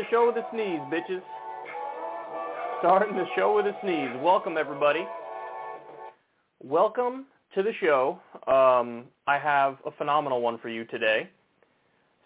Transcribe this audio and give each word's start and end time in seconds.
the 0.00 0.06
show 0.10 0.26
with 0.26 0.36
a 0.42 0.46
sneeze, 0.50 0.80
bitches. 0.90 1.20
Starting 2.78 3.14
the 3.14 3.26
show 3.36 3.54
with 3.54 3.66
a 3.66 3.76
sneeze. 3.82 4.08
Welcome, 4.22 4.56
everybody. 4.56 5.06
Welcome 6.64 7.26
to 7.54 7.62
the 7.62 7.72
show. 7.82 8.18
Um, 8.46 9.04
I 9.26 9.38
have 9.38 9.76
a 9.84 9.90
phenomenal 9.90 10.40
one 10.40 10.56
for 10.56 10.70
you 10.70 10.86
today. 10.86 11.28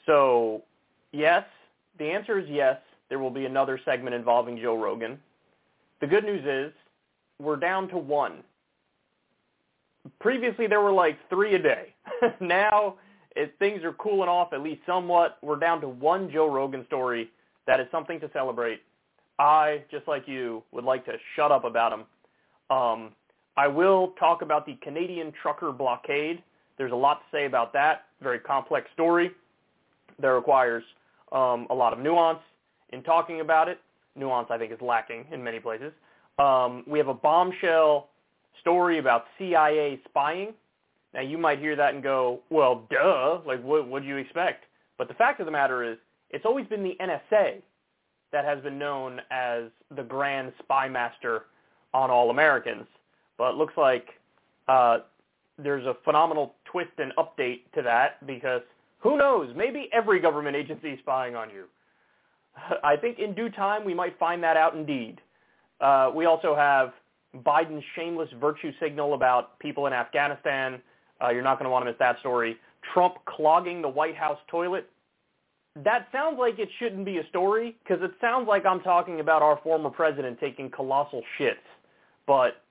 So, 0.07 0.63
yes, 1.11 1.43
the 1.99 2.05
answer 2.05 2.39
is 2.39 2.47
yes. 2.49 2.77
There 3.09 3.19
will 3.19 3.31
be 3.31 3.45
another 3.45 3.81
segment 3.85 4.15
involving 4.15 4.57
Joe 4.57 4.77
Rogan. 4.77 5.19
The 6.01 6.07
good 6.07 6.23
news 6.23 6.45
is 6.47 6.73
we're 7.41 7.57
down 7.57 7.89
to 7.89 7.99
one. 7.99 8.45
Previously, 10.21 10.69
there 10.69 10.81
were 10.81 10.93
like 10.93 11.19
three 11.29 11.57
a 11.57 11.59
day. 11.59 11.93
now, 12.41 12.95
if 13.35 13.51
things 13.59 13.83
are 13.83 13.95
cooling 13.95 14.29
off 14.29 14.53
at 14.53 14.61
least 14.61 14.83
somewhat, 14.87 15.39
we're 15.43 15.59
down 15.59 15.81
to 15.81 15.89
one 15.89 16.31
Joe 16.31 16.49
Rogan 16.49 16.87
story. 16.87 17.31
That 17.67 17.81
is 17.81 17.87
something 17.91 18.21
to 18.21 18.31
celebrate. 18.33 18.81
I, 19.39 19.83
just 19.91 20.07
like 20.07 20.29
you, 20.29 20.63
would 20.73 20.85
like 20.85 21.05
to 21.07 21.13
shut 21.35 21.51
up 21.51 21.65
about 21.65 21.91
them. 21.91 22.05
Um, 22.77 23.11
I 23.57 23.69
will 23.69 24.15
talk 24.19 24.43
about 24.43 24.67
the 24.67 24.77
Canadian 24.83 25.33
trucker 25.43 25.73
blockade. 25.73 26.43
There's 26.79 26.93
a 26.93 26.97
lot 26.97 27.21
to 27.21 27.37
say 27.37 27.47
about 27.47 27.73
that. 27.73 28.05
Very 28.23 28.39
complex 28.39 28.89
story 28.93 29.31
that 30.21 30.29
requires 30.29 30.85
um, 31.33 31.67
a 31.71 31.75
lot 31.75 31.93
of 31.93 31.99
nuance 31.99 32.41
in 32.91 33.03
talking 33.03 33.41
about 33.41 33.69
it. 33.69 33.79
Nuance, 34.17 34.49
I 34.51 34.59
think, 34.59 34.73
is 34.73 34.81
lacking 34.81 35.27
in 35.33 35.43
many 35.43 35.59
places. 35.59 35.93
Um, 36.39 36.85
we 36.87 36.99
have 36.99 37.09
a 37.09 37.15
bombshell 37.15 38.09
story 38.61 38.99
about 38.99 39.25
CIA 39.39 40.01
spying. 40.09 40.53
Now, 41.13 41.21
you 41.21 41.39
might 41.39 41.59
hear 41.59 41.77
that 41.77 41.95
and 41.95 42.03
go, 42.03 42.41
well, 42.51 42.87
duh, 42.91 43.39
like, 43.47 43.63
what 43.63 43.89
would 43.89 44.05
you 44.05 44.17
expect? 44.17 44.65
But 44.99 45.09
the 45.09 45.15
fact 45.15 45.41
of 45.41 45.47
the 45.47 45.53
matter 45.53 45.85
is, 45.85 45.99
it's 46.35 46.45
always 46.45 46.67
been 46.67 46.83
the 46.83 46.97
NSA 47.01 47.63
that 48.33 48.45
has 48.45 48.61
been 48.61 48.79
known 48.79 49.21
as 49.31 49.65
the 49.95 50.03
grand 50.03 50.53
spy 50.59 50.89
master 50.89 51.43
on 51.95 52.11
all 52.11 52.31
Americans. 52.31 52.87
But 53.39 53.53
it 53.53 53.57
looks 53.57 53.75
like 53.77 54.09
uh, 54.67 54.99
there's 55.57 55.87
a 55.87 55.97
phenomenal 56.05 56.55
twist 56.65 56.91
and 56.99 57.13
update 57.17 57.61
to 57.77 57.83
that 57.83 58.27
because 58.27 58.63
who 58.99 59.17
knows, 59.17 59.55
maybe 59.57 59.89
every 59.93 60.19
government 60.19 60.57
agency 60.57 60.91
is 60.91 60.99
spying 60.99 61.37
on 61.37 61.51
you. 61.51 61.67
I 62.85 62.97
think 62.97 63.21
in 63.21 63.35
due 63.35 63.51
time 63.51 63.85
we 63.85 63.95
might 63.95 64.19
find 64.19 64.43
that 64.43 64.57
out 64.57 64.75
indeed. 64.75 65.21
Uh, 65.81 66.11
we 66.13 66.25
also 66.25 66.57
have 66.57 66.93
Biden's 67.47 67.85
shameless 67.95 68.29
virtue 68.41 68.73
signal 68.81 69.15
about 69.15 69.59
people 69.61 69.87
in 69.87 69.93
Afghanistan. 69.93 70.81
Uh, 71.23 71.29
you're 71.29 71.43
not 71.43 71.59
going 71.59 71.67
to 71.67 71.71
want 71.71 71.85
to 71.85 71.91
miss 71.91 71.99
that 72.01 72.19
story. 72.19 72.57
Trump 72.93 73.15
clogging 73.27 73.83
the 73.83 73.89
White 73.89 74.17
House 74.17 74.39
toilet. 74.49 74.91
That 75.83 76.07
sounds 76.13 76.39
like 76.39 76.59
it 76.59 76.69
shouldn't 76.79 77.05
be 77.05 77.19
a 77.19 77.27
story 77.29 77.77
because 77.83 78.03
it 78.03 78.13
sounds 78.21 78.47
like 78.47 78.65
I'm 78.65 78.81
talking 78.81 79.19
about 79.19 79.43
our 79.43 79.59
former 79.63 79.91
president 79.91 80.39
taking 80.39 80.71
colossal 80.71 81.23
shits. 81.39 81.55
But 82.27 82.63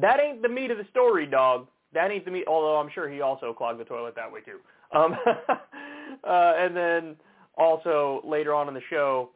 that 0.00 0.20
ain't 0.20 0.40
the 0.42 0.48
meat 0.48 0.70
of 0.70 0.78
the 0.78 0.86
story, 0.90 1.26
dog. 1.26 1.66
That 1.92 2.10
ain't 2.10 2.24
the 2.24 2.30
meat. 2.30 2.44
Although 2.46 2.76
I'm 2.76 2.90
sure 2.94 3.08
he 3.08 3.20
also 3.20 3.52
clogged 3.52 3.80
the 3.80 3.84
toilet 3.84 4.14
that 4.14 4.30
way 4.30 4.40
too. 4.40 4.58
Um, 4.96 5.16
uh, 6.24 6.52
and 6.56 6.76
then 6.76 7.16
also 7.56 8.20
later 8.24 8.54
on 8.54 8.68
in 8.68 8.74
the 8.74 8.80
show, 8.90 9.30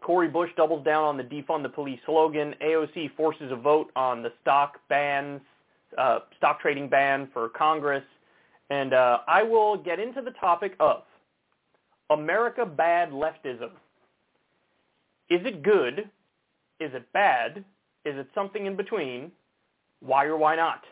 Cori 0.00 0.28
Bush 0.28 0.50
doubles 0.56 0.84
down 0.84 1.04
on 1.04 1.16
the 1.18 1.22
defund 1.22 1.62
the 1.62 1.68
police 1.68 2.00
slogan. 2.06 2.54
AOC 2.62 3.14
forces 3.16 3.52
a 3.52 3.56
vote 3.56 3.90
on 3.96 4.22
the 4.22 4.32
stock 4.40 4.80
bans, 4.88 5.40
uh, 5.98 6.20
stock 6.38 6.60
trading 6.60 6.88
ban 6.88 7.28
for 7.34 7.50
Congress. 7.50 8.04
And 8.70 8.94
uh, 8.94 9.18
I 9.28 9.42
will 9.42 9.76
get 9.76 10.00
into 10.00 10.22
the 10.22 10.30
topic 10.32 10.74
of 10.80 11.02
America 12.12 12.66
bad 12.66 13.10
leftism. 13.10 13.70
Is 15.30 15.40
it 15.46 15.62
good? 15.62 16.10
Is 16.80 16.90
it 16.94 17.10
bad? 17.12 17.64
Is 18.04 18.16
it 18.16 18.28
something 18.34 18.66
in 18.66 18.76
between? 18.76 19.32
Why 20.00 20.24
or 20.24 20.36
why 20.36 20.56
not? 20.56 20.82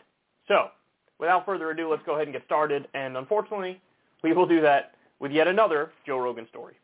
So, 0.47 0.69
without 1.19 1.45
further 1.45 1.71
ado, 1.71 1.89
let's 1.89 2.03
go 2.05 2.15
ahead 2.15 2.27
and 2.27 2.33
get 2.33 2.45
started. 2.45 2.87
And 2.93 3.17
unfortunately, 3.17 3.79
we 4.23 4.33
will 4.33 4.47
do 4.47 4.61
that 4.61 4.93
with 5.19 5.31
yet 5.31 5.47
another 5.47 5.91
Joe 6.05 6.17
Rogan 6.17 6.47
story. 6.49 6.75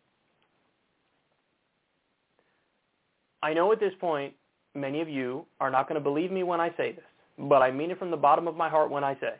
I 3.41 3.53
know 3.53 3.71
at 3.71 3.79
this 3.79 3.93
point 3.99 4.33
many 4.75 5.01
of 5.01 5.09
you 5.09 5.45
are 5.59 5.71
not 5.71 5.87
going 5.87 5.99
to 5.99 6.03
believe 6.03 6.31
me 6.31 6.43
when 6.43 6.59
I 6.59 6.69
say 6.77 6.91
this, 6.91 7.05
but 7.37 7.61
I 7.61 7.71
mean 7.71 7.91
it 7.91 7.99
from 7.99 8.11
the 8.11 8.17
bottom 8.17 8.47
of 8.47 8.55
my 8.55 8.69
heart 8.69 8.91
when 8.91 9.03
I 9.03 9.15
say, 9.15 9.33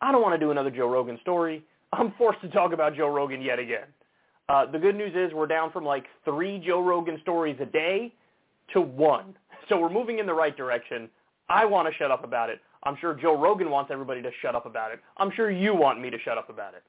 I 0.00 0.12
don't 0.12 0.22
want 0.22 0.34
to 0.34 0.44
do 0.44 0.50
another 0.50 0.70
Joe 0.70 0.88
Rogan 0.88 1.18
story. 1.22 1.64
I'm 1.98 2.12
forced 2.18 2.40
to 2.42 2.48
talk 2.48 2.72
about 2.72 2.96
Joe 2.96 3.08
Rogan 3.08 3.40
yet 3.40 3.58
again. 3.58 3.86
Uh, 4.48 4.70
the 4.70 4.78
good 4.78 4.94
news 4.94 5.12
is 5.14 5.32
we're 5.32 5.46
down 5.46 5.72
from 5.72 5.84
like 5.84 6.04
three 6.24 6.62
Joe 6.64 6.82
Rogan 6.82 7.18
stories 7.22 7.56
a 7.60 7.66
day 7.66 8.12
to 8.72 8.80
one. 8.80 9.34
So 9.70 9.78
we're 9.78 9.88
moving 9.88 10.18
in 10.18 10.26
the 10.26 10.34
right 10.34 10.54
direction. 10.54 11.08
I 11.48 11.64
want 11.64 11.88
to 11.88 11.94
shut 11.94 12.10
up 12.10 12.22
about 12.22 12.50
it. 12.50 12.60
I'm 12.82 12.98
sure 13.00 13.14
Joe 13.14 13.34
Rogan 13.40 13.70
wants 13.70 13.90
everybody 13.90 14.20
to 14.20 14.30
shut 14.42 14.54
up 14.54 14.66
about 14.66 14.92
it. 14.92 15.00
I'm 15.16 15.30
sure 15.34 15.50
you 15.50 15.74
want 15.74 16.02
me 16.02 16.10
to 16.10 16.18
shut 16.18 16.36
up 16.36 16.50
about 16.50 16.74
it. 16.74 16.82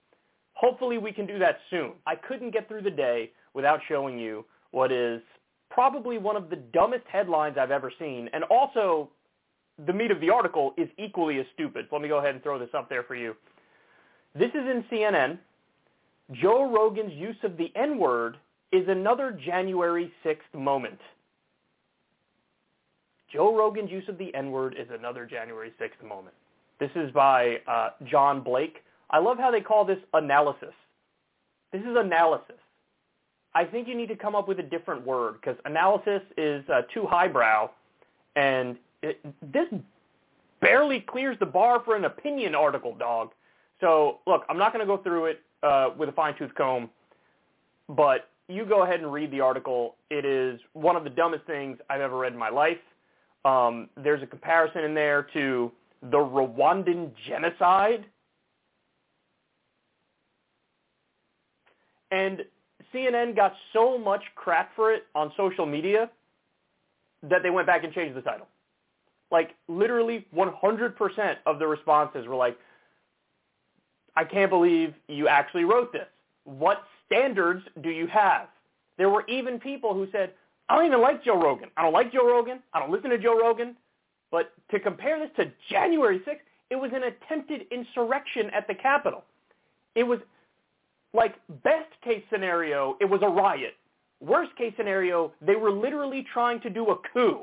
Hopefully 0.55 0.97
we 0.97 1.13
can 1.13 1.25
do 1.25 1.39
that 1.39 1.59
soon. 1.69 1.93
I 2.05 2.15
couldn't 2.15 2.51
get 2.51 2.67
through 2.67 2.81
the 2.81 2.91
day 2.91 3.31
without 3.53 3.79
showing 3.87 4.19
you 4.19 4.43
what 4.71 4.91
is 4.91 5.21
probably 5.69 6.17
one 6.17 6.35
of 6.35 6.49
the 6.49 6.57
dumbest 6.57 7.05
headlines 7.07 7.55
I've 7.57 7.71
ever 7.71 7.93
seen. 7.97 8.29
And 8.33 8.43
also, 8.43 9.09
the 9.85 9.93
meat 9.93 10.11
of 10.11 10.19
the 10.19 10.29
article 10.29 10.73
is 10.77 10.89
equally 10.97 11.39
as 11.39 11.45
stupid. 11.53 11.87
Let 11.93 12.01
me 12.01 12.09
go 12.09 12.17
ahead 12.17 12.33
and 12.33 12.43
throw 12.43 12.59
this 12.59 12.69
up 12.73 12.89
there 12.89 13.03
for 13.03 13.15
you. 13.15 13.35
This 14.37 14.49
is 14.49 14.55
in 14.55 14.83
CNN. 14.91 15.37
Joe 16.31 16.69
Rogan's 16.69 17.13
use 17.13 17.37
of 17.43 17.55
the 17.57 17.71
N-word 17.75 18.37
is 18.71 18.87
another 18.87 19.31
January 19.31 20.11
6th 20.25 20.59
moment. 20.59 20.99
Joe 23.31 23.55
Rogan's 23.55 23.91
use 23.91 24.07
of 24.09 24.17
the 24.17 24.33
N-word 24.35 24.75
is 24.77 24.87
another 24.91 25.25
January 25.25 25.71
6th 25.79 26.05
moment. 26.07 26.35
This 26.79 26.91
is 26.95 27.11
by 27.11 27.57
uh, 27.67 27.89
John 28.05 28.41
Blake. 28.41 28.83
I 29.09 29.19
love 29.19 29.37
how 29.37 29.51
they 29.51 29.61
call 29.61 29.85
this 29.85 29.99
analysis. 30.13 30.73
This 31.71 31.81
is 31.81 31.95
analysis. 31.95 32.57
I 33.53 33.63
think 33.63 33.87
you 33.87 33.95
need 33.95 34.09
to 34.09 34.15
come 34.17 34.35
up 34.35 34.47
with 34.49 34.59
a 34.59 34.63
different 34.63 35.05
word 35.05 35.35
because 35.35 35.57
analysis 35.63 36.21
is 36.37 36.63
uh, 36.69 36.81
too 36.93 37.05
highbrow, 37.05 37.69
and 38.35 38.75
it, 39.01 39.19
this 39.53 39.67
barely 40.59 40.99
clears 40.99 41.37
the 41.39 41.45
bar 41.45 41.81
for 41.85 41.95
an 41.95 42.03
opinion 42.03 42.53
article, 42.53 42.93
dog. 42.95 43.31
So 43.81 44.19
look, 44.25 44.43
I'm 44.49 44.57
not 44.57 44.73
going 44.73 44.85
to 44.85 44.87
go 44.87 45.01
through 45.01 45.25
it 45.25 45.41
uh, 45.63 45.89
with 45.97 46.09
a 46.09 46.11
fine-tooth 46.13 46.53
comb, 46.55 46.89
but 47.89 48.29
you 48.47 48.65
go 48.65 48.83
ahead 48.83 48.99
and 48.99 49.11
read 49.11 49.31
the 49.31 49.41
article. 49.41 49.95
It 50.09 50.25
is 50.25 50.59
one 50.73 50.95
of 50.95 51.03
the 51.03 51.09
dumbest 51.09 51.45
things 51.45 51.77
I've 51.89 52.01
ever 52.01 52.17
read 52.17 52.33
in 52.33 52.39
my 52.39 52.49
life. 52.49 52.77
Um, 53.43 53.89
there's 53.97 54.21
a 54.23 54.27
comparison 54.27 54.83
in 54.83 54.93
there 54.93 55.27
to 55.33 55.71
the 56.01 56.17
Rwandan 56.17 57.11
genocide. 57.27 58.05
And 62.11 62.43
CNN 62.93 63.35
got 63.35 63.53
so 63.73 63.97
much 63.97 64.21
crap 64.35 64.75
for 64.75 64.93
it 64.93 65.03
on 65.15 65.31
social 65.35 65.65
media 65.65 66.09
that 67.23 67.41
they 67.43 67.49
went 67.49 67.67
back 67.67 67.83
and 67.83 67.93
changed 67.93 68.15
the 68.15 68.21
title. 68.21 68.47
Like 69.31 69.51
literally 69.67 70.25
100% 70.35 71.35
of 71.45 71.59
the 71.59 71.67
responses 71.67 72.27
were 72.27 72.35
like, 72.35 72.57
I 74.15 74.23
can't 74.23 74.49
believe 74.49 74.93
you 75.07 75.27
actually 75.27 75.65
wrote 75.65 75.91
this. 75.91 76.07
What 76.45 76.83
standards 77.05 77.63
do 77.81 77.89
you 77.89 78.07
have? 78.07 78.47
There 78.97 79.09
were 79.09 79.25
even 79.27 79.59
people 79.59 79.93
who 79.93 80.07
said, 80.11 80.31
I 80.69 80.75
don't 80.75 80.85
even 80.85 81.01
like 81.01 81.23
Joe 81.23 81.39
Rogan. 81.39 81.69
I 81.77 81.83
don't 81.83 81.93
like 81.93 82.11
Joe 82.11 82.25
Rogan. 82.27 82.59
I 82.73 82.79
don't 82.79 82.91
listen 82.91 83.09
to 83.09 83.17
Joe 83.17 83.37
Rogan. 83.37 83.75
But 84.31 84.53
to 84.71 84.79
compare 84.79 85.19
this 85.19 85.29
to 85.37 85.51
January 85.69 86.19
6th, 86.19 86.39
it 86.69 86.75
was 86.75 86.91
an 86.93 87.03
attempted 87.03 87.67
insurrection 87.71 88.49
at 88.51 88.67
the 88.67 88.73
Capitol. 88.73 89.23
It 89.95 90.03
was 90.03 90.19
like 91.13 91.35
best 91.63 91.89
case 92.03 92.23
scenario, 92.31 92.97
it 92.99 93.05
was 93.05 93.21
a 93.23 93.27
riot. 93.27 93.75
Worst 94.19 94.55
case 94.57 94.73
scenario, 94.75 95.31
they 95.41 95.55
were 95.55 95.71
literally 95.71 96.25
trying 96.33 96.59
to 96.61 96.69
do 96.69 96.87
a 96.89 96.97
coup. 97.13 97.41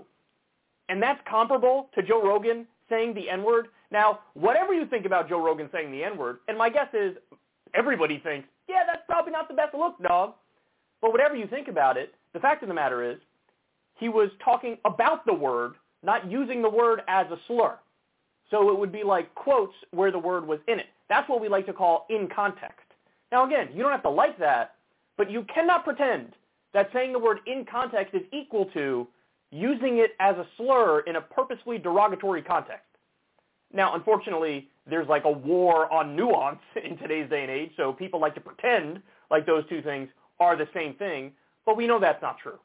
And 0.89 1.03
that's 1.03 1.21
comparable 1.29 1.89
to 1.95 2.03
Joe 2.03 2.23
Rogan 2.23 2.67
saying 2.89 3.15
the 3.15 3.31
N-word. 3.31 3.69
Now, 3.93 4.21
whatever 4.33 4.73
you 4.73 4.87
think 4.87 5.05
about 5.05 5.29
Joe 5.29 5.45
Rogan 5.45 5.69
saying 5.71 5.93
the 5.93 6.03
N-word, 6.03 6.39
and 6.49 6.57
my 6.57 6.71
guess 6.71 6.89
is 6.95 7.15
everybody 7.75 8.19
thinks, 8.19 8.49
yeah, 8.69 8.85
that's 8.87 9.03
probably 9.07 9.33
not 9.33 9.49
the 9.49 9.55
best 9.55 9.75
look, 9.75 10.03
dog. 10.03 10.33
But 11.03 11.13
whatever 11.13 11.37
you 11.37 11.47
think 11.47 11.69
about 11.69 11.99
it, 11.99 12.15
the 12.33 12.41
fact 12.41 12.63
of 12.63 12.69
the 12.69 12.75
matter 12.75 13.09
is 13.09 13.19
he 13.99 14.09
was 14.09 14.31
talking 14.43 14.79
about 14.87 15.27
the 15.27 15.35
word, 15.35 15.75
not 16.03 16.31
using 16.31 16.63
the 16.63 16.71
word 16.71 17.03
as 17.07 17.27
a 17.31 17.37
slur. 17.47 17.79
So 18.51 18.71
it 18.71 18.79
would 18.79 18.93
be 18.93 19.03
like 19.03 19.35
quotes 19.35 19.75
where 19.91 20.11
the 20.11 20.19
word 20.19 20.47
was 20.47 20.59
in 20.69 20.79
it. 20.79 20.87
That's 21.09 21.29
what 21.29 21.41
we 21.41 21.49
like 21.49 21.67
to 21.67 21.73
call 21.73 22.07
in 22.09 22.29
context. 22.35 22.87
Now 23.31 23.47
again, 23.47 23.69
you 23.75 23.83
don't 23.83 23.93
have 23.93 24.03
to 24.05 24.11
like 24.11 24.39
that, 24.39 24.75
but 25.19 25.31
you 25.31 25.45
cannot 25.55 25.85
pretend 25.85 26.33
that 26.73 26.89
saying 26.95 27.13
the 27.13 27.19
word 27.19 27.41
in 27.47 27.67
context 27.71 28.15
is 28.15 28.23
equal 28.33 28.67
to 28.73 29.07
using 29.51 29.99
it 29.99 30.13
as 30.21 30.37
a 30.37 30.47
slur 30.57 31.01
in 31.01 31.17
a 31.17 31.21
purposefully 31.21 31.79
derogatory 31.79 32.43
context. 32.43 32.87
Now, 33.73 33.95
unfortunately, 33.95 34.69
there's 34.89 35.09
like 35.09 35.25
a 35.25 35.31
war 35.31 35.93
on 35.93 36.17
nuance 36.17 36.61
in 36.85 36.97
today's 36.99 37.29
day 37.31 37.43
and 37.43 37.51
age, 37.51 37.71
so 37.77 37.93
people 37.93 38.21
like 38.21 38.35
to 38.35 38.41
pretend 38.41 39.03
like 39.31 39.47
those 39.47 39.65
two 39.69 39.83
things 39.83 40.09
are 40.41 40.57
the 40.57 40.69
same 40.75 40.95
thing, 40.95 41.33
but 41.65 41.77
we 41.77 41.87
know 41.87 41.99
that's 42.01 42.23
not 42.23 42.39
true. 42.39 42.59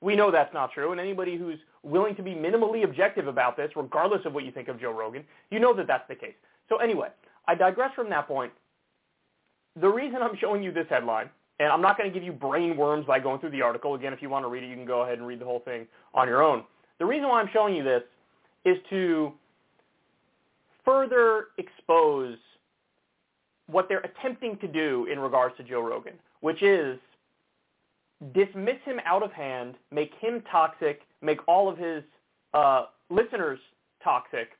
We 0.00 0.16
know 0.16 0.30
that's 0.30 0.52
not 0.54 0.72
true, 0.72 0.92
and 0.92 1.00
anybody 1.00 1.36
who's 1.36 1.58
willing 1.82 2.16
to 2.16 2.22
be 2.22 2.32
minimally 2.32 2.84
objective 2.84 3.26
about 3.26 3.56
this, 3.56 3.70
regardless 3.76 4.22
of 4.24 4.32
what 4.32 4.44
you 4.44 4.50
think 4.50 4.68
of 4.68 4.80
Joe 4.80 4.92
Rogan, 4.92 5.24
you 5.50 5.60
know 5.60 5.74
that 5.74 5.86
that's 5.86 6.08
the 6.08 6.14
case. 6.14 6.34
So 6.68 6.76
anyway, 6.76 7.08
I 7.46 7.54
digress 7.54 7.92
from 7.94 8.08
that 8.10 8.26
point. 8.26 8.52
The 9.80 9.88
reason 9.88 10.22
I'm 10.22 10.36
showing 10.40 10.62
you 10.62 10.72
this 10.72 10.86
headline, 10.88 11.28
and 11.58 11.70
I'm 11.70 11.82
not 11.82 11.98
going 11.98 12.10
to 12.10 12.14
give 12.14 12.24
you 12.24 12.32
brain 12.32 12.76
worms 12.76 13.04
by 13.06 13.20
going 13.20 13.40
through 13.40 13.50
the 13.50 13.62
article. 13.62 13.94
Again, 13.94 14.12
if 14.14 14.22
you 14.22 14.30
want 14.30 14.44
to 14.44 14.48
read 14.48 14.62
it, 14.64 14.68
you 14.68 14.74
can 14.74 14.86
go 14.86 15.02
ahead 15.02 15.18
and 15.18 15.26
read 15.26 15.40
the 15.40 15.44
whole 15.44 15.60
thing 15.60 15.86
on 16.14 16.26
your 16.26 16.42
own. 16.42 16.64
The 16.98 17.04
reason 17.04 17.28
why 17.28 17.40
I'm 17.40 17.50
showing 17.52 17.74
you 17.74 17.84
this 17.84 18.02
is 18.64 18.76
to 18.88 19.32
further 20.84 21.46
expose 21.58 22.36
what 23.66 23.88
they're 23.88 24.00
attempting 24.00 24.56
to 24.58 24.68
do 24.68 25.06
in 25.10 25.18
regards 25.18 25.56
to 25.56 25.62
Joe 25.62 25.80
Rogan, 25.80 26.14
which 26.40 26.62
is 26.62 26.98
dismiss 28.34 28.76
him 28.84 29.00
out 29.04 29.22
of 29.22 29.32
hand, 29.32 29.76
make 29.90 30.12
him 30.20 30.42
toxic, 30.50 31.02
make 31.22 31.38
all 31.48 31.68
of 31.68 31.78
his 31.78 32.02
uh, 32.52 32.86
listeners 33.08 33.58
toxic, 34.02 34.50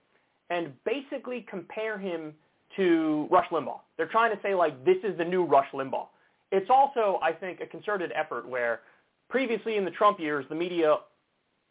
and 0.48 0.72
basically 0.84 1.46
compare 1.48 1.98
him 1.98 2.32
to 2.76 3.26
Rush 3.30 3.48
Limbaugh. 3.50 3.80
They're 3.96 4.06
trying 4.06 4.34
to 4.34 4.40
say 4.42 4.54
like 4.54 4.84
this 4.84 4.96
is 5.04 5.18
the 5.18 5.24
new 5.24 5.44
Rush 5.44 5.68
Limbaugh. 5.72 6.06
It's 6.52 6.70
also, 6.70 7.18
I 7.22 7.32
think, 7.32 7.60
a 7.60 7.66
concerted 7.66 8.12
effort 8.14 8.48
where 8.48 8.80
previously 9.28 9.76
in 9.76 9.84
the 9.84 9.90
Trump 9.90 10.18
years, 10.18 10.44
the 10.48 10.54
media 10.54 10.96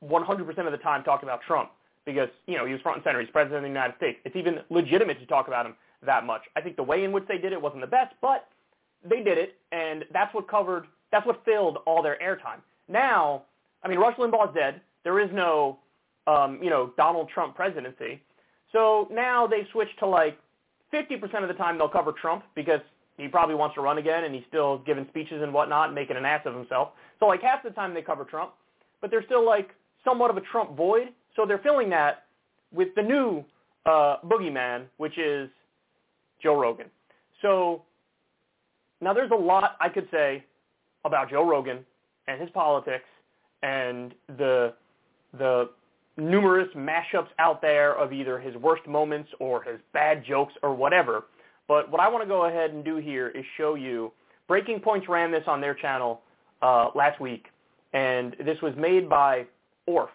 100% 0.04 0.66
of 0.66 0.72
the 0.72 0.78
time 0.78 1.04
talked 1.04 1.24
about 1.24 1.42
Trump 1.42 1.72
because, 2.14 2.30
you 2.48 2.58
know, 2.58 2.66
he 2.66 2.74
was 2.74 2.82
front 2.82 2.98
and 2.98 3.04
center. 3.04 3.20
He's 3.22 3.30
president 3.30 3.58
of 3.58 3.64
the 3.64 3.70
United 3.70 3.96
States. 3.98 4.20
It's 4.26 4.36
even 4.36 4.60
legitimate 4.70 5.20
to 5.20 5.26
talk 5.26 5.48
about 5.48 5.66
him 5.66 5.76
that 6.06 6.26
much. 6.26 6.42
I 6.56 6.62
think 6.62 6.76
the 6.76 6.84
way 6.84 7.04
in 7.04 7.12
which 7.12 7.26
they 7.28 7.38
did 7.38 7.54
it 7.54 7.62
wasn't 7.62 7.82
the 7.82 7.88
best, 7.88 8.16
but 8.22 8.48
they 9.08 9.24
did 9.24 9.38
it, 9.38 9.56
and 9.72 10.06
that's 10.12 10.34
what 10.34 10.48
covered, 10.48 10.86
that's 11.12 11.26
what 11.26 11.44
filled 11.46 11.78
all 11.86 12.02
their 12.02 12.18
airtime. 12.24 12.60
Now, 12.88 13.44
I 13.84 13.88
mean, 13.88 14.00
Rush 14.00 14.18
Limbaugh's 14.18 14.54
dead. 14.54 14.82
There 15.04 15.20
is 15.20 15.30
no, 15.34 15.80
um, 16.28 16.60
you 16.62 16.70
know, 16.70 16.92
Donald 16.98 17.30
Trump 17.30 17.56
presidency. 17.56 18.22
So 18.72 19.08
now 19.12 19.48
they've 19.48 19.68
switched 19.72 19.98
to 20.00 20.06
like 20.06 20.38
50% 20.94 21.42
of 21.42 21.48
the 21.48 21.54
time 21.54 21.78
they'll 21.78 21.90
cover 21.90 22.12
Trump 22.12 22.44
because 22.56 22.82
he 23.18 23.28
probably 23.28 23.56
wants 23.56 23.76
to 23.76 23.82
run 23.82 23.98
again 23.98 24.24
and 24.24 24.34
he's 24.34 24.44
still 24.48 24.80
giving 24.80 25.06
speeches 25.10 25.42
and 25.42 25.54
whatnot 25.54 25.88
and 25.88 25.96
making 25.96 26.18
an 26.18 26.26
ass 26.26 26.42
of 26.46 26.56
himself. 26.56 26.90
So 27.20 27.28
like 27.28 27.42
half 27.42 27.64
the 27.64 27.70
time 27.72 27.94
they 27.94 28.02
cover 28.02 28.24
Trump, 28.24 28.52
but 29.02 29.12
they're 29.12 29.26
still 29.26 29.46
like 29.46 29.72
somewhat 30.04 30.30
of 30.30 30.38
a 30.38 30.42
Trump 30.42 30.76
void. 30.76 31.10
So 31.36 31.46
they're 31.46 31.60
filling 31.60 31.90
that 31.92 32.26
with 32.72 32.90
the 32.96 33.02
new 33.02 33.44
uh, 33.86 34.18
boogeyman, 34.26 34.86
which 34.98 35.18
is 35.18 35.50
Joe 36.42 36.60
Rogan. 36.60 36.88
So 37.42 37.84
now 39.02 39.14
there's 39.14 39.32
a 39.32 39.36
lot 39.36 39.78
I 39.80 39.90
could 39.90 40.08
say 40.12 40.44
about 41.06 41.30
Joe 41.30 41.48
Rogan 41.48 41.86
and 42.28 42.40
his 42.40 42.50
politics 42.52 43.06
and 43.64 44.14
the 44.38 44.74
the 45.38 45.70
numerous 46.18 46.68
mashups 46.76 47.30
out 47.38 47.62
there 47.62 47.94
of 47.96 48.12
either 48.12 48.40
his 48.40 48.56
worst 48.58 48.86
moments 48.88 49.30
or 49.40 49.64
his 49.64 49.80
bad 49.94 50.26
jokes 50.26 50.54
or 50.64 50.74
whatever. 50.74 51.26
But 51.68 51.90
what 51.92 52.02
I 52.02 52.10
want 52.10 52.24
to 52.24 52.28
go 52.28 52.46
ahead 52.46 52.72
and 52.72 52.84
do 52.84 52.98
here 52.98 53.30
is 53.30 53.46
show 53.58 53.76
you. 53.76 54.12
Breaking 54.48 54.80
Points 54.80 55.08
ran 55.08 55.32
this 55.32 55.44
on 55.46 55.62
their 55.62 55.76
channel 55.76 56.22
uh, 56.64 56.90
last 56.96 57.22
week, 57.22 57.46
and 57.94 58.36
this 58.44 58.60
was 58.62 58.74
made 58.76 59.08
by 59.08 59.46
Orf 59.86 60.10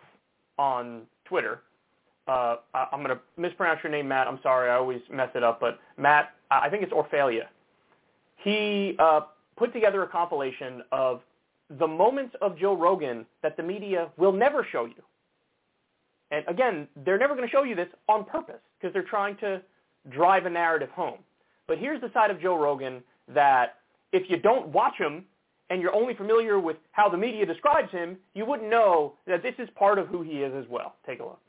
on 0.58 1.02
Twitter. 1.24 1.62
Uh, 2.26 2.56
I'm 2.74 3.02
going 3.02 3.14
to 3.14 3.20
mispronounce 3.36 3.80
your 3.82 3.92
name, 3.92 4.08
Matt. 4.08 4.26
I'm 4.26 4.40
sorry. 4.42 4.70
I 4.70 4.76
always 4.76 5.00
mess 5.12 5.28
it 5.34 5.42
up. 5.42 5.60
But 5.60 5.78
Matt, 5.98 6.30
I 6.50 6.70
think 6.70 6.82
it's 6.82 6.92
Orfalea. 6.92 7.44
He 8.36 8.96
uh, 8.98 9.22
put 9.56 9.72
together 9.72 10.02
a 10.02 10.08
compilation 10.08 10.82
of 10.92 11.20
the 11.78 11.86
moments 11.86 12.34
of 12.40 12.58
Joe 12.58 12.76
Rogan 12.76 13.26
that 13.42 13.56
the 13.56 13.62
media 13.62 14.10
will 14.16 14.32
never 14.32 14.66
show 14.70 14.86
you. 14.86 15.02
And 16.30 16.44
again, 16.48 16.88
they're 17.04 17.18
never 17.18 17.34
going 17.34 17.46
to 17.46 17.52
show 17.52 17.62
you 17.62 17.74
this 17.74 17.88
on 18.08 18.24
purpose 18.24 18.60
because 18.78 18.92
they're 18.92 19.02
trying 19.02 19.36
to 19.38 19.62
drive 20.10 20.46
a 20.46 20.50
narrative 20.50 20.90
home. 20.90 21.18
But 21.66 21.78
here's 21.78 22.00
the 22.00 22.10
side 22.12 22.30
of 22.30 22.40
Joe 22.40 22.56
Rogan 22.56 23.02
that 23.28 23.76
if 24.12 24.28
you 24.28 24.38
don't 24.38 24.68
watch 24.68 24.94
him 24.98 25.24
and 25.70 25.80
you're 25.80 25.94
only 25.94 26.14
familiar 26.14 26.58
with 26.58 26.76
how 26.92 27.08
the 27.08 27.16
media 27.16 27.46
describes 27.46 27.90
him, 27.90 28.16
you 28.34 28.44
wouldn't 28.44 28.70
know 28.70 29.14
that 29.26 29.42
this 29.42 29.54
is 29.58 29.68
part 29.76 29.98
of 29.98 30.08
who 30.08 30.22
he 30.22 30.42
is 30.42 30.52
as 30.54 30.68
well. 30.68 30.96
Take 31.06 31.20
a 31.20 31.24
look. 31.24 31.40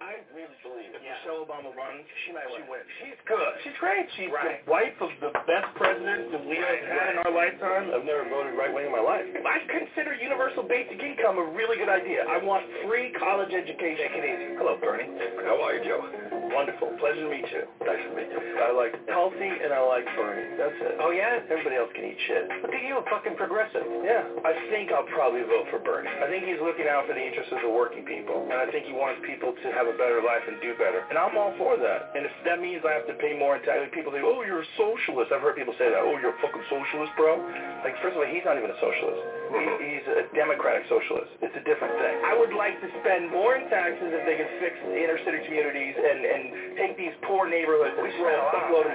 I 0.00 0.14
really 0.36 0.60
believe 0.60 0.92
if 0.92 1.00
yeah. 1.00 1.16
Michelle 1.24 1.48
Obama 1.48 1.72
runs, 1.72 2.04
she 2.28 2.30
might 2.36 2.44
win. 2.52 2.60
She 2.60 2.68
wins. 2.68 2.88
She's 3.00 3.20
good. 3.24 3.52
She's 3.64 3.78
great. 3.80 4.04
She's 4.20 4.28
right. 4.28 4.60
the 4.60 4.68
wife 4.68 4.92
of 5.00 5.08
the 5.24 5.32
best 5.48 5.72
president 5.80 6.28
that 6.28 6.44
we 6.44 6.60
have 6.60 6.82
had 6.84 7.06
in 7.16 7.18
our 7.24 7.32
lifetime. 7.32 7.88
I've 7.88 8.04
never 8.04 8.28
voted 8.28 8.52
right 8.52 8.68
wing 8.68 8.84
in 8.84 8.92
my 8.92 9.00
life. 9.00 9.24
I 9.24 9.64
consider 9.64 10.12
universal 10.12 10.60
basic 10.68 11.00
income 11.00 11.40
a 11.40 11.46
really 11.56 11.80
good 11.80 11.88
idea. 11.88 12.28
I 12.28 12.36
want 12.44 12.68
free 12.84 13.16
college 13.16 13.56
education. 13.56 14.12
Take 14.12 14.20
it 14.20 14.28
easy. 14.28 14.60
Hello, 14.60 14.76
Bernie. 14.76 15.08
How 15.48 15.56
are 15.56 15.80
you, 15.80 15.82
Joe? 15.88 16.04
Wonderful. 16.52 16.92
Pleasure 17.00 17.24
to 17.24 17.32
meet 17.32 17.48
you. 17.48 17.64
Nice 17.80 18.04
to 18.04 18.12
meet 18.12 18.28
you. 18.28 18.40
I 18.60 18.76
like 18.76 18.92
healthy 19.08 19.48
and 19.48 19.72
I 19.72 19.80
like 19.80 20.04
Bernie. 20.20 20.52
That's 20.60 20.76
it. 20.84 21.00
Oh, 21.00 21.16
yeah? 21.16 21.48
Everybody 21.48 21.80
else 21.80 21.92
can 21.96 22.04
eat 22.04 22.20
shit. 22.28 22.44
Look 22.60 22.76
at 22.76 22.84
you, 22.84 23.00
a 23.00 23.04
fucking 23.08 23.40
progressive. 23.40 23.88
Yeah. 24.04 24.24
I 24.44 24.52
think 24.68 24.92
I'll 24.92 25.08
probably 25.08 25.48
vote 25.48 25.72
for 25.72 25.80
Bernie. 25.80 26.12
I 26.12 26.28
think 26.28 26.44
he's 26.44 26.60
looking 26.60 26.86
out 26.88 27.08
for 27.08 27.16
the 27.16 27.24
interests 27.24 27.56
of 27.56 27.64
the 27.64 27.72
working 27.72 28.04
people. 28.04 28.44
And 28.52 28.60
I 28.60 28.68
think 28.68 28.84
he 28.84 28.92
wants 28.92 29.24
people 29.24 29.56
to 29.56 29.66
have 29.72 29.88
a 29.88 29.96
better 29.96 30.20
life 30.26 30.42
and 30.50 30.58
do 30.58 30.74
better. 30.74 31.06
And 31.06 31.14
I'm 31.14 31.38
all 31.38 31.54
for 31.54 31.78
that. 31.78 32.10
And 32.18 32.26
if 32.26 32.34
that 32.42 32.58
means 32.58 32.82
I 32.82 32.92
have 32.98 33.06
to 33.06 33.14
pay 33.22 33.38
more 33.38 33.54
in 33.54 33.62
taxes, 33.62 33.94
people 33.94 34.10
say, 34.10 34.20
oh, 34.26 34.42
you're 34.42 34.66
a 34.66 34.72
socialist. 34.74 35.30
I've 35.30 35.40
heard 35.40 35.54
people 35.54 35.78
say 35.78 35.86
that. 35.86 36.02
Oh, 36.02 36.18
you're 36.18 36.34
a 36.34 36.40
fucking 36.42 36.66
socialist, 36.66 37.14
bro. 37.14 37.38
Like, 37.86 37.94
first 38.02 38.18
of 38.18 38.20
all, 38.20 38.26
he's 38.26 38.42
not 38.42 38.58
even 38.58 38.74
a 38.74 38.80
socialist. 38.82 39.22
He, 39.50 39.64
he's 39.80 40.06
a 40.06 40.24
democratic 40.34 40.88
socialist. 40.88 41.30
It's 41.42 41.56
a 41.56 41.64
different 41.64 41.94
thing. 41.98 42.14
I 42.24 42.34
would 42.34 42.52
like 42.54 42.78
to 42.82 42.88
spend 43.02 43.30
more 43.30 43.56
in 43.56 43.68
taxes 43.70 44.10
if 44.10 44.22
they 44.26 44.36
could 44.36 44.52
fix 44.58 44.74
the 44.82 44.98
inner 44.98 45.18
city 45.22 45.44
communities 45.46 45.94
and, 45.94 46.18
and 46.24 46.42
take 46.76 46.94
these 46.98 47.14
poor 47.24 47.48
neighborhoods 47.48 47.94
and 47.96 48.10
throw 48.18 48.34
a 48.34 48.50
of 48.50 48.86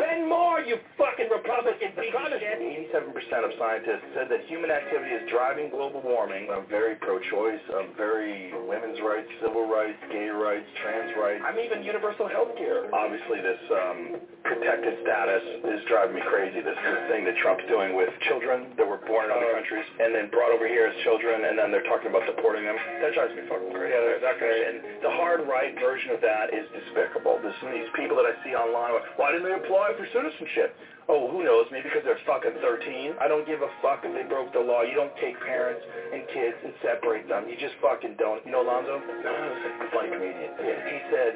Spend 0.00 0.28
more, 0.28 0.60
you 0.60 0.80
fucking 0.96 1.28
Republican 1.30 1.92
piece 1.96 2.14
of 2.14 2.40
shit. 2.40 2.88
87% 2.92 3.44
of 3.44 3.52
scientists 3.58 4.06
said 4.14 4.26
that 4.30 4.46
human 4.46 4.70
activity 4.70 5.12
is 5.14 5.24
driving 5.30 5.70
global 5.70 6.00
warming. 6.02 6.48
I'm 6.50 6.66
very 6.66 6.96
pro-choice. 6.96 7.62
I'm 7.76 7.94
very 7.96 8.52
women's 8.66 8.98
rights, 9.00 9.28
civil 9.42 9.68
rights, 9.68 9.98
gay 10.10 10.28
rights, 10.28 10.66
trans 10.82 11.12
rights. 11.18 11.42
I'm 11.44 11.58
even 11.58 11.82
universal 11.82 12.28
health 12.28 12.56
care. 12.56 12.88
Obviously, 12.94 13.40
this 13.42 13.62
um, 13.70 13.98
protected 14.44 14.98
status 15.02 15.44
is 15.76 15.80
driving 15.88 16.16
me 16.16 16.22
crazy. 16.26 16.60
This, 16.60 16.76
this 16.76 17.02
thing 17.10 17.24
that 17.24 17.36
Trump's 17.42 17.64
doing 17.68 17.96
with 17.96 18.10
children 18.28 18.72
that 18.76 18.86
were 18.86 19.02
born 19.06 19.26
in 19.26 19.30
other 19.30 19.50
countries 19.54 19.86
and 19.98 20.14
then 20.14 20.30
brought 20.30 20.54
over 20.54 20.68
here 20.70 20.86
as 20.86 20.94
children, 21.02 21.44
and 21.48 21.58
then 21.58 21.74
they're 21.74 21.86
talking 21.90 22.08
about 22.12 22.24
deporting 22.28 22.64
them. 22.64 22.78
That 23.02 23.12
drives 23.12 23.34
me 23.34 23.42
fucking 23.50 23.74
crazy. 23.74 23.90
Yeah, 23.90 24.16
exactly. 24.16 24.46
And 24.46 25.02
the 25.02 25.12
hard 25.12 25.48
right 25.50 25.74
version 25.80 26.14
of 26.14 26.20
that 26.22 26.54
is 26.54 26.68
despicable. 26.70 27.42
This, 27.42 27.56
these 27.74 27.90
people 27.98 28.14
that 28.22 28.28
I 28.30 28.34
see 28.46 28.54
online, 28.54 28.94
why 29.18 29.34
didn't 29.34 29.50
they 29.50 29.56
apply 29.56 29.98
for 29.98 30.06
citizenship? 30.14 30.76
Oh, 31.10 31.26
who 31.26 31.42
knows? 31.42 31.66
Maybe 31.74 31.90
because 31.90 32.06
they're 32.06 32.22
fucking 32.22 32.62
13. 32.62 33.18
I 33.18 33.26
don't 33.26 33.42
give 33.42 33.66
a 33.66 33.70
fuck 33.82 34.06
if 34.06 34.14
they 34.14 34.22
broke 34.30 34.54
the 34.54 34.62
law. 34.62 34.86
You 34.86 34.94
don't 34.94 35.10
take 35.18 35.34
parents 35.42 35.82
and 35.82 36.22
kids 36.30 36.54
and 36.62 36.70
separate 36.86 37.26
them. 37.26 37.50
You 37.50 37.58
just 37.58 37.74
fucking 37.82 38.14
don't. 38.14 38.46
You 38.46 38.54
know 38.54 38.62
Alonzo? 38.62 39.02
No, 39.02 39.30
he's 39.34 39.90
a 39.90 39.90
funny 39.90 40.14
comedian. 40.14 40.54
Yeah. 40.54 40.78
He 40.86 40.98
said, 41.10 41.32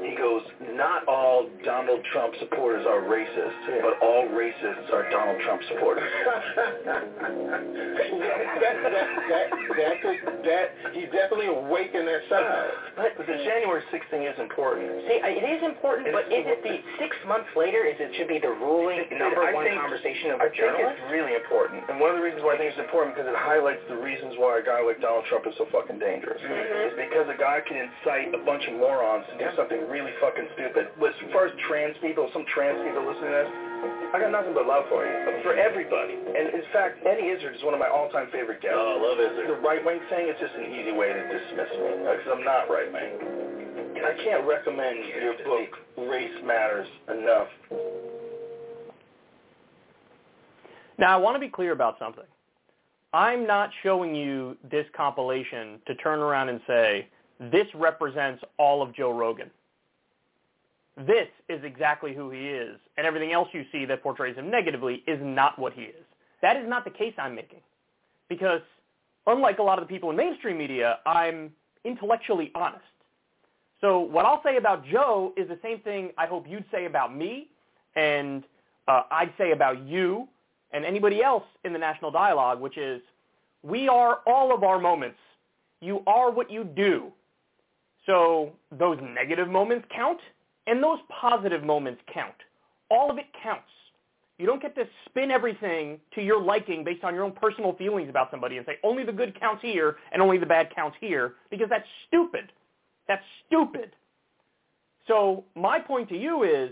he 0.00 0.16
goes, 0.16 0.40
not 0.72 1.04
all 1.04 1.44
Donald 1.60 2.00
Trump 2.08 2.40
supporters 2.40 2.88
are 2.88 3.04
racist, 3.04 3.52
yeah. 3.68 3.84
but 3.84 4.00
all 4.00 4.32
racists 4.32 4.88
are 4.96 5.04
Donald 5.12 5.36
Trump 5.44 5.60
supporters. 5.76 6.08
that, 6.88 7.04
that, 8.64 9.04
that, 9.28 9.46
that, 9.76 9.96
that, 10.40 10.66
he's 10.96 11.12
definitely 11.12 11.52
awakened 11.52 12.08
their 12.08 12.24
side. 12.32 12.96
But 12.96 13.12
the 13.28 13.36
January 13.44 13.84
6th 13.92 14.08
thing 14.08 14.24
is 14.24 14.40
important. 14.40 15.04
See, 15.04 15.20
it 15.20 15.44
is 15.44 15.60
important, 15.68 16.08
it 16.08 16.16
but 16.16 16.32
is, 16.32 16.48
is 16.48 16.56
it 16.56 16.60
the 16.64 16.80
six 16.96 17.12
months 17.28 17.52
later? 17.52 17.84
Is 17.84 18.00
it 18.00 18.16
should 18.16 18.32
be 18.32 18.40
the 18.40 18.56
ruling? 18.56 19.04
Number 19.18 19.42
I 19.42 19.52
one 19.52 19.66
think, 19.66 19.76
conversation 19.76 20.32
of 20.32 20.40
I 20.40 20.48
think 20.48 20.78
it's 20.78 21.04
really 21.10 21.34
important. 21.34 21.84
And 21.90 21.98
one 21.98 22.14
of 22.14 22.16
the 22.16 22.24
reasons 22.24 22.46
why 22.46 22.54
I 22.54 22.58
think 22.58 22.72
it's 22.72 22.80
important 22.82 23.18
because 23.18 23.28
it 23.28 23.36
highlights 23.36 23.82
the 23.90 23.98
reasons 23.98 24.38
why 24.38 24.62
a 24.62 24.64
guy 24.64 24.80
like 24.80 25.02
Donald 25.02 25.26
Trump 25.26 25.44
is 25.50 25.54
so 25.58 25.66
fucking 25.74 25.98
dangerous. 25.98 26.38
Mm-hmm. 26.40 26.94
Is 26.94 26.96
because 26.96 27.26
a 27.28 27.38
guy 27.38 27.60
can 27.66 27.76
incite 27.76 28.32
a 28.32 28.42
bunch 28.46 28.64
of 28.70 28.78
morons 28.78 29.26
to 29.30 29.34
do 29.36 29.50
something 29.58 29.90
really 29.90 30.14
fucking 30.22 30.48
stupid. 30.54 30.94
As 30.94 31.16
far 31.34 31.50
as 31.50 31.54
trans 31.66 31.98
people, 32.00 32.30
some 32.32 32.46
trans 32.54 32.78
people 32.80 33.02
listening 33.04 33.34
to 33.34 33.38
this, 33.44 33.50
I 34.14 34.18
got 34.18 34.32
nothing 34.32 34.54
but 34.56 34.66
love 34.66 34.88
for 34.88 35.04
you. 35.06 35.14
For 35.42 35.54
everybody. 35.54 36.16
And 36.16 36.54
in 36.54 36.64
fact, 36.72 37.04
Eddie 37.06 37.30
Izzard 37.30 37.54
is 37.54 37.62
one 37.62 37.74
of 37.74 37.80
my 37.80 37.86
all-time 37.86 38.26
favorite 38.32 38.62
guests. 38.62 38.78
Oh, 38.78 38.96
I 38.96 38.98
love 38.98 39.18
Izzard. 39.20 39.46
The 39.50 39.60
right-wing 39.62 40.00
thing 40.10 40.26
is 40.26 40.36
just 40.40 40.54
an 40.56 40.66
easy 40.72 40.94
way 40.96 41.12
to 41.12 41.22
dismiss 41.28 41.70
me 41.76 41.90
because 42.06 42.30
I'm 42.32 42.44
not 42.44 42.66
right-wing. 42.70 43.12
I 43.98 44.14
can't 44.24 44.46
recommend 44.46 44.98
your 45.10 45.34
book, 45.44 45.74
Race 46.10 46.38
Matters, 46.44 46.88
enough. 47.10 47.48
Now, 50.98 51.14
I 51.14 51.16
want 51.16 51.36
to 51.36 51.40
be 51.40 51.48
clear 51.48 51.72
about 51.72 51.98
something. 51.98 52.24
I'm 53.12 53.46
not 53.46 53.70
showing 53.82 54.14
you 54.14 54.56
this 54.70 54.86
compilation 54.94 55.80
to 55.86 55.94
turn 55.94 56.18
around 56.18 56.50
and 56.50 56.60
say, 56.66 57.08
this 57.40 57.66
represents 57.74 58.42
all 58.58 58.82
of 58.82 58.94
Joe 58.94 59.12
Rogan. 59.12 59.50
This 61.06 61.28
is 61.48 61.62
exactly 61.62 62.12
who 62.12 62.30
he 62.30 62.48
is, 62.48 62.76
and 62.96 63.06
everything 63.06 63.32
else 63.32 63.48
you 63.52 63.64
see 63.70 63.84
that 63.84 64.02
portrays 64.02 64.34
him 64.34 64.50
negatively 64.50 65.04
is 65.06 65.20
not 65.22 65.56
what 65.58 65.72
he 65.72 65.82
is. 65.82 66.04
That 66.42 66.56
is 66.56 66.68
not 66.68 66.84
the 66.84 66.90
case 66.90 67.14
I'm 67.16 67.36
making. 67.36 67.60
Because 68.28 68.60
unlike 69.26 69.60
a 69.60 69.62
lot 69.62 69.78
of 69.78 69.86
the 69.86 69.92
people 69.92 70.10
in 70.10 70.16
mainstream 70.16 70.58
media, 70.58 70.98
I'm 71.06 71.52
intellectually 71.84 72.50
honest. 72.54 72.82
So 73.80 74.00
what 74.00 74.24
I'll 74.24 74.42
say 74.42 74.56
about 74.56 74.84
Joe 74.84 75.32
is 75.36 75.48
the 75.48 75.58
same 75.62 75.78
thing 75.80 76.10
I 76.18 76.26
hope 76.26 76.46
you'd 76.48 76.64
say 76.72 76.86
about 76.86 77.16
me, 77.16 77.48
and 77.94 78.42
uh, 78.88 79.02
I'd 79.12 79.32
say 79.38 79.52
about 79.52 79.86
you, 79.86 80.26
and 80.72 80.84
anybody 80.84 81.22
else 81.22 81.44
in 81.64 81.72
the 81.72 81.78
national 81.78 82.10
dialogue, 82.10 82.60
which 82.60 82.76
is, 82.76 83.00
we 83.62 83.88
are 83.88 84.20
all 84.26 84.54
of 84.54 84.62
our 84.62 84.78
moments. 84.78 85.18
You 85.80 86.02
are 86.06 86.30
what 86.30 86.50
you 86.50 86.64
do. 86.64 87.12
So 88.06 88.52
those 88.78 88.98
negative 89.02 89.48
moments 89.48 89.86
count, 89.94 90.18
and 90.66 90.82
those 90.82 90.98
positive 91.20 91.64
moments 91.64 92.00
count. 92.12 92.34
All 92.90 93.10
of 93.10 93.18
it 93.18 93.26
counts. 93.42 93.68
You 94.38 94.46
don't 94.46 94.62
get 94.62 94.74
to 94.76 94.84
spin 95.06 95.30
everything 95.30 95.98
to 96.14 96.22
your 96.22 96.40
liking 96.40 96.84
based 96.84 97.02
on 97.02 97.14
your 97.14 97.24
own 97.24 97.32
personal 97.32 97.74
feelings 97.74 98.08
about 98.08 98.30
somebody 98.30 98.56
and 98.56 98.64
say 98.64 98.78
only 98.84 99.04
the 99.04 99.12
good 99.12 99.38
counts 99.38 99.62
here 99.62 99.96
and 100.12 100.22
only 100.22 100.38
the 100.38 100.46
bad 100.46 100.72
counts 100.74 100.96
here 101.00 101.34
because 101.50 101.68
that's 101.68 101.86
stupid. 102.06 102.52
That's 103.08 103.24
stupid. 103.46 103.90
So 105.08 105.44
my 105.56 105.80
point 105.80 106.08
to 106.10 106.16
you 106.16 106.44
is 106.44 106.70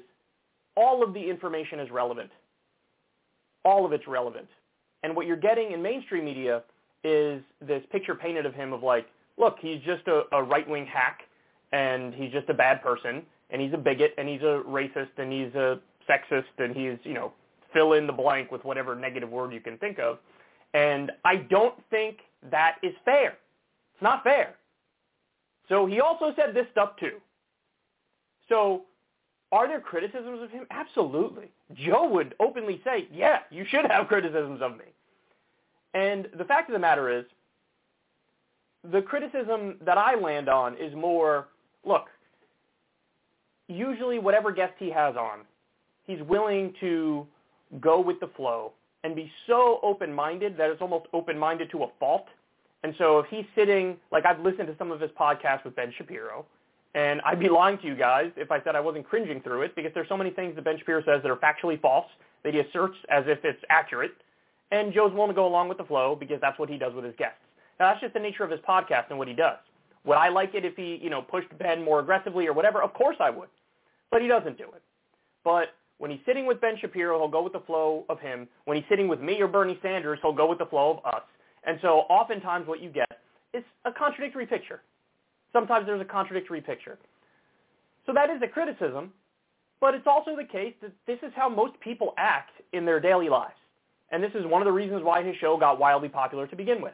all 0.76 1.02
of 1.02 1.12
the 1.12 1.20
information 1.20 1.80
is 1.80 1.90
relevant. 1.90 2.30
All 3.66 3.84
of 3.84 3.92
it's 3.92 4.06
relevant. 4.06 4.48
And 5.02 5.14
what 5.14 5.26
you're 5.26 5.36
getting 5.36 5.72
in 5.72 5.82
mainstream 5.82 6.24
media 6.24 6.62
is 7.04 7.42
this 7.60 7.82
picture 7.90 8.14
painted 8.14 8.46
of 8.46 8.54
him 8.54 8.72
of 8.72 8.82
like, 8.82 9.06
look, 9.36 9.56
he's 9.60 9.80
just 9.82 10.06
a, 10.06 10.22
a 10.32 10.42
right-wing 10.42 10.86
hack 10.86 11.20
and 11.72 12.14
he's 12.14 12.32
just 12.32 12.48
a 12.48 12.54
bad 12.54 12.82
person 12.82 13.22
and 13.50 13.60
he's 13.60 13.72
a 13.74 13.76
bigot 13.78 14.14
and 14.18 14.28
he's 14.28 14.40
a 14.40 14.62
racist 14.66 15.10
and 15.18 15.32
he's 15.32 15.54
a 15.54 15.80
sexist 16.08 16.44
and 16.58 16.74
he's, 16.74 16.96
you 17.02 17.12
know, 17.12 17.32
fill 17.74 17.94
in 17.94 18.06
the 18.06 18.12
blank 18.12 18.50
with 18.50 18.64
whatever 18.64 18.94
negative 18.94 19.28
word 19.28 19.52
you 19.52 19.60
can 19.60 19.76
think 19.78 19.98
of. 19.98 20.18
And 20.72 21.10
I 21.24 21.36
don't 21.36 21.74
think 21.90 22.18
that 22.50 22.76
is 22.82 22.94
fair. 23.04 23.38
It's 23.94 24.02
not 24.02 24.22
fair. 24.22 24.54
So 25.68 25.86
he 25.86 26.00
also 26.00 26.32
said 26.36 26.54
this 26.54 26.66
stuff 26.70 26.90
too. 27.00 27.18
So 28.48 28.82
are 29.52 29.68
there 29.68 29.80
criticisms 29.80 30.42
of 30.42 30.50
him? 30.50 30.66
Absolutely. 30.70 31.50
Joe 31.74 32.08
would 32.08 32.34
openly 32.40 32.80
say, 32.84 33.08
yeah, 33.12 33.40
you 33.50 33.64
should 33.68 33.84
have 33.86 34.06
criticisms 34.08 34.60
of 34.62 34.72
me. 34.72 34.84
And 35.94 36.28
the 36.36 36.44
fact 36.44 36.68
of 36.68 36.72
the 36.72 36.78
matter 36.78 37.10
is, 37.10 37.24
the 38.92 39.02
criticism 39.02 39.76
that 39.84 39.98
I 39.98 40.14
land 40.14 40.48
on 40.48 40.74
is 40.74 40.94
more, 40.94 41.48
look, 41.84 42.06
usually 43.68 44.18
whatever 44.18 44.52
guest 44.52 44.74
he 44.78 44.90
has 44.90 45.16
on, 45.16 45.40
he's 46.04 46.22
willing 46.22 46.72
to 46.80 47.26
go 47.80 48.00
with 48.00 48.20
the 48.20 48.28
flow 48.36 48.72
and 49.04 49.14
be 49.14 49.30
so 49.46 49.80
open-minded 49.82 50.56
that 50.56 50.70
it's 50.70 50.82
almost 50.82 51.06
open-minded 51.12 51.70
to 51.70 51.84
a 51.84 51.88
fault. 51.98 52.26
And 52.82 52.94
so 52.98 53.18
if 53.18 53.26
he's 53.30 53.44
sitting, 53.54 53.96
like 54.12 54.24
I've 54.26 54.40
listened 54.40 54.68
to 54.68 54.76
some 54.78 54.92
of 54.92 55.00
his 55.00 55.10
podcasts 55.18 55.64
with 55.64 55.74
Ben 55.74 55.92
Shapiro, 55.96 56.44
and 56.96 57.20
I'd 57.26 57.38
be 57.38 57.50
lying 57.50 57.76
to 57.78 57.86
you 57.86 57.94
guys 57.94 58.32
if 58.36 58.50
I 58.50 58.62
said 58.64 58.74
I 58.74 58.80
wasn't 58.80 59.06
cringing 59.06 59.42
through 59.42 59.62
it 59.62 59.76
because 59.76 59.92
there's 59.94 60.08
so 60.08 60.16
many 60.16 60.30
things 60.30 60.56
that 60.56 60.64
Ben 60.64 60.78
Shapiro 60.78 61.02
says 61.04 61.20
that 61.22 61.30
are 61.30 61.36
factually 61.36 61.78
false 61.78 62.06
that 62.42 62.54
he 62.54 62.60
asserts 62.60 62.96
as 63.10 63.24
if 63.26 63.44
it's 63.44 63.62
accurate. 63.68 64.12
And 64.72 64.94
Joe's 64.94 65.12
willing 65.12 65.28
to 65.28 65.34
go 65.34 65.46
along 65.46 65.68
with 65.68 65.76
the 65.76 65.84
flow 65.84 66.16
because 66.18 66.40
that's 66.40 66.58
what 66.58 66.70
he 66.70 66.78
does 66.78 66.94
with 66.94 67.04
his 67.04 67.14
guests. 67.18 67.38
Now 67.78 67.90
that's 67.90 68.00
just 68.00 68.14
the 68.14 68.20
nature 68.20 68.44
of 68.44 68.50
his 68.50 68.60
podcast 68.60 69.10
and 69.10 69.18
what 69.18 69.28
he 69.28 69.34
does. 69.34 69.58
Would 70.06 70.16
I 70.16 70.30
like 70.30 70.54
it 70.54 70.64
if 70.64 70.74
he, 70.74 70.98
you 71.02 71.10
know, 71.10 71.20
pushed 71.20 71.48
Ben 71.58 71.84
more 71.84 72.00
aggressively 72.00 72.46
or 72.46 72.54
whatever? 72.54 72.82
Of 72.82 72.94
course 72.94 73.16
I 73.20 73.28
would. 73.28 73.48
But 74.10 74.22
he 74.22 74.28
doesn't 74.28 74.56
do 74.56 74.64
it. 74.64 74.82
But 75.44 75.74
when 75.98 76.10
he's 76.10 76.20
sitting 76.24 76.46
with 76.46 76.62
Ben 76.62 76.78
Shapiro, 76.80 77.18
he'll 77.18 77.28
go 77.28 77.42
with 77.42 77.52
the 77.52 77.60
flow 77.60 78.06
of 78.08 78.20
him. 78.20 78.48
When 78.64 78.76
he's 78.78 78.86
sitting 78.88 79.06
with 79.06 79.20
me 79.20 79.40
or 79.42 79.48
Bernie 79.48 79.78
Sanders, 79.82 80.18
he'll 80.22 80.32
go 80.32 80.48
with 80.48 80.58
the 80.58 80.66
flow 80.66 81.02
of 81.04 81.14
us. 81.14 81.22
And 81.64 81.78
so 81.82 82.06
oftentimes 82.08 82.66
what 82.66 82.82
you 82.82 82.88
get 82.88 83.20
is 83.52 83.64
a 83.84 83.92
contradictory 83.92 84.46
picture. 84.46 84.80
Sometimes 85.56 85.86
there's 85.86 86.02
a 86.02 86.04
contradictory 86.04 86.60
picture. 86.60 86.98
So 88.04 88.12
that 88.12 88.28
is 88.28 88.42
a 88.42 88.46
criticism, 88.46 89.10
but 89.80 89.94
it's 89.94 90.06
also 90.06 90.36
the 90.36 90.44
case 90.44 90.74
that 90.82 90.92
this 91.06 91.18
is 91.22 91.32
how 91.34 91.48
most 91.48 91.80
people 91.80 92.12
act 92.18 92.50
in 92.74 92.84
their 92.84 93.00
daily 93.00 93.30
lives. 93.30 93.54
And 94.12 94.22
this 94.22 94.32
is 94.34 94.44
one 94.44 94.60
of 94.60 94.66
the 94.66 94.72
reasons 94.72 95.02
why 95.02 95.22
his 95.22 95.34
show 95.36 95.56
got 95.56 95.78
wildly 95.78 96.10
popular 96.10 96.46
to 96.46 96.56
begin 96.56 96.82
with 96.82 96.92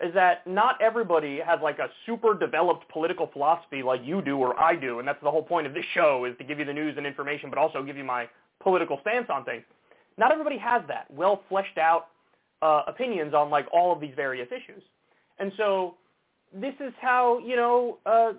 is 0.00 0.14
that 0.14 0.46
not 0.46 0.80
everybody 0.80 1.40
has 1.44 1.58
like 1.64 1.80
a 1.80 1.88
super 2.06 2.38
developed 2.38 2.88
political 2.92 3.28
philosophy 3.32 3.82
like 3.82 4.00
you 4.04 4.22
do 4.22 4.38
or 4.38 4.58
I 4.58 4.76
do, 4.76 5.00
and 5.00 5.08
that's 5.08 5.22
the 5.22 5.30
whole 5.30 5.42
point 5.42 5.66
of 5.66 5.74
this 5.74 5.84
show 5.94 6.26
is 6.26 6.36
to 6.38 6.44
give 6.44 6.60
you 6.60 6.64
the 6.64 6.72
news 6.72 6.94
and 6.96 7.04
information, 7.04 7.50
but 7.50 7.58
also 7.58 7.82
give 7.82 7.96
you 7.96 8.04
my 8.04 8.28
political 8.60 8.98
stance 9.00 9.26
on 9.30 9.44
things. 9.44 9.64
Not 10.16 10.30
everybody 10.30 10.58
has 10.58 10.82
that 10.86 11.10
well 11.10 11.42
fleshed 11.48 11.78
out 11.78 12.06
uh, 12.62 12.82
opinions 12.86 13.34
on 13.34 13.50
like 13.50 13.66
all 13.72 13.92
of 13.92 14.00
these 14.00 14.14
various 14.14 14.48
issues, 14.52 14.82
and 15.40 15.52
so 15.56 15.96
this 16.54 16.74
is 16.80 16.92
how 17.00 17.38
you 17.38 17.56
know 17.56 17.98
uh, 18.06 18.32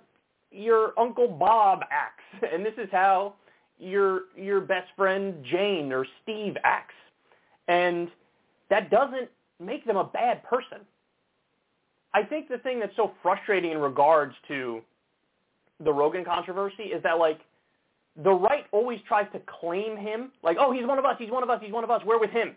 your 0.51 0.97
uncle 0.99 1.27
Bob 1.27 1.81
acts, 1.91 2.23
and 2.53 2.65
this 2.65 2.73
is 2.77 2.89
how 2.91 3.35
your 3.79 4.23
your 4.35 4.61
best 4.61 4.87
friend 4.95 5.43
Jane 5.51 5.91
or 5.91 6.05
Steve 6.23 6.55
acts, 6.63 6.95
and 7.67 8.09
that 8.69 8.89
doesn't 8.89 9.29
make 9.59 9.85
them 9.85 9.97
a 9.97 10.03
bad 10.03 10.43
person 10.43 10.79
I 12.15 12.23
think 12.23 12.47
the 12.47 12.59
thing 12.59 12.79
that's 12.79 12.95
so 12.95 13.11
frustrating 13.21 13.71
in 13.71 13.77
regards 13.77 14.33
to 14.47 14.81
the 15.83 15.91
Rogan 15.91 16.23
controversy 16.23 16.83
is 16.83 17.03
that 17.03 17.19
like 17.19 17.41
the 18.23 18.31
right 18.31 18.63
always 18.71 18.99
tries 19.05 19.29
to 19.33 19.41
claim 19.59 19.97
him, 19.97 20.31
like, 20.41 20.55
oh, 20.57 20.71
he's 20.71 20.85
one 20.85 20.97
of 20.97 21.03
us, 21.03 21.17
he's 21.19 21.29
one 21.29 21.43
of 21.43 21.49
us, 21.49 21.59
he's 21.61 21.73
one 21.73 21.83
of 21.83 21.91
us, 21.91 22.01
we're 22.05 22.17
with 22.17 22.29
him. 22.29 22.55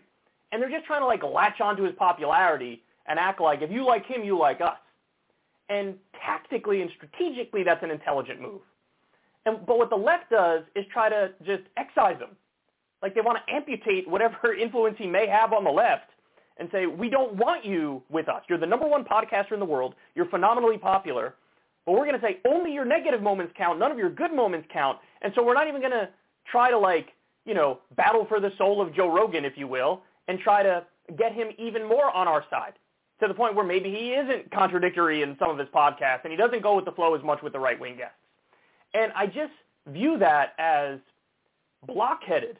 And 0.53 0.61
they're 0.61 0.69
just 0.71 0.85
trying 0.85 1.01
to 1.01 1.05
like 1.05 1.23
latch 1.23 1.59
onto 1.59 1.83
his 1.83 1.93
popularity 1.95 2.81
and 3.05 3.19
act 3.19 3.41
like 3.41 3.61
if 3.61 3.69
you 3.69 3.85
like 3.85 4.05
him, 4.05 4.23
you 4.23 4.39
like 4.39 4.61
us. 4.61 4.77
And 5.69 5.95
tactically 6.25 6.81
and 6.81 6.89
strategically, 6.95 7.63
that's 7.63 7.83
an 7.83 7.91
intelligent 7.91 8.41
move. 8.41 8.61
And 9.45 9.65
but 9.65 9.77
what 9.77 9.89
the 9.89 9.95
left 9.95 10.29
does 10.31 10.63
is 10.75 10.85
try 10.91 11.09
to 11.09 11.31
just 11.45 11.63
excise 11.77 12.17
him. 12.17 12.35
Like 13.01 13.15
they 13.15 13.21
want 13.21 13.37
to 13.45 13.53
amputate 13.53 14.07
whatever 14.07 14.53
influence 14.59 14.95
he 14.97 15.07
may 15.07 15.27
have 15.27 15.53
on 15.53 15.63
the 15.63 15.69
left 15.69 16.09
and 16.57 16.67
say, 16.71 16.85
we 16.85 17.09
don't 17.09 17.35
want 17.35 17.63
you 17.63 18.03
with 18.09 18.27
us. 18.27 18.43
You're 18.49 18.57
the 18.57 18.65
number 18.65 18.87
one 18.87 19.05
podcaster 19.05 19.53
in 19.53 19.59
the 19.59 19.65
world. 19.65 19.95
You're 20.15 20.27
phenomenally 20.27 20.77
popular. 20.77 21.35
But 21.85 21.93
we're 21.93 22.05
going 22.05 22.19
to 22.19 22.21
say 22.21 22.39
only 22.45 22.73
your 22.73 22.83
negative 22.83 23.21
moments 23.21 23.53
count. 23.57 23.79
None 23.79 23.91
of 23.91 23.97
your 23.97 24.09
good 24.09 24.33
moments 24.33 24.67
count. 24.71 24.99
And 25.21 25.31
so 25.35 25.43
we're 25.43 25.53
not 25.53 25.67
even 25.67 25.79
going 25.79 25.93
to 25.93 26.09
try 26.51 26.69
to 26.69 26.77
like, 26.77 27.09
you 27.45 27.53
know, 27.53 27.79
battle 27.95 28.25
for 28.27 28.41
the 28.41 28.51
soul 28.57 28.81
of 28.81 28.93
Joe 28.93 29.07
Rogan, 29.07 29.45
if 29.45 29.53
you 29.55 29.67
will, 29.67 30.01
and 30.27 30.37
try 30.39 30.61
to 30.61 30.85
get 31.17 31.33
him 31.33 31.47
even 31.57 31.87
more 31.87 32.11
on 32.11 32.27
our 32.27 32.43
side 32.49 32.73
to 33.21 33.27
the 33.27 33.33
point 33.33 33.55
where 33.55 33.65
maybe 33.65 33.89
he 33.89 34.13
isn't 34.13 34.51
contradictory 34.51 35.21
in 35.21 35.35
some 35.39 35.49
of 35.49 35.57
his 35.57 35.67
podcasts 35.69 36.23
and 36.23 36.31
he 36.31 36.37
doesn't 36.37 36.63
go 36.63 36.75
with 36.75 36.85
the 36.85 36.91
flow 36.91 37.15
as 37.15 37.23
much 37.23 37.41
with 37.41 37.53
the 37.53 37.59
right-wing 37.59 37.97
guests. 37.97 38.15
And 38.93 39.11
I 39.15 39.25
just 39.25 39.53
view 39.87 40.17
that 40.19 40.53
as 40.57 40.99
blockheaded 41.87 42.57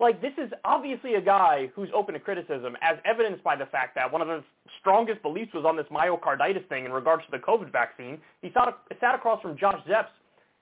like 0.00 0.22
this 0.22 0.32
is 0.38 0.50
obviously 0.64 1.14
a 1.14 1.20
guy 1.20 1.70
who's 1.74 1.90
open 1.94 2.14
to 2.14 2.20
criticism, 2.20 2.74
as 2.80 2.96
evidenced 3.04 3.44
by 3.44 3.54
the 3.54 3.66
fact 3.66 3.94
that 3.94 4.10
one 4.10 4.22
of 4.22 4.28
his 4.28 4.42
strongest 4.80 5.20
beliefs 5.20 5.52
was 5.52 5.66
on 5.66 5.76
this 5.76 5.86
myocarditis 5.92 6.66
thing 6.68 6.86
in 6.86 6.92
regards 6.92 7.22
to 7.26 7.30
the 7.30 7.38
COVID 7.38 7.70
vaccine. 7.70 8.18
He 8.40 8.50
sat, 8.54 8.74
sat 8.98 9.14
across 9.14 9.42
from 9.42 9.58
Josh 9.58 9.78
Zepps, 9.86 10.08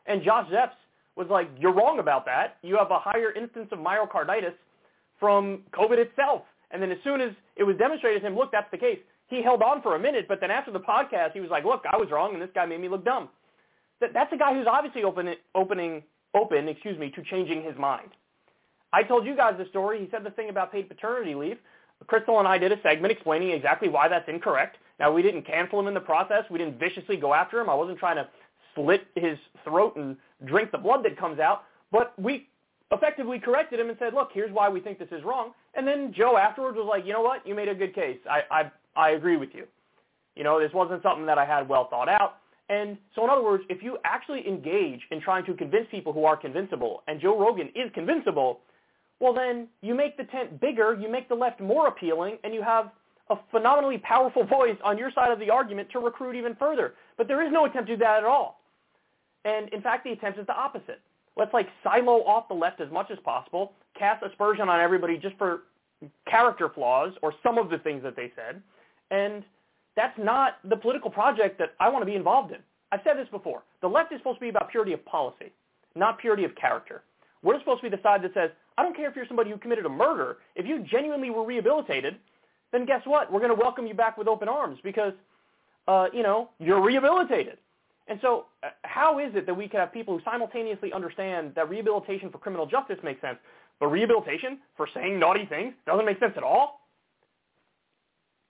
and 0.07 0.23
Josh 0.25 0.51
Zepps 0.51 0.75
was 1.15 1.29
like, 1.31 1.49
"You're 1.57 1.73
wrong 1.73 2.01
about 2.01 2.27
that. 2.27 2.57
You 2.63 2.77
have 2.77 2.91
a 2.91 2.99
higher 2.99 3.31
instance 3.31 3.69
of 3.71 3.79
myocarditis 3.79 4.55
from 5.21 5.63
COVID 5.73 5.99
itself." 5.99 6.43
And 6.71 6.83
then 6.83 6.91
as 6.91 6.99
soon 7.03 7.21
as 7.21 7.33
it 7.57 7.65
was 7.65 7.77
demonstrated 7.77 8.23
to 8.23 8.29
him, 8.29 8.37
look, 8.37 8.53
that's 8.53 8.71
the 8.71 8.79
case. 8.79 8.99
He 9.29 9.43
held 9.43 9.63
on 9.63 9.83
for 9.83 9.95
a 9.95 9.99
minute, 9.99 10.27
but 10.29 10.41
then 10.41 10.51
after 10.51 10.71
the 10.71 10.81
podcast, 10.81 11.33
he 11.33 11.41
was 11.41 11.51
like, 11.51 11.65
"Look, 11.65 11.85
I 11.91 11.97
was 11.97 12.11
wrong, 12.11 12.33
and 12.33 12.43
this 12.43 12.51
guy 12.55 12.65
made 12.65 12.81
me 12.81 12.89
look 12.89 13.05
dumb." 13.05 13.29
That, 14.01 14.13
that's 14.15 14.33
a 14.33 14.37
guy 14.37 14.55
who's 14.55 14.67
obviously 14.67 15.05
open, 15.05 15.35
opening, 15.55 16.03
open, 16.35 16.69
excuse 16.69 16.99
me, 16.99 17.11
to 17.11 17.23
changing 17.25 17.63
his 17.63 17.77
mind. 17.77 18.11
I 18.93 19.03
told 19.03 19.27
you 19.27 19.37
guys 19.37 19.55
the 19.59 19.67
story. 19.69 20.01
He 20.01 20.09
said 20.11 20.25
the 20.25 20.31
thing 20.31 20.49
about 20.49 20.73
paid 20.73 20.89
paternity 20.89 21.35
leave. 21.35 21.59
Crystal 22.07 22.39
and 22.39 22.49
I 22.49 22.59
did 22.59 22.73
a 22.73 22.81
segment 22.83 23.13
explaining 23.13 23.51
exactly 23.51 23.89
why 23.89 24.09
that's 24.09 24.29
incorrect. 24.29 24.79
Now, 25.01 25.13
we 25.13 25.21
didn't 25.21 25.43
cancel 25.43 25.79
him 25.81 25.89
in 25.89 25.95
the 25.95 26.01
process. 26.01 26.45
We 26.51 26.59
didn't 26.59 26.79
viciously 26.79 27.17
go 27.17 27.35
after 27.35 27.61
him. 27.61 27.69
I 27.69 27.75
wasn't 27.75 27.99
trying 27.99 28.17
to 28.17 28.29
slit 28.75 29.07
his 29.15 29.37
throat 29.65 29.97
and 29.97 30.17
drink 30.45 30.71
the 30.73 30.79
blood 30.79 31.05
that 31.05 31.19
comes 31.19 31.39
out. 31.39 31.65
But 31.91 32.15
we 32.19 32.49
effectively 32.91 33.39
corrected 33.39 33.79
him 33.81 33.89
and 33.89 33.99
said, 33.99 34.15
look, 34.15 34.31
here's 34.33 34.53
why 34.53 34.69
we 34.69 34.81
think 34.81 34.99
this 34.99 35.09
is 35.13 35.23
wrong. 35.25 35.53
And 35.75 35.87
then 35.87 36.13
Joe 36.17 36.37
afterwards 36.37 36.77
was 36.77 36.87
like, 36.89 37.07
you 37.07 37.13
know 37.13 37.21
what? 37.21 37.47
You 37.47 37.55
made 37.55 37.69
a 37.69 37.75
good 37.75 37.95
case. 37.95 38.19
I, 38.29 38.41
I, 38.51 38.73
I 38.97 39.11
agree 39.11 39.37
with 39.37 39.51
you. 39.53 39.65
You 40.35 40.45
know, 40.45 40.61
this 40.61 40.73
wasn't 40.73 41.03
something 41.03 41.27
that 41.27 41.39
I 41.39 41.45
had 41.45 41.69
well 41.69 41.89
thought 41.91 42.09
out. 42.09 42.37
And 42.71 42.97
so 43.15 43.25
in 43.25 43.31
other 43.31 43.43
words, 43.43 43.65
if 43.69 43.83
you 43.83 43.99
actually 44.05 44.47
engage 44.47 45.01
in 45.11 45.21
trying 45.21 45.45
to 45.47 45.55
convince 45.55 45.87
people 45.91 46.13
who 46.13 46.25
are 46.25 46.37
convincible, 46.37 47.03
and 47.09 47.21
Joe 47.21 47.39
Rogan 47.39 47.69
is 47.69 47.91
convincible, 47.95 48.61
well 49.21 49.35
then 49.35 49.69
you 49.83 49.95
make 49.95 50.17
the 50.17 50.25
tent 50.25 50.61
bigger, 50.61 50.97
you 50.99 51.11
make 51.11 51.29
the 51.29 51.35
left 51.35 51.61
more 51.61 51.89
appealing, 51.89 52.39
and 52.45 52.55
you 52.55 52.63
have 52.63 52.91
a 53.31 53.37
phenomenally 53.51 53.99
powerful 53.99 54.45
voice 54.47 54.77
on 54.85 54.97
your 54.97 55.11
side 55.13 55.33
of 55.33 55.39
the 55.39 55.51
argument 55.51 55.89
to 55.93 55.99
recruit 55.99 56.37
even 56.37 56.55
further. 56.57 56.95
But 57.17 57.27
there 57.27 57.45
is 57.45 57.53
no 57.53 57.65
attempt 57.65 57.89
to 57.89 57.97
do 57.97 58.01
that 58.01 58.19
at 58.19 58.25
all. 58.25 58.61
And 59.45 59.69
in 59.71 59.81
fact, 59.81 60.05
the 60.05 60.13
attempt 60.13 60.39
is 60.39 60.47
the 60.47 60.55
opposite. 60.55 61.01
Let's 61.39 61.55
like 61.55 61.69
silo 61.85 62.25
off 62.25 62.49
the 62.49 62.55
left 62.55 62.81
as 62.81 62.91
much 62.91 63.11
as 63.13 63.19
possible, 63.25 63.73
cast 63.97 64.25
aspersion 64.25 64.69
on 64.69 64.81
everybody 64.81 65.17
just 65.17 65.37
for 65.39 65.63
character 66.29 66.69
flaws 66.69 67.13
or 67.23 67.33
some 67.43 67.59
of 67.59 67.71
the 67.71 67.79
things 67.79 68.03
that 68.03 68.17
they 68.17 68.33
said. 68.35 68.61
And 69.13 69.45
that's 69.97 70.19
not 70.19 70.59
the 70.69 70.77
political 70.77 71.11
project 71.11 71.59
that 71.61 71.75
I 71.79 71.89
want 71.89 72.03
to 72.03 72.07
be 72.07 72.17
involved 72.17 72.53
in. 72.53 72.59
I've 72.91 73.01
said 73.05 73.17
this 73.17 73.29
before. 73.31 73.63
The 73.83 73.89
left 73.89 74.13
is 74.13 74.19
supposed 74.19 74.39
to 74.39 74.41
be 74.41 74.49
about 74.49 74.71
purity 74.71 74.93
of 74.93 75.05
policy, 75.05 75.53
not 75.95 76.19
purity 76.19 76.45
of 76.45 76.55
character. 76.57 77.03
We're 77.43 77.59
supposed 77.61 77.83
to 77.83 77.91
be 77.91 77.97
the 77.97 78.03
side 78.03 78.23
that 78.23 78.35
says, 78.35 78.51
I 78.77 78.83
don't 78.83 78.97
care 78.97 79.09
if 79.09 79.15
you're 79.15 79.27
somebody 79.27 79.51
who 79.51 79.59
committed 79.59 79.87
a 79.87 79.89
murder. 79.89 80.39
If 80.57 80.67
you 80.67 80.85
genuinely 80.91 81.31
were 81.31 81.45
rehabilitated, 81.45 82.17
then 82.73 82.85
guess 82.85 83.03
what? 83.05 83.33
We're 83.33 83.41
going 83.41 83.55
to 83.55 83.61
welcome 83.61 83.87
you 83.87 83.95
back 83.95 84.19
with 84.19 84.27
open 84.27 84.49
arms 84.49 84.79
because, 84.83 85.13
uh, 85.87 86.07
you 86.13 86.23
know, 86.23 86.51
you're 86.59 86.83
rehabilitated. 86.83 87.59
And 88.09 88.19
so 88.23 88.47
uh, 88.63 88.69
how 88.83 89.19
is 89.19 89.35
it 89.35 89.47
that 89.47 89.55
we 89.55 89.69
can 89.69 89.81
have 89.81 89.93
people 89.93 90.17
who 90.17 90.25
simultaneously 90.25 90.93
understand 90.93 91.53
that 91.55 91.69
rehabilitation 91.69 92.31
for 92.31 92.39
criminal 92.39 92.67
justice 92.67 92.99
makes 93.05 93.21
sense, 93.21 93.39
but 93.79 93.89
rehabilitation 93.89 94.59
for 94.77 94.89
saying 94.93 95.19
naughty 95.19 95.47
things 95.47 95.75
doesn't 95.87 96.07
make 96.07 96.19
sense 96.19 96.33
at 96.37 96.43
all? 96.43 96.81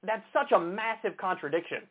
That's 0.04 0.22
such 0.32 0.52
a 0.52 0.58
massive 0.58 1.16
contradiction. 1.16 1.82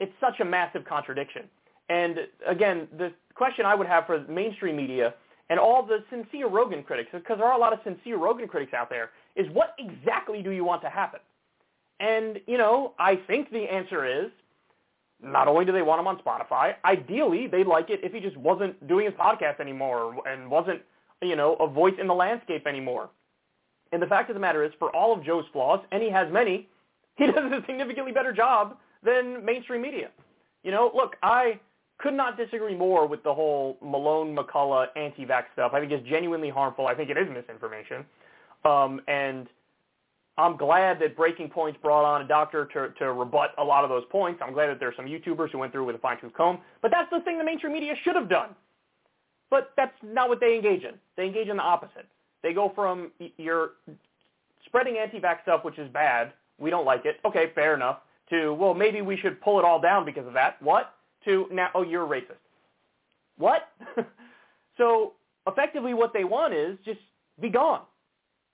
It's 0.00 0.12
such 0.18 0.40
a 0.40 0.44
massive 0.44 0.84
contradiction. 0.86 1.42
And 1.90 2.20
again, 2.46 2.88
the 2.96 3.12
question 3.34 3.66
I 3.66 3.74
would 3.74 3.86
have 3.86 4.06
for 4.06 4.24
mainstream 4.28 4.76
media 4.76 5.14
and 5.50 5.60
all 5.60 5.84
the 5.84 5.98
sincere 6.08 6.48
Rogan 6.48 6.82
critics, 6.82 7.10
because 7.12 7.36
there 7.36 7.46
are 7.46 7.56
a 7.56 7.60
lot 7.60 7.74
of 7.74 7.80
sincere 7.84 8.16
Rogan 8.16 8.48
critics 8.48 8.72
out 8.72 8.88
there, 8.88 9.10
is 9.36 9.46
what 9.52 9.74
exactly 9.78 10.42
do 10.42 10.50
you 10.50 10.64
want 10.64 10.80
to 10.82 10.88
happen? 10.88 11.20
And, 12.00 12.40
you 12.46 12.56
know, 12.56 12.94
I 12.98 13.16
think 13.16 13.50
the 13.50 13.70
answer 13.70 14.06
is 14.06 14.30
not 15.22 15.48
only 15.48 15.64
do 15.64 15.72
they 15.72 15.82
want 15.82 16.00
him 16.00 16.06
on 16.06 16.18
Spotify, 16.18 16.74
ideally 16.84 17.46
they'd 17.46 17.66
like 17.66 17.90
it 17.90 18.00
if 18.02 18.12
he 18.12 18.20
just 18.20 18.36
wasn't 18.36 18.86
doing 18.88 19.06
his 19.06 19.14
podcast 19.14 19.60
anymore 19.60 20.16
and 20.26 20.50
wasn't, 20.50 20.80
you 21.22 21.36
know, 21.36 21.54
a 21.54 21.68
voice 21.68 21.94
in 22.00 22.06
the 22.06 22.14
landscape 22.14 22.66
anymore. 22.66 23.10
And 23.92 24.02
the 24.02 24.06
fact 24.06 24.30
of 24.30 24.34
the 24.34 24.40
matter 24.40 24.64
is, 24.64 24.72
for 24.78 24.94
all 24.94 25.16
of 25.16 25.24
Joe's 25.24 25.44
flaws, 25.52 25.80
and 25.92 26.02
he 26.02 26.10
has 26.10 26.32
many, 26.32 26.68
he 27.16 27.26
does 27.26 27.52
a 27.52 27.62
significantly 27.66 28.12
better 28.12 28.32
job 28.32 28.76
than 29.04 29.44
mainstream 29.44 29.82
media. 29.82 30.10
You 30.64 30.70
know, 30.70 30.90
look, 30.94 31.16
I 31.22 31.60
could 31.98 32.14
not 32.14 32.36
disagree 32.36 32.74
more 32.74 33.06
with 33.06 33.22
the 33.22 33.32
whole 33.32 33.76
Malone 33.80 34.34
McCullough 34.34 34.86
anti-vax 34.96 35.44
stuff. 35.52 35.72
I 35.74 35.80
think 35.80 35.92
it's 35.92 36.08
genuinely 36.08 36.50
harmful. 36.50 36.86
I 36.86 36.94
think 36.94 37.10
it 37.10 37.16
is 37.16 37.28
misinformation. 37.32 38.04
Um, 38.64 39.00
and 39.08 39.46
I'm 40.38 40.56
glad 40.56 40.98
that 41.00 41.14
Breaking 41.14 41.50
Point's 41.50 41.78
brought 41.82 42.04
on 42.04 42.22
a 42.22 42.28
doctor 42.28 42.64
to, 42.72 42.88
to 42.98 43.12
rebut 43.12 43.50
a 43.58 43.64
lot 43.64 43.84
of 43.84 43.90
those 43.90 44.04
points. 44.10 44.40
I'm 44.42 44.54
glad 44.54 44.68
that 44.68 44.80
there's 44.80 44.96
some 44.96 45.04
YouTubers 45.04 45.50
who 45.50 45.58
went 45.58 45.72
through 45.72 45.84
with 45.84 45.96
a 45.96 45.98
fine-tooth 45.98 46.32
comb. 46.32 46.58
But 46.80 46.90
that's 46.90 47.10
the 47.10 47.20
thing 47.20 47.36
the 47.36 47.44
mainstream 47.44 47.72
media 47.72 47.94
should 48.02 48.16
have 48.16 48.30
done. 48.30 48.50
But 49.50 49.72
that's 49.76 49.92
not 50.02 50.30
what 50.30 50.40
they 50.40 50.54
engage 50.54 50.84
in. 50.84 50.94
They 51.16 51.26
engage 51.26 51.48
in 51.48 51.58
the 51.58 51.62
opposite. 51.62 52.06
They 52.42 52.54
go 52.54 52.72
from 52.74 53.12
you're 53.36 53.72
spreading 54.64 54.96
anti-vax 54.96 55.42
stuff, 55.42 55.64
which 55.64 55.78
is 55.78 55.88
bad. 55.92 56.32
We 56.58 56.70
don't 56.70 56.86
like 56.86 57.04
it. 57.04 57.16
Okay, 57.26 57.52
fair 57.54 57.74
enough. 57.74 57.98
To, 58.30 58.54
well, 58.54 58.72
maybe 58.72 59.02
we 59.02 59.18
should 59.18 59.38
pull 59.42 59.58
it 59.58 59.64
all 59.64 59.80
down 59.80 60.06
because 60.06 60.26
of 60.26 60.32
that. 60.32 60.60
What? 60.62 60.94
To, 61.26 61.46
now, 61.52 61.68
oh, 61.74 61.82
you're 61.82 62.04
a 62.04 62.08
racist. 62.08 62.38
What? 63.36 63.68
so 64.78 65.12
effectively 65.46 65.92
what 65.92 66.14
they 66.14 66.24
want 66.24 66.54
is 66.54 66.78
just 66.84 67.00
be 67.38 67.50
gone. 67.50 67.82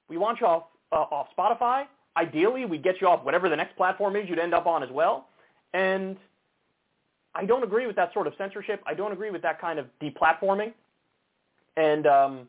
We 0.08 0.16
want 0.16 0.40
you 0.40 0.46
off 0.46 0.64
uh, 0.92 0.96
off 0.96 1.28
Spotify. 1.36 1.84
Ideally, 2.16 2.64
we'd 2.64 2.82
get 2.82 3.00
you 3.00 3.08
off 3.08 3.24
whatever 3.24 3.48
the 3.48 3.56
next 3.56 3.76
platform 3.76 4.16
is 4.16 4.28
you'd 4.28 4.38
end 4.38 4.54
up 4.54 4.66
on 4.66 4.82
as 4.82 4.90
well. 4.90 5.28
And 5.74 6.16
I 7.34 7.44
don't 7.44 7.62
agree 7.62 7.86
with 7.86 7.96
that 7.96 8.12
sort 8.12 8.26
of 8.26 8.32
censorship. 8.38 8.82
I 8.86 8.94
don't 8.94 9.12
agree 9.12 9.30
with 9.30 9.42
that 9.42 9.60
kind 9.60 9.78
of 9.78 9.86
deplatforming. 10.02 10.72
And 11.76 12.06
um, 12.06 12.48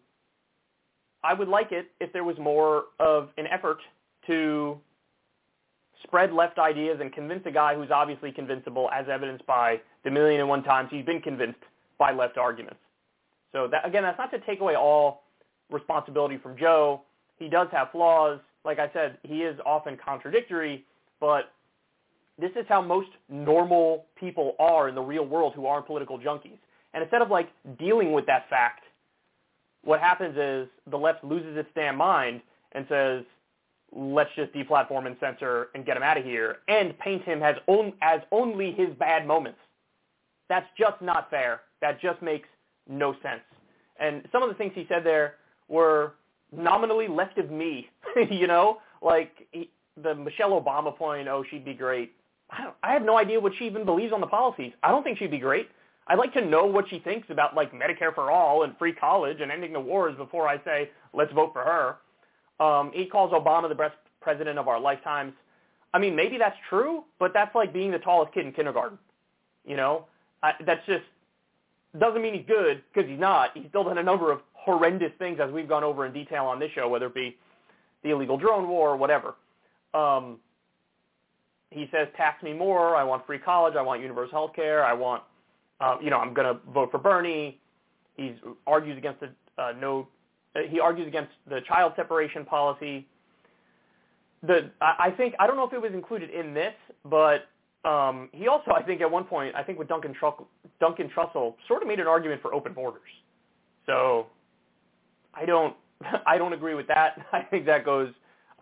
I 1.24 1.34
would 1.34 1.48
like 1.48 1.72
it 1.72 1.92
if 2.00 2.12
there 2.14 2.24
was 2.24 2.38
more 2.40 2.86
of 3.00 3.30
an 3.38 3.46
effort 3.48 3.78
to 4.28 4.80
spread 6.04 6.32
left 6.32 6.58
ideas 6.58 7.00
and 7.02 7.14
convince 7.14 7.46
a 7.46 7.52
guy 7.52 7.76
who's 7.76 7.92
obviously 7.92 8.32
convincible, 8.32 8.90
as 8.92 9.06
evidenced 9.12 9.46
by 9.46 9.80
the 10.04 10.10
million 10.10 10.40
and 10.40 10.50
one 10.50 10.64
times 10.64 10.90
he's 10.92 11.06
been 11.06 11.22
convinced 11.22 11.60
by 11.98 12.12
left 12.12 12.38
arguments. 12.38 12.80
So 13.52 13.68
that, 13.68 13.86
again, 13.86 14.04
that's 14.04 14.18
not 14.18 14.32
to 14.32 14.40
take 14.40 14.62
away 14.62 14.76
all 14.76 15.24
responsibility 15.70 16.38
from 16.38 16.58
Joe 16.58 17.02
he 17.40 17.50
does 17.50 17.68
have 17.72 17.92
flaws. 17.92 18.40
Like 18.66 18.80
I 18.80 18.90
said, 18.94 19.18
he 19.24 19.44
is 19.44 19.58
often 19.66 19.98
contradictory, 19.98 20.86
but 21.20 21.52
this 22.38 22.52
is 22.56 22.66
how 22.70 22.82
most 22.82 23.10
normal 23.30 24.06
people 24.20 24.56
are 24.60 24.90
in 24.90 24.96
the 24.96 25.02
real 25.02 25.26
world 25.26 25.54
who 25.56 25.66
aren't 25.66 25.88
political 25.88 26.20
junkies. 26.20 26.60
And 26.94 27.04
instead 27.04 27.22
of 27.22 27.30
like 27.30 27.50
dealing 27.78 28.12
with 28.12 28.26
that 28.28 28.50
fact, 28.50 28.84
what 29.84 30.00
happens 30.00 30.38
is 30.38 30.68
the 30.90 30.98
left 30.98 31.24
loses 31.24 31.58
its 31.58 31.70
damn 31.76 31.96
mind 31.96 32.42
and 32.74 32.86
says, 32.90 33.24
let's 33.92 34.30
just 34.36 34.52
deplatform 34.54 35.08
and 35.08 35.16
censor 35.20 35.70
and 35.74 35.86
get 35.86 35.98
him 35.98 36.04
out 36.04 36.18
of 36.18 36.24
here 36.24 36.58
and 36.68 36.98
paint 37.00 37.24
him 37.24 37.42
as, 37.42 37.56
on, 37.68 37.94
as 38.02 38.22
only 38.32 38.72
his 38.72 38.90
bad 39.00 39.26
moments. 39.26 39.60
That's 40.48 40.68
just 40.78 41.02
not 41.02 41.30
fair. 41.30 41.62
That 41.82 42.02
just 42.02 42.22
makes 42.22 42.48
no 42.88 43.14
sense. 43.24 43.42
And 44.00 44.28
some 44.32 44.44
of 44.44 44.50
the 44.50 44.56
things 44.56 44.74
he 44.76 44.86
said 44.90 45.04
there 45.04 45.36
were 45.68 46.14
nominally 46.56 47.08
left 47.08 47.38
of 47.38 47.52
me. 47.52 47.90
you 48.30 48.48
know, 48.48 48.78
like 49.02 49.48
he, 49.52 49.70
the 50.02 50.16
Michelle 50.16 50.60
Obama 50.62 50.96
point, 50.96 51.28
oh, 51.28 51.44
she'd 51.50 51.66
be 51.66 51.74
great. 51.74 52.14
I, 52.50 52.64
don't, 52.64 52.76
I 52.82 52.94
have 52.94 53.04
no 53.04 53.18
idea 53.18 53.40
what 53.40 53.54
she 53.58 53.66
even 53.66 53.86
believes 53.86 54.12
on 54.14 54.22
the 54.22 54.28
policies. 54.28 54.74
I 54.82 54.90
don't 54.90 55.04
think 55.04 55.20
she'd 55.20 55.32
be 55.32 55.40
great. 55.40 55.70
I'd 56.08 56.18
like 56.18 56.34
to 56.34 56.44
know 56.44 56.66
what 56.66 56.90
she 56.90 57.00
thinks 57.00 57.30
about 57.30 57.56
like 57.56 57.72
Medicare 57.72 58.14
for 58.16 58.32
all 58.32 58.64
and 58.64 58.76
free 58.78 58.94
college 58.94 59.38
and 59.42 59.52
ending 59.52 59.74
the 59.74 59.80
wars 59.80 60.16
before 60.18 60.48
I 60.48 60.58
say 60.64 60.90
let's 61.14 61.32
vote 61.34 61.54
for 61.54 61.64
her. 61.64 61.98
Um, 62.64 62.92
he 62.94 63.06
calls 63.06 63.32
Obama 63.32 63.70
the 63.70 63.76
best 63.76 63.96
president 64.20 64.58
of 64.58 64.68
our 64.68 64.80
lifetimes. 64.80 65.34
I 65.94 66.00
mean, 66.00 66.16
maybe 66.16 66.38
that's 66.38 66.58
true, 66.70 67.04
but 67.20 67.32
that's 67.34 67.54
like 67.54 67.74
being 67.74 67.92
the 67.92 68.00
tallest 68.00 68.34
kid 68.34 68.46
in 68.46 68.52
kindergarten. 68.52 68.98
You 69.66 69.78
know, 69.78 70.06
I, 70.42 70.54
that's 70.66 70.86
just 70.88 71.04
doesn't 71.98 72.22
mean 72.22 72.34
he's 72.34 72.46
good 72.48 72.84
because 72.94 73.10
he's 73.10 73.20
not. 73.20 73.52
He's 73.56 73.68
still 73.70 73.84
done 73.84 73.98
a 73.98 74.04
number 74.04 74.32
of 74.32 74.42
horrendous 74.64 75.12
things 75.20 75.40
as 75.42 75.52
we've 75.52 75.70
gone 75.70 75.84
over 75.84 76.06
in 76.06 76.14
detail 76.14 76.46
on 76.46 76.60
this 76.60 76.70
show, 76.76 76.88
whether 76.88 77.08
it 77.08 77.16
be 77.16 77.38
the 78.04 78.10
illegal 78.12 78.38
drone 78.38 78.68
war 78.68 78.90
or 78.90 78.98
whatever. 78.98 79.36
Um, 79.94 80.40
he 81.72 81.88
says, 81.92 82.08
tax 82.18 82.42
me 82.44 82.54
more. 82.54 82.96
I 82.96 83.04
want 83.04 83.26
free 83.26 83.38
college. 83.40 83.76
I 83.78 83.82
want 83.82 84.02
universal 84.02 84.32
health 84.32 84.56
care. 84.56 84.84
I 84.84 84.94
want, 84.94 85.24
uh, 85.80 85.98
you 86.02 86.10
know, 86.10 86.18
I'm 86.18 86.34
going 86.34 86.48
to 86.48 86.60
vote 86.72 86.90
for 86.92 86.98
Bernie. 86.98 87.60
He 88.18 88.36
argues 88.66 88.98
against 88.98 89.22
the 89.22 89.30
uh, 89.62 89.74
no. 89.80 90.08
Uh, 90.56 90.62
he 90.70 90.80
argues 90.80 91.08
against 91.08 91.32
the 91.48 91.60
child 91.68 91.94
separation 91.96 92.44
policy. 92.44 93.06
The 94.44 94.72
I 94.82 95.12
think 95.16 95.36
I 95.40 95.48
don't 95.48 95.58
know 95.58 95.68
if 95.68 95.74
it 95.74 95.82
was 95.82 95.94
included 95.94 96.30
in 96.32 96.54
this, 96.54 96.74
but 97.06 97.48
um, 97.88 98.30
he 98.34 98.48
also 98.48 98.72
I 98.72 98.82
think 98.82 99.02
at 99.02 99.10
one 99.10 99.24
point 99.24 99.56
I 99.56 99.64
think 99.64 99.80
with 99.80 99.88
Duncan 99.88 100.14
Trussell, 100.20 100.48
Duncan 100.80 101.10
Trussell 101.16 101.56
sort 101.68 101.82
of 101.82 101.88
made 101.88 102.00
an 102.00 102.08
argument 102.08 102.42
for 102.42 102.54
open 102.54 102.74
borders. 102.74 103.02
So 103.86 104.28
I 105.34 105.46
don't 105.46 105.76
I 106.26 106.38
don't 106.38 106.54
agree 106.54 106.76
with 106.76 106.88
that. 106.88 107.26
I 107.34 107.42
think 107.42 107.66
that 107.66 107.86
goes 107.86 108.14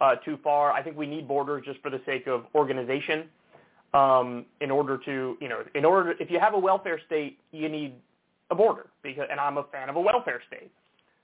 uh, 0.01 0.15
too 0.15 0.38
far. 0.43 0.71
I 0.71 0.84
think 0.84 0.97
we 0.97 1.08
need 1.08 1.27
borders 1.27 1.63
just 1.65 1.82
for 1.82 1.89
the 1.89 2.01
sake 2.06 2.27
of 2.27 2.45
organization. 2.56 3.25
Um, 3.93 4.45
in 4.60 4.69
order 4.69 4.97
to, 5.06 5.38
you 5.39 5.47
know, 5.47 5.63
in 5.73 5.86
order 5.86 6.13
if 6.19 6.30
you 6.30 6.39
have 6.39 6.53
a 6.53 6.60
welfare 6.60 6.99
state, 7.06 7.39
you 7.51 7.69
need 7.69 7.95
a 8.51 8.56
border 8.56 8.88
because, 9.01 9.27
and 9.32 9.39
I'm 9.39 9.58
a 9.58 9.63
fan 9.71 9.88
of 9.88 9.95
a 9.95 10.01
welfare 10.01 10.41
state 10.45 10.71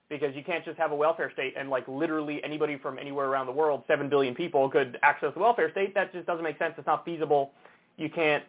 because 0.09 0.33
you 0.33 0.43
can't 0.43 0.63
just 0.63 0.77
have 0.77 0.91
a 0.91 0.95
welfare 0.95 1.29
state 1.33 1.55
and 1.57 1.69
like 1.69 1.85
literally 1.89 2.41
anybody 2.43 2.77
from 2.77 2.97
anywhere 2.97 3.27
around 3.27 3.47
the 3.47 3.51
world, 3.51 3.83
seven 3.85 4.09
billion 4.09 4.33
people 4.33 4.69
could 4.69 4.97
access 5.03 5.33
the 5.33 5.41
welfare 5.41 5.71
state. 5.71 5.93
That 5.93 6.13
just 6.13 6.25
doesn't 6.25 6.43
make 6.43 6.57
sense. 6.57 6.73
It's 6.77 6.87
not 6.87 7.03
feasible. 7.03 7.51
You 7.97 8.09
can't, 8.09 8.43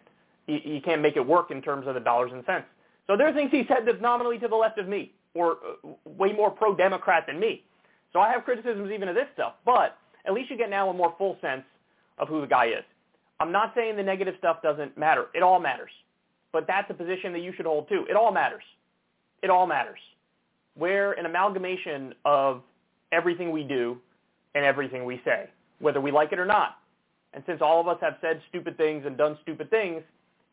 you, 0.46 0.60
you 0.64 0.80
can't 0.80 1.02
make 1.02 1.16
it 1.16 1.26
work 1.26 1.50
in 1.50 1.60
terms 1.60 1.88
of 1.88 1.94
the 1.94 2.00
dollars 2.00 2.30
and 2.32 2.44
cents. 2.46 2.66
So 3.08 3.16
there 3.16 3.26
are 3.26 3.32
things 3.32 3.50
he 3.50 3.64
said 3.66 3.78
that's 3.84 4.00
nominally 4.00 4.38
to 4.38 4.48
the 4.48 4.56
left 4.56 4.78
of 4.78 4.88
me 4.88 5.12
or 5.34 5.52
uh, 5.84 5.88
way 6.04 6.32
more 6.32 6.50
pro-Democrat 6.50 7.24
than 7.26 7.38
me. 7.38 7.62
So 8.12 8.20
I 8.20 8.30
have 8.32 8.44
criticisms 8.44 8.90
even 8.92 9.08
of 9.08 9.14
this 9.14 9.26
stuff, 9.34 9.54
but 9.64 9.98
at 10.26 10.32
least 10.32 10.50
you 10.50 10.56
get 10.56 10.70
now 10.70 10.88
a 10.88 10.94
more 10.94 11.14
full 11.18 11.36
sense 11.40 11.64
of 12.18 12.28
who 12.28 12.40
the 12.40 12.46
guy 12.46 12.66
is. 12.66 12.84
I'm 13.40 13.50
not 13.52 13.72
saying 13.74 13.96
the 13.96 14.02
negative 14.02 14.34
stuff 14.38 14.62
doesn't 14.62 14.96
matter. 14.96 15.26
It 15.34 15.42
all 15.42 15.60
matters. 15.60 15.90
But 16.52 16.66
that's 16.68 16.88
a 16.88 16.94
position 16.94 17.32
that 17.32 17.40
you 17.40 17.52
should 17.56 17.66
hold 17.66 17.88
too. 17.88 18.06
It 18.08 18.14
all 18.14 18.32
matters. 18.32 18.62
It 19.42 19.50
all 19.50 19.66
matters. 19.66 19.98
We're 20.76 21.12
an 21.12 21.26
amalgamation 21.26 22.14
of 22.24 22.62
everything 23.12 23.50
we 23.50 23.64
do 23.64 23.98
and 24.54 24.64
everything 24.64 25.04
we 25.04 25.20
say, 25.24 25.50
whether 25.80 26.00
we 26.00 26.12
like 26.12 26.32
it 26.32 26.38
or 26.38 26.46
not. 26.46 26.78
And 27.32 27.42
since 27.46 27.60
all 27.60 27.80
of 27.80 27.88
us 27.88 27.98
have 28.00 28.14
said 28.20 28.40
stupid 28.48 28.76
things 28.76 29.04
and 29.04 29.18
done 29.18 29.36
stupid 29.42 29.68
things, 29.70 30.02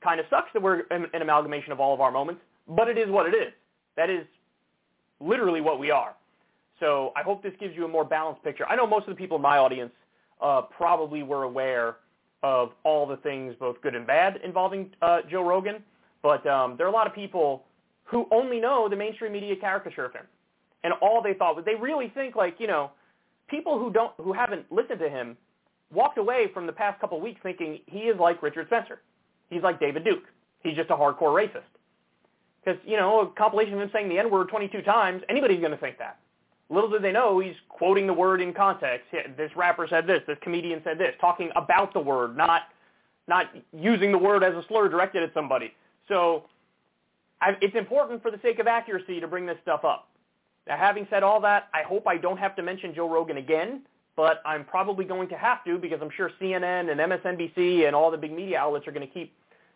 kind 0.04 0.20
of 0.20 0.26
sucks 0.30 0.50
that 0.54 0.62
we're 0.62 0.82
an 0.90 1.22
amalgamation 1.22 1.72
of 1.72 1.80
all 1.80 1.94
of 1.94 2.02
our 2.02 2.12
moments, 2.12 2.42
but 2.68 2.88
it 2.88 2.98
is 2.98 3.10
what 3.10 3.28
it 3.28 3.36
is. 3.36 3.54
That 3.96 4.10
is 4.10 4.26
literally 5.22 5.62
what 5.62 5.80
we 5.80 5.92
are. 5.92 6.16
So 6.80 7.14
I 7.16 7.22
hope 7.22 7.44
this 7.44 7.54
gives 7.60 7.76
you 7.76 7.86
a 7.86 7.88
more 7.88 8.04
balanced 8.04 8.44
picture. 8.44 8.66
I 8.66 8.76
know 8.76 8.88
most 8.88 9.08
of 9.08 9.10
the 9.10 9.16
people 9.16 9.38
in 9.38 9.44
my 9.44 9.58
audience 9.58 9.92
uh, 10.42 10.64
probably 10.64 11.24
were 11.24 11.44
aware 11.44 11.98
of 12.44 12.72
all 12.84 13.06
the 13.06 13.18
things, 13.18 13.56
both 13.60 13.80
good 13.82 13.96
and 13.96 14.08
bad, 14.08 14.40
involving 14.44 14.90
uh, 15.02 15.20
Joe 15.30 15.44
Rogan. 15.44 15.84
But 16.24 16.46
um, 16.48 16.76
there 16.78 16.86
are 16.88 16.90
a 16.90 16.94
lot 16.94 17.08
of 17.08 17.14
people 17.14 17.64
who 18.04 18.28
only 18.32 18.60
know 18.60 18.90
the 18.90 18.96
mainstream 18.96 19.32
media 19.32 19.56
caricature 19.56 20.06
of 20.06 20.14
him, 20.14 20.26
and 20.84 20.94
all 21.02 21.22
they 21.22 21.34
thought 21.34 21.56
was 21.56 21.66
they 21.66 21.76
really 21.76 22.10
think 22.10 22.36
like 22.36 22.56
you 22.60 22.68
know, 22.68 22.92
people 23.48 23.78
who 23.80 23.92
don't 23.92 24.14
who 24.18 24.34
haven't 24.34 24.72
listened 24.72 25.00
to 25.00 25.10
him 25.10 25.38
walked 25.94 26.18
away 26.18 26.48
from 26.54 26.66
the 26.66 26.74
past 26.74 27.00
couple 27.00 27.18
of 27.18 27.24
weeks 27.24 27.40
thinking 27.44 27.80
he 27.86 28.00
is 28.00 28.20
like 28.20 28.42
Richard 28.42 28.68
Spencer. 28.68 29.02
He's 29.50 29.62
like 29.62 29.80
David 29.80 30.04
Duke. 30.04 30.24
He's 30.64 30.76
just 30.76 30.90
a 30.90 30.96
hardcore 30.96 31.34
racist. 31.34 31.62
Because, 32.64 32.80
you 32.86 32.98
know, 32.98 33.22
a 33.22 33.28
compilation 33.28 33.74
of 33.74 33.82
him 33.82 33.90
saying 33.92 34.10
the 34.10 34.20
N-word 34.20 34.50
22 34.50 34.82
times, 34.84 35.24
anybody's 35.30 35.60
going 35.60 35.72
to 35.72 35.78
think 35.78 35.98
that. 35.98 36.20
Little 36.70 36.90
did 36.90 37.02
they 37.02 37.12
know 37.12 37.40
he's 37.40 37.56
quoting 37.68 38.08
the 38.08 38.14
word 38.14 38.42
in 38.42 38.54
context. 38.54 39.08
This 39.36 39.52
rapper 39.56 39.88
said 39.90 40.08
this. 40.08 40.22
This 40.26 40.38
comedian 40.42 40.82
said 40.84 40.98
this. 40.98 41.14
Talking 41.20 41.50
about 41.56 41.94
the 41.94 42.00
word, 42.00 42.38
not 42.38 42.64
not 43.28 43.48
using 43.78 44.12
the 44.12 44.18
word 44.18 44.44
as 44.44 44.54
a 44.54 44.66
slur 44.68 44.90
directed 44.90 45.22
at 45.22 45.34
somebody. 45.34 45.74
So 46.08 46.46
I, 47.42 47.56
it's 47.62 47.76
important 47.76 48.22
for 48.22 48.32
the 48.32 48.40
sake 48.42 48.60
of 48.60 48.68
accuracy 48.68 49.20
to 49.20 49.28
bring 49.28 49.46
this 49.46 49.58
stuff 49.62 49.84
up. 49.84 50.08
Now, 50.68 50.78
having 50.78 51.08
said 51.10 51.24
all 51.24 51.42
that, 51.42 51.70
I 51.74 51.84
hope 51.84 52.08
I 52.08 52.18
don't 52.18 52.38
have 52.38 52.56
to 52.56 52.64
mention 52.64 52.94
Joe 52.94 53.10
Rogan 53.10 53.38
again, 53.38 53.82
but 54.16 54.42
I'm 54.46 54.64
probably 54.64 55.06
going 55.06 55.28
to 55.30 55.38
have 55.38 55.64
to 55.66 55.78
because 55.78 56.00
I'm 56.02 56.12
sure 56.16 56.32
CNN 56.42 56.92
and 56.92 57.00
MSNBC 57.00 57.88
and 57.88 57.96
all 57.96 58.12
the 58.12 58.18
big 58.18 58.32
media 58.32 58.60
outlets 58.60 58.88
are 58.88 58.92
going 58.92 59.08
to 59.08 59.14
keep 59.14 59.34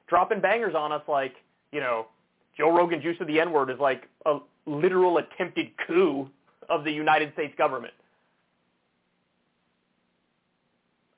dropping 0.08 0.42
bangers 0.42 0.76
on 0.76 0.92
us 0.92 1.02
like, 1.08 1.36
you 1.72 1.80
know, 1.80 2.08
Joe 2.58 2.76
Rogan's 2.76 3.04
use 3.04 3.18
of 3.20 3.28
the 3.28 3.40
N-word 3.40 3.70
is 3.70 3.80
like 3.80 4.08
a 4.26 4.38
literal 4.66 5.18
attempted 5.18 5.72
coup 5.86 6.30
of 6.70 6.84
the 6.84 6.92
United 6.92 7.34
States 7.34 7.54
government. 7.58 7.94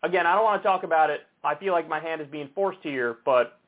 Again, 0.04 0.26
I 0.26 0.36
don't 0.36 0.44
want 0.44 0.62
to 0.62 0.68
talk 0.68 0.84
about 0.84 1.10
it. 1.10 1.22
I 1.44 1.56
feel 1.56 1.74
like 1.74 1.88
my 1.88 2.00
hand 2.00 2.22
is 2.22 2.28
being 2.28 2.50
forced 2.54 2.80
here, 2.82 3.18
but 3.26 3.60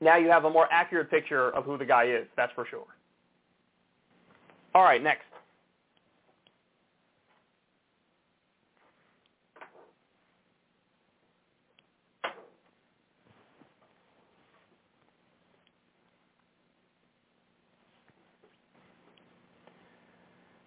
now 0.00 0.16
you 0.16 0.28
have 0.28 0.44
a 0.44 0.50
more 0.50 0.68
accurate 0.70 1.10
picture 1.10 1.50
of 1.50 1.64
who 1.64 1.78
the 1.78 1.84
guy 1.84 2.04
is, 2.04 2.26
that's 2.36 2.52
for 2.54 2.66
sure. 2.66 2.86
All 4.74 4.82
right, 4.82 5.02
next. 5.02 5.24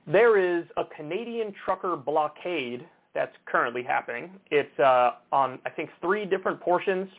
There 0.07 0.37
is 0.37 0.65
a 0.77 0.83
Canadian 0.85 1.53
trucker 1.65 1.95
blockade 1.95 2.85
that's 3.15 3.35
currently 3.45 3.81
happening. 3.81 4.29
It's 4.51 4.79
uh, 4.79 5.13
on, 5.31 5.57
I 5.65 5.69
think, 5.71 5.89
three 6.01 6.25
different 6.25 6.59
portions 6.59 7.09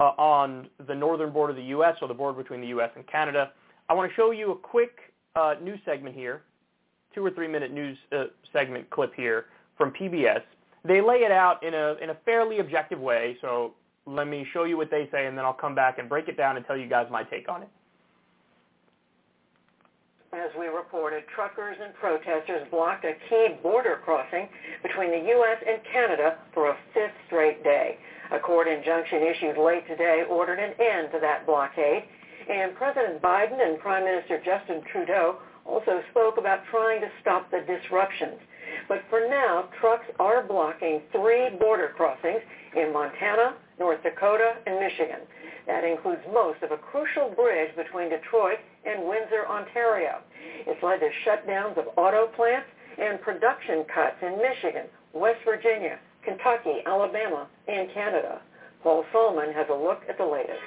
uh, 0.00 0.10
on 0.18 0.68
the 0.86 0.94
northern 0.94 1.32
border 1.32 1.50
of 1.50 1.56
the 1.56 1.64
U.S., 1.64 1.96
or 2.02 2.08
the 2.08 2.14
border 2.14 2.36
between 2.36 2.60
the 2.60 2.68
U.S. 2.68 2.90
and 2.96 3.06
Canada. 3.06 3.52
I 3.88 3.94
want 3.94 4.10
to 4.10 4.14
show 4.16 4.32
you 4.32 4.52
a 4.52 4.56
quick 4.56 4.98
uh, 5.36 5.54
news 5.62 5.78
segment 5.84 6.16
here, 6.16 6.42
two 7.14 7.24
or 7.24 7.30
three 7.30 7.48
minute 7.48 7.72
news 7.72 7.96
uh, 8.10 8.24
segment 8.52 8.90
clip 8.90 9.14
here 9.14 9.46
from 9.76 9.92
PBS. 9.92 10.42
They 10.84 11.00
lay 11.00 11.18
it 11.18 11.30
out 11.30 11.62
in 11.62 11.74
a, 11.74 11.94
in 12.02 12.10
a 12.10 12.16
fairly 12.24 12.58
objective 12.58 12.98
way, 12.98 13.36
so 13.40 13.74
let 14.06 14.26
me 14.26 14.46
show 14.52 14.64
you 14.64 14.76
what 14.76 14.90
they 14.90 15.08
say, 15.12 15.26
and 15.26 15.36
then 15.36 15.44
I'll 15.44 15.52
come 15.52 15.74
back 15.74 15.98
and 15.98 16.08
break 16.08 16.28
it 16.28 16.36
down 16.36 16.56
and 16.56 16.66
tell 16.66 16.76
you 16.76 16.88
guys 16.88 17.06
my 17.10 17.22
take 17.24 17.48
on 17.48 17.62
it. 17.62 17.68
As 20.32 20.50
we 20.58 20.66
reported, 20.66 21.24
truckers 21.34 21.78
and 21.82 21.94
protesters 21.94 22.68
blocked 22.70 23.02
a 23.06 23.14
key 23.30 23.56
border 23.62 23.98
crossing 24.04 24.46
between 24.82 25.10
the 25.10 25.26
U.S. 25.26 25.56
and 25.66 25.80
Canada 25.90 26.36
for 26.52 26.68
a 26.68 26.76
fifth 26.92 27.16
straight 27.26 27.64
day. 27.64 27.96
A 28.32 28.38
court 28.38 28.68
injunction 28.68 29.22
issued 29.22 29.56
late 29.56 29.86
today 29.88 30.24
ordered 30.28 30.58
an 30.58 30.74
end 30.78 31.08
to 31.12 31.18
that 31.20 31.46
blockade, 31.46 32.04
and 32.46 32.76
President 32.76 33.22
Biden 33.22 33.56
and 33.56 33.78
Prime 33.80 34.04
Minister 34.04 34.36
Justin 34.44 34.82
Trudeau 34.92 35.38
also 35.64 36.02
spoke 36.10 36.36
about 36.36 36.60
trying 36.70 37.00
to 37.00 37.08
stop 37.22 37.50
the 37.50 37.64
disruptions. 37.64 38.38
But 38.86 39.04
for 39.08 39.26
now, 39.30 39.70
trucks 39.80 40.06
are 40.20 40.42
blocking 40.46 41.00
three 41.10 41.56
border 41.58 41.94
crossings 41.96 42.42
in 42.76 42.92
Montana, 42.92 43.56
North 43.78 44.02
Dakota, 44.02 44.56
and 44.66 44.78
Michigan. 44.78 45.24
That 45.68 45.84
includes 45.84 46.22
most 46.32 46.62
of 46.62 46.72
a 46.72 46.78
crucial 46.78 47.28
bridge 47.36 47.76
between 47.76 48.08
Detroit 48.08 48.58
and 48.86 49.06
Windsor, 49.06 49.46
Ontario. 49.46 50.22
It's 50.66 50.82
led 50.82 51.00
to 51.00 51.10
shutdowns 51.24 51.76
of 51.76 51.84
auto 51.96 52.26
plants 52.28 52.66
and 52.96 53.20
production 53.20 53.84
cuts 53.84 54.16
in 54.22 54.38
Michigan, 54.40 54.86
West 55.12 55.40
Virginia, 55.44 55.98
Kentucky, 56.24 56.80
Alabama, 56.86 57.46
and 57.68 57.92
Canada. 57.92 58.40
Paul 58.82 59.04
Solomon 59.12 59.52
has 59.52 59.66
a 59.68 59.74
look 59.74 60.00
at 60.08 60.16
the 60.16 60.24
latest. 60.24 60.58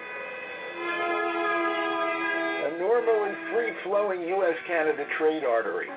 A 2.62 2.78
normal 2.78 3.24
and 3.26 3.36
free-flowing 3.52 4.22
U.S.-Canada 4.22 5.06
trade 5.18 5.44
artery. 5.44 5.88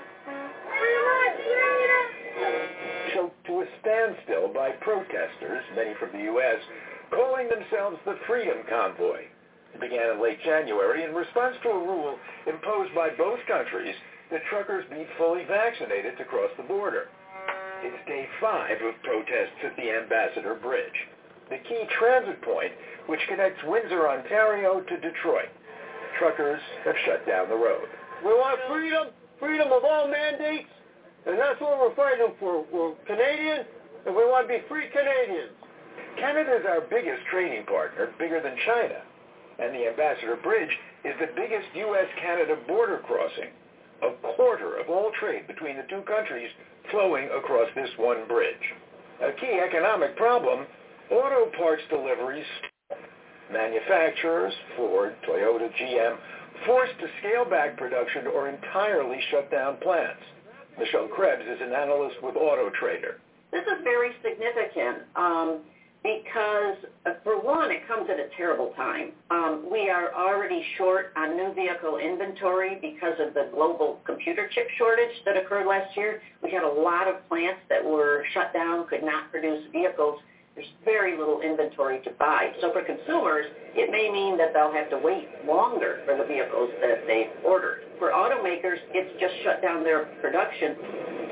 Choked 3.13 3.47
to 3.47 3.61
a 3.61 3.67
standstill 3.81 4.49
by 4.49 4.71
protesters, 4.81 5.63
many 5.77 5.93
from 6.01 6.11
the 6.13 6.25
U.S., 6.25 6.59
calling 7.15 7.49
themselves 7.49 7.99
the 8.05 8.19
Freedom 8.27 8.59
Convoy. 8.69 9.31
It 9.75 9.81
began 9.81 10.15
in 10.15 10.23
late 10.23 10.43
January 10.45 11.05
in 11.05 11.15
response 11.15 11.57
to 11.63 11.71
a 11.71 11.79
rule 11.79 12.19
imposed 12.47 12.95
by 12.95 13.11
both 13.11 13.39
countries 13.47 13.95
that 14.31 14.43
truckers 14.51 14.85
be 14.91 15.07
fully 15.19 15.45
vaccinated 15.45 16.19
to 16.19 16.25
cross 16.25 16.51
the 16.57 16.63
border. 16.65 17.09
It's 17.83 18.07
day 18.07 18.27
five 18.41 18.79
of 18.83 18.95
protests 19.03 19.61
at 19.65 19.77
the 19.77 19.91
Ambassador 19.91 20.55
Bridge, 20.55 20.99
the 21.51 21.59
key 21.69 21.85
transit 21.99 22.41
point 22.43 22.73
which 23.07 23.21
connects 23.29 23.61
Windsor, 23.65 24.09
Ontario 24.09 24.81
to 24.81 24.97
Detroit. 25.01 25.53
Truckers 26.19 26.61
have 26.85 26.95
shut 27.05 27.27
down 27.27 27.49
the 27.49 27.57
road. 27.57 27.87
We 28.25 28.33
want 28.33 28.59
freedom, 28.71 29.09
freedom 29.39 29.69
of 29.71 29.85
all 29.85 30.09
mandates, 30.09 30.71
and 31.27 31.39
that's 31.39 31.61
what 31.61 31.79
we're 31.79 31.95
fighting 31.95 32.33
for. 32.41 32.65
We're 32.73 32.95
Canadian, 33.07 33.67
and 34.07 34.17
we 34.17 34.25
want 34.25 34.49
to 34.49 34.55
be 34.55 34.65
free 34.69 34.87
Canadians. 34.89 35.53
Canada 36.19 36.57
is 36.57 36.67
our 36.67 36.81
biggest 36.81 37.23
trading 37.31 37.67
partner, 37.67 38.13
bigger 38.19 38.41
than 38.41 38.57
China, 38.67 39.03
and 39.59 39.75
the 39.75 39.89
Ambassador 39.89 40.37
Bridge 40.37 40.71
is 41.05 41.15
the 41.21 41.29
biggest 41.37 41.67
U.S.-Canada 41.75 42.67
border 42.67 43.03
crossing. 43.07 43.51
A 44.03 44.11
quarter 44.37 44.79
of 44.79 44.91
all 44.91 45.11
trade 45.21 45.47
between 45.47 45.77
the 45.77 45.87
two 45.89 46.03
countries 46.03 46.51
flowing 46.91 47.29
across 47.37 47.69
this 47.75 47.91
one 47.97 48.27
bridge. 48.29 48.67
A 49.23 49.33
key 49.33 49.61
economic 49.65 50.17
problem, 50.17 50.67
auto 51.11 51.51
parts 51.57 51.83
deliveries. 51.89 52.45
Manufacturers, 53.53 54.53
Ford, 54.77 55.15
Toyota, 55.29 55.71
GM, 55.81 56.17
forced 56.67 56.99
to 57.01 57.07
scale 57.21 57.45
back 57.45 57.77
production 57.77 58.27
or 58.27 58.49
entirely 58.49 59.19
shut 59.31 59.51
down 59.51 59.77
plants. 59.79 60.23
Michelle 60.79 61.09
Krebs 61.09 61.45
is 61.47 61.61
an 61.61 61.73
analyst 61.73 62.17
with 62.23 62.37
Auto 62.37 62.71
Trader. 62.81 63.21
This 63.53 63.63
is 63.63 63.85
very 63.85 64.11
significant. 64.23 65.07
Um, 65.15 65.61
because, 66.05 66.77
for 67.25 67.41
one, 67.41 67.71
it 67.73 67.89
comes 67.89 68.11
at 68.13 68.21
a 68.21 68.29
terrible 68.37 68.75
time. 68.77 69.13
Um, 69.31 69.65
we 69.73 69.89
are 69.89 70.13
already 70.13 70.63
short 70.77 71.15
on 71.17 71.35
new 71.35 71.55
vehicle 71.55 71.97
inventory 71.97 72.77
because 72.79 73.17
of 73.19 73.33
the 73.33 73.49
global 73.55 74.01
computer 74.05 74.47
chip 74.55 74.69
shortage 74.77 75.17
that 75.25 75.39
occurred 75.39 75.67
last 75.67 75.97
year. 75.97 76.21
We 76.43 76.51
had 76.51 76.63
a 76.63 76.69
lot 76.69 77.09
of 77.09 77.27
plants 77.27 77.61
that 77.71 77.83
were 77.83 78.23
shut 78.35 78.53
down, 78.53 78.87
could 78.87 79.03
not 79.03 79.33
produce 79.33 79.65
vehicles. 79.73 80.21
There's 80.55 80.69
very 80.85 81.17
little 81.17 81.41
inventory 81.41 82.01
to 82.05 82.11
buy. 82.21 82.53
So 82.61 82.71
for 82.71 82.85
consumers, 82.85 83.47
it 83.75 83.91
may 83.91 84.13
mean 84.13 84.37
that 84.37 84.53
they'll 84.53 84.77
have 84.77 84.91
to 84.91 85.01
wait 85.01 85.27
longer 85.49 86.05
for 86.05 86.19
the 86.21 86.29
vehicles 86.29 86.69
that 86.85 87.09
they've 87.09 87.33
ordered. 87.43 87.81
For 87.99 88.13
automakers, 88.13 88.77
it's 88.93 89.19
just 89.19 89.35
shut 89.43 89.63
down 89.63 89.83
their 89.83 90.05
production. 90.21 90.77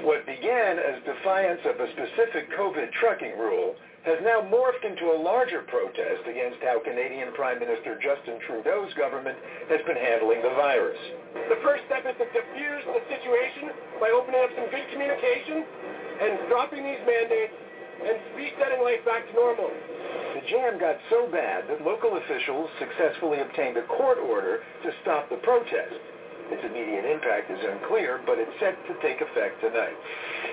What 0.02 0.24
began 0.24 0.80
as 0.80 1.04
defiance 1.04 1.61
of 1.68 1.78
a 1.78 1.87
specific 1.92 2.50
COVID 2.56 2.90
trucking 2.98 3.38
rule 3.38 3.76
has 4.02 4.18
now 4.26 4.42
morphed 4.42 4.82
into 4.82 5.14
a 5.14 5.18
larger 5.18 5.62
protest 5.70 6.26
against 6.26 6.58
how 6.58 6.82
Canadian 6.82 7.30
Prime 7.38 7.62
Minister 7.62 7.94
Justin 8.02 8.42
Trudeau's 8.46 8.90
government 8.94 9.38
has 9.70 9.78
been 9.86 9.96
handling 9.96 10.42
the 10.42 10.50
virus. 10.58 10.98
The 11.46 11.62
first 11.62 11.86
step 11.86 12.02
is 12.02 12.18
to 12.18 12.26
diffuse 12.34 12.82
the 12.90 13.02
situation 13.06 13.70
by 14.02 14.10
opening 14.10 14.42
up 14.42 14.50
some 14.58 14.66
good 14.74 14.86
communication 14.90 15.62
and 16.18 16.50
dropping 16.50 16.82
these 16.82 17.02
mandates 17.06 17.54
and 18.02 18.18
setting 18.58 18.82
life 18.82 19.06
back 19.06 19.22
to 19.30 19.32
normal. 19.38 19.70
The 20.34 20.42
jam 20.50 20.82
got 20.82 20.98
so 21.06 21.30
bad 21.30 21.70
that 21.70 21.86
local 21.86 22.18
officials 22.18 22.70
successfully 22.82 23.38
obtained 23.38 23.78
a 23.78 23.86
court 23.86 24.18
order 24.18 24.66
to 24.82 24.90
stop 25.02 25.30
the 25.30 25.38
protest. 25.46 25.94
Its 26.52 26.68
immediate 26.68 27.08
impact 27.08 27.50
is 27.50 27.64
unclear, 27.64 28.20
but 28.28 28.36
it's 28.36 28.52
set 28.60 28.76
to 28.86 28.94
take 29.00 29.24
effect 29.24 29.56
tonight. 29.64 29.96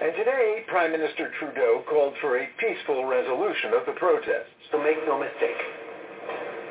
And 0.01 0.15
today, 0.15 0.63
Prime 0.71 0.95
Minister 0.95 1.27
Trudeau 1.37 1.83
called 1.91 2.15
for 2.21 2.39
a 2.39 2.47
peaceful 2.55 3.03
resolution 3.03 3.75
of 3.75 3.85
the 3.85 3.99
protests. 3.99 4.55
So 4.71 4.79
make 4.79 5.03
no 5.03 5.19
mistake, 5.19 5.59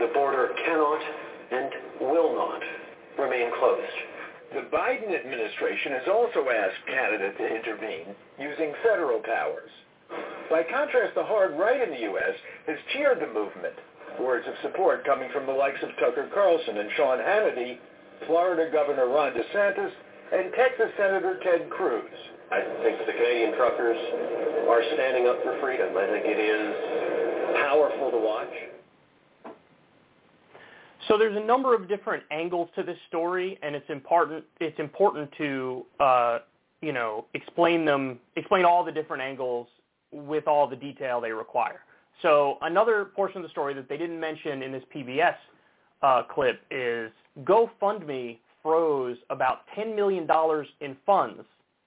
the 0.00 0.08
border 0.16 0.56
cannot 0.64 1.02
and 1.52 1.70
will 2.00 2.32
not 2.34 2.62
remain 3.18 3.52
closed. 3.60 3.98
The 4.54 4.64
Biden 4.72 5.12
administration 5.12 5.92
has 5.92 6.08
also 6.08 6.48
asked 6.48 6.88
Canada 6.88 7.32
to 7.36 7.44
intervene 7.52 8.16
using 8.40 8.72
federal 8.82 9.20
powers. 9.20 9.70
By 10.48 10.64
contrast, 10.64 11.14
the 11.14 11.24
hard 11.24 11.52
right 11.60 11.84
in 11.84 11.90
the 11.90 12.08
U.S. 12.16 12.32
has 12.66 12.78
cheered 12.94 13.20
the 13.20 13.28
movement. 13.28 13.76
Words 14.18 14.48
of 14.48 14.54
support 14.62 15.04
coming 15.04 15.28
from 15.32 15.44
the 15.44 15.52
likes 15.52 15.82
of 15.82 15.90
Tucker 16.00 16.30
Carlson 16.32 16.78
and 16.78 16.88
Sean 16.96 17.18
Hannity, 17.18 17.76
Florida 18.26 18.70
Governor 18.72 19.08
Ron 19.08 19.32
DeSantis, 19.32 19.90
and 20.32 20.52
Texas 20.52 20.90
Senator 20.96 21.40
Ted 21.42 21.70
Cruz. 21.70 22.04
I 22.50 22.60
think 22.82 22.98
the 23.06 23.12
Canadian 23.12 23.54
truckers 23.56 23.98
are 24.68 24.82
standing 24.94 25.26
up 25.26 25.42
for 25.42 25.58
freedom. 25.60 25.96
I 25.96 26.06
think 26.06 26.24
it 26.26 26.38
is 26.38 27.56
powerful 27.56 28.10
to 28.10 28.18
watch. 28.18 28.52
So 31.08 31.16
there's 31.16 31.36
a 31.36 31.44
number 31.44 31.74
of 31.74 31.88
different 31.88 32.22
angles 32.30 32.68
to 32.76 32.82
this 32.82 32.98
story, 33.08 33.58
and 33.62 33.74
it's 33.74 33.88
important. 33.88 34.44
It's 34.60 34.78
important 34.78 35.30
to 35.38 35.86
uh, 36.00 36.38
you 36.80 36.92
know 36.92 37.26
explain 37.34 37.84
them, 37.84 38.18
explain 38.36 38.64
all 38.64 38.84
the 38.84 38.92
different 38.92 39.22
angles 39.22 39.68
with 40.12 40.46
all 40.46 40.66
the 40.66 40.76
detail 40.76 41.20
they 41.20 41.32
require. 41.32 41.80
So 42.22 42.58
another 42.62 43.06
portion 43.16 43.38
of 43.38 43.42
the 43.44 43.50
story 43.50 43.74
that 43.74 43.88
they 43.88 43.96
didn't 43.96 44.18
mention 44.18 44.62
in 44.62 44.72
this 44.72 44.82
PBS 44.94 45.34
uh, 46.02 46.22
clip 46.24 46.60
is 46.70 47.10
GoFundMe 47.44 48.38
froze 48.62 49.16
about 49.30 49.60
$10 49.76 49.94
million 49.94 50.28
in 50.80 50.96
funds 51.06 51.42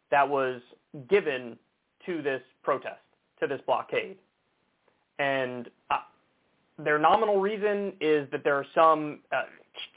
that 0.10 0.28
was 0.28 0.62
given 1.10 1.58
to 2.06 2.22
this 2.22 2.42
protest, 2.64 3.00
to 3.40 3.48
this 3.48 3.62
blockade. 3.66 4.18
And 5.20 5.70
uh, 5.90 5.98
their 6.78 6.98
nominal 6.98 7.40
reason 7.40 7.94
is 8.02 8.28
that 8.32 8.44
there 8.44 8.56
are 8.56 8.66
some 8.74 9.20
uh, 9.32 9.44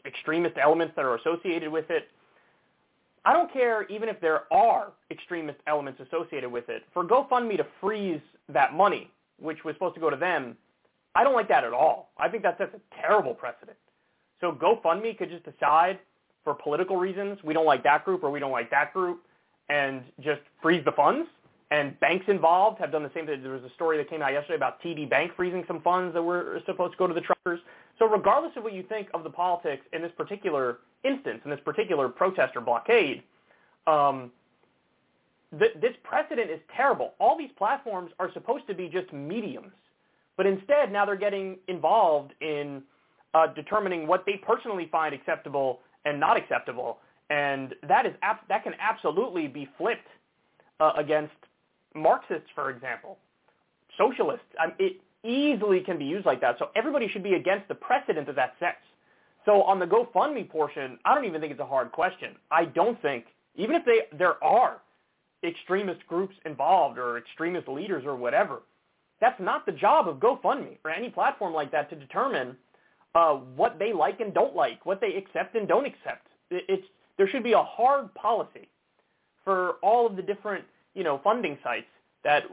extremist 0.04 0.56
elements 0.62 0.94
that 0.96 1.04
are 1.04 1.16
associated 1.16 1.70
with 1.70 1.90
it. 1.90 2.08
I 3.24 3.32
don't 3.32 3.50
care 3.52 3.84
even 3.84 4.08
if 4.08 4.20
there 4.20 4.52
are 4.52 4.92
extremist 5.10 5.58
elements 5.66 6.00
associated 6.00 6.52
with 6.52 6.68
it. 6.68 6.82
For 6.92 7.04
GoFundMe 7.04 7.56
to 7.56 7.66
freeze 7.80 8.20
that 8.50 8.74
money, 8.74 9.10
which 9.40 9.64
was 9.64 9.74
supposed 9.76 9.94
to 9.94 10.00
go 10.00 10.10
to 10.10 10.16
them, 10.16 10.56
I 11.14 11.24
don't 11.24 11.34
like 11.34 11.48
that 11.48 11.64
at 11.64 11.72
all. 11.72 12.10
I 12.18 12.28
think 12.28 12.42
that 12.42 12.58
sets 12.58 12.74
a 12.74 13.00
terrible 13.00 13.32
precedent. 13.32 13.78
So 14.44 14.52
GoFundMe 14.52 15.16
could 15.16 15.30
just 15.30 15.44
decide 15.44 15.98
for 16.44 16.52
political 16.52 16.98
reasons 16.98 17.38
we 17.42 17.54
don't 17.54 17.64
like 17.64 17.82
that 17.84 18.04
group 18.04 18.22
or 18.22 18.30
we 18.30 18.38
don't 18.38 18.52
like 18.52 18.70
that 18.72 18.92
group 18.92 19.22
and 19.70 20.02
just 20.20 20.42
freeze 20.60 20.84
the 20.84 20.92
funds 20.92 21.26
and 21.70 21.98
banks 22.00 22.26
involved 22.28 22.78
have 22.78 22.92
done 22.92 23.02
the 23.02 23.10
same 23.14 23.24
thing. 23.24 23.42
There 23.42 23.52
was 23.52 23.64
a 23.64 23.72
story 23.72 23.96
that 23.96 24.10
came 24.10 24.20
out 24.20 24.32
yesterday 24.32 24.56
about 24.56 24.82
TD 24.82 25.08
Bank 25.08 25.32
freezing 25.34 25.64
some 25.66 25.80
funds 25.80 26.12
that 26.12 26.22
were 26.22 26.60
supposed 26.66 26.92
to 26.92 26.98
go 26.98 27.06
to 27.06 27.14
the 27.14 27.22
truckers. 27.22 27.58
So 27.98 28.06
regardless 28.06 28.52
of 28.56 28.64
what 28.64 28.74
you 28.74 28.82
think 28.82 29.08
of 29.14 29.24
the 29.24 29.30
politics 29.30 29.86
in 29.94 30.02
this 30.02 30.12
particular 30.14 30.80
instance, 31.04 31.40
in 31.46 31.50
this 31.50 31.60
particular 31.64 32.10
protest 32.10 32.54
or 32.54 32.60
blockade, 32.60 33.22
um, 33.86 34.30
th- 35.58 35.72
this 35.80 35.94
precedent 36.02 36.50
is 36.50 36.60
terrible. 36.76 37.14
All 37.18 37.38
these 37.38 37.52
platforms 37.56 38.10
are 38.20 38.30
supposed 38.34 38.66
to 38.66 38.74
be 38.74 38.90
just 38.90 39.10
mediums, 39.14 39.72
but 40.36 40.44
instead 40.44 40.92
now 40.92 41.06
they're 41.06 41.16
getting 41.16 41.56
involved 41.66 42.34
in 42.42 42.82
uh, 43.34 43.48
determining 43.48 44.06
what 44.06 44.24
they 44.26 44.36
personally 44.36 44.88
find 44.90 45.14
acceptable 45.14 45.80
and 46.04 46.18
not 46.18 46.36
acceptable, 46.36 46.98
and 47.30 47.74
that 47.88 48.06
is 48.06 48.12
ab- 48.22 48.46
that 48.48 48.62
can 48.62 48.74
absolutely 48.80 49.48
be 49.48 49.68
flipped 49.76 50.06
uh, 50.80 50.92
against 50.96 51.34
Marxists, 51.94 52.48
for 52.54 52.70
example, 52.70 53.18
socialists. 53.96 54.46
I 54.58 54.66
mean, 54.66 54.76
it 54.78 55.00
easily 55.24 55.80
can 55.80 55.98
be 55.98 56.04
used 56.04 56.26
like 56.26 56.40
that. 56.42 56.56
So 56.58 56.70
everybody 56.76 57.08
should 57.08 57.22
be 57.22 57.34
against 57.34 57.68
the 57.68 57.74
precedent 57.74 58.28
of 58.28 58.36
that 58.36 58.54
sets. 58.60 58.76
So 59.44 59.62
on 59.62 59.78
the 59.78 59.86
GoFundMe 59.86 60.48
portion, 60.48 60.98
I 61.04 61.14
don't 61.14 61.24
even 61.24 61.40
think 61.40 61.52
it's 61.52 61.60
a 61.60 61.66
hard 61.66 61.92
question. 61.92 62.36
I 62.50 62.64
don't 62.64 63.00
think, 63.02 63.26
even 63.56 63.76
if 63.76 63.84
they 63.84 64.16
there 64.16 64.42
are 64.42 64.80
extremist 65.42 66.06
groups 66.06 66.34
involved 66.46 66.98
or 66.98 67.18
extremist 67.18 67.68
leaders 67.68 68.04
or 68.06 68.16
whatever, 68.16 68.62
that's 69.20 69.38
not 69.40 69.66
the 69.66 69.72
job 69.72 70.08
of 70.08 70.16
GoFundMe 70.16 70.78
or 70.84 70.90
any 70.90 71.10
platform 71.10 71.52
like 71.52 71.70
that 71.72 71.90
to 71.90 71.96
determine 71.96 72.56
uh, 73.14 73.34
what 73.34 73.78
they 73.78 73.92
like 73.92 74.20
and 74.20 74.34
don't 74.34 74.56
like, 74.56 74.84
what 74.86 75.00
they 75.00 75.14
accept 75.14 75.54
and 75.54 75.68
don't 75.68 75.86
accept. 75.86 76.26
It's 76.50 76.86
there 77.16 77.28
should 77.28 77.44
be 77.44 77.52
a 77.52 77.62
hard 77.62 78.12
policy 78.14 78.68
for 79.44 79.72
all 79.82 80.06
of 80.06 80.16
the 80.16 80.22
different 80.22 80.64
you 80.94 81.02
know, 81.02 81.20
funding 81.22 81.58
sites 81.62 81.86
that 82.22 82.44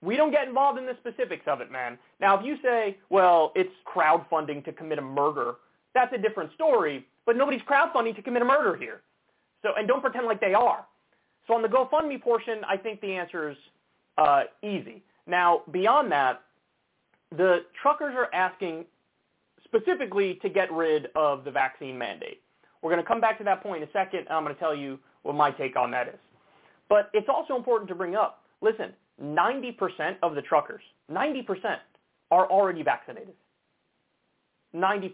we 0.00 0.16
don't 0.16 0.30
get 0.30 0.46
involved 0.46 0.78
in 0.78 0.86
the 0.86 0.96
specifics 1.00 1.44
of 1.46 1.60
it, 1.60 1.70
man. 1.70 1.98
Now, 2.20 2.38
if 2.38 2.46
you 2.46 2.56
say, 2.62 2.96
well, 3.10 3.52
it's 3.56 3.72
crowdfunding 3.84 4.64
to 4.64 4.72
commit 4.72 4.98
a 4.98 5.02
murder, 5.02 5.56
that's 5.94 6.12
a 6.14 6.18
different 6.18 6.52
story, 6.54 7.04
but 7.26 7.36
nobody's 7.36 7.62
crowdfunding 7.62 8.14
to 8.16 8.22
commit 8.22 8.42
a 8.42 8.44
murder 8.44 8.76
here. 8.76 9.02
So, 9.62 9.70
and 9.76 9.88
don't 9.88 10.00
pretend 10.00 10.26
like 10.26 10.40
they 10.40 10.54
are. 10.54 10.86
So 11.48 11.54
on 11.54 11.62
the 11.62 11.68
GoFundMe 11.68 12.22
portion, 12.22 12.60
I 12.68 12.76
think 12.76 13.00
the 13.00 13.12
answer 13.14 13.50
is 13.50 13.56
uh, 14.18 14.42
easy. 14.62 15.02
Now, 15.26 15.62
beyond 15.72 16.12
that, 16.12 16.42
the 17.36 17.64
truckers 17.82 18.14
are 18.16 18.32
asking 18.32 18.84
specifically 19.68 20.38
to 20.42 20.48
get 20.48 20.72
rid 20.72 21.08
of 21.14 21.44
the 21.44 21.50
vaccine 21.50 21.96
mandate. 21.96 22.42
We're 22.82 22.90
going 22.90 23.02
to 23.02 23.08
come 23.08 23.20
back 23.20 23.38
to 23.38 23.44
that 23.44 23.62
point 23.62 23.82
in 23.82 23.88
a 23.88 23.92
second, 23.92 24.20
and 24.20 24.30
I'm 24.30 24.44
going 24.44 24.54
to 24.54 24.60
tell 24.60 24.74
you 24.74 24.98
what 25.22 25.34
my 25.34 25.50
take 25.50 25.76
on 25.76 25.90
that 25.90 26.08
is. 26.08 26.18
But 26.88 27.10
it's 27.12 27.28
also 27.28 27.56
important 27.56 27.88
to 27.88 27.94
bring 27.94 28.14
up, 28.14 28.42
listen, 28.60 28.92
90% 29.22 30.16
of 30.22 30.34
the 30.34 30.42
truckers, 30.42 30.82
90% 31.10 31.44
are 32.30 32.46
already 32.50 32.82
vaccinated. 32.82 33.34
90%. 34.74 35.12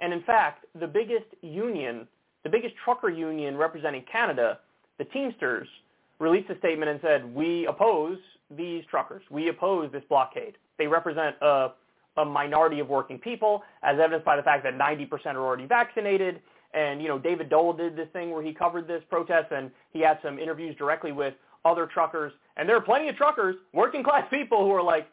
And 0.00 0.12
in 0.12 0.22
fact, 0.22 0.66
the 0.78 0.86
biggest 0.86 1.26
union, 1.42 2.06
the 2.44 2.50
biggest 2.50 2.74
trucker 2.84 3.08
union 3.08 3.56
representing 3.56 4.04
Canada, 4.10 4.58
the 4.98 5.04
Teamsters, 5.06 5.68
released 6.18 6.50
a 6.50 6.58
statement 6.58 6.90
and 6.90 7.00
said, 7.02 7.34
we 7.34 7.66
oppose 7.66 8.18
these 8.50 8.84
truckers. 8.90 9.22
We 9.30 9.48
oppose 9.48 9.90
this 9.92 10.02
blockade. 10.08 10.56
They 10.78 10.86
represent 10.86 11.36
a, 11.40 11.70
a 12.16 12.24
minority 12.24 12.80
of 12.80 12.88
working 12.88 13.18
people, 13.18 13.62
as 13.82 13.98
evidenced 13.98 14.24
by 14.24 14.36
the 14.36 14.42
fact 14.42 14.64
that 14.64 14.74
90% 14.74 15.34
are 15.34 15.38
already 15.38 15.66
vaccinated. 15.66 16.40
And, 16.74 17.02
you 17.02 17.08
know, 17.08 17.18
David 17.18 17.50
Doel 17.50 17.76
did 17.76 17.96
this 17.96 18.08
thing 18.12 18.30
where 18.30 18.42
he 18.42 18.52
covered 18.52 18.86
this 18.86 19.02
protest 19.08 19.52
and 19.52 19.70
he 19.92 20.00
had 20.00 20.18
some 20.22 20.38
interviews 20.38 20.74
directly 20.76 21.12
with 21.12 21.34
other 21.64 21.86
truckers. 21.86 22.32
And 22.56 22.68
there 22.68 22.76
are 22.76 22.82
plenty 22.82 23.08
of 23.08 23.16
truckers, 23.16 23.56
working 23.72 24.02
class 24.02 24.26
people 24.30 24.64
who 24.64 24.70
are 24.72 24.82
like, 24.82 25.08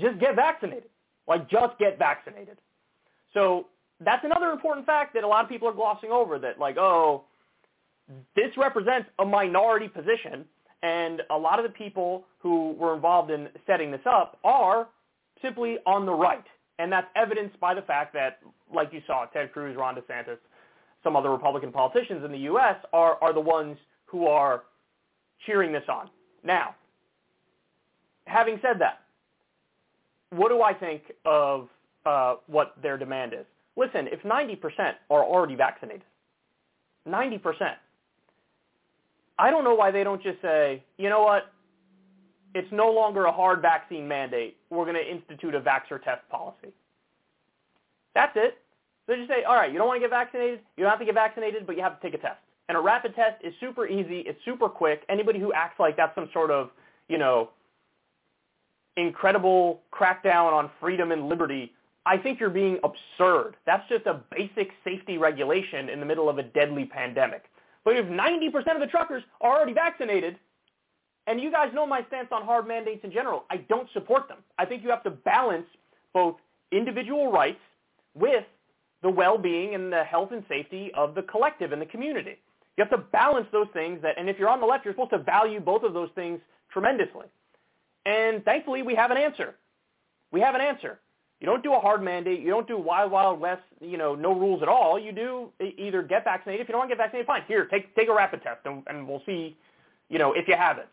just 0.00 0.18
get 0.18 0.36
vaccinated. 0.36 0.90
Like, 1.26 1.48
just 1.50 1.78
get 1.78 1.98
vaccinated. 1.98 2.58
So 3.34 3.66
that's 4.00 4.24
another 4.24 4.50
important 4.50 4.86
fact 4.86 5.14
that 5.14 5.24
a 5.24 5.28
lot 5.28 5.44
of 5.44 5.50
people 5.50 5.68
are 5.68 5.72
glossing 5.72 6.10
over 6.10 6.38
that 6.38 6.58
like, 6.58 6.76
oh, 6.76 7.24
this 8.34 8.50
represents 8.56 9.08
a 9.18 9.24
minority 9.24 9.88
position 9.88 10.44
and 10.82 11.22
a 11.30 11.36
lot 11.36 11.58
of 11.58 11.64
the 11.64 11.76
people 11.76 12.24
who 12.38 12.72
were 12.72 12.94
involved 12.94 13.30
in 13.30 13.48
setting 13.66 13.90
this 13.90 14.00
up 14.06 14.38
are 14.44 14.88
simply 15.42 15.78
on 15.86 16.06
the 16.06 16.12
right. 16.12 16.44
And 16.78 16.92
that's 16.92 17.08
evidenced 17.16 17.58
by 17.58 17.74
the 17.74 17.82
fact 17.82 18.12
that, 18.14 18.38
like 18.72 18.92
you 18.92 19.02
saw, 19.06 19.26
Ted 19.26 19.52
Cruz, 19.52 19.76
Ron 19.76 19.96
DeSantis, 19.96 20.38
some 21.02 21.16
other 21.16 21.30
Republican 21.30 21.72
politicians 21.72 22.24
in 22.24 22.30
the 22.30 22.38
U.S. 22.38 22.76
are, 22.92 23.18
are 23.22 23.32
the 23.32 23.40
ones 23.40 23.76
who 24.06 24.26
are 24.26 24.64
cheering 25.46 25.72
this 25.72 25.84
on. 25.88 26.08
Now, 26.44 26.74
having 28.26 28.58
said 28.62 28.80
that, 28.80 29.00
what 30.30 30.50
do 30.50 30.62
I 30.62 30.74
think 30.74 31.02
of 31.24 31.68
uh, 32.04 32.36
what 32.46 32.74
their 32.82 32.98
demand 32.98 33.32
is? 33.32 33.46
Listen, 33.76 34.08
if 34.08 34.22
90% 34.22 34.58
are 35.10 35.24
already 35.24 35.54
vaccinated, 35.54 36.02
90%, 37.08 37.40
I 39.38 39.50
don't 39.50 39.64
know 39.64 39.74
why 39.74 39.90
they 39.90 40.04
don't 40.04 40.22
just 40.22 40.42
say, 40.42 40.82
you 40.96 41.08
know 41.08 41.22
what, 41.22 41.52
it's 42.58 42.72
no 42.72 42.90
longer 42.90 43.24
a 43.26 43.32
hard 43.32 43.62
vaccine 43.62 44.06
mandate. 44.08 44.56
We're 44.70 44.84
going 44.84 44.96
to 44.96 45.10
institute 45.10 45.54
a 45.54 45.60
vaxxer 45.60 46.02
test 46.02 46.28
policy. 46.30 46.72
That's 48.14 48.32
it. 48.36 48.58
They 49.06 49.16
just 49.16 49.28
say, 49.28 49.44
all 49.44 49.54
right, 49.54 49.72
you 49.72 49.78
don't 49.78 49.86
want 49.86 49.96
to 49.96 50.00
get 50.00 50.10
vaccinated, 50.10 50.60
you 50.76 50.84
don't 50.84 50.90
have 50.90 50.98
to 50.98 51.04
get 51.06 51.14
vaccinated, 51.14 51.66
but 51.66 51.76
you 51.76 51.82
have 51.82 52.00
to 52.00 52.06
take 52.06 52.18
a 52.18 52.22
test. 52.22 52.38
And 52.68 52.76
a 52.76 52.80
rapid 52.80 53.14
test 53.14 53.42
is 53.42 53.54
super 53.60 53.86
easy. 53.86 54.20
It's 54.20 54.38
super 54.44 54.68
quick. 54.68 55.04
Anybody 55.08 55.38
who 55.38 55.52
acts 55.54 55.80
like 55.80 55.96
that's 55.96 56.14
some 56.14 56.28
sort 56.34 56.50
of, 56.50 56.70
you 57.08 57.16
know, 57.16 57.48
incredible 58.98 59.80
crackdown 59.92 60.52
on 60.52 60.70
freedom 60.78 61.10
and 61.12 61.28
liberty, 61.28 61.72
I 62.04 62.18
think 62.18 62.40
you're 62.40 62.50
being 62.50 62.78
absurd. 62.84 63.56
That's 63.64 63.88
just 63.88 64.06
a 64.06 64.20
basic 64.30 64.72
safety 64.84 65.16
regulation 65.16 65.88
in 65.88 66.00
the 66.00 66.06
middle 66.06 66.28
of 66.28 66.38
a 66.38 66.42
deadly 66.42 66.84
pandemic. 66.84 67.44
But 67.84 67.96
if 67.96 68.06
90% 68.06 68.74
of 68.74 68.80
the 68.80 68.86
truckers 68.86 69.22
are 69.40 69.56
already 69.56 69.72
vaccinated, 69.72 70.36
and 71.28 71.40
you 71.40 71.52
guys 71.52 71.70
know 71.74 71.86
my 71.86 72.02
stance 72.08 72.28
on 72.32 72.42
hard 72.42 72.66
mandates 72.66 73.04
in 73.04 73.12
general, 73.12 73.44
I 73.50 73.58
don't 73.68 73.88
support 73.92 74.28
them. 74.28 74.38
I 74.58 74.64
think 74.64 74.82
you 74.82 74.88
have 74.88 75.02
to 75.04 75.10
balance 75.10 75.66
both 76.14 76.36
individual 76.72 77.30
rights 77.30 77.60
with 78.14 78.44
the 79.02 79.10
well-being 79.10 79.74
and 79.74 79.92
the 79.92 80.04
health 80.04 80.30
and 80.32 80.42
safety 80.48 80.90
of 80.94 81.14
the 81.14 81.22
collective 81.22 81.72
and 81.72 81.80
the 81.80 81.86
community. 81.86 82.38
You 82.76 82.84
have 82.84 82.90
to 82.90 83.04
balance 83.12 83.46
those 83.52 83.66
things 83.72 84.00
that, 84.02 84.16
and 84.18 84.28
if 84.28 84.38
you're 84.38 84.48
on 84.48 84.60
the 84.60 84.66
left, 84.66 84.84
you're 84.84 84.94
supposed 84.94 85.10
to 85.10 85.18
value 85.18 85.60
both 85.60 85.82
of 85.82 85.92
those 85.92 86.10
things 86.14 86.40
tremendously. 86.72 87.26
And 88.06 88.44
thankfully, 88.44 88.82
we 88.82 88.94
have 88.94 89.10
an 89.10 89.18
answer. 89.18 89.54
We 90.32 90.40
have 90.40 90.54
an 90.54 90.60
answer. 90.60 90.98
You 91.40 91.46
don't 91.46 91.62
do 91.62 91.74
a 91.74 91.78
hard 91.78 92.02
mandate. 92.02 92.40
You 92.40 92.48
don't 92.48 92.66
do 92.66 92.78
wild, 92.78 93.12
wild 93.12 93.38
west, 93.38 93.62
you 93.80 93.98
know, 93.98 94.14
no 94.14 94.34
rules 94.34 94.62
at 94.62 94.68
all. 94.68 94.98
You 94.98 95.12
do 95.12 95.48
either 95.76 96.02
get 96.02 96.24
vaccinated. 96.24 96.62
If 96.62 96.68
you 96.68 96.72
don't 96.72 96.80
want 96.80 96.90
to 96.90 96.96
get 96.96 97.02
vaccinated, 97.02 97.26
fine. 97.26 97.42
Here, 97.46 97.66
take, 97.66 97.94
take 97.94 98.08
a 98.08 98.14
rapid 98.14 98.42
test 98.42 98.60
and, 98.64 98.82
and 98.88 99.06
we'll 99.06 99.22
see, 99.26 99.56
you 100.08 100.18
know, 100.18 100.32
if 100.32 100.48
you 100.48 100.56
have 100.56 100.78
it. 100.78 100.88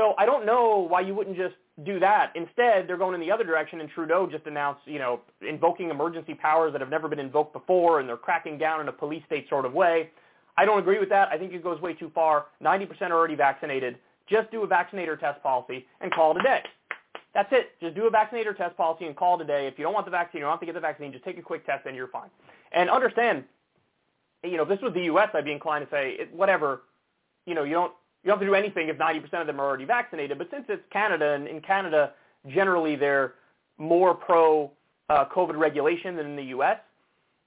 So 0.00 0.14
I 0.16 0.24
don't 0.24 0.46
know 0.46 0.86
why 0.88 1.02
you 1.02 1.14
wouldn't 1.14 1.36
just 1.36 1.56
do 1.84 2.00
that. 2.00 2.32
Instead, 2.34 2.88
they're 2.88 2.96
going 2.96 3.14
in 3.14 3.20
the 3.20 3.30
other 3.30 3.44
direction, 3.44 3.82
and 3.82 3.90
Trudeau 3.90 4.26
just 4.26 4.46
announced, 4.46 4.80
you 4.86 4.98
know, 4.98 5.20
invoking 5.46 5.90
emergency 5.90 6.32
powers 6.32 6.72
that 6.72 6.80
have 6.80 6.88
never 6.88 7.06
been 7.06 7.18
invoked 7.18 7.52
before, 7.52 8.00
and 8.00 8.08
they're 8.08 8.16
cracking 8.16 8.56
down 8.56 8.80
in 8.80 8.88
a 8.88 8.92
police 8.92 9.22
state 9.26 9.46
sort 9.50 9.66
of 9.66 9.74
way. 9.74 10.08
I 10.56 10.64
don't 10.64 10.78
agree 10.78 10.98
with 10.98 11.10
that. 11.10 11.28
I 11.28 11.36
think 11.36 11.52
it 11.52 11.62
goes 11.62 11.78
way 11.82 11.92
too 11.92 12.10
far. 12.14 12.46
90% 12.64 13.10
are 13.10 13.12
already 13.12 13.34
vaccinated. 13.34 13.98
Just 14.26 14.50
do 14.50 14.62
a 14.62 14.66
vaccinator 14.66 15.18
test 15.18 15.42
policy 15.42 15.84
and 16.00 16.10
call 16.10 16.30
it 16.30 16.40
a 16.40 16.42
day. 16.42 16.62
That's 17.34 17.52
it. 17.52 17.72
Just 17.82 17.94
do 17.94 18.06
a 18.06 18.10
vaccinator 18.10 18.54
test 18.54 18.78
policy 18.78 19.04
and 19.04 19.14
call 19.14 19.38
it 19.38 19.44
a 19.44 19.46
day. 19.46 19.66
If 19.66 19.78
you 19.78 19.84
don't 19.84 19.92
want 19.92 20.06
the 20.06 20.10
vaccine, 20.10 20.38
you 20.38 20.44
don't 20.46 20.52
have 20.52 20.60
to 20.60 20.66
get 20.66 20.74
the 20.74 20.80
vaccine. 20.80 21.12
Just 21.12 21.24
take 21.24 21.36
a 21.36 21.42
quick 21.42 21.66
test 21.66 21.84
and 21.84 21.94
you're 21.94 22.08
fine. 22.08 22.30
And 22.72 22.88
understand, 22.88 23.44
you 24.44 24.56
know, 24.56 24.62
if 24.62 24.68
this 24.70 24.80
was 24.80 24.94
the 24.94 25.04
U.S., 25.04 25.28
I'd 25.34 25.44
be 25.44 25.52
inclined 25.52 25.84
to 25.84 25.90
say, 25.90 26.26
whatever, 26.32 26.82
you 27.44 27.54
know, 27.54 27.64
you 27.64 27.74
don't 27.74 27.92
you 28.22 28.28
don't 28.28 28.38
have 28.38 28.46
to 28.46 28.46
do 28.46 28.54
anything 28.54 28.88
if 28.88 28.98
90% 28.98 29.40
of 29.40 29.46
them 29.46 29.60
are 29.60 29.66
already 29.66 29.86
vaccinated. 29.86 30.36
But 30.36 30.48
since 30.50 30.64
it's 30.68 30.82
Canada, 30.92 31.32
and 31.32 31.46
in 31.46 31.60
Canada, 31.60 32.12
generally 32.48 32.96
they're 32.96 33.34
more 33.78 34.14
pro 34.14 34.70
uh, 35.08 35.24
COVID 35.34 35.56
regulation 35.56 36.16
than 36.16 36.26
in 36.26 36.36
the 36.36 36.44
U.S., 36.44 36.78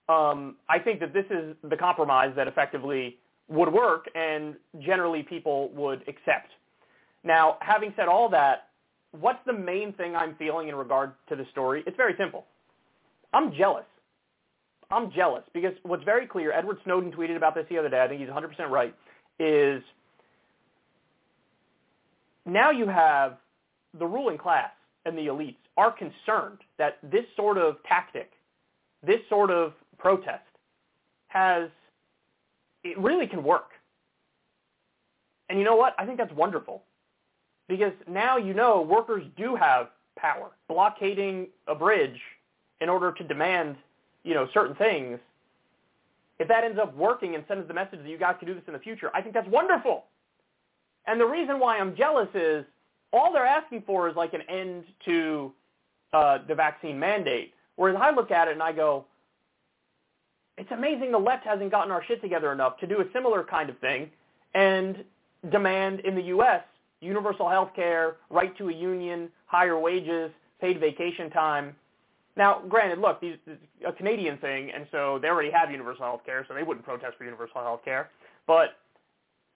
um, 0.09 0.57
I 0.67 0.79
think 0.79 0.99
that 0.99 1.13
this 1.13 1.25
is 1.29 1.55
the 1.63 1.77
compromise 1.77 2.33
that 2.35 2.47
effectively 2.47 3.17
would 3.47 3.71
work 3.71 4.05
and 4.15 4.55
generally 4.79 5.23
people 5.23 5.69
would 5.69 6.01
accept. 6.01 6.49
Now, 7.23 7.57
having 7.61 7.93
said 7.95 8.07
all 8.07 8.27
that, 8.29 8.67
what's 9.11 9.39
the 9.45 9.53
main 9.53 9.93
thing 9.93 10.15
I'm 10.15 10.35
feeling 10.35 10.67
in 10.67 10.75
regard 10.75 11.13
to 11.29 11.35
the 11.35 11.45
story? 11.51 11.83
It's 11.87 11.95
very 11.95 12.15
simple. 12.17 12.45
I'm 13.31 13.53
jealous. 13.53 13.85
I'm 14.91 15.11
jealous 15.11 15.43
because 15.53 15.73
what's 15.83 16.03
very 16.03 16.27
clear, 16.27 16.51
Edward 16.51 16.77
Snowden 16.83 17.11
tweeted 17.11 17.37
about 17.37 17.55
this 17.55 17.65
the 17.69 17.77
other 17.77 17.89
day, 17.89 18.01
I 18.01 18.07
think 18.07 18.19
he's 18.19 18.29
100% 18.29 18.69
right, 18.69 18.93
is– 19.39 19.83
now 22.45 22.71
you 22.71 22.87
have 22.87 23.37
the 23.97 24.05
ruling 24.05 24.37
class 24.37 24.71
and 25.05 25.17
the 25.17 25.27
elites 25.27 25.55
are 25.77 25.91
concerned 25.91 26.59
that 26.77 26.97
this 27.03 27.25
sort 27.35 27.57
of 27.57 27.77
tactic, 27.83 28.31
this 29.05 29.19
sort 29.29 29.51
of 29.51 29.73
protest 29.97 30.43
has, 31.27 31.69
it 32.83 32.97
really 32.97 33.27
can 33.27 33.43
work. 33.43 33.71
And 35.49 35.59
you 35.59 35.65
know 35.65 35.75
what? 35.75 35.93
I 35.97 36.05
think 36.05 36.17
that's 36.17 36.33
wonderful 36.33 36.83
because 37.67 37.93
now 38.07 38.37
you 38.37 38.53
know 38.53 38.81
workers 38.81 39.23
do 39.37 39.55
have 39.55 39.89
power. 40.17 40.51
Blockading 40.67 41.47
a 41.67 41.75
bridge 41.75 42.19
in 42.81 42.89
order 42.89 43.11
to 43.11 43.23
demand, 43.23 43.75
you 44.23 44.33
know, 44.33 44.47
certain 44.53 44.75
things, 44.75 45.19
if 46.39 46.47
that 46.47 46.63
ends 46.63 46.79
up 46.79 46.95
working 46.95 47.35
and 47.35 47.43
sends 47.47 47.67
the 47.67 47.73
message 47.73 47.99
that 48.01 48.09
you 48.09 48.17
guys 48.17 48.35
can 48.39 48.47
do 48.47 48.53
this 48.53 48.63
in 48.67 48.73
the 48.73 48.79
future, 48.79 49.11
I 49.13 49.21
think 49.21 49.33
that's 49.33 49.47
wonderful. 49.49 50.05
And 51.05 51.19
the 51.19 51.25
reason 51.25 51.59
why 51.59 51.77
I'm 51.77 51.95
jealous 51.95 52.29
is 52.33 52.65
all 53.11 53.31
they're 53.31 53.45
asking 53.45 53.83
for 53.85 54.09
is 54.09 54.15
like 54.15 54.33
an 54.33 54.41
end 54.49 54.85
to 55.05 55.51
uh, 56.13 56.39
the 56.47 56.55
vaccine 56.55 56.99
mandate. 56.99 57.53
Whereas 57.75 57.97
I 57.99 58.11
look 58.11 58.31
at 58.31 58.47
it 58.47 58.51
and 58.53 58.63
I 58.63 58.71
go, 58.71 59.05
it's 60.57 60.71
amazing 60.71 61.11
the 61.11 61.17
left 61.17 61.45
hasn't 61.45 61.71
gotten 61.71 61.91
our 61.91 62.03
shit 62.05 62.21
together 62.21 62.51
enough 62.51 62.77
to 62.79 62.87
do 62.87 63.01
a 63.01 63.05
similar 63.11 63.43
kind 63.43 63.69
of 63.69 63.77
thing 63.79 64.09
and 64.53 65.03
demand 65.51 66.01
in 66.01 66.15
the 66.15 66.21
U.S. 66.23 66.61
universal 67.01 67.49
health 67.49 67.71
care, 67.75 68.17
right 68.29 68.55
to 68.57 68.69
a 68.69 68.73
union, 68.73 69.29
higher 69.45 69.77
wages, 69.79 70.31
paid 70.61 70.79
vacation 70.79 71.29
time. 71.31 71.75
Now, 72.35 72.61
granted, 72.67 72.99
look, 72.99 73.19
these, 73.19 73.35
this 73.45 73.55
is 73.55 73.85
a 73.87 73.91
Canadian 73.91 74.37
thing, 74.37 74.71
and 74.71 74.87
so 74.91 75.19
they 75.21 75.27
already 75.27 75.51
have 75.51 75.69
universal 75.71 76.03
health 76.03 76.21
care, 76.25 76.45
so 76.47 76.53
they 76.53 76.63
wouldn't 76.63 76.85
protest 76.85 77.17
for 77.17 77.25
universal 77.25 77.61
health 77.61 77.81
care. 77.83 78.09
But 78.47 78.77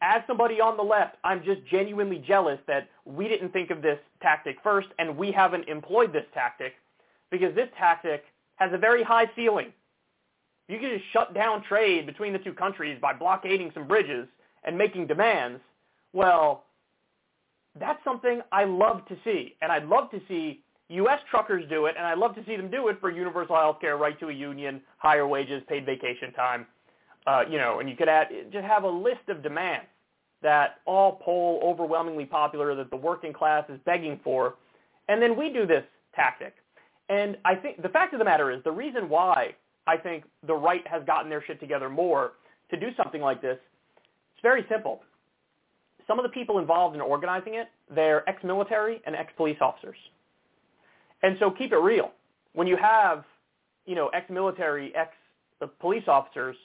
as 0.02 0.22
somebody 0.28 0.62
on 0.62 0.78
the 0.78 0.84
left, 0.84 1.16
I'm 1.24 1.44
just 1.44 1.66
genuinely 1.66 2.24
jealous 2.28 2.60
that 2.68 2.88
we 3.06 3.28
didn't 3.28 3.52
think 3.52 3.72
of 3.72 3.82
this 3.82 4.00
tactic 4.22 4.58
first 4.64 4.88
and 5.00 5.18
we 5.18 5.32
haven't 5.32 5.68
employed 5.68 6.14
this 6.14 6.26
tactic 6.34 6.74
because 7.32 7.54
this 7.56 7.70
tactic 7.78 8.24
has 8.58 8.72
a 8.74 8.78
very 8.78 9.04
high 9.04 9.30
ceiling. 9.36 9.74
You 10.68 10.80
can 10.80 10.90
just 10.90 11.06
shut 11.14 11.34
down 11.34 11.64
trade 11.64 12.06
between 12.06 12.34
the 12.34 12.40
two 12.40 12.54
countries 12.54 13.00
by 13.02 13.14
blockading 13.14 13.72
some 13.74 13.88
bridges 13.88 14.28
and 14.64 14.78
making 14.78 15.08
demands. 15.08 15.62
Well, 16.14 16.66
that's 17.80 18.04
something 18.04 18.42
I 18.52 18.66
love 18.66 19.06
to 19.08 19.18
see. 19.24 19.56
And 19.62 19.72
I'd 19.72 19.86
love 19.86 20.12
to 20.12 20.22
see 20.28 20.62
U.S. 20.90 21.20
truckers 21.30 21.68
do 21.70 21.86
it, 21.86 21.96
and 21.98 22.06
I'd 22.06 22.18
love 22.18 22.36
to 22.36 22.46
see 22.46 22.56
them 22.56 22.72
do 22.72 22.88
it 22.88 23.00
for 23.00 23.12
universal 23.12 23.56
health 23.56 23.80
care, 23.82 23.98
right 23.98 24.18
to 24.20 24.30
a 24.30 24.34
union, 24.34 24.82
higher 24.98 25.28
wages, 25.28 25.62
paid 25.68 25.86
vacation 25.86 26.32
time, 26.34 26.66
uh, 27.28 27.44
you 27.50 27.58
know, 27.58 27.80
and 27.80 27.90
you 27.90 27.96
could 27.96 28.10
add, 28.10 28.30
just 28.52 28.66
have 28.66 28.84
a 28.84 28.90
list 28.90 29.28
of 29.28 29.44
demands 29.44 29.88
that 30.42 30.80
all 30.86 31.20
poll 31.24 31.60
overwhelmingly 31.64 32.26
popular 32.26 32.74
that 32.76 32.90
the 32.90 32.96
working 32.96 33.34
class 33.34 33.66
is 33.70 33.80
begging 33.86 34.20
for, 34.24 34.56
and 35.10 35.22
then 35.22 35.38
we 35.38 35.52
do 35.52 35.68
this 35.68 35.84
tactic. 36.16 36.56
And 37.10 37.38
I 37.46 37.56
think 37.56 37.82
the 37.82 37.90
fact 37.90 38.14
of 38.14 38.20
the 38.20 38.26
matter 38.26 38.52
is 38.52 38.64
the 38.64 38.72
reason 38.72 39.10
why 39.10 39.56
I 39.88 39.98
think 39.98 40.24
the 40.46 40.54
right 40.54 40.86
has 40.88 41.04
gotten 41.06 41.30
their 41.30 41.44
shit 41.46 41.60
together 41.60 41.90
more 41.90 42.34
to 42.70 42.80
do 42.80 42.88
something 42.96 43.22
like 43.22 43.42
this, 43.42 43.58
it's 44.34 44.42
very 44.42 44.66
simple. 44.70 45.02
Some 46.06 46.20
of 46.20 46.24
the 46.24 46.30
people 46.30 46.60
involved 46.60 46.96
in 46.96 47.02
organizing 47.02 47.56
it, 47.56 47.68
they're 47.94 48.28
ex-military 48.30 49.02
and 49.06 49.16
ex-police 49.16 49.58
officers. 49.60 49.98
And 51.24 51.38
so 51.40 51.52
keep 51.52 51.72
it 51.72 51.78
real. 51.78 52.12
When 52.54 52.68
you 52.68 52.78
have, 52.78 53.24
you 53.86 53.96
know, 53.96 54.08
ex-military, 54.10 54.94
ex-police 54.96 56.04
officers 56.08 56.56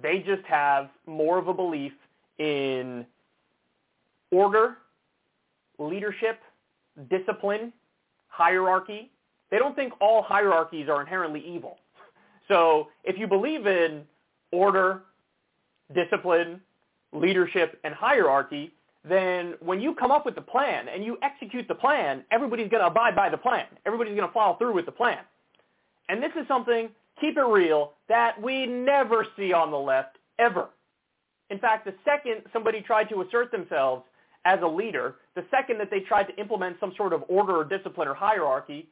they 0.00 0.20
just 0.20 0.44
have 0.44 0.88
more 1.06 1.38
of 1.38 1.48
a 1.48 1.54
belief 1.54 1.92
in 2.38 3.04
order, 4.30 4.78
leadership, 5.78 6.40
discipline, 7.10 7.72
hierarchy. 8.28 9.10
They 9.50 9.58
don't 9.58 9.76
think 9.76 9.92
all 10.00 10.22
hierarchies 10.22 10.88
are 10.88 11.00
inherently 11.00 11.44
evil. 11.46 11.78
So 12.48 12.88
if 13.04 13.18
you 13.18 13.26
believe 13.26 13.66
in 13.66 14.04
order, 14.50 15.02
discipline, 15.94 16.60
leadership, 17.12 17.78
and 17.84 17.92
hierarchy, 17.92 18.72
then 19.08 19.54
when 19.60 19.80
you 19.80 19.94
come 19.94 20.10
up 20.10 20.24
with 20.24 20.34
the 20.34 20.40
plan 20.40 20.88
and 20.88 21.04
you 21.04 21.18
execute 21.22 21.66
the 21.68 21.74
plan, 21.74 22.24
everybody's 22.30 22.68
going 22.68 22.80
to 22.80 22.86
abide 22.86 23.16
by 23.16 23.28
the 23.28 23.36
plan. 23.36 23.66
Everybody's 23.84 24.16
going 24.16 24.28
to 24.28 24.32
follow 24.32 24.56
through 24.56 24.74
with 24.74 24.86
the 24.86 24.92
plan. 24.92 25.18
And 26.08 26.22
this 26.22 26.32
is 26.40 26.46
something 26.48 26.88
keep 27.20 27.36
it 27.36 27.42
real, 27.42 27.92
that 28.08 28.40
we 28.40 28.66
never 28.66 29.26
see 29.36 29.52
on 29.52 29.70
the 29.70 29.78
left, 29.78 30.18
ever. 30.38 30.68
In 31.50 31.58
fact, 31.58 31.84
the 31.84 31.94
second 32.04 32.42
somebody 32.52 32.80
tried 32.80 33.08
to 33.10 33.22
assert 33.22 33.52
themselves 33.52 34.04
as 34.44 34.58
a 34.62 34.66
leader, 34.66 35.16
the 35.34 35.44
second 35.50 35.78
that 35.78 35.90
they 35.90 36.00
tried 36.00 36.24
to 36.24 36.36
implement 36.36 36.76
some 36.80 36.92
sort 36.96 37.12
of 37.12 37.24
order 37.28 37.56
or 37.56 37.64
discipline 37.64 38.08
or 38.08 38.14
hierarchy, 38.14 38.88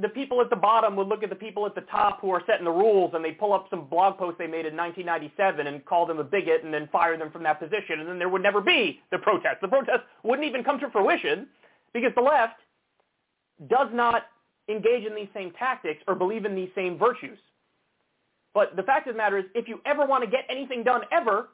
the 0.00 0.08
people 0.08 0.40
at 0.40 0.48
the 0.48 0.56
bottom 0.56 0.96
would 0.96 1.06
look 1.06 1.22
at 1.22 1.28
the 1.28 1.36
people 1.36 1.66
at 1.66 1.74
the 1.74 1.82
top 1.82 2.20
who 2.20 2.30
are 2.30 2.42
setting 2.46 2.64
the 2.64 2.70
rules 2.70 3.12
and 3.14 3.22
they 3.22 3.32
pull 3.32 3.52
up 3.52 3.66
some 3.68 3.86
blog 3.88 4.16
post 4.16 4.38
they 4.38 4.46
made 4.46 4.64
in 4.64 4.74
1997 4.74 5.66
and 5.66 5.84
call 5.84 6.06
them 6.06 6.18
a 6.18 6.24
bigot 6.24 6.64
and 6.64 6.72
then 6.72 6.88
fire 6.90 7.18
them 7.18 7.30
from 7.30 7.42
that 7.42 7.60
position 7.60 8.00
and 8.00 8.08
then 8.08 8.18
there 8.18 8.30
would 8.30 8.42
never 8.42 8.60
be 8.62 9.00
the 9.10 9.18
protest. 9.18 9.60
The 9.60 9.68
protest 9.68 10.00
wouldn't 10.22 10.48
even 10.48 10.64
come 10.64 10.80
to 10.80 10.90
fruition 10.90 11.46
because 11.92 12.12
the 12.14 12.22
left 12.22 12.60
does 13.68 13.88
not 13.92 14.24
engage 14.72 15.04
in 15.04 15.14
these 15.14 15.28
same 15.34 15.52
tactics 15.52 16.02
or 16.08 16.14
believe 16.14 16.44
in 16.44 16.54
these 16.54 16.70
same 16.74 16.98
virtues. 16.98 17.38
But 18.54 18.76
the 18.76 18.82
fact 18.82 19.06
of 19.06 19.14
the 19.14 19.18
matter 19.18 19.38
is, 19.38 19.44
if 19.54 19.68
you 19.68 19.80
ever 19.86 20.04
want 20.04 20.24
to 20.24 20.30
get 20.30 20.44
anything 20.48 20.82
done 20.82 21.02
ever, 21.10 21.48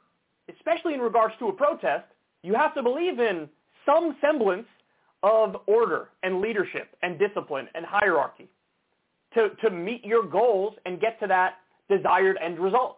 especially 0.53 0.93
in 0.93 0.99
regards 0.99 1.33
to 1.39 1.47
a 1.47 1.53
protest, 1.53 2.05
you 2.43 2.53
have 2.55 2.73
to 2.75 2.83
believe 2.83 3.19
in 3.19 3.47
some 3.85 4.15
semblance 4.21 4.67
of 5.23 5.57
order 5.65 6.09
and 6.23 6.41
leadership 6.41 6.95
and 7.01 7.19
discipline 7.19 7.67
and 7.75 7.85
hierarchy 7.85 8.47
to, 9.33 9.49
to 9.61 9.69
meet 9.69 10.03
your 10.05 10.23
goals 10.23 10.73
and 10.85 10.99
get 10.99 11.19
to 11.19 11.27
that 11.27 11.55
desired 11.89 12.37
end 12.41 12.59
result. 12.59 12.97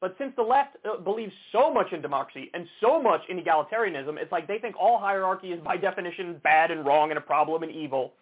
But 0.00 0.14
since 0.18 0.32
the 0.36 0.42
left 0.42 0.76
uh, 0.84 0.98
believes 1.00 1.32
so 1.50 1.72
much 1.72 1.92
in 1.92 2.00
democracy 2.00 2.50
and 2.54 2.66
so 2.80 3.02
much 3.02 3.20
in 3.28 3.40
egalitarianism, 3.40 4.16
it's 4.16 4.30
like 4.30 4.46
they 4.46 4.58
think 4.58 4.76
all 4.78 4.98
hierarchy 4.98 5.48
is 5.48 5.60
by 5.60 5.76
definition 5.76 6.40
bad 6.44 6.70
and 6.70 6.86
wrong 6.86 7.10
and 7.10 7.18
a 7.18 7.20
problem 7.20 7.64
and 7.64 7.72
evil 7.72 8.12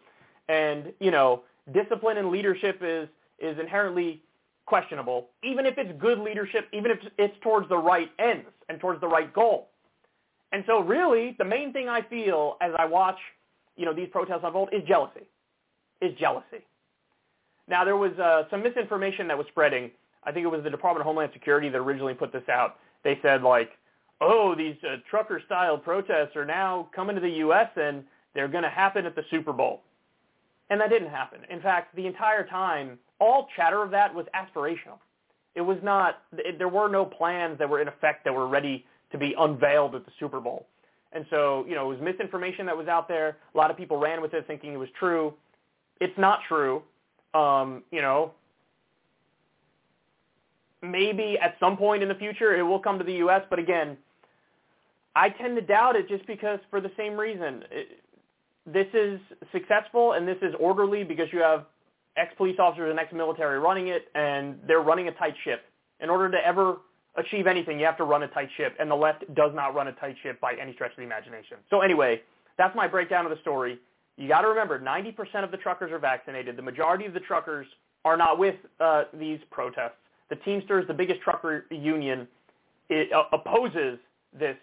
and 0.48 0.92
you 1.00 1.10
know 1.10 1.42
discipline 1.72 2.16
and 2.18 2.30
leadership 2.30 2.78
is 2.82 3.08
is 3.38 3.58
inherently 3.58 4.22
questionable, 4.66 5.28
even 5.44 5.64
if 5.64 5.78
it's 5.78 5.92
good 6.00 6.18
leadership, 6.18 6.68
even 6.72 6.90
if 6.90 6.98
it's 7.18 7.34
towards 7.40 7.68
the 7.68 7.78
right 7.78 8.10
ends 8.18 8.46
and 8.68 8.80
towards 8.80 9.00
the 9.00 9.08
right 9.08 9.32
goal. 9.32 9.68
And 10.52 10.64
so 10.66 10.80
really, 10.80 11.36
the 11.38 11.44
main 11.44 11.72
thing 11.72 11.88
I 11.88 12.02
feel 12.02 12.56
as 12.60 12.72
I 12.78 12.84
watch, 12.84 13.18
you 13.76 13.84
know, 13.84 13.92
these 13.92 14.08
protests 14.10 14.40
unfold 14.42 14.70
is 14.72 14.82
jealousy, 14.86 15.26
is 16.00 16.16
jealousy. 16.18 16.64
Now, 17.68 17.84
there 17.84 17.96
was 17.96 18.12
uh, 18.18 18.44
some 18.50 18.62
misinformation 18.62 19.26
that 19.28 19.36
was 19.36 19.46
spreading. 19.48 19.90
I 20.24 20.32
think 20.32 20.44
it 20.44 20.48
was 20.48 20.62
the 20.62 20.70
Department 20.70 21.00
of 21.02 21.06
Homeland 21.06 21.30
Security 21.32 21.68
that 21.68 21.78
originally 21.78 22.14
put 22.14 22.32
this 22.32 22.48
out. 22.48 22.76
They 23.02 23.18
said, 23.22 23.42
like, 23.42 23.70
oh, 24.20 24.54
these 24.54 24.76
uh, 24.84 24.96
trucker-style 25.10 25.78
protests 25.78 26.36
are 26.36 26.46
now 26.46 26.88
coming 26.94 27.16
to 27.16 27.20
the 27.20 27.30
U.S. 27.30 27.68
and 27.76 28.04
they're 28.34 28.48
going 28.48 28.62
to 28.62 28.70
happen 28.70 29.04
at 29.04 29.14
the 29.14 29.24
Super 29.30 29.52
Bowl. 29.52 29.82
And 30.70 30.80
that 30.80 30.90
didn't 30.90 31.10
happen. 31.10 31.40
In 31.48 31.60
fact, 31.60 31.94
the 31.94 32.06
entire 32.06 32.44
time, 32.46 32.98
all 33.20 33.48
chatter 33.54 33.82
of 33.82 33.90
that 33.92 34.14
was 34.14 34.26
aspirational. 34.34 34.98
It 35.54 35.60
was 35.60 35.78
not, 35.82 36.22
it, 36.36 36.58
there 36.58 36.68
were 36.68 36.88
no 36.88 37.04
plans 37.04 37.58
that 37.58 37.68
were 37.68 37.80
in 37.80 37.88
effect 37.88 38.24
that 38.24 38.34
were 38.34 38.48
ready 38.48 38.84
to 39.12 39.18
be 39.18 39.34
unveiled 39.38 39.94
at 39.94 40.04
the 40.04 40.12
Super 40.18 40.40
Bowl. 40.40 40.66
And 41.12 41.24
so, 41.30 41.64
you 41.68 41.74
know, 41.74 41.90
it 41.90 41.98
was 41.98 42.02
misinformation 42.02 42.66
that 42.66 42.76
was 42.76 42.88
out 42.88 43.08
there. 43.08 43.38
A 43.54 43.56
lot 43.56 43.70
of 43.70 43.76
people 43.76 43.96
ran 43.96 44.20
with 44.20 44.34
it 44.34 44.46
thinking 44.46 44.74
it 44.74 44.76
was 44.76 44.88
true. 44.98 45.32
It's 46.00 46.16
not 46.18 46.40
true. 46.46 46.82
Um, 47.32 47.84
you 47.90 48.02
know, 48.02 48.32
maybe 50.82 51.38
at 51.40 51.56
some 51.58 51.76
point 51.76 52.02
in 52.02 52.08
the 52.08 52.14
future 52.14 52.54
it 52.54 52.62
will 52.62 52.78
come 52.78 52.98
to 52.98 53.04
the 53.04 53.14
U.S., 53.14 53.42
but 53.48 53.58
again, 53.58 53.96
I 55.14 55.30
tend 55.30 55.56
to 55.56 55.62
doubt 55.62 55.96
it 55.96 56.08
just 56.08 56.26
because 56.26 56.58
for 56.70 56.80
the 56.80 56.90
same 56.96 57.18
reason. 57.18 57.64
It, 57.70 58.00
this 58.66 58.86
is 58.94 59.20
successful 59.52 60.12
and 60.12 60.26
this 60.26 60.38
is 60.42 60.54
orderly 60.58 61.04
because 61.04 61.28
you 61.32 61.40
have 61.40 61.66
ex-police 62.16 62.56
officers 62.58 62.90
and 62.90 62.98
ex-military 62.98 63.58
running 63.58 63.88
it, 63.88 64.08
and 64.14 64.58
they're 64.66 64.80
running 64.80 65.08
a 65.08 65.12
tight 65.12 65.34
ship. 65.44 65.62
In 66.00 66.10
order 66.10 66.30
to 66.30 66.38
ever 66.46 66.78
achieve 67.16 67.46
anything, 67.46 67.78
you 67.78 67.86
have 67.86 67.96
to 67.98 68.04
run 68.04 68.22
a 68.22 68.28
tight 68.28 68.48
ship, 68.56 68.74
and 68.78 68.90
the 68.90 68.94
left 68.94 69.22
does 69.34 69.52
not 69.54 69.74
run 69.74 69.88
a 69.88 69.92
tight 69.92 70.16
ship 70.22 70.40
by 70.40 70.54
any 70.60 70.72
stretch 70.74 70.92
of 70.92 70.96
the 70.96 71.02
imagination. 71.02 71.58
So 71.70 71.80
anyway, 71.80 72.22
that's 72.58 72.74
my 72.74 72.86
breakdown 72.86 73.24
of 73.24 73.30
the 73.30 73.40
story. 73.40 73.78
You 74.16 74.28
got 74.28 74.42
to 74.42 74.48
remember, 74.48 74.80
90% 74.80 75.44
of 75.44 75.50
the 75.50 75.58
truckers 75.58 75.92
are 75.92 75.98
vaccinated. 75.98 76.56
The 76.56 76.62
majority 76.62 77.04
of 77.04 77.12
the 77.12 77.20
truckers 77.20 77.66
are 78.04 78.16
not 78.16 78.38
with 78.38 78.56
uh, 78.80 79.04
these 79.12 79.40
protests. 79.50 79.96
The 80.30 80.36
Teamsters, 80.36 80.86
the 80.88 80.94
biggest 80.94 81.20
trucker 81.20 81.66
union, 81.70 82.26
it, 82.88 83.12
uh, 83.12 83.24
opposes 83.32 83.98
this 84.38 84.56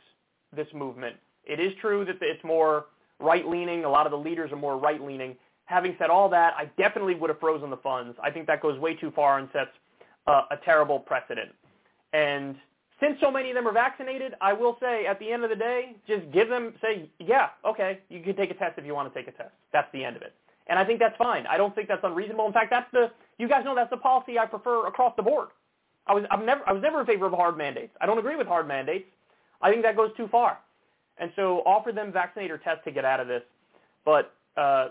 this 0.56 0.68
movement. 0.74 1.16
It 1.45 1.60
is 1.60 1.74
true 1.82 2.06
that 2.06 2.18
it's 2.22 2.43
more 2.43 2.86
right-leaning. 3.24 3.86
A 3.86 3.90
lot 3.90 4.06
of 4.06 4.12
the 4.12 4.18
leaders 4.18 4.52
are 4.52 4.58
more 4.58 4.78
right-leaning. 4.78 5.36
Having 5.66 5.96
said 5.98 6.10
all 6.10 6.30
that, 6.30 6.54
I 6.58 6.66
definitely 6.78 7.16
would 7.16 7.30
have 7.30 7.40
frozen 7.40 7.70
the 7.70 7.78
funds. 7.78 8.18
I 8.22 8.30
think 8.30 8.48
that 8.48 8.62
goes 8.62 8.78
way 8.80 8.96
too 8.96 9.12
far 9.12 9.40
and 9.40 9.48
sets 9.54 9.72
uh, 10.28 10.44
a 10.52 10.58
terrible 10.58 11.00
precedent. 11.00 11.52
And 12.12 12.56
since 13.00 13.18
so 13.20 13.32
many 13.32 13.50
of 13.50 13.56
them 13.56 13.68
are 13.68 13.74
vaccinated, 13.74 14.34
I 14.42 14.54
will 14.54 14.78
say 14.80 15.06
at 15.06 15.20
the 15.20 15.32
end 15.32 15.44
of 15.44 15.50
the 15.50 15.56
day, 15.56 15.96
just 16.08 16.30
give 16.32 16.50
them, 16.50 16.74
say, 16.82 17.10
yeah, 17.20 17.50
okay, 17.66 18.00
you 18.10 18.22
can 18.22 18.36
take 18.36 18.52
a 18.52 18.54
test 18.54 18.78
if 18.78 18.86
you 18.86 18.94
want 18.94 19.12
to 19.12 19.20
take 19.20 19.28
a 19.34 19.36
test. 19.36 19.52
That's 19.72 19.88
the 19.94 20.04
end 20.04 20.16
of 20.16 20.22
it. 20.22 20.34
And 20.68 20.80
I 20.80 20.86
think 20.86 21.00
that's 21.00 21.18
fine. 21.18 21.46
I 21.48 21.58
don't 21.58 21.74
think 21.76 21.88
that's 21.88 22.04
unreasonable. 22.04 22.46
In 22.46 22.54
fact, 22.54 22.70
that's 22.70 22.90
the, 22.94 23.12
you 23.38 23.50
guys 23.50 23.66
know 23.66 23.76
that's 23.76 23.90
the 23.90 23.98
policy 23.98 24.40
I 24.40 24.46
prefer 24.46 24.88
across 24.88 25.14
the 25.18 25.24
board. 25.24 25.50
I 26.08 26.14
was, 26.14 26.24
I'm 26.32 26.46
never, 26.46 26.62
I 26.68 26.72
was 26.72 26.82
never 26.82 27.00
in 27.02 27.06
favor 27.06 27.26
of 27.26 27.34
hard 27.34 27.58
mandates. 27.58 27.94
I 28.00 28.06
don't 28.06 28.18
agree 28.18 28.36
with 28.36 28.48
hard 28.48 28.68
mandates. 28.68 29.06
I 29.62 29.72
think 29.72 29.84
that 29.84 29.96
goes 29.96 30.12
too 30.16 30.28
far. 30.30 30.60
And 31.18 31.32
so 31.36 31.61
offer 31.66 31.91
them 31.91 32.11
vaccinate 32.11 32.51
or 32.51 32.57
test 32.57 32.84
to 32.86 32.91
get 32.91 33.05
out 33.05 33.20
of 33.20 33.28
this. 33.28 33.43
But 34.05 34.34
uh, 34.57 34.89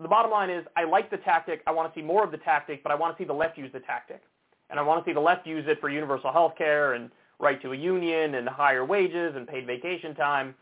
the 0.00 0.08
bottom 0.08 0.30
line 0.30 0.50
is 0.50 0.64
I 0.76 0.84
like 0.84 1.10
the 1.10 1.18
tactic. 1.18 1.62
I 1.66 1.72
want 1.72 1.92
to 1.92 1.98
see 1.98 2.04
more 2.04 2.24
of 2.24 2.30
the 2.30 2.38
tactic, 2.38 2.82
but 2.82 2.92
I 2.92 2.94
want 2.94 3.16
to 3.16 3.22
see 3.22 3.26
the 3.26 3.32
left 3.32 3.56
use 3.56 3.70
the 3.72 3.80
tactic. 3.80 4.22
And 4.70 4.80
I 4.80 4.82
want 4.82 5.04
to 5.04 5.08
see 5.08 5.14
the 5.14 5.20
left 5.20 5.46
use 5.46 5.64
it 5.68 5.80
for 5.80 5.88
universal 5.88 6.32
health 6.32 6.54
care 6.58 6.94
and 6.94 7.10
right 7.38 7.60
to 7.62 7.72
a 7.72 7.76
union 7.76 8.34
and 8.34 8.48
higher 8.48 8.84
wages 8.84 9.34
and 9.36 9.46
paid 9.46 9.66
vacation 9.66 10.14
time. 10.14 10.54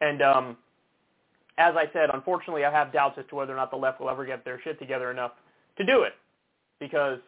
And 0.00 0.20
um, 0.20 0.56
as 1.58 1.74
I 1.76 1.84
said, 1.92 2.10
unfortunately, 2.12 2.64
I 2.64 2.70
have 2.70 2.92
doubts 2.92 3.16
as 3.18 3.24
to 3.30 3.34
whether 3.34 3.52
or 3.52 3.56
not 3.56 3.70
the 3.70 3.76
left 3.76 4.00
will 4.00 4.10
ever 4.10 4.26
get 4.26 4.44
their 4.44 4.60
shit 4.62 4.78
together 4.78 5.10
enough 5.10 5.32
to 5.78 5.84
do 5.84 6.02
it 6.02 6.12
because 6.80 7.18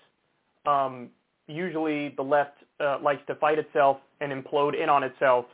um, 0.66 1.08
usually 1.46 2.10
the 2.16 2.22
left 2.22 2.58
uh, 2.80 2.98
likes 3.02 3.22
to 3.26 3.34
fight 3.36 3.58
itself 3.58 3.98
and 4.20 4.32
implode 4.32 4.80
in 4.80 4.88
on 4.88 5.02
itself 5.02 5.46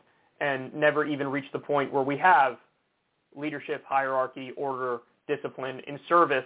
and 0.44 0.74
never 0.74 1.06
even 1.06 1.26
reach 1.28 1.50
the 1.54 1.58
point 1.58 1.90
where 1.90 2.02
we 2.02 2.18
have 2.18 2.58
leadership, 3.34 3.82
hierarchy, 3.88 4.52
order, 4.58 4.98
discipline 5.26 5.80
in 5.86 5.98
service 6.06 6.44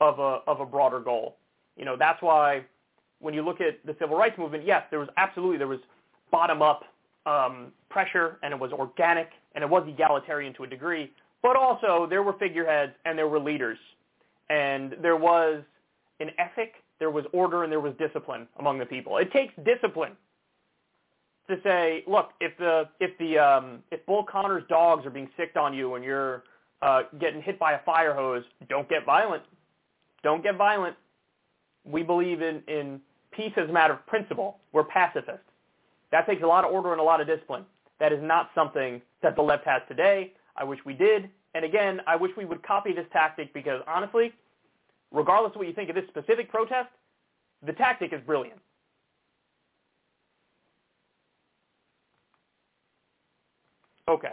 of 0.00 0.18
a, 0.18 0.40
of 0.48 0.60
a 0.60 0.66
broader 0.66 0.98
goal. 0.98 1.36
You 1.76 1.84
know, 1.84 1.96
that's 1.96 2.20
why 2.20 2.64
when 3.20 3.34
you 3.34 3.42
look 3.42 3.60
at 3.60 3.74
the 3.86 3.94
civil 4.00 4.16
rights 4.16 4.36
movement, 4.36 4.66
yes, 4.66 4.82
there 4.90 4.98
was 4.98 5.08
absolutely, 5.16 5.56
there 5.56 5.68
was 5.68 5.78
bottom-up 6.32 6.82
um, 7.26 7.72
pressure, 7.90 8.38
and 8.42 8.52
it 8.52 8.58
was 8.58 8.72
organic, 8.72 9.30
and 9.54 9.62
it 9.62 9.70
was 9.70 9.84
egalitarian 9.86 10.52
to 10.54 10.64
a 10.64 10.66
degree, 10.66 11.12
but 11.40 11.54
also 11.54 12.08
there 12.10 12.24
were 12.24 12.34
figureheads 12.40 12.92
and 13.04 13.16
there 13.16 13.28
were 13.28 13.38
leaders, 13.38 13.78
and 14.50 14.96
there 15.00 15.16
was 15.16 15.62
an 16.18 16.30
ethic, 16.38 16.74
there 16.98 17.10
was 17.10 17.24
order, 17.32 17.62
and 17.62 17.70
there 17.70 17.80
was 17.80 17.94
discipline 18.00 18.48
among 18.58 18.80
the 18.80 18.86
people. 18.86 19.18
It 19.18 19.30
takes 19.30 19.54
discipline 19.64 20.14
to 21.48 21.56
say, 21.62 22.04
look, 22.06 22.30
if 22.40 22.56
the 22.58 22.88
if 23.00 23.16
the 23.18 23.38
um, 23.38 23.82
if 23.90 24.04
Bull 24.06 24.24
Connor's 24.24 24.64
dogs 24.68 25.06
are 25.06 25.10
being 25.10 25.28
sicked 25.36 25.56
on 25.56 25.74
you 25.74 25.94
and 25.94 26.04
you're 26.04 26.44
uh, 26.82 27.02
getting 27.20 27.42
hit 27.42 27.58
by 27.58 27.72
a 27.72 27.82
fire 27.84 28.14
hose, 28.14 28.44
don't 28.68 28.88
get 28.88 29.04
violent. 29.04 29.42
Don't 30.22 30.42
get 30.42 30.56
violent. 30.56 30.96
We 31.84 32.02
believe 32.02 32.42
in 32.42 32.62
in 32.68 33.00
peace 33.32 33.52
as 33.56 33.68
a 33.68 33.72
matter 33.72 33.94
of 33.94 34.06
principle. 34.06 34.58
We're 34.72 34.84
pacifists. 34.84 35.40
That 36.12 36.26
takes 36.26 36.42
a 36.42 36.46
lot 36.46 36.64
of 36.64 36.72
order 36.72 36.92
and 36.92 37.00
a 37.00 37.04
lot 37.04 37.20
of 37.20 37.26
discipline. 37.26 37.64
That 38.00 38.12
is 38.12 38.20
not 38.22 38.50
something 38.54 39.02
that 39.22 39.36
the 39.36 39.42
left 39.42 39.64
has 39.66 39.82
today. 39.88 40.32
I 40.56 40.64
wish 40.64 40.78
we 40.84 40.94
did. 40.94 41.30
And 41.54 41.64
again, 41.64 42.00
I 42.06 42.16
wish 42.16 42.30
we 42.36 42.44
would 42.44 42.62
copy 42.62 42.92
this 42.92 43.06
tactic 43.12 43.52
because 43.52 43.82
honestly, 43.86 44.32
regardless 45.10 45.50
of 45.50 45.56
what 45.56 45.66
you 45.66 45.72
think 45.72 45.88
of 45.88 45.94
this 45.96 46.06
specific 46.08 46.50
protest, 46.50 46.88
the 47.66 47.72
tactic 47.72 48.12
is 48.12 48.20
brilliant. 48.26 48.60
Okay. 54.08 54.32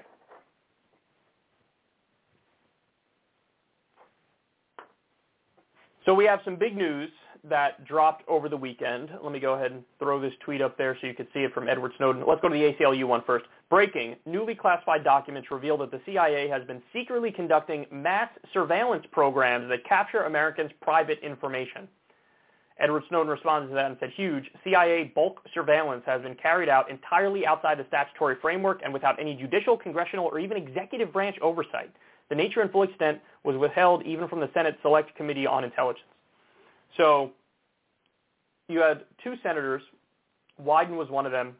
So 6.06 6.14
we 6.14 6.26
have 6.26 6.40
some 6.46 6.56
big 6.56 6.78
news 6.78 7.10
that 7.50 7.86
dropped 7.86 8.24
over 8.28 8.48
the 8.48 8.58
weekend. 8.58 9.10
Let 9.22 9.32
me 9.32 9.40
go 9.40 9.54
ahead 9.54 9.72
and 9.72 9.84
throw 10.00 10.20
this 10.20 10.34
tweet 10.44 10.62
up 10.62 10.78
there 10.78 10.98
so 11.00 11.08
you 11.08 11.14
can 11.14 11.28
see 11.34 11.42
it 11.42 11.54
from 11.54 11.68
Edward 11.68 11.92
Snowden. 11.98 12.24
Let's 12.28 12.42
go 12.42 12.50
to 12.50 12.54
the 12.54 12.74
ACLU 12.74 13.06
one 13.06 13.24
first. 13.26 13.46
Breaking. 13.70 14.16
Newly 14.26 14.56
classified 14.56 15.04
documents 15.04 15.50
reveal 15.52 15.78
that 15.80 15.92
the 15.92 16.00
CIA 16.06 16.48
has 16.48 16.66
been 16.66 16.82
secretly 16.94 17.32
conducting 17.32 17.86
mass 17.92 18.30
surveillance 18.54 19.06
programs 19.12 19.68
that 19.70 19.84
capture 19.86 20.24
Americans' 20.24 20.72
private 20.82 21.20
information. 21.22 21.88
Edward 22.78 23.04
Snowden 23.08 23.30
responded 23.30 23.70
to 23.70 23.74
that 23.76 23.86
and 23.86 23.98
said, 24.00 24.12
huge, 24.16 24.52
CIA 24.64 25.12
bulk 25.16 25.42
surveillance 25.54 26.04
has 26.06 26.22
been 26.22 26.36
carried 26.36 26.68
out 26.68 26.90
entirely 26.90 27.46
outside 27.46 27.78
the 27.78 27.86
statutory 27.88 28.36
framework 28.42 28.82
and 28.84 28.94
without 28.94 29.20
any 29.20 29.36
judicial, 29.36 29.78
congressional, 29.78 30.26
or 30.26 30.40
even 30.40 30.58
executive 30.58 31.14
branch 31.14 31.38
oversight. 31.42 31.90
The 32.30 32.36
nature 32.36 32.62
and 32.62 32.72
full 32.72 32.84
extent 32.84 33.20
was 33.44 33.56
withheld 33.56 34.04
even 34.06 34.28
from 34.28 34.42
the 34.42 34.50
Senate 34.54 34.78
Select 34.82 35.16
Committee 35.16 35.48
on 35.48 35.64
Intelligence. 35.64 36.06
So 36.98 37.32
you 38.68 38.80
had 38.80 39.04
two 39.24 39.36
senators, 39.42 39.82
Wyden 40.62 40.98
was 40.98 41.10
one 41.10 41.26
of 41.26 41.32
them, 41.32 41.56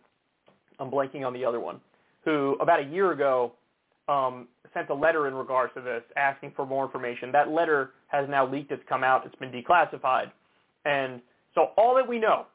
I'm 0.80 0.91
blanking 0.91 1.26
on 1.26 1.34
the 1.34 1.45
other 1.45 1.59
one, 1.59 1.80
who 2.26 2.57
about 2.59 2.82
a 2.82 2.86
year 2.86 3.11
ago 3.11 3.53
um, 4.09 4.47
sent 4.74 4.89
a 4.89 4.93
letter 4.93 5.28
in 5.28 5.34
regards 5.34 5.74
to 5.76 5.82
this 5.82 6.03
asking 6.18 6.51
for 6.55 6.66
more 6.66 6.86
information. 6.86 7.32
That 7.32 7.49
letter 7.49 7.91
has 8.07 8.28
now 8.30 8.45
leaked. 8.45 8.72
It's 8.72 8.84
come 8.89 9.03
out. 9.03 9.26
It's 9.26 9.36
been 9.36 9.51
declassified. 9.51 10.32
And 10.86 11.21
so 11.53 11.71
all 11.77 11.95
that 11.95 12.07
we 12.07 12.19
know 12.19 12.45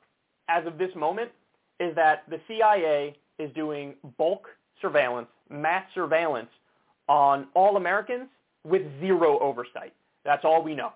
as 0.48 0.66
of 0.66 0.78
this 0.78 0.94
moment 0.94 1.30
is 1.78 1.94
that 1.96 2.24
the 2.28 2.40
CIA 2.46 3.16
is 3.38 3.50
doing 3.54 3.94
bulk 4.18 4.48
surveillance, 4.80 5.28
mass 5.48 5.84
surveillance 5.94 6.50
on 7.08 7.46
all 7.54 7.76
Americans 7.76 8.28
with 8.64 8.82
zero 9.00 9.38
oversight. 9.40 9.92
That's 10.24 10.44
all 10.44 10.62
we 10.62 10.74
know. 10.74 10.92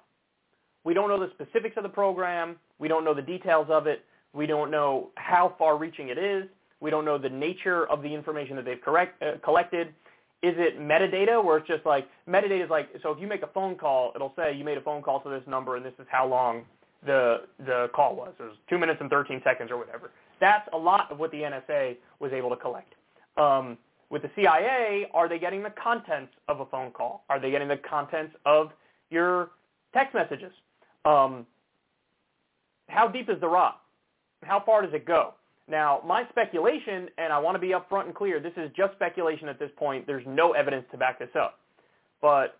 We 0.84 0.92
don't 0.92 1.08
know 1.08 1.18
the 1.18 1.30
specifics 1.34 1.76
of 1.76 1.82
the 1.82 1.88
program. 1.88 2.56
We 2.78 2.88
don't 2.88 3.04
know 3.04 3.14
the 3.14 3.22
details 3.22 3.68
of 3.70 3.86
it. 3.86 4.04
We 4.34 4.46
don't 4.46 4.70
know 4.70 5.10
how 5.14 5.54
far-reaching 5.58 6.08
it 6.08 6.18
is. 6.18 6.44
We 6.80 6.90
don't 6.90 7.04
know 7.04 7.16
the 7.16 7.30
nature 7.30 7.86
of 7.86 8.02
the 8.02 8.12
information 8.12 8.56
that 8.56 8.66
they've 8.66 8.80
correct, 8.80 9.22
uh, 9.22 9.38
collected. 9.42 9.88
Is 10.42 10.54
it 10.58 10.78
metadata 10.78 11.42
where 11.42 11.56
it's 11.56 11.66
just 11.66 11.86
like, 11.86 12.06
metadata 12.28 12.62
is 12.62 12.68
like, 12.68 12.90
so 13.02 13.10
if 13.10 13.18
you 13.18 13.26
make 13.26 13.42
a 13.42 13.46
phone 13.46 13.76
call, 13.76 14.12
it'll 14.14 14.34
say 14.36 14.54
you 14.54 14.64
made 14.64 14.76
a 14.76 14.82
phone 14.82 15.00
call 15.00 15.20
to 15.20 15.30
this 15.30 15.42
number 15.46 15.76
and 15.76 15.86
this 15.86 15.94
is 15.98 16.06
how 16.10 16.26
long 16.26 16.64
the, 17.04 17.42
the 17.64 17.88
call 17.94 18.16
was. 18.16 18.32
It 18.38 18.42
was 18.42 18.56
2 18.68 18.78
minutes 18.78 18.98
and 19.00 19.10
13 19.10 19.40
seconds 19.44 19.70
or 19.70 19.78
whatever. 19.78 20.10
That's 20.40 20.68
a 20.72 20.76
lot 20.76 21.10
of 21.10 21.18
what 21.18 21.30
the 21.30 21.38
NSA 21.38 21.96
was 22.20 22.32
able 22.32 22.50
to 22.50 22.56
collect. 22.56 22.94
Um, 23.36 23.78
with 24.10 24.22
the 24.22 24.30
CIA, 24.36 25.06
are 25.12 25.28
they 25.28 25.38
getting 25.38 25.62
the 25.62 25.72
contents 25.82 26.32
of 26.48 26.60
a 26.60 26.66
phone 26.66 26.90
call? 26.92 27.24
Are 27.28 27.40
they 27.40 27.50
getting 27.50 27.68
the 27.68 27.78
contents 27.78 28.34
of 28.44 28.70
your 29.10 29.50
text 29.92 30.14
messages? 30.14 30.52
Um, 31.04 31.46
how 32.88 33.08
deep 33.08 33.28
is 33.28 33.40
the 33.40 33.48
rot? 33.48 33.80
How 34.42 34.62
far 34.64 34.82
does 34.82 34.94
it 34.94 35.06
go? 35.06 35.34
Now, 35.68 36.02
my 36.04 36.28
speculation, 36.28 37.08
and 37.16 37.32
I 37.32 37.38
want 37.38 37.54
to 37.54 37.58
be 37.58 37.68
upfront 37.68 38.06
and 38.06 38.14
clear, 38.14 38.38
this 38.38 38.52
is 38.56 38.70
just 38.76 38.92
speculation 38.94 39.48
at 39.48 39.58
this 39.58 39.70
point. 39.76 40.06
There's 40.06 40.26
no 40.26 40.52
evidence 40.52 40.84
to 40.92 40.98
back 40.98 41.18
this 41.18 41.30
up. 41.38 41.60
But 42.20 42.58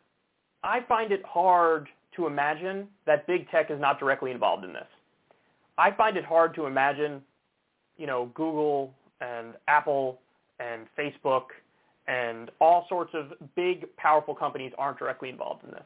I 0.63 0.81
find 0.89 1.13
it 1.13 1.23
hard 1.25 1.89
to 2.17 2.27
imagine 2.27 2.89
that 3.07 3.27
big 3.27 3.51
tech 3.51 3.71
is 3.71 3.81
not 3.81 3.99
directly 3.99 4.31
involved 4.31 4.65
in 4.65 4.73
this. 4.73 4.87
I 5.77 5.91
find 5.91 6.17
it 6.17 6.25
hard 6.25 6.55
to 6.55 6.67
imagine, 6.67 7.23
you 7.97 8.07
know, 8.07 8.31
Google 8.35 8.93
and 9.21 9.55
Apple 9.67 10.21
and 10.61 10.87
Facebook 10.99 11.47
and 12.07 12.51
all 12.61 12.87
sorts 12.89 13.13
of 13.15 13.33
big, 13.57 13.87
powerful 13.97 14.35
companies 14.35 14.73
aren't 14.79 14.99
directly 14.99 15.29
involved 15.31 15.65
in 15.65 15.71
this. 15.71 15.85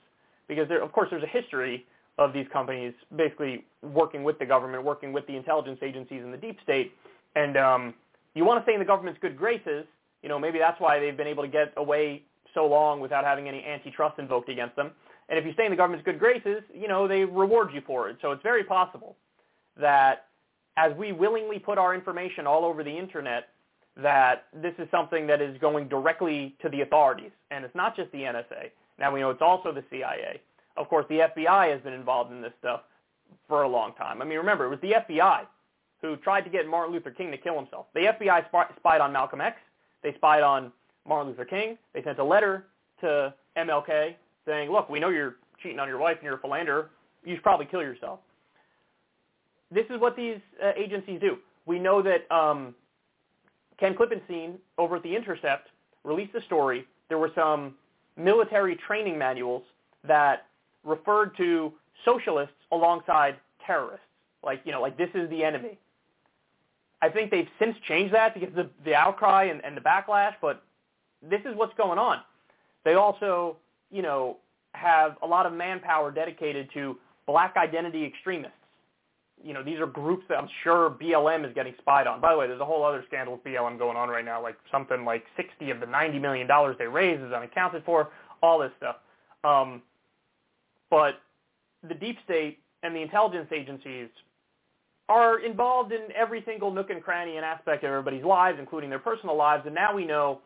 Because, 0.48 0.68
there, 0.68 0.82
of 0.82 0.92
course, 0.92 1.08
there's 1.10 1.22
a 1.22 1.26
history 1.26 1.86
of 2.18 2.32
these 2.32 2.46
companies 2.52 2.92
basically 3.16 3.64
working 3.82 4.24
with 4.24 4.38
the 4.38 4.46
government, 4.46 4.82
working 4.84 5.12
with 5.12 5.26
the 5.26 5.36
intelligence 5.36 5.78
agencies 5.82 6.22
and 6.24 6.32
the 6.32 6.38
deep 6.38 6.58
state. 6.62 6.92
And 7.36 7.56
um, 7.56 7.94
you 8.34 8.44
want 8.44 8.58
to 8.60 8.64
stay 8.64 8.74
in 8.74 8.80
the 8.80 8.86
government's 8.86 9.20
good 9.20 9.36
graces, 9.36 9.86
You 10.22 10.28
know, 10.28 10.38
maybe 10.38 10.58
that's 10.58 10.80
why 10.80 10.98
they've 10.98 11.16
been 11.16 11.26
able 11.26 11.44
to 11.44 11.48
get 11.48 11.72
away 11.76 12.22
so 12.54 12.66
long 12.66 13.00
without 13.00 13.24
having 13.24 13.48
any 13.48 13.64
antitrust 13.64 14.18
invoked 14.18 14.48
against 14.48 14.74
them. 14.76 14.90
And 15.28 15.38
if 15.38 15.44
you 15.44 15.52
stay 15.52 15.64
in 15.64 15.70
the 15.70 15.76
government's 15.76 16.04
good 16.04 16.18
graces, 16.18 16.62
you 16.74 16.88
know, 16.88 17.06
they 17.06 17.24
reward 17.24 17.70
you 17.72 17.82
for 17.86 18.08
it. 18.08 18.16
So 18.22 18.32
it's 18.32 18.42
very 18.42 18.64
possible 18.64 19.16
that 19.78 20.26
as 20.76 20.94
we 20.96 21.12
willingly 21.12 21.58
put 21.58 21.76
our 21.76 21.94
information 21.94 22.46
all 22.46 22.64
over 22.64 22.82
the 22.82 22.96
internet, 22.96 23.48
that 23.96 24.44
this 24.54 24.72
is 24.78 24.88
something 24.90 25.26
that 25.26 25.42
is 25.42 25.58
going 25.58 25.88
directly 25.88 26.54
to 26.62 26.68
the 26.68 26.82
authorities. 26.82 27.32
And 27.50 27.64
it's 27.64 27.74
not 27.74 27.96
just 27.96 28.10
the 28.12 28.18
NSA. 28.18 28.70
Now 28.98 29.12
we 29.12 29.20
know 29.20 29.30
it's 29.30 29.42
also 29.42 29.72
the 29.72 29.84
CIA. 29.90 30.40
Of 30.76 30.88
course, 30.88 31.04
the 31.08 31.28
FBI 31.36 31.72
has 31.72 31.80
been 31.82 31.92
involved 31.92 32.32
in 32.32 32.40
this 32.40 32.52
stuff 32.60 32.82
for 33.48 33.62
a 33.64 33.68
long 33.68 33.94
time. 33.94 34.22
I 34.22 34.24
mean, 34.24 34.38
remember, 34.38 34.64
it 34.64 34.68
was 34.68 34.80
the 34.80 34.92
FBI 34.92 35.46
who 36.00 36.16
tried 36.16 36.42
to 36.42 36.50
get 36.50 36.66
Martin 36.68 36.94
Luther 36.94 37.10
King 37.10 37.30
to 37.32 37.36
kill 37.36 37.56
himself. 37.56 37.86
The 37.94 38.12
FBI 38.20 38.46
spied 38.76 39.00
on 39.00 39.12
Malcolm 39.12 39.40
X. 39.40 39.56
They 40.02 40.14
spied 40.14 40.42
on 40.42 40.72
Martin 41.06 41.30
Luther 41.30 41.44
King. 41.44 41.76
They 41.92 42.02
sent 42.04 42.20
a 42.20 42.24
letter 42.24 42.66
to 43.00 43.34
MLK 43.56 44.14
saying, 44.48 44.72
look, 44.72 44.88
we 44.88 44.98
know 44.98 45.10
you're 45.10 45.36
cheating 45.62 45.78
on 45.78 45.86
your 45.86 45.98
wife 45.98 46.16
and 46.16 46.24
you're 46.24 46.36
a 46.36 46.40
philanderer. 46.40 46.90
You 47.24 47.34
should 47.34 47.42
probably 47.44 47.66
kill 47.66 47.82
yourself. 47.82 48.20
This 49.70 49.84
is 49.90 50.00
what 50.00 50.16
these 50.16 50.38
uh, 50.64 50.72
agencies 50.76 51.20
do. 51.20 51.36
We 51.66 51.78
know 51.78 52.02
that 52.02 52.30
um, 52.34 52.74
Ken 53.78 53.94
Klippenstein 53.94 54.54
over 54.78 54.96
at 54.96 55.02
The 55.02 55.14
Intercept 55.14 55.68
released 56.04 56.34
a 56.34 56.42
story. 56.42 56.86
There 57.08 57.18
were 57.18 57.30
some 57.34 57.74
military 58.16 58.76
training 58.76 59.18
manuals 59.18 59.62
that 60.06 60.46
referred 60.84 61.36
to 61.36 61.72
socialists 62.04 62.54
alongside 62.72 63.36
terrorists. 63.64 64.06
Like, 64.42 64.62
you 64.64 64.72
know, 64.72 64.80
like 64.80 64.96
this 64.96 65.10
is 65.14 65.28
the 65.30 65.44
enemy. 65.44 65.78
I 67.02 67.08
think 67.08 67.30
they've 67.30 67.48
since 67.58 67.76
changed 67.86 68.14
that 68.14 68.34
because 68.34 68.54
the, 68.54 68.70
the 68.84 68.94
outcry 68.94 69.44
and, 69.44 69.64
and 69.64 69.76
the 69.76 69.80
backlash, 69.80 70.34
but 70.40 70.62
this 71.22 71.40
is 71.44 71.54
what's 71.54 71.74
going 71.76 71.98
on. 71.98 72.20
They 72.84 72.94
also, 72.94 73.56
you 73.90 74.02
know, 74.02 74.38
have 74.72 75.16
a 75.22 75.26
lot 75.26 75.46
of 75.46 75.52
manpower 75.52 76.10
dedicated 76.10 76.68
to 76.74 76.96
black 77.26 77.54
identity 77.56 78.04
extremists. 78.04 78.52
You 79.42 79.54
know, 79.54 79.62
these 79.62 79.78
are 79.78 79.86
groups 79.86 80.24
that 80.28 80.38
I'm 80.38 80.48
sure 80.64 80.90
BLM 80.90 81.46
is 81.48 81.54
getting 81.54 81.74
spied 81.78 82.06
on. 82.06 82.20
By 82.20 82.32
the 82.32 82.38
way, 82.38 82.48
there's 82.48 82.60
a 82.60 82.64
whole 82.64 82.84
other 82.84 83.04
scandal 83.06 83.34
with 83.34 83.44
BLM 83.44 83.78
going 83.78 83.96
on 83.96 84.08
right 84.08 84.24
now, 84.24 84.42
like 84.42 84.56
something 84.72 85.04
like 85.04 85.24
60 85.36 85.70
of 85.70 85.80
the 85.80 85.86
90 85.86 86.18
million 86.18 86.46
dollars 86.48 86.76
they 86.78 86.86
raised 86.86 87.22
is 87.22 87.32
unaccounted 87.32 87.84
for, 87.84 88.10
all 88.42 88.58
this 88.58 88.72
stuff. 88.78 88.96
Um, 89.44 89.82
but 90.90 91.20
the 91.86 91.94
deep 91.94 92.18
state 92.24 92.58
and 92.82 92.94
the 92.94 93.00
intelligence 93.00 93.48
agencies 93.52 94.08
are 95.08 95.40
involved 95.40 95.92
in 95.92 96.00
every 96.14 96.42
single 96.44 96.72
nook 96.72 96.90
and 96.90 97.02
cranny 97.02 97.36
and 97.36 97.44
aspect 97.44 97.84
of 97.84 97.90
everybody's 97.90 98.24
lives, 98.24 98.58
including 98.60 98.90
their 98.90 98.98
personal 98.98 99.36
lives. 99.36 99.62
And 99.66 99.74
now 99.74 99.94
we 99.94 100.04
know 100.04 100.40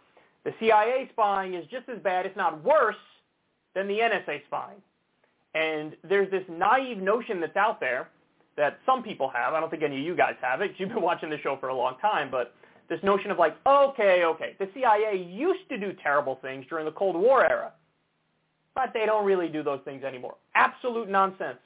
the 0.44 0.52
CIA 0.60 1.08
spying 1.12 1.54
is 1.54 1.64
just 1.70 1.88
as 1.88 1.98
bad, 2.02 2.26
if 2.26 2.36
not 2.36 2.62
worse, 2.62 2.96
than 3.74 3.88
the 3.88 3.98
NSA 3.98 4.44
spying. 4.46 4.80
And 5.54 5.96
there's 6.02 6.30
this 6.30 6.44
naive 6.48 6.98
notion 6.98 7.40
that's 7.40 7.56
out 7.56 7.80
there 7.80 8.08
that 8.56 8.78
some 8.84 9.02
people 9.02 9.28
have. 9.28 9.54
I 9.54 9.60
don't 9.60 9.70
think 9.70 9.82
any 9.82 9.98
of 9.98 10.02
you 10.02 10.16
guys 10.16 10.34
have 10.40 10.60
it. 10.60 10.72
You've 10.78 10.90
been 10.90 11.02
watching 11.10 11.30
the 11.30 11.38
show 11.38 11.56
for 11.58 11.68
a 11.68 11.74
long 11.74 11.96
time, 12.00 12.30
but 12.30 12.54
this 12.88 13.02
notion 13.02 13.30
of 13.30 13.38
like, 13.38 13.56
okay, 13.66 14.24
okay, 14.24 14.56
the 14.58 14.68
CIA 14.74 15.16
used 15.16 15.68
to 15.70 15.78
do 15.78 15.92
terrible 16.02 16.38
things 16.42 16.66
during 16.68 16.84
the 16.84 16.92
Cold 16.92 17.16
War 17.16 17.48
era, 17.48 17.72
but 18.74 18.92
they 18.92 19.06
don't 19.06 19.24
really 19.24 19.48
do 19.48 19.62
those 19.62 19.80
things 19.84 20.04
anymore. 20.04 20.36
Absolute 20.54 21.08
nonsense. 21.08 21.58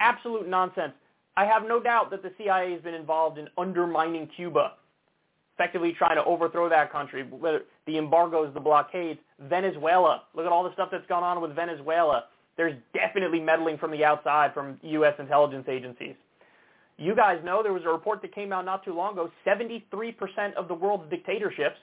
Absolute 0.00 0.48
nonsense. 0.48 0.92
I 1.36 1.44
have 1.46 1.64
no 1.66 1.80
doubt 1.80 2.10
that 2.10 2.22
the 2.22 2.32
CIA 2.38 2.72
has 2.72 2.82
been 2.82 2.94
involved 2.94 3.38
in 3.38 3.48
undermining 3.58 4.28
Cuba, 4.36 4.74
effectively 5.54 5.94
trying 5.96 6.16
to 6.16 6.24
overthrow 6.24 6.68
that 6.68 6.90
country, 6.90 7.22
whether 7.22 7.62
the 7.86 7.98
embargoes, 7.98 8.52
the 8.54 8.60
blockades, 8.60 9.20
Venezuela. 9.48 10.22
Look 10.34 10.46
at 10.46 10.52
all 10.52 10.64
the 10.64 10.72
stuff 10.72 10.88
that's 10.90 11.06
gone 11.06 11.22
on 11.22 11.40
with 11.40 11.54
Venezuela. 11.54 12.24
There's 12.56 12.74
definitely 12.92 13.40
meddling 13.40 13.78
from 13.78 13.90
the 13.90 14.04
outside 14.04 14.52
from 14.54 14.78
U.S. 14.82 15.14
intelligence 15.18 15.66
agencies. 15.68 16.14
You 16.96 17.14
guys 17.16 17.38
know 17.44 17.62
there 17.62 17.72
was 17.72 17.82
a 17.84 17.88
report 17.88 18.22
that 18.22 18.34
came 18.34 18.52
out 18.52 18.64
not 18.64 18.84
too 18.84 18.94
long 18.94 19.14
ago, 19.14 19.30
73% 19.46 19.82
of 20.56 20.68
the 20.68 20.74
world's 20.74 21.10
dictatorships 21.10 21.78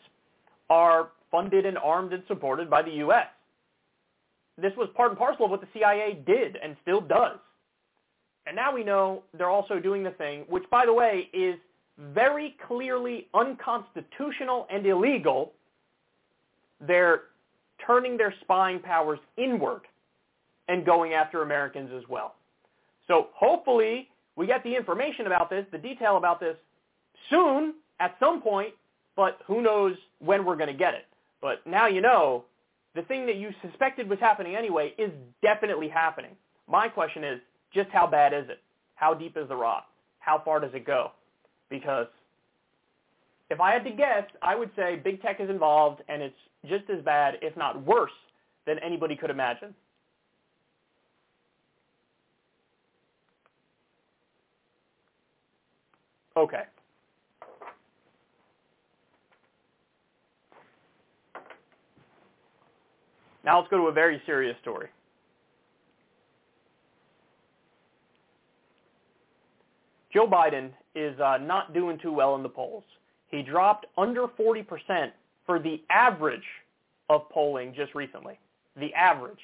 are 0.70 1.10
funded 1.30 1.66
and 1.66 1.78
armed 1.78 2.14
and 2.14 2.24
supported 2.28 2.70
by 2.70 2.82
the 2.82 2.92
U.S. 2.92 3.28
This 4.58 4.72
was 4.78 4.90
part 4.96 5.12
and 5.12 5.18
parcel 5.18 5.46
of 5.46 5.52
what 5.52 5.62
the 5.62 5.68
CIA 5.74 6.22
did 6.26 6.58
and 6.62 6.78
still 6.82 7.02
does. 7.02 7.38
And 8.48 8.56
now 8.56 8.74
we 8.74 8.84
know 8.84 9.24
they're 9.38 9.50
also 9.50 9.80
doing 9.80 10.04
the 10.04 10.12
thing, 10.12 10.46
which, 10.50 10.64
by 10.72 10.86
the 10.86 10.94
way, 10.94 11.30
is 11.34 11.56
very 11.98 12.56
clearly 12.68 13.28
unconstitutional 13.34 14.68
and 14.72 14.86
illegal. 14.86 15.54
They're 16.80 17.24
turning 17.86 18.18
their 18.18 18.34
spying 18.42 18.80
powers 18.80 19.20
inward 19.38 19.82
and 20.68 20.86
going 20.86 21.14
after 21.14 21.42
Americans 21.42 21.92
as 21.96 22.08
well. 22.10 22.36
So 23.08 23.28
hopefully 23.34 24.10
we 24.36 24.48
get 24.48 24.64
the 24.64 24.76
information 24.76 25.28
about 25.28 25.50
this, 25.50 25.66
the 25.72 25.78
detail 25.78 26.18
about 26.18 26.40
this 26.40 26.56
soon 27.30 27.74
at 28.00 28.16
some 28.20 28.42
point, 28.42 28.74
but 29.16 29.40
who 29.46 29.62
knows 29.62 29.96
when 30.20 30.46
we're 30.46 30.56
going 30.56 30.72
to 30.72 30.78
get 30.78 30.94
it. 30.94 31.06
But 31.42 31.66
now 31.68 31.88
you 31.88 32.02
know 32.02 32.46
the 32.96 33.02
thing 33.04 33.26
that 33.26 33.36
you 33.36 33.52
suspected 33.62 34.10
was 34.10 34.20
happening 34.20 34.56
anyway 34.56 34.94
is 34.98 35.12
definitely 35.42 35.90
happening. 35.90 36.32
My 36.70 36.88
question 36.88 37.24
is, 37.24 37.40
just 37.74 37.90
how 37.90 38.08
bad 38.08 38.34
is 38.34 38.50
it? 38.50 38.60
How 38.96 39.14
deep 39.14 39.38
is 39.38 39.48
the 39.48 39.56
rot? 39.56 39.86
How 40.20 40.42
far 40.44 40.60
does 40.60 40.72
it 40.74 40.86
go? 40.86 41.12
Because 41.72 42.06
if 43.50 43.60
I 43.60 43.74
had 43.74 43.84
to 43.86 43.90
guess, 43.90 44.26
I 44.44 44.56
would 44.56 44.70
say 44.76 45.02
big 45.04 45.22
tech 45.24 45.40
is 45.40 45.50
involved 45.50 46.04
and 46.08 46.22
it's 46.22 46.36
just 46.70 46.84
as 46.96 47.04
bad, 47.04 47.36
if 47.42 47.58
not 47.58 47.84
worse, 47.84 48.12
than 48.68 48.78
anybody 48.80 49.16
could 49.16 49.32
imagine. 49.32 49.74
Okay. 56.38 56.64
Now 63.44 63.60
let's 63.60 63.70
go 63.72 63.78
to 63.78 63.84
a 63.88 63.92
very 63.92 64.22
serious 64.26 64.56
story. 64.62 64.88
Joe 70.14 70.28
Biden 70.28 70.70
is 70.96 71.20
uh, 71.20 71.38
not 71.38 71.74
doing 71.74 71.98
too 72.00 72.12
well 72.12 72.36
in 72.36 72.44
the 72.44 72.50
polls. 72.50 72.84
He 73.30 73.42
dropped 73.42 73.86
under 73.98 74.28
40% 74.28 75.12
for 75.46 75.60
the 75.60 75.82
average 75.90 76.44
of 77.10 77.30
polling 77.30 77.74
just 77.76 77.96
recently. 77.96 78.40
The 78.78 78.94
average. 78.94 79.40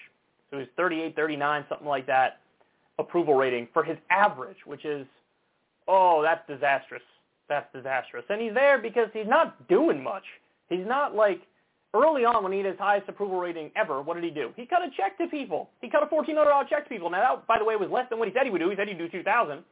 So 0.52 0.60
he's 0.60 0.68
38, 0.78 1.16
39, 1.16 1.66
something 1.70 1.88
like 1.88 2.06
that, 2.08 2.40
approval 3.00 3.36
rating 3.36 3.68
for 3.74 3.84
his 3.84 3.98
average, 4.10 4.58
which 4.66 4.86
is, 4.86 5.06
oh, 5.88 6.22
that's 6.22 6.46
disastrous. 6.48 7.02
That's 7.50 7.68
disastrous. 7.74 8.26
And 8.30 8.42
he's 8.42 8.54
there 8.54 8.78
because 8.78 9.08
he's 9.14 9.28
not 9.28 9.68
doing 9.68 10.04
much. 10.04 10.24
He's 10.70 10.86
not 10.86 11.16
like 11.16 11.42
early 11.94 12.26
on 12.26 12.44
when 12.44 12.52
he 12.52 12.60
had 12.60 12.68
his 12.68 12.78
highest 12.78 13.08
approval 13.10 13.40
rating 13.40 13.72
ever, 13.76 14.02
what 14.02 14.16
did 14.16 14.24
he 14.24 14.30
do? 14.30 14.52
He 14.56 14.66
cut 14.66 14.82
a 14.82 14.90
check 14.96 15.18
to 15.18 15.28
people. 15.28 15.70
He 15.82 15.90
cut 15.90 16.04
a 16.04 16.08
$1,400 16.08 16.70
check 16.70 16.84
to 16.84 16.90
people. 16.90 17.10
Now 17.10 17.36
that, 17.36 17.48
by 17.48 17.58
the 17.58 17.66
way, 17.66 17.76
was 17.76 17.90
less 17.90 18.10
than 18.10 18.20
what 18.20 18.28
he 18.28 18.34
said 18.34 18.44
he 18.44 18.50
would 18.50 18.60
do. 18.60 18.70
He 18.70 18.76
said 18.76 18.88
he'd 18.88 18.98
do 18.98 19.10
2000 19.10 19.64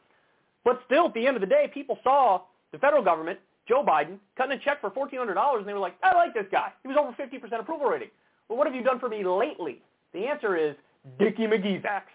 but 0.66 0.82
still, 0.86 1.06
at 1.06 1.14
the 1.14 1.26
end 1.26 1.38
of 1.38 1.42
the 1.42 1.48
day, 1.48 1.70
people 1.74 2.00
saw 2.04 2.42
the 2.74 2.80
federal 2.80 3.04
government, 3.04 3.40
Joe 3.70 3.86
Biden, 3.88 4.18
cutting 4.36 4.60
a 4.60 4.62
check 4.62 4.82
for 4.82 4.90
$1,400, 4.90 5.58
and 5.58 5.68
they 5.68 5.74
were 5.74 5.80
like, 5.80 5.96
I 6.04 6.14
like 6.16 6.34
this 6.34 6.48
guy. 6.52 6.74
He 6.82 6.90
was 6.90 6.98
over 7.00 7.12
50% 7.14 7.60
approval 7.60 7.88
rating. 7.88 8.10
Well, 8.50 8.58
what 8.58 8.68
have 8.68 8.76
you 8.76 8.84
done 8.84 9.00
for 9.00 9.08
me 9.08 9.24
lately? 9.24 9.82
The 10.14 10.28
answer 10.28 10.58
is 10.58 10.76
Dickie 11.20 11.46
McGee's 11.48 11.86
acts. 11.86 12.12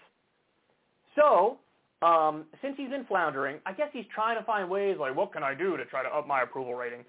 So, 1.15 1.57
um, 2.01 2.45
since 2.61 2.75
he's 2.77 2.91
in 2.93 3.05
floundering, 3.05 3.57
I 3.65 3.73
guess 3.73 3.89
he's 3.93 4.05
trying 4.13 4.37
to 4.37 4.43
find 4.43 4.69
ways 4.69 4.97
like, 4.99 5.15
what 5.15 5.31
can 5.33 5.43
I 5.43 5.53
do 5.53 5.77
to 5.77 5.85
try 5.85 6.03
to 6.03 6.09
up 6.09 6.27
my 6.27 6.41
approval 6.41 6.75
rating? 6.75 7.05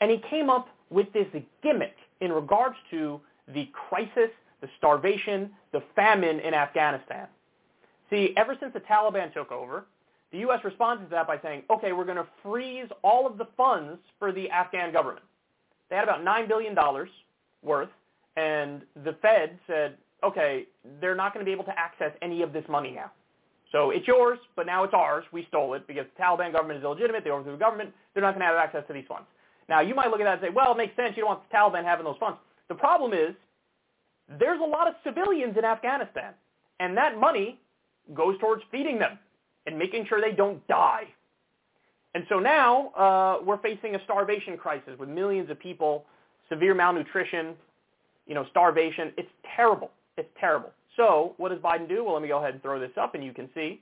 And 0.00 0.10
he 0.10 0.18
came 0.30 0.50
up 0.50 0.68
with 0.90 1.12
this 1.12 1.26
gimmick 1.62 1.96
in 2.20 2.32
regards 2.32 2.76
to 2.90 3.20
the 3.54 3.68
crisis, 3.72 4.30
the 4.60 4.68
starvation, 4.78 5.50
the 5.72 5.82
famine 5.94 6.40
in 6.40 6.54
Afghanistan. 6.54 7.26
See, 8.10 8.32
ever 8.36 8.56
since 8.60 8.72
the 8.72 8.80
Taliban 8.80 9.32
took 9.32 9.50
over, 9.50 9.86
the 10.32 10.38
U.S. 10.38 10.60
responded 10.64 11.04
to 11.04 11.10
that 11.10 11.26
by 11.26 11.38
saying, 11.42 11.62
okay, 11.70 11.92
we're 11.92 12.04
going 12.04 12.16
to 12.16 12.26
freeze 12.42 12.88
all 13.02 13.26
of 13.26 13.38
the 13.38 13.46
funds 13.56 13.98
for 14.18 14.32
the 14.32 14.50
Afghan 14.50 14.92
government. 14.92 15.24
They 15.88 15.96
had 15.96 16.04
about 16.04 16.24
$9 16.24 16.48
billion 16.48 16.76
worth, 17.62 17.88
and 18.36 18.82
the 19.04 19.16
Fed 19.22 19.58
said, 19.66 19.96
okay, 20.24 20.66
they're 21.00 21.14
not 21.14 21.32
going 21.32 21.44
to 21.44 21.48
be 21.48 21.52
able 21.52 21.64
to 21.64 21.78
access 21.78 22.10
any 22.22 22.42
of 22.42 22.52
this 22.52 22.64
money 22.68 22.90
now. 22.90 23.12
So 23.72 23.90
it's 23.90 24.06
yours, 24.06 24.38
but 24.56 24.66
now 24.66 24.84
it's 24.84 24.94
ours. 24.94 25.24
We 25.32 25.44
stole 25.48 25.74
it 25.74 25.86
because 25.86 26.06
the 26.16 26.22
Taliban 26.22 26.52
government 26.52 26.78
is 26.78 26.84
illegitimate. 26.84 27.24
They 27.24 27.30
overthrew 27.30 27.52
the 27.52 27.58
government. 27.58 27.92
They're 28.14 28.22
not 28.22 28.32
going 28.32 28.40
to 28.40 28.46
have 28.46 28.56
access 28.56 28.84
to 28.88 28.92
these 28.92 29.04
funds. 29.08 29.26
Now, 29.68 29.80
you 29.80 29.94
might 29.94 30.10
look 30.10 30.20
at 30.20 30.24
that 30.24 30.34
and 30.34 30.42
say, 30.42 30.54
well, 30.54 30.72
it 30.72 30.76
makes 30.76 30.94
sense. 30.96 31.14
You 31.16 31.22
don't 31.22 31.30
want 31.36 31.42
the 31.48 31.56
Taliban 31.56 31.84
having 31.84 32.04
those 32.04 32.16
funds. 32.18 32.38
The 32.68 32.74
problem 32.74 33.12
is 33.12 33.34
there's 34.38 34.60
a 34.60 34.64
lot 34.64 34.88
of 34.88 34.94
civilians 35.04 35.56
in 35.58 35.64
Afghanistan, 35.64 36.34
and 36.80 36.96
that 36.96 37.18
money 37.18 37.58
goes 38.14 38.38
towards 38.38 38.62
feeding 38.70 38.98
them 38.98 39.18
and 39.66 39.78
making 39.78 40.06
sure 40.06 40.20
they 40.20 40.32
don't 40.32 40.66
die. 40.68 41.04
And 42.14 42.24
so 42.28 42.38
now 42.38 42.88
uh, 42.90 43.44
we're 43.44 43.60
facing 43.60 43.94
a 43.94 44.02
starvation 44.04 44.56
crisis 44.56 44.98
with 44.98 45.08
millions 45.08 45.50
of 45.50 45.58
people 45.58 46.06
severe 46.48 46.74
malnutrition, 46.74 47.54
you 48.26 48.34
know, 48.34 48.46
starvation. 48.50 49.12
It's 49.16 49.28
terrible. 49.56 49.90
It's 50.16 50.28
terrible. 50.38 50.70
So 50.96 51.34
what 51.36 51.50
does 51.50 51.58
Biden 51.58 51.88
do? 51.88 52.04
Well, 52.04 52.14
let 52.14 52.22
me 52.22 52.28
go 52.28 52.38
ahead 52.38 52.54
and 52.54 52.62
throw 52.62 52.80
this 52.80 52.92
up 52.96 53.14
and 53.14 53.24
you 53.24 53.32
can 53.32 53.48
see. 53.54 53.80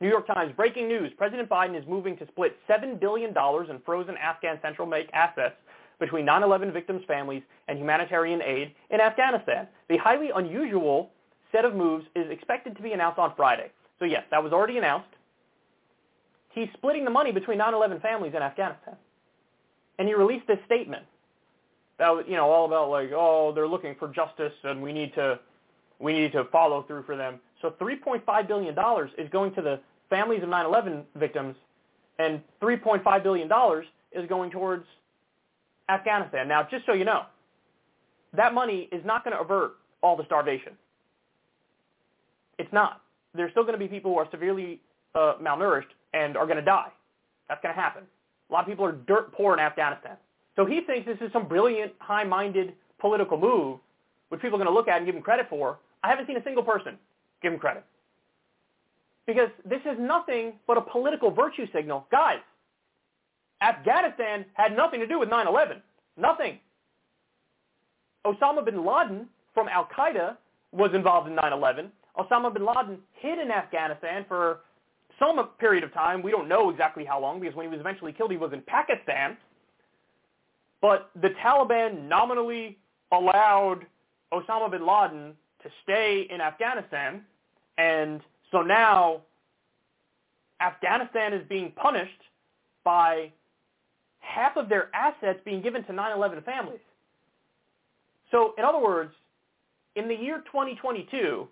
New 0.00 0.08
York 0.08 0.26
Times, 0.26 0.52
breaking 0.56 0.88
news. 0.88 1.12
President 1.16 1.48
Biden 1.48 1.78
is 1.80 1.86
moving 1.88 2.16
to 2.18 2.26
split 2.26 2.56
$7 2.68 3.00
billion 3.00 3.30
in 3.30 3.80
frozen 3.86 4.16
Afghan 4.16 4.58
central 4.60 4.88
bank 4.88 5.08
assets 5.12 5.54
between 6.00 6.26
9-11 6.26 6.72
victims' 6.72 7.02
families 7.06 7.42
and 7.68 7.78
humanitarian 7.78 8.42
aid 8.42 8.74
in 8.90 9.00
Afghanistan. 9.00 9.68
The 9.88 9.96
highly 9.96 10.30
unusual 10.34 11.10
set 11.52 11.64
of 11.64 11.74
moves 11.74 12.04
is 12.16 12.30
expected 12.30 12.76
to 12.76 12.82
be 12.82 12.92
announced 12.92 13.18
on 13.18 13.32
Friday. 13.36 13.70
So 14.04 14.10
yes, 14.10 14.24
that 14.30 14.42
was 14.42 14.52
already 14.52 14.76
announced. 14.76 15.08
He's 16.50 16.68
splitting 16.74 17.06
the 17.06 17.10
money 17.10 17.32
between 17.32 17.58
9-11 17.58 18.02
families 18.02 18.34
in 18.36 18.42
Afghanistan. 18.42 18.96
And 19.98 20.06
he 20.06 20.12
released 20.12 20.46
this 20.46 20.58
statement 20.66 21.04
that 21.98 22.10
was, 22.10 22.26
you 22.28 22.36
know, 22.36 22.50
all 22.50 22.66
about 22.66 22.90
like, 22.90 23.12
oh, 23.14 23.52
they're 23.54 23.66
looking 23.66 23.94
for 23.98 24.08
justice 24.08 24.52
and 24.62 24.82
we 24.82 24.92
need 24.92 25.14
to, 25.14 25.38
we 26.00 26.12
need 26.12 26.32
to 26.32 26.44
follow 26.52 26.82
through 26.82 27.04
for 27.04 27.16
them. 27.16 27.40
So 27.62 27.70
$3.5 27.80 28.46
billion 28.46 28.76
is 29.16 29.30
going 29.30 29.54
to 29.54 29.62
the 29.62 29.80
families 30.10 30.42
of 30.42 30.50
9-11 30.50 31.04
victims 31.16 31.56
and 32.18 32.42
$3.5 32.60 33.22
billion 33.22 33.50
is 34.12 34.28
going 34.28 34.50
towards 34.50 34.84
Afghanistan. 35.88 36.46
Now, 36.46 36.68
just 36.70 36.84
so 36.84 36.92
you 36.92 37.06
know, 37.06 37.22
that 38.34 38.52
money 38.52 38.86
is 38.92 39.02
not 39.06 39.24
going 39.24 39.34
to 39.34 39.42
avert 39.42 39.76
all 40.02 40.14
the 40.14 40.26
starvation. 40.26 40.74
It's 42.58 42.72
not. 42.72 43.00
There's 43.34 43.50
still 43.50 43.64
going 43.64 43.74
to 43.74 43.78
be 43.78 43.88
people 43.88 44.12
who 44.12 44.18
are 44.18 44.28
severely 44.30 44.80
uh, 45.14 45.34
malnourished 45.42 45.92
and 46.12 46.36
are 46.36 46.46
going 46.46 46.58
to 46.58 46.64
die. 46.64 46.88
That's 47.48 47.60
going 47.62 47.74
to 47.74 47.80
happen. 47.80 48.04
A 48.50 48.52
lot 48.52 48.60
of 48.60 48.66
people 48.66 48.84
are 48.84 48.92
dirt 48.92 49.32
poor 49.32 49.54
in 49.54 49.60
Afghanistan. 49.60 50.16
So 50.56 50.64
he 50.64 50.80
thinks 50.86 51.06
this 51.06 51.18
is 51.20 51.32
some 51.32 51.48
brilliant, 51.48 51.92
high-minded 51.98 52.74
political 53.00 53.38
move, 53.38 53.78
which 54.28 54.40
people 54.40 54.56
are 54.56 54.64
going 54.64 54.72
to 54.72 54.74
look 54.74 54.88
at 54.88 54.98
and 54.98 55.06
give 55.06 55.14
him 55.14 55.22
credit 55.22 55.46
for. 55.50 55.78
I 56.02 56.08
haven't 56.08 56.26
seen 56.26 56.36
a 56.36 56.44
single 56.44 56.62
person 56.62 56.96
give 57.42 57.52
him 57.52 57.58
credit. 57.58 57.84
Because 59.26 59.48
this 59.64 59.80
is 59.80 59.96
nothing 59.98 60.52
but 60.66 60.76
a 60.76 60.80
political 60.80 61.30
virtue 61.30 61.66
signal. 61.74 62.06
Guys, 62.10 62.40
Afghanistan 63.62 64.44
had 64.54 64.76
nothing 64.76 65.00
to 65.00 65.06
do 65.06 65.18
with 65.18 65.28
9-11. 65.28 65.80
Nothing. 66.16 66.58
Osama 68.26 68.64
bin 68.64 68.84
Laden 68.84 69.26
from 69.54 69.68
Al-Qaeda 69.68 70.36
was 70.72 70.90
involved 70.94 71.28
in 71.28 71.36
9-11. 71.36 71.88
Osama 72.18 72.52
bin 72.52 72.64
Laden 72.64 72.98
hid 73.12 73.38
in 73.38 73.50
Afghanistan 73.50 74.24
for 74.28 74.60
some 75.18 75.38
period 75.58 75.84
of 75.84 75.92
time. 75.92 76.22
We 76.22 76.30
don't 76.30 76.48
know 76.48 76.70
exactly 76.70 77.04
how 77.04 77.20
long 77.20 77.40
because 77.40 77.54
when 77.54 77.66
he 77.66 77.70
was 77.70 77.80
eventually 77.80 78.12
killed, 78.12 78.30
he 78.30 78.36
was 78.36 78.52
in 78.52 78.62
Pakistan. 78.62 79.36
But 80.80 81.10
the 81.20 81.30
Taliban 81.42 82.08
nominally 82.08 82.78
allowed 83.12 83.86
Osama 84.32 84.70
bin 84.70 84.86
Laden 84.86 85.34
to 85.62 85.70
stay 85.82 86.26
in 86.30 86.40
Afghanistan. 86.40 87.22
And 87.78 88.20
so 88.50 88.62
now 88.62 89.22
Afghanistan 90.60 91.32
is 91.32 91.42
being 91.48 91.72
punished 91.72 92.10
by 92.84 93.32
half 94.20 94.56
of 94.56 94.68
their 94.68 94.94
assets 94.94 95.38
being 95.44 95.62
given 95.62 95.84
to 95.84 95.92
9-11 95.92 96.44
families. 96.44 96.80
So 98.30 98.54
in 98.58 98.64
other 98.64 98.80
words, 98.80 99.12
in 99.96 100.08
the 100.08 100.14
year 100.14 100.42
2022, 100.46 101.48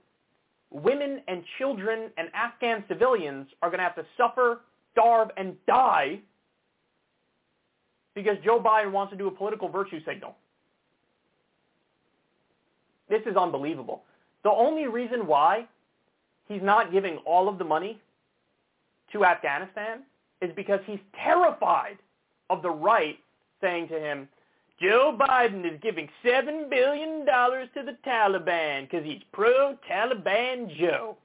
women 0.73 1.20
and 1.29 1.43
children 1.59 2.11
and 2.16 2.29
Afghan 2.35 2.85
civilians 2.89 3.47
are 3.62 3.68
going 3.68 3.79
to 3.79 3.85
have 3.85 3.95
to 3.97 4.07
suffer, 4.16 4.61
starve, 4.93 5.29
and 5.37 5.55
die 5.66 6.20
because 8.14 8.37
Joe 8.45 8.61
Biden 8.61 8.93
wants 8.93 9.12
to 9.12 9.16
do 9.16 9.29
a 9.29 9.31
political 9.31 9.68
virtue 9.68 10.01
signal. 10.07 10.37
This 13.09 13.23
is 13.27 13.37
unbelievable. 13.37 14.03
The 14.45 14.51
only 14.51 14.87
reason 14.87 15.27
why 15.27 15.66
he's 16.49 16.62
not 16.62 16.93
giving 16.93 17.18
all 17.18 17.49
of 17.49 17.59
the 17.59 17.64
money 17.64 18.01
to 19.12 19.25
Afghanistan 19.25 20.03
is 20.41 20.51
because 20.57 20.81
he's 20.87 20.99
terrified 21.23 21.99
of 22.51 22.62
the 22.62 22.70
right 22.70 23.18
saying 23.61 23.89
to 23.89 23.99
him, 23.99 24.29
Joe 24.81 25.16
Biden 25.18 25.64
is 25.64 25.79
giving 25.81 26.09
$7 26.25 26.68
billion 26.68 27.25
to 27.27 27.83
the 27.85 27.97
Taliban 28.07 28.91
because 28.91 29.05
he's 29.05 29.23
pro-Taliban 29.33 30.77
Joe. 30.77 31.16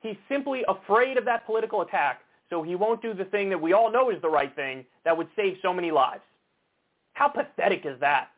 He's 0.00 0.16
simply 0.28 0.64
afraid 0.66 1.16
of 1.16 1.24
that 1.26 1.46
political 1.46 1.82
attack, 1.82 2.20
so 2.50 2.62
he 2.62 2.74
won't 2.74 3.00
do 3.00 3.14
the 3.14 3.26
thing 3.26 3.48
that 3.50 3.60
we 3.60 3.72
all 3.72 3.92
know 3.92 4.10
is 4.10 4.20
the 4.20 4.28
right 4.28 4.54
thing 4.56 4.84
that 5.04 5.16
would 5.16 5.28
save 5.36 5.56
so 5.62 5.72
many 5.72 5.92
lives. 5.92 6.22
How 7.12 7.28
pathetic 7.28 7.82
is 7.84 8.00
that? 8.00 8.28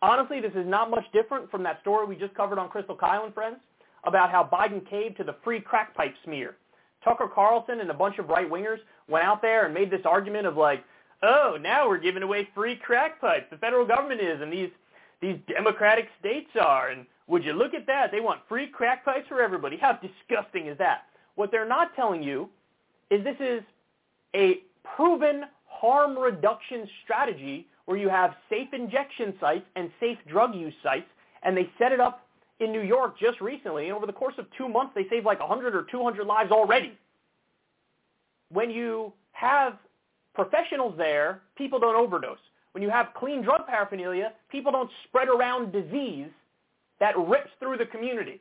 Honestly, 0.00 0.40
this 0.40 0.52
is 0.54 0.66
not 0.66 0.90
much 0.90 1.04
different 1.12 1.50
from 1.50 1.62
that 1.62 1.80
story 1.82 2.06
we 2.06 2.16
just 2.16 2.34
covered 2.34 2.58
on 2.58 2.68
Krystal 2.68 2.98
Kyle 2.98 3.24
and 3.24 3.34
Friends 3.34 3.56
about 4.04 4.30
how 4.30 4.48
Biden 4.50 4.88
caved 4.88 5.16
to 5.18 5.24
the 5.24 5.36
free 5.44 5.60
crack 5.60 5.94
pipe 5.94 6.14
smear. 6.24 6.56
Tucker 7.04 7.28
Carlson 7.32 7.80
and 7.80 7.90
a 7.90 7.94
bunch 7.94 8.18
of 8.18 8.28
right-wingers 8.28 8.78
went 9.08 9.24
out 9.24 9.42
there 9.42 9.66
and 9.66 9.74
made 9.74 9.90
this 9.90 10.04
argument 10.04 10.46
of 10.46 10.56
like, 10.56 10.82
oh, 11.22 11.56
now 11.60 11.88
we're 11.88 11.98
giving 11.98 12.22
away 12.22 12.48
free 12.54 12.76
crack 12.76 13.20
pipes. 13.20 13.46
The 13.50 13.56
federal 13.56 13.86
government 13.86 14.20
is, 14.20 14.40
and 14.40 14.52
these 14.52 14.70
these 15.20 15.36
democratic 15.46 16.08
states 16.18 16.50
are. 16.60 16.88
And 16.88 17.06
would 17.28 17.44
you 17.44 17.52
look 17.52 17.74
at 17.74 17.86
that? 17.86 18.10
They 18.10 18.20
want 18.20 18.40
free 18.48 18.66
crack 18.66 19.04
pipes 19.04 19.28
for 19.28 19.40
everybody. 19.40 19.76
How 19.76 19.92
disgusting 19.92 20.66
is 20.66 20.76
that? 20.78 21.04
What 21.36 21.50
they're 21.50 21.68
not 21.68 21.94
telling 21.94 22.22
you 22.22 22.48
is 23.10 23.22
this 23.22 23.36
is 23.40 23.62
a 24.34 24.62
proven 24.96 25.44
harm 25.66 26.18
reduction 26.18 26.88
strategy 27.04 27.66
where 27.84 27.96
you 27.96 28.08
have 28.08 28.34
safe 28.50 28.68
injection 28.72 29.34
sites 29.40 29.64
and 29.76 29.90
safe 30.00 30.18
drug 30.28 30.54
use 30.54 30.74
sites, 30.82 31.08
and 31.42 31.56
they 31.56 31.70
set 31.78 31.92
it 31.92 32.00
up 32.00 32.26
in 32.60 32.72
New 32.72 32.82
York 32.82 33.18
just 33.18 33.40
recently. 33.40 33.84
And 33.84 33.92
over 33.92 34.06
the 34.06 34.12
course 34.12 34.34
of 34.38 34.46
two 34.56 34.68
months, 34.68 34.92
they 34.94 35.08
saved 35.08 35.26
like 35.26 35.40
100 35.40 35.74
or 35.74 35.86
200 35.90 36.26
lives 36.26 36.50
already. 36.50 36.96
When 38.50 38.70
you 38.70 39.12
have 39.32 39.78
professionals 40.34 40.94
there, 40.96 41.42
people 41.56 41.78
don't 41.78 41.96
overdose. 41.96 42.38
When 42.72 42.82
you 42.82 42.90
have 42.90 43.08
clean 43.14 43.42
drug 43.42 43.66
paraphernalia, 43.66 44.32
people 44.50 44.72
don't 44.72 44.90
spread 45.04 45.28
around 45.28 45.72
disease 45.72 46.28
that 47.00 47.16
rips 47.18 47.50
through 47.58 47.76
the 47.78 47.86
community. 47.86 48.40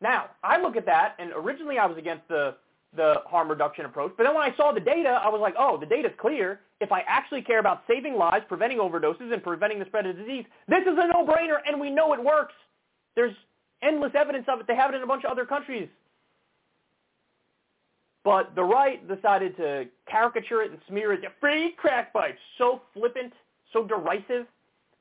Now, 0.00 0.30
I 0.42 0.60
look 0.60 0.76
at 0.76 0.86
that, 0.86 1.16
and 1.18 1.30
originally 1.36 1.78
I 1.78 1.84
was 1.84 1.98
against 1.98 2.26
the, 2.28 2.54
the 2.96 3.16
harm 3.26 3.50
reduction 3.50 3.84
approach, 3.84 4.12
but 4.16 4.24
then 4.24 4.34
when 4.34 4.42
I 4.42 4.56
saw 4.56 4.72
the 4.72 4.80
data, 4.80 5.20
I 5.22 5.28
was 5.28 5.40
like, 5.40 5.54
oh, 5.58 5.76
the 5.78 5.86
data's 5.86 6.12
clear. 6.18 6.60
If 6.80 6.92
I 6.92 7.00
actually 7.06 7.42
care 7.42 7.58
about 7.58 7.82
saving 7.86 8.14
lives, 8.14 8.46
preventing 8.48 8.78
overdoses, 8.78 9.32
and 9.32 9.42
preventing 9.42 9.78
the 9.78 9.84
spread 9.84 10.06
of 10.06 10.16
disease, 10.16 10.46
this 10.68 10.82
is 10.82 10.96
a 10.96 11.06
no-brainer, 11.08 11.58
and 11.66 11.78
we 11.78 11.90
know 11.90 12.14
it 12.14 12.24
works. 12.24 12.54
There's 13.14 13.34
endless 13.82 14.12
evidence 14.14 14.46
of 14.48 14.60
it. 14.60 14.66
They 14.66 14.76
have 14.76 14.90
it 14.94 14.96
in 14.96 15.02
a 15.02 15.06
bunch 15.06 15.24
of 15.24 15.30
other 15.30 15.44
countries. 15.44 15.88
But 18.22 18.54
the 18.54 18.62
right 18.62 19.06
decided 19.08 19.56
to 19.56 19.84
caricature 20.10 20.62
it 20.62 20.70
and 20.70 20.80
smear 20.88 21.12
it. 21.12 21.20
Free 21.40 21.72
crack 21.76 22.12
pipes. 22.12 22.38
So 22.58 22.82
flippant, 22.92 23.32
so 23.72 23.84
derisive, 23.84 24.46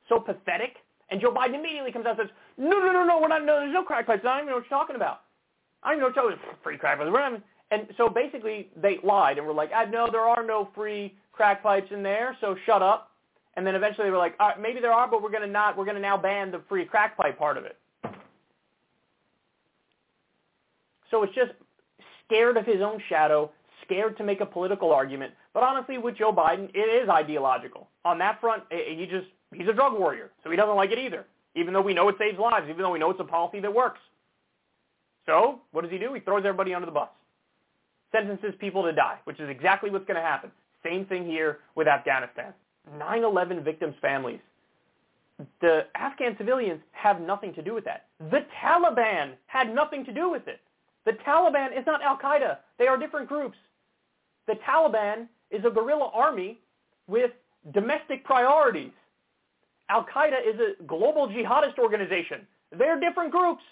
so 0.07 0.19
pathetic. 0.19 0.77
And 1.11 1.19
Joe 1.19 1.33
Biden 1.33 1.55
immediately 1.55 1.91
comes 1.91 2.05
out 2.05 2.19
and 2.19 2.29
says, 2.29 2.35
no, 2.57 2.79
no, 2.79 2.91
no, 2.91 3.03
no, 3.03 3.19
we're 3.19 3.27
not, 3.27 3.43
no, 3.43 3.59
there's 3.59 3.73
no 3.73 3.83
crack 3.83 4.07
pipes. 4.07 4.21
I 4.23 4.29
don't 4.29 4.37
even 4.37 4.49
know 4.49 4.55
what 4.55 4.65
you're 4.69 4.79
talking 4.79 4.95
about. 4.95 5.21
I 5.83 5.89
don't 5.89 5.97
even 5.97 6.01
know 6.01 6.07
what 6.07 6.15
you're 6.15 6.37
talking 6.37 6.49
about. 6.49 6.63
Free 6.63 6.77
crack 6.77 6.99
pipes. 6.99 7.09
Not, 7.11 7.41
and 7.71 7.87
so 7.97 8.09
basically 8.09 8.69
they 8.75 8.97
lied 9.03 9.37
and 9.37 9.45
were 9.45 9.53
like, 9.53 9.71
ah, 9.73 9.85
no, 9.85 10.07
there 10.11 10.21
are 10.21 10.45
no 10.45 10.69
free 10.73 11.15
crack 11.31 11.61
pipes 11.61 11.87
in 11.91 12.03
there, 12.03 12.37
so 12.41 12.55
shut 12.65 12.81
up. 12.81 13.11
And 13.55 13.65
then 13.65 13.75
eventually 13.75 14.07
they 14.07 14.11
were 14.11 14.17
like, 14.17 14.39
right, 14.39 14.59
maybe 14.59 14.79
there 14.79 14.93
are, 14.93 15.09
but 15.09 15.21
we're 15.21 15.31
going 15.31 15.41
to 15.41 15.47
not, 15.47 15.77
we're 15.77 15.85
going 15.85 15.95
to 15.95 16.01
now 16.01 16.15
ban 16.17 16.51
the 16.51 16.61
free 16.69 16.85
crack 16.85 17.17
pipe 17.17 17.37
part 17.37 17.57
of 17.57 17.65
it. 17.65 17.77
So 21.11 21.23
it's 21.23 21.33
just 21.33 21.51
scared 22.29 22.57
of 22.57 22.65
his 22.65 22.81
own 22.81 23.01
shadow, 23.09 23.51
scared 23.83 24.15
to 24.17 24.23
make 24.23 24.39
a 24.39 24.45
political 24.45 24.93
argument. 24.93 25.33
But 25.53 25.63
honestly, 25.63 25.97
with 25.97 26.15
Joe 26.15 26.31
Biden, 26.31 26.69
it 26.75 27.03
is 27.03 27.09
ideological. 27.09 27.87
On 28.05 28.19
that 28.19 28.39
front, 28.39 28.63
he 28.69 29.07
just 29.09 29.27
he's 29.53 29.67
a 29.67 29.73
drug 29.73 29.97
warrior, 29.97 30.29
so 30.43 30.51
he 30.51 30.55
doesn't 30.55 30.75
like 30.75 30.91
it 30.91 30.99
either. 30.99 31.25
Even 31.55 31.73
though 31.73 31.81
we 31.81 31.95
know 31.95 32.07
it 32.07 32.15
saves 32.19 32.37
lives, 32.37 32.67
even 32.69 32.83
though 32.83 32.91
we 32.91 32.99
know 32.99 33.09
it's 33.09 33.19
a 33.19 33.23
policy 33.23 33.59
that 33.59 33.73
works. 33.73 33.99
So 35.25 35.59
what 35.71 35.81
does 35.81 35.91
he 35.91 35.97
do? 35.97 36.13
He 36.13 36.19
throws 36.19 36.45
everybody 36.45 36.73
under 36.73 36.85
the 36.85 36.91
bus, 36.91 37.09
sentences 38.11 38.53
people 38.59 38.83
to 38.83 38.93
die, 38.93 39.17
which 39.23 39.39
is 39.39 39.49
exactly 39.49 39.89
what's 39.89 40.05
going 40.05 40.15
to 40.15 40.21
happen. 40.21 40.51
Same 40.83 41.05
thing 41.05 41.25
here 41.25 41.59
with 41.75 41.87
Afghanistan. 41.87 42.53
9/11 42.97 43.63
victims' 43.63 43.95
families. 44.01 44.39
The 45.61 45.87
Afghan 45.95 46.35
civilians 46.37 46.81
have 46.91 47.21
nothing 47.21 47.53
to 47.55 47.61
do 47.61 47.73
with 47.73 47.85
that. 47.85 48.05
The 48.31 48.45
Taliban 48.61 49.31
had 49.47 49.73
nothing 49.73 50.05
to 50.05 50.13
do 50.13 50.29
with 50.29 50.47
it. 50.47 50.59
The 51.05 51.13
Taliban 51.13 51.77
is 51.77 51.85
not 51.85 52.01
Al-Qaeda. 52.01 52.57
They 52.77 52.87
are 52.87 52.97
different 52.97 53.27
groups. 53.27 53.57
The 54.47 54.55
Taliban 54.67 55.27
is 55.51 55.63
a 55.65 55.69
guerrilla 55.69 56.11
army 56.13 56.59
with 57.07 57.31
domestic 57.73 58.23
priorities. 58.23 58.91
Al-Qaeda 59.89 60.39
is 60.45 60.59
a 60.59 60.83
global 60.83 61.27
jihadist 61.27 61.79
organization. 61.79 62.45
They're 62.77 62.99
different 62.99 63.31
groups. 63.31 63.63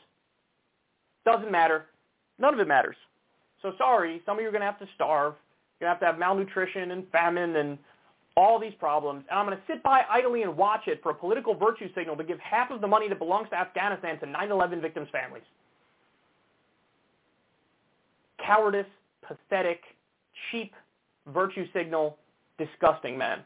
Doesn't 1.26 1.52
matter. 1.52 1.86
None 2.40 2.54
of 2.54 2.60
it 2.60 2.68
matters. 2.68 2.96
So 3.62 3.74
sorry, 3.78 4.22
some 4.26 4.38
of 4.38 4.42
you 4.42 4.48
are 4.48 4.52
going 4.52 4.62
to 4.62 4.66
have 4.66 4.80
to 4.80 4.88
starve. 4.96 5.34
You're 5.80 5.90
going 5.90 6.00
to 6.00 6.00
have 6.00 6.00
to 6.00 6.06
have 6.06 6.20
malnutrition 6.20 6.92
and 6.92 7.08
famine 7.12 7.56
and 7.56 7.78
all 8.36 8.60
these 8.60 8.74
problems, 8.80 9.26
and 9.32 9.40
I'm 9.40 9.48
going 9.48 9.58
to 9.58 9.64
sit 9.66 9.82
by 9.82 10.04
idly 10.08 10.44
and 10.44 10.56
watch 10.56 10.88
it 10.88 11.02
for 11.02 11.10
a 11.10 11.14
political 11.16 11.56
virtue 11.56 11.90
signal 11.96 12.16
to 12.16 12.24
give 12.24 12.40
half 12.40 12.70
of 12.70 12.82
the 12.82 12.88
money 12.88 13.10
that 13.10 13.18
belongs 13.18 13.50
to 13.50 13.56
Afghanistan 13.56 14.20
to 14.20 14.28
9/11 14.28 14.80
victims' 14.80 15.10
families. 15.12 15.42
Cowardice, 18.46 18.86
pathetic, 19.28 19.82
cheap 20.52 20.74
virtue 21.34 21.66
signal, 21.74 22.18
disgusting, 22.58 23.18
man. 23.18 23.40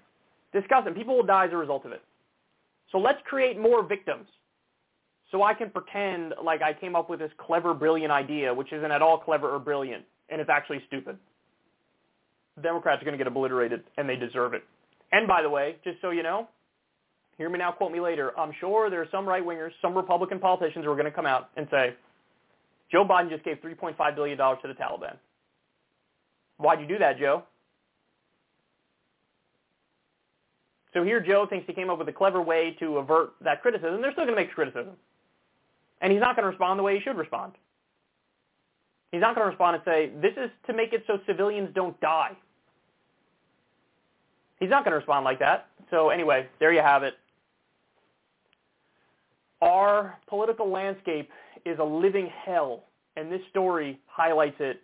Disgusting. 0.54 0.94
People 0.94 1.16
will 1.16 1.26
die 1.26 1.46
as 1.46 1.54
a 1.54 1.58
result 1.58 1.86
of 1.86 1.92
it. 1.92 2.02
So 2.92 2.98
let's 2.98 3.20
create 3.26 3.58
more 3.58 3.84
victims 3.84 4.28
so 5.32 5.44
I 5.44 5.54
can 5.54 5.70
pretend 5.70 6.34
like 6.44 6.62
I 6.62 6.74
came 6.74 6.96
up 6.96 7.10
with 7.10 7.20
this 7.20 7.32
clever, 7.38 7.74
brilliant 7.74 8.12
idea, 8.12 8.54
which 8.54 8.74
isn't 8.74 8.92
at 8.92 9.02
all 9.02 9.18
clever 9.18 9.50
or 9.50 9.60
brilliant, 9.60 10.04
and 10.30 10.42
it's 10.42 10.50
actually 10.50 10.82
stupid. 10.88 11.18
Democrats 12.62 13.02
are 13.02 13.06
going 13.06 13.18
to 13.18 13.18
get 13.18 13.28
obliterated, 13.28 13.84
and 13.98 14.10
they 14.10 14.18
deserve 14.18 14.54
it. 14.54 14.64
And 15.14 15.28
by 15.28 15.42
the 15.42 15.50
way, 15.50 15.78
just 15.86 16.02
so 16.02 16.12
you 16.12 16.22
know, 16.22 16.50
hear 17.38 17.50
me 17.50 17.60
now, 17.60 17.72
quote 17.72 17.94
me 17.94 18.02
later, 18.02 18.38
I'm 18.38 18.52
sure 18.60 18.90
there 18.90 19.02
are 19.02 19.08
some 19.10 19.26
right-wingers, 19.26 19.72
some 19.82 19.96
Republican 19.96 20.40
politicians 20.40 20.84
who 20.84 20.92
are 20.92 20.96
going 20.96 21.06
to 21.06 21.12
come 21.12 21.26
out 21.26 21.50
and 21.56 21.66
say, 21.72 21.96
Joe 22.92 23.06
Biden 23.06 23.30
just 23.30 23.44
gave 23.44 23.58
$3.5 23.62 24.16
billion 24.16 24.38
to 24.38 24.58
the 24.64 24.74
Taliban. 24.74 25.16
Why'd 26.58 26.82
you 26.82 26.88
do 26.88 26.98
that, 27.00 27.18
Joe? 27.18 27.44
So 30.94 31.04
here 31.04 31.22
Joe 31.22 31.48
thinks 31.50 31.66
he 31.68 31.74
came 31.74 31.90
up 31.90 31.98
with 31.98 32.10
a 32.10 32.14
clever 32.14 32.42
way 32.42 32.76
to 32.80 32.98
avert 32.98 33.34
that 33.42 33.62
criticism. 33.62 34.02
They're 34.02 34.12
still 34.12 34.26
going 34.26 34.36
to 34.36 34.42
make 34.42 34.52
criticism. 34.52 34.96
And 36.02 36.12
he's 36.12 36.20
not 36.20 36.36
going 36.36 36.44
to 36.44 36.50
respond 36.50 36.80
the 36.80 36.84
way 36.84 36.98
he 36.98 37.02
should 37.02 37.18
respond. 37.18 37.54
He's 39.12 39.22
not 39.22 39.36
going 39.36 39.46
to 39.46 39.50
respond 39.50 39.76
and 39.76 39.84
say, 39.86 40.12
this 40.22 40.34
is 40.38 40.50
to 40.68 40.74
make 40.74 40.94
it 40.94 41.04
so 41.08 41.20
civilians 41.26 41.70
don't 41.74 42.00
die. 42.02 42.36
He's 44.60 44.70
not 44.70 44.84
going 44.84 44.92
to 44.92 44.98
respond 44.98 45.24
like 45.24 45.40
that. 45.40 45.68
So 45.90 46.10
anyway, 46.10 46.48
there 46.60 46.74
you 46.74 46.82
have 46.82 47.04
it. 47.04 47.14
Our 49.62 50.18
political 50.28 50.70
landscape 50.70 51.30
is 51.66 51.80
a 51.80 51.84
living 51.84 52.30
hell, 52.46 52.84
and 53.16 53.32
this 53.32 53.42
story 53.50 54.00
highlights 54.08 54.58
it 54.60 54.82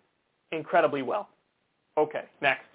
incredibly 0.52 1.02
well. 1.02 1.30
Okay, 1.98 2.26
next. 2.42 2.66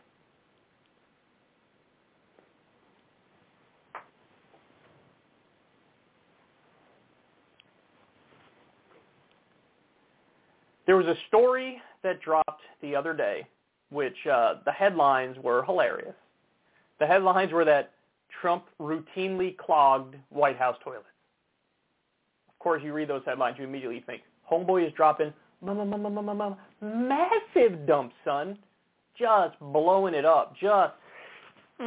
There 10.87 10.97
was 10.97 11.07
a 11.07 11.17
story 11.29 11.81
that 12.03 12.21
dropped 12.21 12.63
the 12.81 12.97
other 12.97 13.15
day, 13.15 13.47
which 13.91 14.27
uh, 14.27 14.57
the 14.65 14.73
headlines 14.73 15.37
were 15.41 15.65
hilarious. 15.65 16.15
The 16.99 17.07
headlines 17.07 17.53
were 17.53 17.65
that 17.65 17.93
Trump 18.41 18.65
routinely 18.81 19.57
clogged 19.57 20.17
White 20.31 20.57
House 20.57 20.77
toilets. 20.83 21.07
Course, 22.63 22.83
you 22.85 22.93
read 22.93 23.09
those 23.09 23.23
headlines, 23.27 23.57
you 23.59 23.65
immediately 23.65 24.05
think, 24.07 24.23
homeboy 24.49 24.87
is 24.87 24.93
dropping 24.93 25.33
massive 26.81 27.87
dumps, 27.87 28.15
son. 28.25 28.57
Just 29.19 29.59
blowing 29.61 30.15
it 30.15 30.25
up. 30.25 30.55
Just 30.61 30.93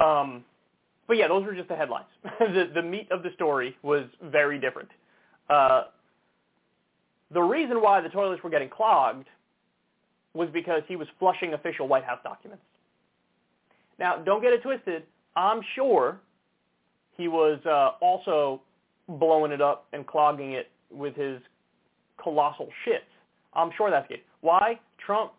um, 0.00 0.44
but 1.06 1.16
yeah, 1.16 1.28
those 1.28 1.44
were 1.44 1.54
just 1.54 1.68
the 1.68 1.76
headlines. 1.76 2.06
the, 2.38 2.70
the 2.74 2.82
meat 2.82 3.08
of 3.10 3.22
the 3.22 3.30
story 3.34 3.76
was 3.82 4.04
very 4.22 4.58
different. 4.60 4.90
Uh, 5.48 5.84
the 7.32 7.40
reason 7.40 7.80
why 7.80 8.02
the 8.02 8.10
toilets 8.10 8.42
were 8.42 8.50
getting 8.50 8.68
clogged 8.68 9.26
was 10.34 10.48
because 10.52 10.82
he 10.88 10.96
was 10.96 11.08
flushing 11.18 11.54
official 11.54 11.88
White 11.88 12.04
House 12.04 12.20
documents. 12.22 12.62
Now, 13.98 14.16
don't 14.16 14.42
get 14.42 14.52
it 14.52 14.62
twisted. 14.62 15.04
I'm 15.36 15.60
sure 15.74 16.20
he 17.16 17.28
was 17.28 17.58
uh, 17.66 17.92
also 18.04 18.60
blowing 19.08 19.52
it 19.52 19.60
up 19.60 19.86
and 19.92 20.06
clogging 20.06 20.52
it 20.52 20.70
with 20.90 21.14
his 21.14 21.40
colossal 22.22 22.68
shits. 22.86 23.00
I'm 23.52 23.70
sure 23.76 23.90
that's 23.90 24.10
it. 24.10 24.24
Why? 24.40 24.78
Trump, 25.04 25.32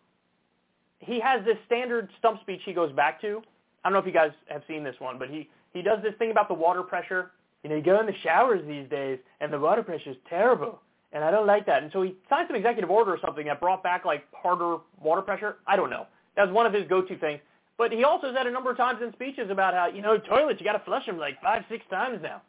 he 0.99 1.19
has 1.19 1.43
this 1.45 1.57
standard 1.65 2.09
stump 2.19 2.41
speech 2.41 2.61
he 2.65 2.73
goes 2.73 2.91
back 2.91 3.19
to 3.21 3.41
I 3.85 3.89
don't 3.89 3.93
know 3.93 3.99
if 3.99 4.07
you 4.07 4.11
guys 4.11 4.31
have 4.47 4.63
seen 4.67 4.83
this 4.83 4.95
one, 4.97 5.19
but 5.19 5.29
he, 5.29 5.47
he 5.71 5.83
does 5.83 5.99
this 6.01 6.15
thing 6.17 6.31
about 6.31 6.47
the 6.47 6.55
water 6.55 6.81
pressure. 6.81 7.31
You 7.63 7.69
know, 7.69 7.75
you 7.75 7.83
go 7.83 7.99
in 7.99 8.07
the 8.07 8.15
showers 8.23 8.61
these 8.67 8.89
days, 8.89 9.19
and 9.41 9.53
the 9.53 9.59
water 9.59 9.83
pressure 9.83 10.09
is 10.09 10.17
terrible, 10.27 10.81
and 11.13 11.23
I 11.23 11.29
don't 11.29 11.45
like 11.45 11.67
that. 11.67 11.83
And 11.83 11.91
so 11.91 12.01
he 12.01 12.15
signed 12.27 12.47
some 12.49 12.55
executive 12.55 12.89
order 12.89 13.11
or 13.11 13.19
something 13.23 13.45
that 13.45 13.59
brought 13.61 13.83
back, 13.83 14.03
like, 14.03 14.23
harder 14.33 14.77
water 14.99 15.21
pressure. 15.21 15.57
I 15.67 15.75
don't 15.75 15.91
know. 15.91 16.07
That 16.35 16.47
was 16.47 16.51
one 16.51 16.65
of 16.65 16.73
his 16.73 16.87
go-to 16.87 17.15
things. 17.19 17.39
But 17.77 17.91
he 17.91 18.03
also 18.03 18.33
said 18.33 18.47
a 18.47 18.51
number 18.51 18.71
of 18.71 18.77
times 18.77 18.99
in 19.03 19.11
speeches 19.13 19.49
about 19.51 19.73
how, 19.73 19.87
you 19.87 20.01
know, 20.01 20.17
toilets, 20.17 20.59
you 20.59 20.65
got 20.65 20.77
to 20.77 20.85
flush 20.85 21.05
them 21.05 21.17
like 21.17 21.41
five, 21.41 21.63
six 21.69 21.83
times 21.89 22.19
now. 22.23 22.41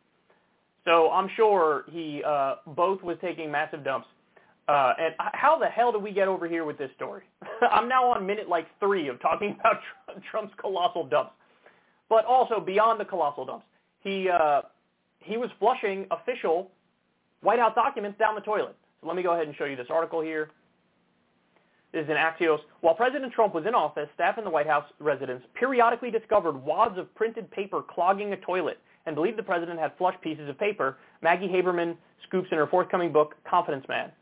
So 0.85 1.11
I'm 1.11 1.29
sure 1.35 1.85
he 1.91 2.23
uh, 2.25 2.57
both 2.69 3.03
was 3.03 3.17
taking 3.21 3.51
massive 3.51 3.83
dumps. 3.83 4.07
Uh, 4.69 4.95
and 4.99 5.15
how 5.19 5.59
the 5.59 5.67
hell 5.67 5.93
did 5.93 6.03
we 6.03 6.13
get 6.13 6.27
over 6.27 6.49
here 6.49 6.65
with 6.65 6.79
this 6.79 6.91
story? 6.97 7.23
I'm 7.71 7.89
now 7.89 8.11
on 8.13 8.27
minute 8.27 8.49
like 8.49 8.67
three 8.81 9.09
of 9.09 9.21
talking 9.21 9.57
about 9.61 9.81
Trump's 10.31 10.55
colossal 10.61 11.07
dumps. 11.07 11.33
But 12.09 12.25
also 12.25 12.61
beyond 12.61 13.01
the 13.01 13.05
colossal 13.05 13.45
dumps, 13.45 13.67
he 14.01 14.29
uh, 14.29 14.63
he 15.19 15.37
was 15.37 15.51
flushing 15.59 16.07
official 16.13 16.71
White 17.43 17.59
House 17.59 17.75
documents 17.75 18.19
down 18.19 18.37
the 18.37 18.41
toilet. 18.41 18.77
So 19.01 19.09
let 19.09 19.17
me 19.17 19.25
go 19.25 19.35
ahead 19.35 19.49
and 19.49 19.57
show 19.57 19.65
you 19.65 19.75
this 19.75 19.89
article 19.91 20.21
here. 20.21 20.51
Is 21.97 22.11
in 22.11 22.17
Axios. 22.17 22.59
While 22.83 22.95
President 22.95 23.33
Trump 23.33 23.55
was 23.55 23.65
in 23.67 23.75
office, 23.75 24.07
staff 24.15 24.37
in 24.37 24.45
the 24.45 24.51
White 24.51 24.67
House 24.67 24.85
residence 24.99 25.43
periodically 25.59 26.11
discovered 26.11 26.63
wads 26.63 26.99
of 26.99 27.13
printed 27.15 27.51
paper 27.51 27.81
clogging 27.83 28.35
a 28.35 28.37
toilet 28.37 28.77
and 29.07 29.15
believed 29.15 29.39
the 29.39 29.43
president 29.43 29.81
had 29.81 29.97
flushed 29.97 30.21
pieces 30.21 30.47
of 30.47 30.59
paper, 30.59 30.99
Maggie 31.23 31.49
Haberman 31.49 31.97
scoops 32.27 32.49
in 32.53 32.59
her 32.59 32.67
forthcoming 32.67 33.13
book, 33.13 33.35
Confidence 33.49 33.87
Man. 33.89 34.13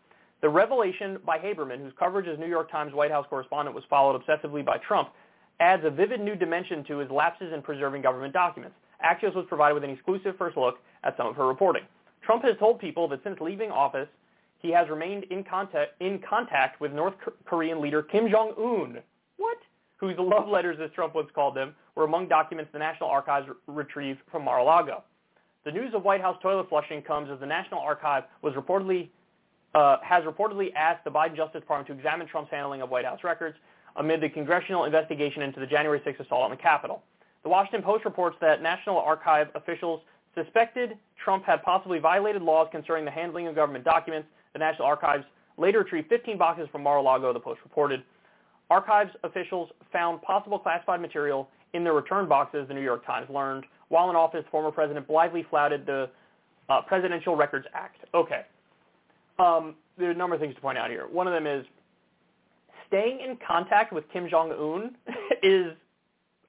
The 0.41 0.49
revelation 0.49 1.19
by 1.27 1.39
Haberman, 1.39 1.81
whose 1.81 1.93
coverage 1.99 2.29
as 2.29 2.39
New 2.39 2.47
York 2.47 2.71
Times 2.71 2.95
White 2.95 3.11
House 3.11 3.27
correspondent 3.29 3.75
was 3.75 3.83
followed 3.91 4.23
obsessively 4.23 4.65
by 4.65 4.77
Trump, 4.87 5.09
adds 5.59 5.83
a 5.85 5.91
vivid 5.91 6.21
new 6.21 6.37
dimension 6.37 6.85
to 6.85 6.99
his 6.99 7.11
lapses 7.11 7.53
in 7.53 7.61
preserving 7.61 8.03
government 8.03 8.33
documents. 8.33 8.77
Axios 9.05 9.35
was 9.35 9.47
provided 9.49 9.75
with 9.75 9.83
an 9.83 9.91
exclusive 9.91 10.37
first 10.39 10.57
look 10.57 10.77
at 11.03 11.17
some 11.17 11.27
of 11.27 11.35
her 11.35 11.49
reporting. 11.49 11.83
Trump 12.23 12.45
has 12.45 12.57
told 12.61 12.79
people 12.79 13.09
that 13.09 13.21
since 13.25 13.41
leaving 13.41 13.73
office, 13.73 14.09
he 14.65 14.71
has 14.71 14.89
remained 14.89 15.25
in 15.25 15.45
contact, 15.45 15.93
in 16.01 16.19
contact 16.27 16.81
with 16.81 16.91
North 16.91 17.13
Korean 17.45 17.83
leader 17.83 18.03
Kim 18.03 18.31
Jong-un. 18.31 18.99
What? 19.37 19.59
Whose 19.99 20.15
love 20.19 20.49
letters, 20.49 20.79
as 20.83 20.91
Trump 20.93 21.15
once 21.15 21.29
called 21.35 21.55
them, 21.55 21.75
were 21.95 22.05
among 22.05 22.29
documents 22.29 22.71
the 22.73 22.79
National 22.79 23.11
Archives 23.11 23.47
retrieved 23.67 24.21
from 24.33 24.43
Mar-a-Lago. 24.43 25.05
The 25.67 25.71
news 25.71 25.93
of 25.93 26.03
White 26.03 26.23
House 26.23 26.39
toilet 26.41 26.71
flushing 26.71 27.03
comes 27.03 27.31
as 27.31 27.41
the 27.41 27.47
National 27.47 27.81
Archive 27.81 28.25
was 28.41 28.55
reportedly 28.55 29.11
uh, 29.75 29.99
has 30.03 30.25
reportedly 30.25 30.73
asked 30.75 31.05
the 31.05 31.11
Biden 31.11 31.37
Justice 31.37 31.61
Department 31.61 31.89
to 31.89 31.93
examine 31.93 32.27
Trump's 32.27 32.51
handling 32.51 32.81
of 32.81 32.89
White 32.89 33.05
House 33.05 33.23
records 33.23 33.57
amid 33.97 34.23
the 34.23 34.31
congressional 34.31 34.85
investigation 34.85 35.43
into 35.43 35.61
the 35.61 35.67
January 35.67 36.01
6th 36.01 36.21
assault 36.21 36.45
on 36.45 36.51
the 36.51 36.57
Capitol. 36.57 37.03
The 37.43 37.51
Washington 37.51 37.83
Post 37.83 38.07
reports 38.07 38.37
that 38.41 38.63
National 38.63 38.99
Archive 38.99 39.49
officials 39.55 40.01
suspected 40.35 40.97
Trump 41.23 41.45
had 41.45 41.63
possibly 41.63 41.99
violated 41.99 42.41
laws 42.41 42.69
concerning 42.71 43.05
the 43.05 43.11
handling 43.11 43.47
of 43.47 43.55
government 43.55 43.85
documents. 43.85 44.29
The 44.55 44.59
National 44.59 44.87
Archives 44.87 45.25
later 45.59 45.81
retrieved 45.81 46.09
15 46.09 46.39
boxes 46.39 46.69
from 46.73 46.83
Mar-a-Lago, 46.83 47.33
the 47.33 47.41
Post 47.41 47.61
reported. 47.63 48.03
Archives 48.71 49.11
officials 49.23 49.69
found 49.93 50.23
possible 50.23 50.59
classified 50.59 51.01
material 51.01 51.49
in 51.75 51.85
their 51.85 51.93
return 51.93 52.29
boxes, 52.29 52.67
the 52.69 52.75
New 52.75 52.81
York 52.83 53.05
Times 53.05 53.29
learned. 53.29 53.65
While 53.89 54.09
in 54.11 54.17
office, 54.17 54.45
former 54.51 54.71
President 54.71 55.07
blithely 55.07 55.45
flouted 55.51 55.85
the 55.85 56.09
uh, 56.69 56.81
Presidential 56.83 57.37
Records 57.37 57.67
Act. 57.75 57.99
Okay. 58.15 58.43
Um, 59.39 59.75
there 59.99 60.09
are 60.09 60.13
a 60.13 60.17
number 60.17 60.35
of 60.35 60.41
things 60.41 60.55
to 60.55 60.61
point 60.61 60.79
out 60.79 60.91
here. 60.91 61.07
One 61.11 61.27
of 61.27 61.33
them 61.33 61.47
is 61.47 61.67
staying 62.89 63.21
in 63.21 63.37
contact 63.47 63.93
with 63.93 64.05
Kim 64.13 64.29
Jong-un 64.29 64.95
is 65.43 65.73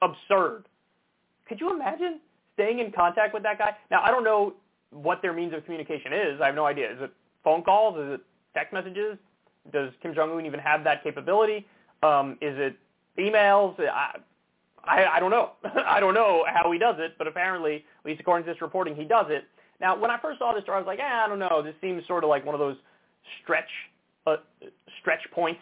absurd. 0.01 0.65
Could 1.47 1.59
you 1.59 1.73
imagine 1.73 2.19
staying 2.53 2.79
in 2.79 2.91
contact 2.91 3.33
with 3.33 3.43
that 3.43 3.57
guy? 3.57 3.75
Now, 3.91 4.01
I 4.03 4.11
don't 4.11 4.23
know 4.23 4.53
what 4.91 5.21
their 5.21 5.33
means 5.33 5.53
of 5.53 5.65
communication 5.65 6.13
is. 6.13 6.39
I 6.41 6.47
have 6.47 6.55
no 6.55 6.65
idea. 6.65 6.91
Is 6.91 6.97
it 7.01 7.11
phone 7.45 7.63
calls? 7.63 7.97
Is 7.97 8.15
it 8.15 8.21
text 8.53 8.73
messages? 8.73 9.17
Does 9.71 9.91
Kim 10.01 10.13
Jong-un 10.13 10.45
even 10.45 10.59
have 10.59 10.83
that 10.83 11.01
capability? 11.03 11.65
Um, 12.03 12.33
is 12.41 12.55
it 12.57 12.75
emails? 13.17 13.79
I, 13.79 14.17
I, 14.83 15.05
I 15.15 15.19
don't 15.19 15.31
know. 15.31 15.51
I 15.85 16.01
don't 16.01 16.13
know 16.13 16.43
how 16.47 16.69
he 16.71 16.77
does 16.77 16.95
it, 16.99 17.13
but 17.17 17.27
apparently, 17.27 17.85
at 17.99 18.05
least 18.05 18.19
according 18.19 18.45
to 18.45 18.51
this 18.51 18.61
reporting, 18.61 18.95
he 18.95 19.05
does 19.05 19.27
it. 19.29 19.45
Now, 19.79 19.97
when 19.97 20.11
I 20.11 20.19
first 20.19 20.39
saw 20.39 20.53
this 20.53 20.63
story, 20.63 20.77
I 20.77 20.79
was 20.79 20.87
like, 20.87 20.99
eh, 20.99 21.03
I 21.03 21.27
don't 21.27 21.39
know. 21.39 21.61
This 21.63 21.75
seems 21.81 22.05
sort 22.07 22.23
of 22.23 22.29
like 22.29 22.45
one 22.45 22.55
of 22.55 22.59
those 22.59 22.77
stretch 23.41 23.69
uh, 24.27 24.37
stretch 24.99 25.21
points. 25.31 25.61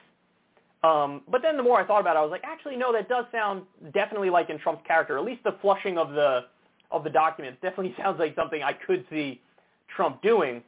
Um, 0.83 1.21
but 1.29 1.41
then 1.41 1.55
the 1.55 1.63
more 1.63 1.79
I 1.79 1.85
thought 1.85 2.01
about 2.01 2.15
it, 2.15 2.19
I 2.19 2.21
was 2.21 2.31
like, 2.31 2.43
actually, 2.43 2.75
no, 2.75 2.91
that 2.91 3.07
does 3.07 3.25
sound 3.31 3.63
definitely 3.93 4.29
like 4.29 4.49
in 4.49 4.59
Trump's 4.59 4.85
character. 4.85 5.17
At 5.17 5.23
least 5.23 5.43
the 5.43 5.55
flushing 5.61 5.97
of 5.97 6.11
the 6.11 6.41
of 6.91 7.03
the 7.03 7.09
documents 7.09 7.57
definitely 7.61 7.95
sounds 8.01 8.19
like 8.19 8.35
something 8.35 8.61
I 8.61 8.73
could 8.73 9.05
see 9.09 9.41
Trump 9.95 10.21
doing. 10.21 10.61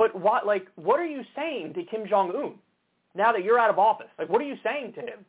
But 0.00 0.18
what, 0.18 0.46
like, 0.46 0.66
what 0.76 0.98
are 0.98 1.04
you 1.04 1.22
saying 1.36 1.74
to 1.74 1.82
Kim 1.84 2.08
Jong 2.08 2.30
Un? 2.34 2.54
now 3.14 3.32
that 3.32 3.44
you're 3.44 3.58
out 3.58 3.68
of 3.68 3.78
office? 3.78 4.06
Like, 4.18 4.30
what 4.30 4.40
are 4.40 4.46
you 4.46 4.56
saying 4.64 4.94
to 4.94 5.00
him? 5.02 5.26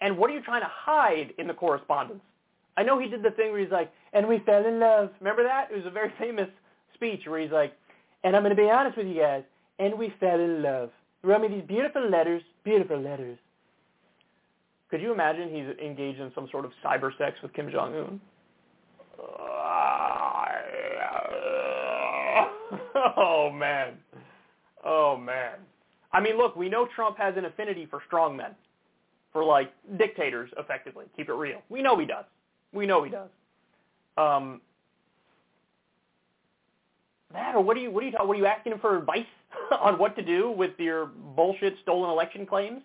And 0.00 0.16
what 0.16 0.30
are 0.30 0.34
you 0.34 0.42
trying 0.42 0.60
to 0.60 0.70
hide 0.70 1.34
in 1.38 1.48
the 1.48 1.54
correspondence? 1.54 2.20
I 2.76 2.84
know 2.84 3.00
he 3.00 3.08
did 3.08 3.24
the 3.24 3.32
thing 3.32 3.50
where 3.50 3.60
he's 3.60 3.72
like, 3.72 3.90
and 4.12 4.28
we 4.28 4.38
fell 4.46 4.64
in 4.64 4.78
love. 4.78 5.10
Remember 5.18 5.42
that? 5.42 5.72
It 5.72 5.76
was 5.76 5.86
a 5.86 5.90
very 5.90 6.12
famous 6.20 6.48
speech 6.94 7.22
where 7.26 7.40
he's 7.40 7.50
like, 7.50 7.72
and 8.22 8.36
I'm 8.36 8.44
going 8.44 8.54
to 8.54 8.62
be 8.62 8.70
honest 8.70 8.96
with 8.96 9.08
you 9.08 9.20
guys, 9.20 9.42
and 9.80 9.98
we 9.98 10.14
fell 10.20 10.38
in 10.38 10.62
love. 10.62 10.90
He 11.22 11.26
wrote 11.28 11.40
me 11.40 11.48
these 11.48 11.66
beautiful 11.66 12.08
letters, 12.08 12.42
beautiful 12.62 13.00
letters. 13.00 13.38
Could 14.88 15.00
you 15.02 15.12
imagine 15.12 15.52
he's 15.52 15.84
engaged 15.84 16.20
in 16.20 16.30
some 16.32 16.46
sort 16.52 16.64
of 16.64 16.70
cyber 16.84 17.10
sex 17.18 17.38
with 17.42 17.52
Kim 17.54 17.72
Jong-un? 17.72 18.20
Uh, 19.20 20.27
oh, 23.16 23.50
man. 23.52 23.94
Oh, 24.84 25.16
man. 25.16 25.54
I 26.12 26.20
mean, 26.20 26.36
look, 26.36 26.56
we 26.56 26.68
know 26.68 26.88
Trump 26.94 27.18
has 27.18 27.36
an 27.36 27.44
affinity 27.44 27.86
for 27.86 28.00
strong 28.06 28.36
men, 28.36 28.52
for, 29.32 29.44
like, 29.44 29.72
dictators, 29.98 30.50
effectively. 30.58 31.06
Keep 31.16 31.28
it 31.28 31.34
real. 31.34 31.60
We 31.68 31.82
know 31.82 31.98
he 31.98 32.06
does. 32.06 32.24
We 32.72 32.86
know 32.86 33.02
he 33.04 33.10
does. 33.10 33.28
Um, 34.16 34.60
that, 37.32 37.54
or 37.54 37.62
what 37.62 37.76
are 37.76 37.80
you, 37.80 37.90
what 37.90 38.02
are 38.02 38.06
you, 38.06 38.12
talking, 38.12 38.28
what 38.28 38.36
are 38.36 38.40
you 38.40 38.46
asking 38.46 38.72
him 38.72 38.78
for 38.80 38.96
advice 38.98 39.26
on 39.80 39.98
what 39.98 40.16
to 40.16 40.22
do 40.22 40.50
with 40.50 40.72
your 40.78 41.06
bullshit 41.36 41.74
stolen 41.82 42.10
election 42.10 42.46
claims? 42.46 42.80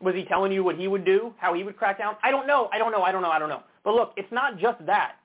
Was 0.00 0.14
he 0.14 0.24
telling 0.24 0.52
you 0.52 0.62
what 0.62 0.76
he 0.76 0.86
would 0.86 1.04
do, 1.04 1.34
how 1.38 1.54
he 1.54 1.64
would 1.64 1.76
crack 1.76 1.98
down? 1.98 2.16
I 2.22 2.30
don't 2.30 2.46
know. 2.46 2.68
I 2.72 2.78
don't 2.78 2.92
know. 2.92 3.02
I 3.02 3.10
don't 3.10 3.22
know. 3.22 3.30
I 3.30 3.38
don't 3.40 3.48
know. 3.48 3.62
But 3.82 3.94
look, 3.94 4.12
it's 4.16 4.30
not 4.30 4.58
just 4.58 4.84
that. 4.86 5.16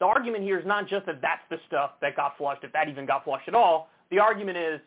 The 0.00 0.06
argument 0.06 0.44
here 0.44 0.58
is 0.58 0.66
not 0.66 0.88
just 0.88 1.06
that 1.06 1.20
that's 1.20 1.42
the 1.50 1.58
stuff 1.66 1.92
that 2.00 2.14
got 2.14 2.36
flushed, 2.38 2.62
if 2.64 2.72
that 2.72 2.88
even 2.88 3.06
got 3.06 3.24
flushed 3.24 3.48
at 3.48 3.54
all. 3.54 3.88
The 4.10 4.20
argument 4.20 4.56
is 4.56 4.80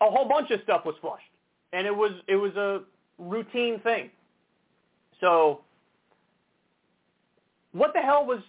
a 0.00 0.10
whole 0.10 0.28
bunch 0.28 0.50
of 0.50 0.60
stuff 0.62 0.84
was 0.84 0.94
flushed, 1.00 1.30
and 1.72 1.86
it 1.86 1.94
was 1.94 2.12
it 2.26 2.36
was 2.36 2.54
a 2.56 2.80
routine 3.18 3.80
thing. 3.80 4.10
So, 5.20 5.60
what 7.72 7.92
the 7.92 8.00
hell 8.00 8.24
was 8.24 8.40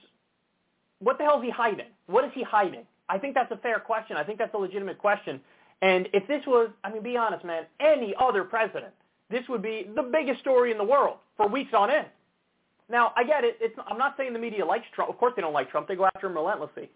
what 0.99 1.17
the 1.17 1.23
hell 1.23 1.39
is 1.39 1.45
he 1.45 1.51
hiding? 1.51 1.87
What 2.07 2.25
is 2.25 2.31
he 2.33 2.43
hiding? 2.43 2.85
I 3.07 3.17
think 3.17 3.33
that's 3.33 3.51
a 3.51 3.57
fair 3.57 3.79
question. 3.79 4.17
I 4.17 4.23
think 4.23 4.37
that's 4.37 4.53
a 4.53 4.57
legitimate 4.57 4.99
question. 4.99 5.41
And 5.81 6.09
if 6.13 6.27
this 6.27 6.45
was, 6.45 6.69
I 6.83 6.91
mean, 6.91 7.01
be 7.01 7.17
honest, 7.17 7.45
man, 7.45 7.63
any 7.79 8.13
other 8.19 8.43
president, 8.43 8.93
this 9.29 9.47
would 9.47 9.61
be 9.61 9.89
the 9.95 10.03
biggest 10.03 10.41
story 10.41 10.71
in 10.71 10.77
the 10.77 10.83
world 10.83 11.17
for 11.37 11.47
weeks 11.47 11.73
on 11.73 11.89
end. 11.89 12.07
Now, 12.89 13.11
I 13.15 13.23
get 13.23 13.43
it. 13.43 13.57
It's, 13.61 13.75
I'm 13.87 13.97
not 13.97 14.15
saying 14.17 14.33
the 14.33 14.39
media 14.39 14.65
likes 14.65 14.85
Trump. 14.95 15.09
Of 15.09 15.17
course 15.17 15.33
they 15.35 15.41
don't 15.41 15.53
like 15.53 15.69
Trump. 15.69 15.87
They 15.87 15.95
go 15.95 16.05
after 16.05 16.27
him 16.27 16.33
relentlessly. 16.33 16.89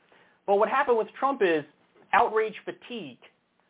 But 0.47 0.57
what 0.57 0.69
happened 0.69 0.97
with 0.97 1.07
Trump 1.17 1.41
is 1.43 1.63
outrage 2.13 2.55
fatigue, 2.65 3.19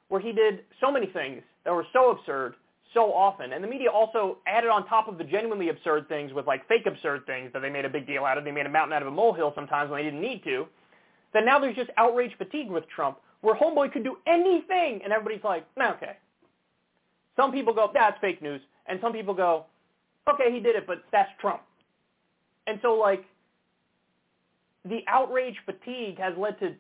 where 0.08 0.22
he 0.22 0.32
did 0.32 0.62
so 0.80 0.92
many 0.92 1.08
things 1.08 1.44
that 1.66 1.74
were 1.74 1.86
so 1.94 2.12
absurd 2.12 2.56
so 2.94 3.12
often. 3.14 3.54
And 3.54 3.64
the 3.64 3.68
media 3.68 3.90
also 3.90 4.38
added 4.48 4.70
on 4.70 4.88
top 4.88 5.08
of 5.08 5.18
the 5.18 5.24
genuinely 5.24 5.70
absurd 5.70 6.08
things 6.08 6.32
with 6.32 6.48
like 6.48 6.68
fake 6.68 6.86
absurd 6.86 7.26
things 7.26 7.52
that 7.54 7.62
they 7.62 7.70
made 7.70 7.86
a 7.86 7.90
big 7.90 8.08
deal 8.08 8.24
out 8.24 8.38
of. 8.38 8.44
They 8.44 8.52
made 8.52 8.66
a 8.66 8.70
mountain 8.70 8.94
out 8.94 9.02
of 9.02 9.08
a 9.08 9.12
molehill 9.12 9.52
sometimes 9.56 9.90
when 9.90 10.00
they 10.00 10.04
didn't 10.04 10.22
need 10.22 10.44
to. 10.44 10.68
Then 11.34 11.46
now 11.46 11.60
there's 11.60 11.76
just 11.76 11.90
outrage 11.98 12.32
fatigue 12.38 12.70
with 12.70 12.88
Trump, 12.90 13.18
where 13.42 13.56
Homeboy 13.56 13.92
could 13.92 14.04
do 14.04 14.18
anything, 14.28 15.02
and 15.04 15.12
everybody's 15.12 15.44
like, 15.44 15.66
nah, 15.76 15.92
okay. 15.94 16.18
Some 17.36 17.52
people 17.52 17.74
go, 17.74 17.90
that's 17.94 18.18
fake 18.22 18.42
news. 18.42 18.62
And 18.86 19.00
some 19.02 19.12
people 19.12 19.34
go, 19.34 19.66
okay, 20.32 20.52
he 20.52 20.60
did 20.60 20.76
it, 20.76 20.86
but 20.86 21.04
that's 21.12 21.30
Trump. 21.42 21.62
And 22.68 22.80
so, 22.82 22.96
like, 22.96 23.26
the 24.86 25.04
outrage 25.08 25.56
fatigue 25.66 26.20
has 26.20 26.34
led 26.38 26.60
to 26.60 26.74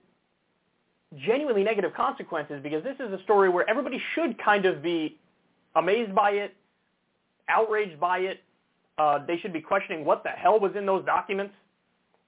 genuinely 1.15 1.63
negative 1.63 1.93
consequences 1.93 2.61
because 2.63 2.83
this 2.83 2.95
is 2.99 3.11
a 3.13 3.21
story 3.23 3.49
where 3.49 3.69
everybody 3.69 4.01
should 4.15 4.37
kind 4.43 4.65
of 4.65 4.81
be 4.81 5.17
amazed 5.75 6.13
by 6.13 6.31
it, 6.31 6.53
outraged 7.49 7.99
by 7.99 8.19
it. 8.19 8.39
Uh, 8.97 9.25
they 9.25 9.37
should 9.37 9.53
be 9.53 9.61
questioning 9.61 10.05
what 10.05 10.23
the 10.23 10.29
hell 10.29 10.59
was 10.59 10.75
in 10.75 10.85
those 10.85 11.03
documents. 11.05 11.53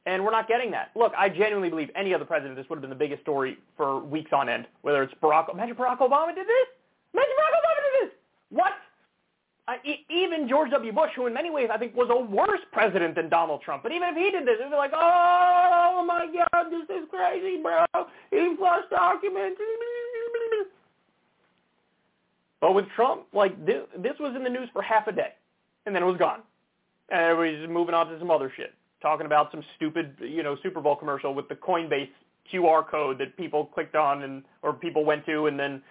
And 0.07 0.23
we're 0.23 0.31
not 0.31 0.47
getting 0.47 0.69
that. 0.71 0.91
Look, 0.95 1.13
I 1.17 1.29
genuinely 1.29 1.69
believe 1.69 1.89
any 1.95 2.13
other 2.13 2.25
president, 2.25 2.55
this 2.55 2.69
would 2.69 2.75
have 2.75 2.81
been 2.81 2.91
the 2.91 2.95
biggest 2.95 3.23
story 3.23 3.57
for 3.75 3.99
weeks 3.99 4.31
on 4.33 4.49
end. 4.49 4.67
Whether 4.83 5.01
it's 5.01 5.13
Barack, 5.21 5.51
imagine 5.51 5.75
Barack 5.75 5.97
Obama 5.97 6.33
did 6.35 6.45
this. 6.45 6.67
Imagine 7.13 7.33
Barack 7.39 7.55
Obama 7.57 7.81
did 7.81 8.07
this. 8.07 8.15
What? 8.49 8.73
Uh, 9.67 9.73
e- 9.83 10.05
even 10.09 10.47
George 10.47 10.69
W. 10.71 10.91
Bush, 10.91 11.11
who 11.15 11.25
in 11.25 11.33
many 11.33 11.49
ways 11.49 11.69
I 11.73 11.77
think 11.77 11.95
was 11.95 12.09
a 12.11 12.19
worse 12.19 12.59
president 12.71 13.15
than 13.15 13.29
Donald 13.29 13.61
Trump, 13.63 13.81
but 13.81 13.91
even 13.91 14.09
if 14.09 14.15
he 14.15 14.29
did 14.29 14.45
this, 14.45 14.57
it 14.59 14.65
would 14.65 14.69
be 14.71 14.75
like, 14.75 14.91
oh 14.93 16.03
my 16.05 16.27
God, 16.27 16.69
this 16.69 16.83
is 16.95 17.07
crazy, 17.09 17.61
bro. 17.61 17.83
He 18.29 18.55
flushed 18.57 18.91
documents. 18.91 19.59
But 22.61 22.73
with 22.73 22.85
Trump, 22.95 23.23
like 23.33 23.65
this, 23.65 23.83
this 23.97 24.13
was 24.19 24.35
in 24.35 24.43
the 24.43 24.49
news 24.49 24.69
for 24.71 24.81
half 24.81 25.07
a 25.07 25.11
day, 25.11 25.33
and 25.85 25.95
then 25.95 26.03
it 26.03 26.05
was 26.05 26.17
gone, 26.17 26.41
and 27.09 27.21
everybody's 27.21 27.67
moving 27.69 27.95
on 27.95 28.07
to 28.07 28.19
some 28.19 28.31
other 28.31 28.51
shit 28.55 28.73
talking 29.05 29.27
about 29.27 29.51
some 29.51 29.63
stupid, 29.75 30.15
you 30.19 30.41
know, 30.41 30.57
Super 30.63 30.81
Bowl 30.81 30.95
commercial 30.95 31.35
with 31.35 31.47
the 31.47 31.53
Coinbase 31.53 32.09
QR 32.51 32.87
code 32.89 33.19
that 33.19 33.37
people 33.37 33.65
clicked 33.65 33.95
on 33.95 34.23
and 34.23 34.43
or 34.63 34.73
people 34.73 35.05
went 35.05 35.25
to, 35.27 35.45
and 35.45 35.59
then 35.59 35.81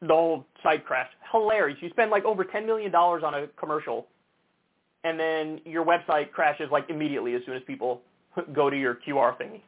the 0.00 0.08
whole 0.08 0.46
site 0.62 0.84
crashed. 0.84 1.14
Hilarious. 1.32 1.78
You 1.80 1.90
spend 1.90 2.10
like 2.10 2.24
over 2.24 2.44
ten 2.44 2.66
million 2.66 2.90
dollars 2.90 3.22
on 3.24 3.34
a 3.34 3.46
commercial, 3.58 4.06
and 5.04 5.18
then 5.18 5.60
your 5.64 5.84
website 5.84 6.30
crashes 6.32 6.68
like 6.70 6.88
immediately 6.88 7.34
as 7.34 7.42
soon 7.46 7.56
as 7.56 7.62
people 7.66 8.02
go 8.52 8.70
to 8.70 8.78
your 8.78 8.98
QR 9.06 9.36
thingy. 9.38 9.60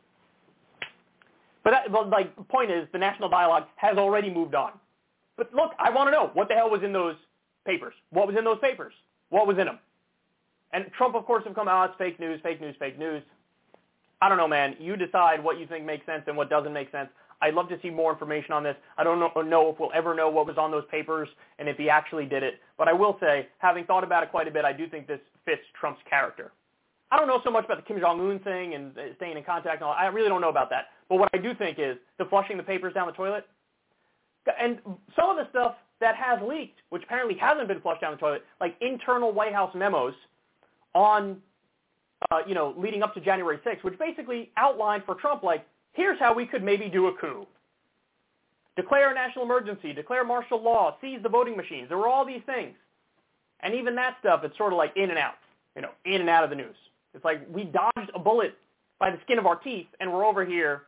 But, 1.62 1.72
that, 1.72 1.92
but 1.92 2.08
like, 2.08 2.34
the 2.36 2.42
point 2.44 2.70
is, 2.70 2.88
the 2.92 2.98
national 2.98 3.28
dialogue 3.28 3.64
has 3.76 3.98
already 3.98 4.32
moved 4.32 4.54
on. 4.54 4.72
But 5.36 5.52
look, 5.54 5.72
I 5.78 5.90
want 5.90 6.08
to 6.08 6.10
know 6.10 6.30
what 6.32 6.48
the 6.48 6.54
hell 6.54 6.70
was 6.70 6.82
in 6.82 6.92
those 6.92 7.16
papers. 7.66 7.94
What 8.10 8.26
was 8.26 8.36
in 8.36 8.44
those 8.44 8.58
papers? 8.60 8.94
What 9.28 9.46
was 9.46 9.58
in 9.58 9.66
them? 9.66 9.78
And 10.72 10.86
Trump, 10.96 11.14
of 11.14 11.26
course, 11.26 11.44
have 11.44 11.54
come 11.54 11.68
out, 11.68 11.90
it's 11.90 11.98
fake 11.98 12.20
news, 12.20 12.40
fake 12.42 12.60
news, 12.60 12.76
fake 12.78 12.98
news. 12.98 13.22
I 14.22 14.28
don't 14.28 14.38
know, 14.38 14.48
man. 14.48 14.76
You 14.78 14.96
decide 14.96 15.42
what 15.42 15.58
you 15.58 15.66
think 15.66 15.84
makes 15.84 16.06
sense 16.06 16.22
and 16.26 16.36
what 16.36 16.50
doesn't 16.50 16.72
make 16.72 16.90
sense. 16.92 17.08
I'd 17.42 17.54
love 17.54 17.68
to 17.70 17.78
see 17.82 17.90
more 17.90 18.12
information 18.12 18.52
on 18.52 18.62
this. 18.62 18.76
I 18.98 19.04
don't 19.04 19.18
know, 19.18 19.30
know 19.42 19.70
if 19.70 19.80
we'll 19.80 19.90
ever 19.94 20.14
know 20.14 20.28
what 20.28 20.46
was 20.46 20.58
on 20.58 20.70
those 20.70 20.84
papers 20.90 21.28
and 21.58 21.68
if 21.68 21.76
he 21.76 21.88
actually 21.88 22.26
did 22.26 22.42
it. 22.42 22.54
But 22.76 22.88
I 22.88 22.92
will 22.92 23.16
say, 23.20 23.48
having 23.58 23.84
thought 23.84 24.04
about 24.04 24.22
it 24.22 24.30
quite 24.30 24.48
a 24.48 24.50
bit, 24.50 24.64
I 24.64 24.72
do 24.72 24.88
think 24.88 25.06
this 25.06 25.20
fits 25.44 25.62
Trump's 25.78 26.00
character. 26.08 26.52
I 27.10 27.16
don't 27.16 27.26
know 27.26 27.40
so 27.42 27.50
much 27.50 27.64
about 27.64 27.78
the 27.78 27.82
Kim 27.82 27.98
Jong-un 27.98 28.38
thing 28.40 28.74
and 28.74 28.92
staying 29.16 29.36
in 29.36 29.42
contact 29.42 29.76
and 29.76 29.84
all. 29.84 29.94
I 29.98 30.06
really 30.06 30.28
don't 30.28 30.40
know 30.40 30.50
about 30.50 30.70
that. 30.70 30.86
But 31.08 31.16
what 31.16 31.30
I 31.34 31.38
do 31.38 31.54
think 31.54 31.78
is 31.78 31.96
the 32.18 32.24
flushing 32.26 32.56
the 32.56 32.62
papers 32.62 32.94
down 32.94 33.06
the 33.06 33.12
toilet. 33.12 33.46
And 34.60 34.78
some 35.16 35.30
of 35.30 35.36
the 35.36 35.48
stuff 35.50 35.74
that 36.00 36.14
has 36.16 36.38
leaked, 36.46 36.78
which 36.90 37.02
apparently 37.02 37.36
hasn't 37.36 37.68
been 37.68 37.80
flushed 37.80 38.00
down 38.00 38.12
the 38.12 38.18
toilet, 38.18 38.44
like 38.60 38.76
internal 38.80 39.32
White 39.32 39.52
House 39.52 39.74
memos– 39.74 40.14
on, 40.94 41.36
uh, 42.30 42.38
you 42.46 42.54
know, 42.54 42.74
leading 42.76 43.02
up 43.02 43.14
to 43.14 43.20
January 43.20 43.58
6th, 43.64 43.84
which 43.84 43.98
basically 43.98 44.50
outlined 44.56 45.04
for 45.04 45.14
Trump, 45.14 45.42
like, 45.42 45.66
here's 45.92 46.18
how 46.18 46.34
we 46.34 46.46
could 46.46 46.62
maybe 46.62 46.88
do 46.88 47.06
a 47.08 47.14
coup. 47.14 47.46
Declare 48.76 49.10
a 49.10 49.14
national 49.14 49.44
emergency, 49.44 49.92
declare 49.92 50.24
martial 50.24 50.62
law, 50.62 50.96
seize 51.00 51.22
the 51.22 51.28
voting 51.28 51.56
machines. 51.56 51.88
There 51.88 51.98
were 51.98 52.08
all 52.08 52.24
these 52.24 52.42
things. 52.46 52.74
And 53.60 53.74
even 53.74 53.94
that 53.96 54.16
stuff, 54.20 54.42
it's 54.44 54.56
sort 54.56 54.72
of 54.72 54.78
like 54.78 54.96
in 54.96 55.10
and 55.10 55.18
out, 55.18 55.34
you 55.76 55.82
know, 55.82 55.90
in 56.04 56.20
and 56.20 56.30
out 56.30 56.44
of 56.44 56.50
the 56.50 56.56
news. 56.56 56.76
It's 57.14 57.24
like 57.24 57.42
we 57.52 57.64
dodged 57.64 58.10
a 58.14 58.18
bullet 58.18 58.56
by 58.98 59.10
the 59.10 59.18
skin 59.24 59.38
of 59.38 59.46
our 59.46 59.56
teeth, 59.56 59.86
and 59.98 60.12
we're 60.12 60.24
over 60.24 60.44
here 60.44 60.82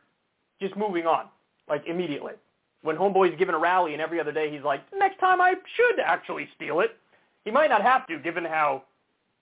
just 0.61 0.75
moving 0.77 1.05
on, 1.05 1.25
like 1.67 1.83
immediately. 1.85 2.33
When 2.81 2.95
Homeboy's 2.95 3.37
giving 3.37 3.55
a 3.55 3.59
rally 3.59 3.93
and 3.93 4.01
every 4.01 4.19
other 4.19 4.31
day 4.31 4.51
he's 4.51 4.63
like, 4.63 4.81
next 4.95 5.19
time 5.19 5.41
I 5.41 5.53
should 5.75 5.99
actually 5.99 6.47
steal 6.55 6.79
it. 6.79 6.97
He 7.45 7.51
might 7.51 7.69
not 7.69 7.81
have 7.81 8.07
to, 8.07 8.19
given 8.19 8.45
how 8.45 8.83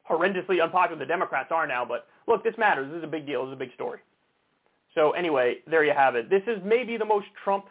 horrendously 0.10 0.62
unpopular 0.62 1.00
the 1.00 1.06
Democrats 1.06 1.52
are 1.52 1.68
now, 1.68 1.86
but 1.86 2.08
look, 2.28 2.44
this 2.44 2.56
matters. 2.58 2.90
This 2.90 2.98
is 2.98 3.04
a 3.04 3.08
big 3.08 3.26
deal. 3.26 3.46
This 3.46 3.50
is 3.50 3.54
a 3.54 3.60
big 3.60 3.74
story. 3.74 4.00
So 4.96 5.12
anyway, 5.12 5.58
there 5.68 5.84
you 5.84 5.94
have 5.96 6.16
it. 6.16 6.30
This 6.30 6.44
is 6.48 6.58
maybe 6.64 6.98
the 6.98 7.06
most 7.06 7.28
Trump 7.44 7.66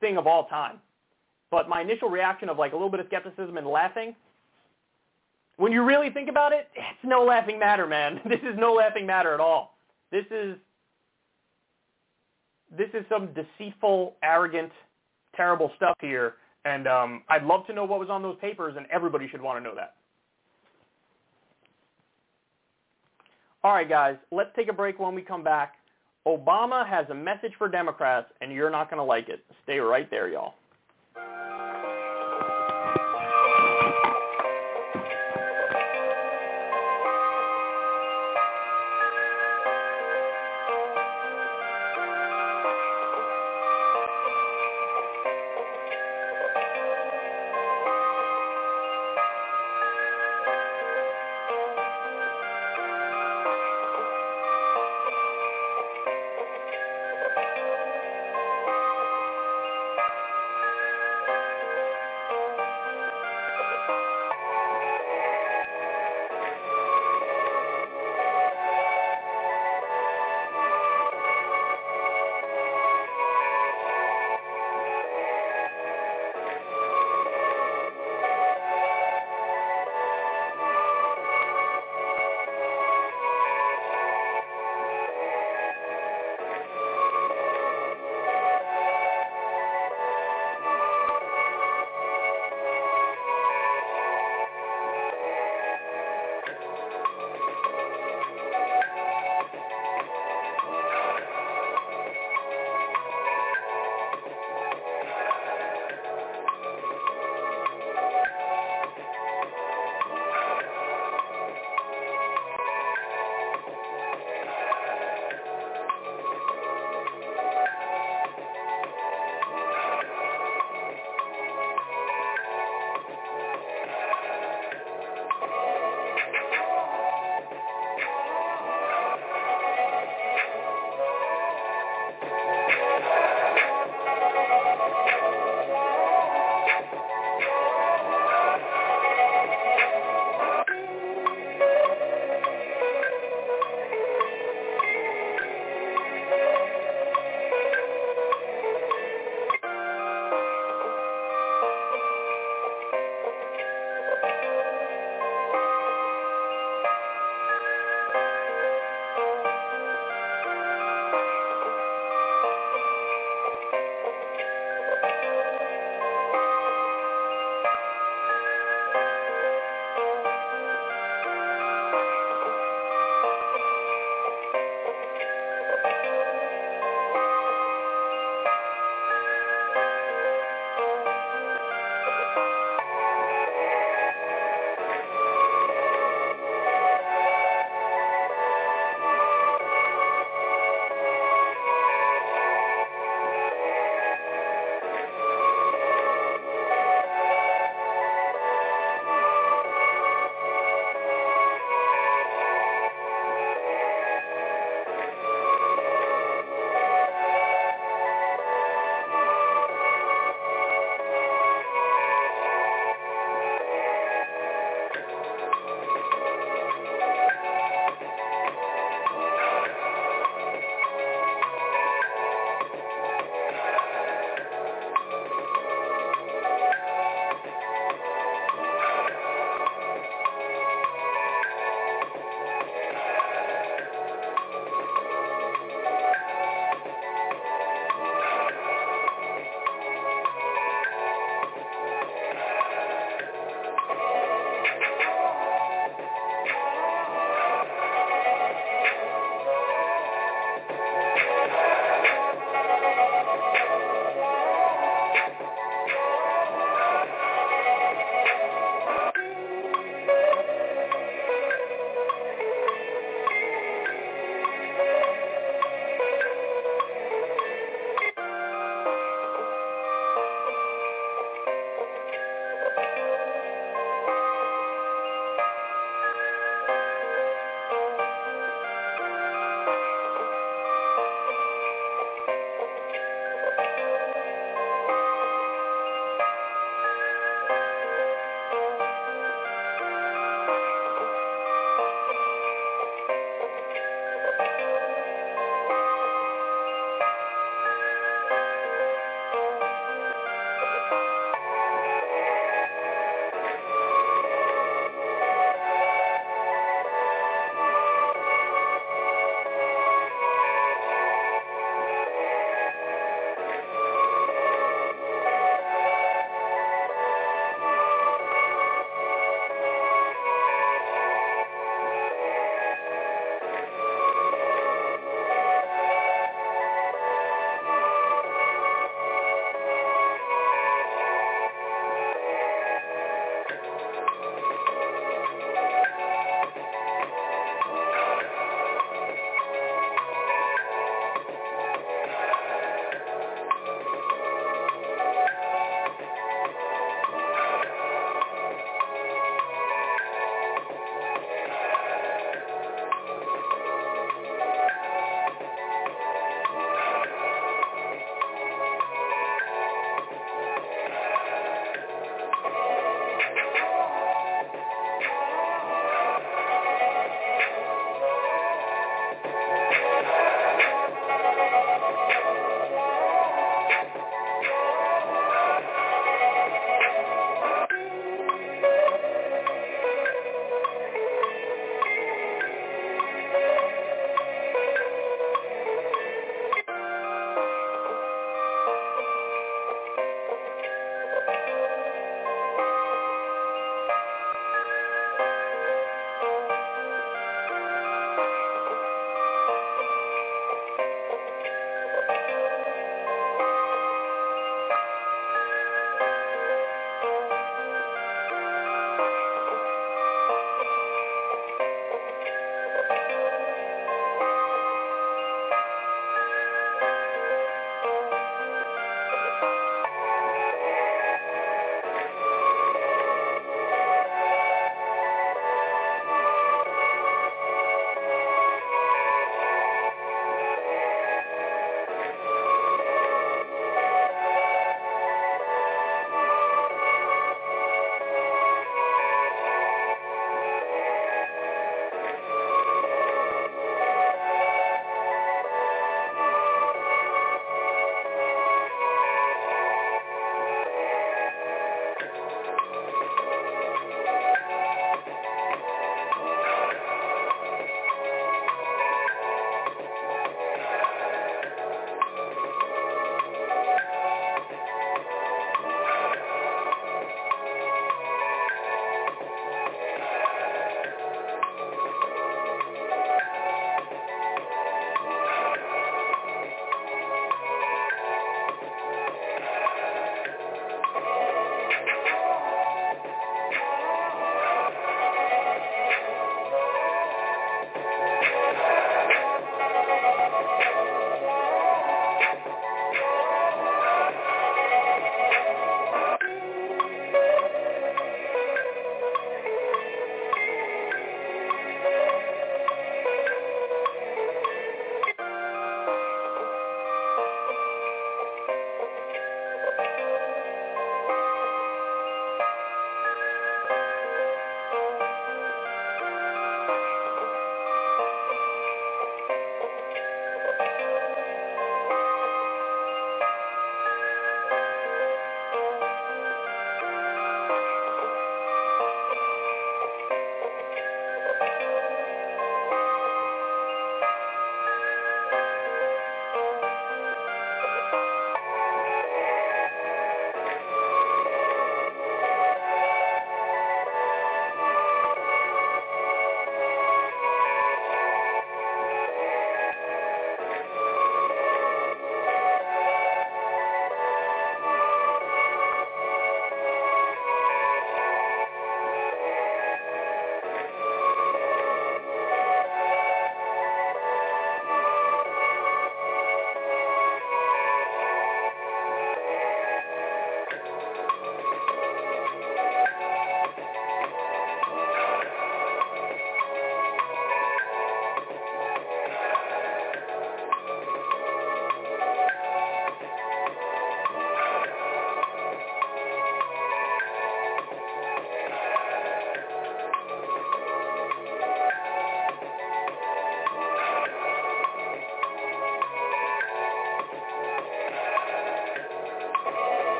thing 0.00 0.16
of 0.16 0.26
all 0.26 0.46
time. 0.46 0.78
But 1.50 1.68
my 1.68 1.80
initial 1.80 2.08
reaction 2.08 2.48
of 2.48 2.58
like 2.58 2.72
a 2.72 2.76
little 2.76 2.90
bit 2.90 3.00
of 3.00 3.06
skepticism 3.06 3.56
and 3.56 3.66
laughing, 3.66 4.14
when 5.56 5.72
you 5.72 5.82
really 5.82 6.10
think 6.10 6.28
about 6.28 6.52
it, 6.52 6.68
it's 6.74 7.04
no 7.04 7.24
laughing 7.24 7.58
matter, 7.58 7.86
man. 7.86 8.20
This 8.28 8.40
is 8.40 8.56
no 8.56 8.74
laughing 8.74 9.06
matter 9.06 9.34
at 9.34 9.40
all. 9.40 9.76
This 10.10 10.24
is 10.30 10.56
this 12.76 12.88
is 12.92 13.04
some 13.08 13.30
deceitful, 13.32 14.16
arrogant, 14.22 14.70
terrible 15.34 15.70
stuff 15.76 15.96
here. 16.00 16.34
And 16.66 16.86
um, 16.86 17.22
I'd 17.30 17.44
love 17.44 17.66
to 17.68 17.72
know 17.72 17.84
what 17.84 17.98
was 17.98 18.10
on 18.10 18.22
those 18.22 18.36
papers, 18.40 18.74
and 18.76 18.86
everybody 18.92 19.26
should 19.28 19.40
want 19.40 19.58
to 19.58 19.64
know 19.66 19.74
that. 19.74 19.94
All 23.64 23.72
right, 23.72 23.88
guys, 23.88 24.16
let's 24.30 24.50
take 24.54 24.68
a 24.68 24.72
break 24.72 24.98
when 24.98 25.14
we 25.14 25.22
come 25.22 25.42
back. 25.42 25.77
Obama 26.28 26.86
has 26.86 27.06
a 27.08 27.14
message 27.14 27.52
for 27.56 27.68
Democrats, 27.68 28.26
and 28.42 28.52
you're 28.52 28.70
not 28.70 28.90
going 28.90 28.98
to 28.98 29.04
like 29.04 29.30
it. 29.30 29.42
Stay 29.64 29.78
right 29.78 30.10
there, 30.10 30.28
y'all. 30.28 30.54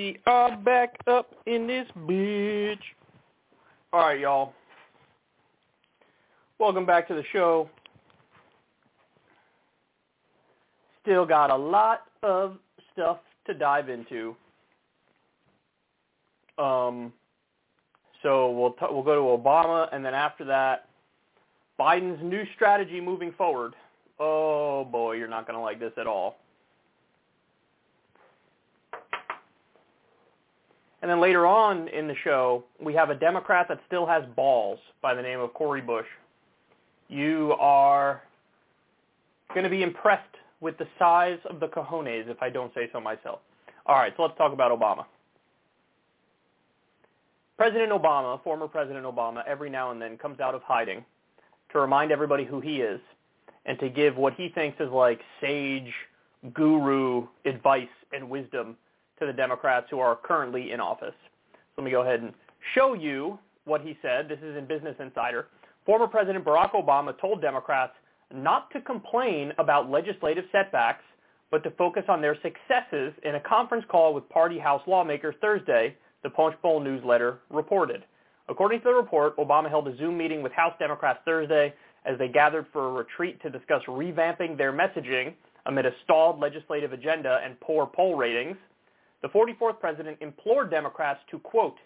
We 0.00 0.18
are 0.24 0.56
back 0.56 0.94
up 1.06 1.34
in 1.44 1.66
this 1.66 1.86
bitch. 1.94 2.78
All 3.92 4.00
right, 4.00 4.18
y'all. 4.18 4.54
Welcome 6.58 6.86
back 6.86 7.06
to 7.08 7.14
the 7.14 7.22
show. 7.34 7.68
Still 11.02 11.26
got 11.26 11.50
a 11.50 11.56
lot 11.56 12.04
of 12.22 12.56
stuff 12.94 13.18
to 13.46 13.52
dive 13.52 13.90
into. 13.90 14.34
Um, 16.56 17.12
so 18.22 18.52
we'll 18.52 18.72
t- 18.72 18.86
we'll 18.90 19.02
go 19.02 19.16
to 19.16 19.42
Obama, 19.42 19.86
and 19.92 20.02
then 20.02 20.14
after 20.14 20.46
that, 20.46 20.88
Biden's 21.78 22.22
new 22.22 22.44
strategy 22.54 23.02
moving 23.02 23.32
forward. 23.32 23.74
Oh 24.18 24.82
boy, 24.82 25.16
you're 25.16 25.28
not 25.28 25.46
going 25.46 25.58
to 25.58 25.62
like 25.62 25.78
this 25.78 25.92
at 25.98 26.06
all. 26.06 26.38
And 31.02 31.10
then 31.10 31.20
later 31.20 31.46
on 31.46 31.88
in 31.88 32.06
the 32.06 32.14
show, 32.24 32.64
we 32.78 32.92
have 32.94 33.10
a 33.10 33.14
Democrat 33.14 33.66
that 33.68 33.80
still 33.86 34.06
has 34.06 34.22
balls 34.36 34.78
by 35.00 35.14
the 35.14 35.22
name 35.22 35.40
of 35.40 35.54
Cori 35.54 35.80
Bush. 35.80 36.06
You 37.08 37.54
are 37.58 38.22
going 39.54 39.64
to 39.64 39.70
be 39.70 39.82
impressed 39.82 40.24
with 40.60 40.76
the 40.76 40.86
size 40.98 41.38
of 41.48 41.58
the 41.58 41.68
cojones, 41.68 42.28
if 42.28 42.42
I 42.42 42.50
don't 42.50 42.72
say 42.74 42.88
so 42.92 43.00
myself. 43.00 43.40
All 43.86 43.96
right, 43.96 44.12
so 44.16 44.24
let's 44.24 44.36
talk 44.36 44.52
about 44.52 44.78
Obama. 44.78 45.06
President 47.56 47.92
Obama, 47.92 48.42
former 48.42 48.68
President 48.68 49.04
Obama, 49.04 49.42
every 49.46 49.70
now 49.70 49.90
and 49.90 50.00
then 50.00 50.16
comes 50.18 50.40
out 50.40 50.54
of 50.54 50.62
hiding 50.62 51.04
to 51.72 51.80
remind 51.80 52.12
everybody 52.12 52.44
who 52.44 52.60
he 52.60 52.76
is 52.76 53.00
and 53.66 53.78
to 53.80 53.88
give 53.88 54.16
what 54.16 54.34
he 54.34 54.48
thinks 54.48 54.80
is 54.80 54.90
like 54.90 55.20
sage, 55.40 55.92
guru 56.54 57.26
advice 57.44 57.88
and 58.12 58.28
wisdom 58.28 58.76
to 59.20 59.26
the 59.26 59.32
Democrats 59.32 59.86
who 59.90 60.00
are 60.00 60.16
currently 60.16 60.72
in 60.72 60.80
office. 60.80 61.14
So 61.52 61.82
let 61.82 61.84
me 61.84 61.90
go 61.90 62.02
ahead 62.02 62.20
and 62.20 62.32
show 62.74 62.94
you 62.94 63.38
what 63.64 63.80
he 63.80 63.96
said. 64.02 64.28
This 64.28 64.38
is 64.38 64.56
in 64.56 64.66
Business 64.66 64.96
Insider. 64.98 65.46
Former 65.86 66.06
President 66.06 66.44
Barack 66.44 66.72
Obama 66.72 67.18
told 67.20 67.40
Democrats 67.40 67.92
not 68.34 68.70
to 68.72 68.80
complain 68.80 69.52
about 69.58 69.90
legislative 69.90 70.44
setbacks, 70.52 71.04
but 71.50 71.62
to 71.64 71.70
focus 71.72 72.04
on 72.08 72.20
their 72.20 72.36
successes 72.42 73.12
in 73.24 73.34
a 73.34 73.40
conference 73.40 73.84
call 73.90 74.14
with 74.14 74.28
party 74.28 74.58
House 74.58 74.82
lawmakers 74.86 75.34
Thursday, 75.40 75.96
the 76.22 76.30
Punchbowl 76.30 76.80
newsletter 76.80 77.40
reported. 77.50 78.04
According 78.48 78.80
to 78.80 78.84
the 78.84 78.94
report, 78.94 79.36
Obama 79.36 79.68
held 79.68 79.88
a 79.88 79.96
Zoom 79.96 80.16
meeting 80.16 80.42
with 80.42 80.52
House 80.52 80.74
Democrats 80.78 81.20
Thursday 81.24 81.74
as 82.04 82.18
they 82.18 82.28
gathered 82.28 82.66
for 82.72 82.88
a 82.88 82.92
retreat 82.92 83.40
to 83.42 83.50
discuss 83.50 83.82
revamping 83.88 84.56
their 84.56 84.72
messaging 84.72 85.34
amid 85.66 85.86
a 85.86 85.90
stalled 86.04 86.40
legislative 86.40 86.92
agenda 86.92 87.40
and 87.44 87.58
poor 87.60 87.86
poll 87.86 88.16
ratings. 88.16 88.56
The 89.22 89.28
44th 89.28 89.80
president 89.80 90.18
implored 90.20 90.70
Democrats 90.70 91.20
to, 91.30 91.38
quote, 91.38 91.76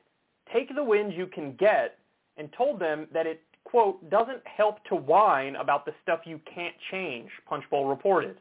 take 0.53 0.75
the 0.75 0.85
wins 0.85 1.15
you 1.17 1.27
can 1.27 1.57
get 1.57 1.99
and 2.37 2.49
told 2.57 2.81
them 2.81 3.07
that 3.13 3.27
it, 3.27 3.43
quote, 3.65 4.09
doesn't 4.11 4.43
help 4.45 4.85
to 4.85 4.95
whine 4.95 5.57
about 5.57 5.85
the 5.85 5.93
stuff 6.03 6.21
you 6.25 6.41
can't 6.53 6.75
change, 6.91 7.31
Punchbowl 7.49 7.87
reported. 7.87 8.37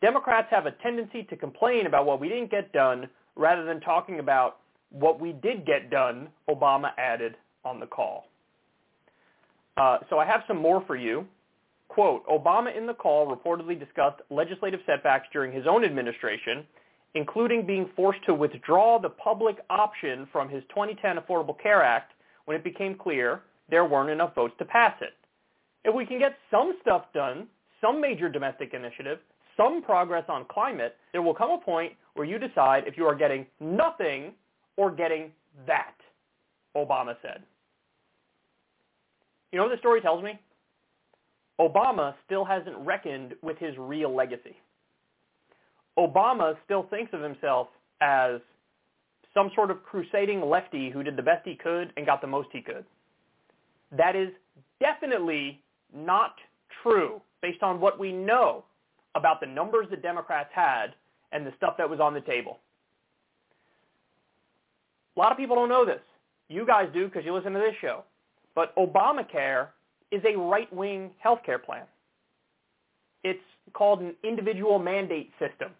Democrats 0.00 0.48
have 0.50 0.66
a 0.66 0.72
tendency 0.82 1.22
to 1.24 1.36
complain 1.36 1.86
about 1.86 2.06
what 2.06 2.20
we 2.20 2.28
didn't 2.28 2.50
get 2.50 2.72
done 2.72 3.08
rather 3.36 3.64
than 3.64 3.80
talking 3.80 4.18
about 4.18 4.58
what 4.90 5.20
we 5.20 5.32
did 5.32 5.64
get 5.64 5.90
done, 5.90 6.28
Obama 6.48 6.90
added 6.98 7.36
on 7.64 7.80
the 7.80 7.86
call. 7.86 8.26
Uh, 9.76 9.98
so 10.10 10.18
I 10.18 10.26
have 10.26 10.42
some 10.46 10.58
more 10.58 10.84
for 10.86 10.96
you. 10.96 11.26
Quote, 11.88 12.26
Obama 12.26 12.76
in 12.76 12.86
the 12.86 12.94
call 12.94 13.34
reportedly 13.34 13.78
discussed 13.78 14.20
legislative 14.30 14.80
setbacks 14.86 15.28
during 15.32 15.52
his 15.52 15.66
own 15.66 15.84
administration, 15.84 16.66
including 17.14 17.66
being 17.66 17.88
forced 17.94 18.24
to 18.26 18.34
withdraw 18.34 18.98
the 18.98 19.10
public 19.10 19.58
option 19.68 20.26
from 20.32 20.48
his 20.48 20.62
2010 20.70 21.16
Affordable 21.16 21.58
Care 21.60 21.82
Act 21.82 22.12
when 22.46 22.56
it 22.56 22.64
became 22.64 22.94
clear 22.94 23.42
there 23.68 23.84
weren't 23.84 24.10
enough 24.10 24.34
votes 24.34 24.54
to 24.58 24.64
pass 24.64 24.94
it. 25.00 25.14
If 25.84 25.94
we 25.94 26.06
can 26.06 26.18
get 26.18 26.36
some 26.50 26.74
stuff 26.80 27.04
done, 27.12 27.48
some 27.80 28.00
major 28.00 28.28
domestic 28.28 28.72
initiative, 28.74 29.18
some 29.56 29.82
progress 29.82 30.24
on 30.28 30.46
climate, 30.46 30.96
there 31.12 31.22
will 31.22 31.34
come 31.34 31.50
a 31.50 31.58
point 31.58 31.92
where 32.14 32.26
you 32.26 32.38
decide 32.38 32.84
if 32.86 32.96
you 32.96 33.04
are 33.04 33.14
getting 33.14 33.46
nothing 33.60 34.32
or 34.76 34.90
getting 34.90 35.30
that, 35.66 35.94
Obama 36.76 37.16
said. 37.20 37.42
You 39.50 39.58
know 39.58 39.64
what 39.64 39.72
the 39.72 39.78
story 39.78 40.00
tells 40.00 40.22
me? 40.22 40.38
Obama 41.60 42.14
still 42.24 42.44
hasn't 42.44 42.76
reckoned 42.78 43.34
with 43.42 43.58
his 43.58 43.76
real 43.78 44.14
legacy. 44.14 44.56
Obama 45.98 46.56
still 46.64 46.84
thinks 46.84 47.12
of 47.12 47.20
himself 47.20 47.68
as 48.00 48.40
some 49.34 49.50
sort 49.54 49.70
of 49.70 49.82
crusading 49.82 50.40
lefty 50.40 50.90
who 50.90 51.02
did 51.02 51.16
the 51.16 51.22
best 51.22 51.46
he 51.46 51.54
could 51.54 51.92
and 51.96 52.06
got 52.06 52.20
the 52.20 52.26
most 52.26 52.48
he 52.52 52.60
could. 52.60 52.84
That 53.96 54.16
is 54.16 54.28
definitely 54.80 55.60
not 55.94 56.34
true 56.82 57.20
based 57.40 57.62
on 57.62 57.80
what 57.80 57.98
we 57.98 58.12
know 58.12 58.64
about 59.14 59.40
the 59.40 59.46
numbers 59.46 59.86
the 59.90 59.96
Democrats 59.96 60.50
had 60.54 60.94
and 61.32 61.46
the 61.46 61.52
stuff 61.56 61.76
that 61.78 61.88
was 61.88 62.00
on 62.00 62.14
the 62.14 62.20
table. 62.20 62.58
A 65.16 65.20
lot 65.20 65.32
of 65.32 65.38
people 65.38 65.56
don't 65.56 65.68
know 65.68 65.84
this. 65.84 66.00
You 66.48 66.66
guys 66.66 66.88
do 66.92 67.06
because 67.06 67.24
you 67.24 67.34
listen 67.34 67.52
to 67.52 67.58
this 67.58 67.74
show. 67.80 68.04
But 68.54 68.74
Obamacare 68.76 69.68
is 70.10 70.22
a 70.24 70.38
right-wing 70.38 71.10
health 71.18 71.40
care 71.44 71.58
plan. 71.58 71.84
It's 73.24 73.40
called 73.72 74.00
an 74.00 74.14
individual 74.24 74.78
mandate 74.78 75.30
system. 75.38 75.70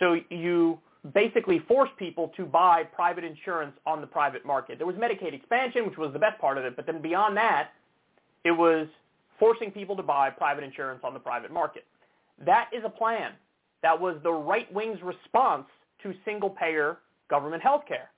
So 0.00 0.16
you 0.30 0.80
basically 1.14 1.60
force 1.60 1.90
people 1.98 2.32
to 2.36 2.44
buy 2.44 2.82
private 2.82 3.22
insurance 3.22 3.74
on 3.86 4.00
the 4.00 4.06
private 4.06 4.44
market. 4.44 4.78
There 4.78 4.86
was 4.86 4.96
Medicaid 4.96 5.32
expansion, 5.32 5.86
which 5.86 5.96
was 5.96 6.12
the 6.12 6.18
best 6.18 6.40
part 6.40 6.58
of 6.58 6.64
it, 6.64 6.74
but 6.74 6.86
then 6.86 7.00
beyond 7.00 7.36
that, 7.36 7.70
it 8.44 8.50
was 8.50 8.88
forcing 9.38 9.70
people 9.70 9.96
to 9.96 10.02
buy 10.02 10.30
private 10.30 10.64
insurance 10.64 11.00
on 11.04 11.14
the 11.14 11.20
private 11.20 11.52
market. 11.52 11.84
That 12.44 12.68
is 12.72 12.82
a 12.84 12.90
plan. 12.90 13.32
That 13.82 13.98
was 13.98 14.16
the 14.22 14.32
right 14.32 14.70
wing's 14.72 15.00
response 15.02 15.66
to 16.02 16.12
single-payer 16.24 16.98
government 17.28 17.62
health 17.62 17.84
care. 17.86 18.10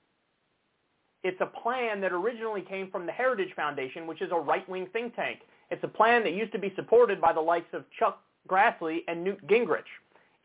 It's 1.23 1.39
a 1.39 1.45
plan 1.45 2.01
that 2.01 2.11
originally 2.11 2.61
came 2.61 2.91
from 2.91 3.05
the 3.05 3.11
Heritage 3.13 3.53
Foundation, 3.55 4.07
which 4.07 4.21
is 4.21 4.31
a 4.31 4.35
right-wing 4.35 4.87
think 4.91 5.15
tank. 5.15 5.39
It's 5.71 5.83
a 5.83 5.87
plan 5.87 6.23
that 6.23 6.33
used 6.33 6.51
to 6.51 6.59
be 6.59 6.73
supported 6.75 7.21
by 7.21 7.31
the 7.31 7.39
likes 7.39 7.73
of 7.73 7.85
Chuck 7.97 8.21
Grassley 8.49 9.03
and 9.07 9.23
Newt 9.23 9.45
Gingrich. 9.47 9.83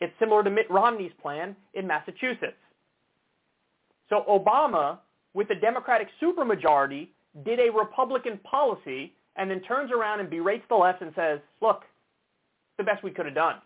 It's 0.01 0.13
similar 0.19 0.45
to 0.45 0.51
Mitt 0.51 0.71
Romney's 0.71 1.13
plan 1.21 1.57
in 1.75 1.87
Massachusetts. 1.87 2.57
So 4.09 4.25
Obama, 4.29 4.99
with 5.35 5.51
a 5.51 5.55
Democratic 5.55 6.09
supermajority, 6.23 7.09
did 7.45 7.61
a 7.61 7.71
Republican 7.71 8.39
policy 8.39 9.13
and 9.37 9.51
then 9.51 9.61
turns 9.61 9.91
around 9.93 10.21
and 10.21 10.31
berates 10.31 10.65
the 10.69 10.75
left 10.75 11.03
and 11.03 11.13
says, 11.15 11.41
look, 11.61 11.83
the 12.79 12.85
best 12.85 13.03
we 13.03 13.11
could 13.11 13.27
have 13.27 13.35
done. 13.35 13.57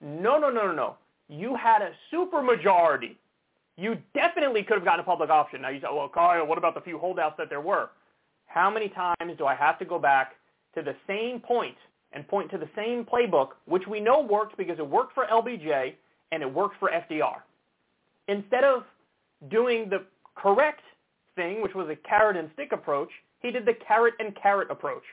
No, 0.00 0.38
no, 0.38 0.50
no, 0.50 0.66
no, 0.66 0.72
no. 0.72 0.96
You 1.28 1.56
had 1.56 1.82
a 1.82 1.92
supermajority 2.12 3.16
you 3.76 3.98
definitely 4.14 4.62
could 4.62 4.76
have 4.76 4.84
gotten 4.84 5.00
a 5.00 5.04
public 5.04 5.30
option. 5.30 5.62
Now 5.62 5.68
you 5.68 5.80
say, 5.80 5.86
well, 5.92 6.08
Kyle, 6.08 6.46
what 6.46 6.58
about 6.58 6.74
the 6.74 6.80
few 6.80 6.98
holdouts 6.98 7.36
that 7.38 7.50
there 7.50 7.60
were? 7.60 7.90
How 8.46 8.70
many 8.70 8.88
times 8.88 9.36
do 9.36 9.46
I 9.46 9.54
have 9.54 9.78
to 9.80 9.84
go 9.84 9.98
back 9.98 10.36
to 10.74 10.82
the 10.82 10.94
same 11.06 11.40
point 11.40 11.76
and 12.12 12.26
point 12.28 12.50
to 12.50 12.58
the 12.58 12.68
same 12.74 13.04
playbook, 13.04 13.50
which 13.66 13.86
we 13.86 14.00
know 14.00 14.20
worked 14.20 14.56
because 14.56 14.78
it 14.78 14.86
worked 14.88 15.14
for 15.14 15.26
LBJ 15.26 15.94
and 16.32 16.42
it 16.42 16.52
worked 16.52 16.76
for 16.78 16.90
FDR? 16.90 17.36
Instead 18.28 18.64
of 18.64 18.84
doing 19.50 19.88
the 19.88 20.04
correct 20.34 20.82
thing, 21.34 21.62
which 21.62 21.74
was 21.74 21.88
a 21.88 22.08
carrot 22.08 22.36
and 22.36 22.50
stick 22.54 22.72
approach, 22.72 23.10
he 23.40 23.50
did 23.50 23.66
the 23.66 23.74
carrot 23.86 24.14
and 24.18 24.34
carrot 24.40 24.70
approach. 24.70 25.04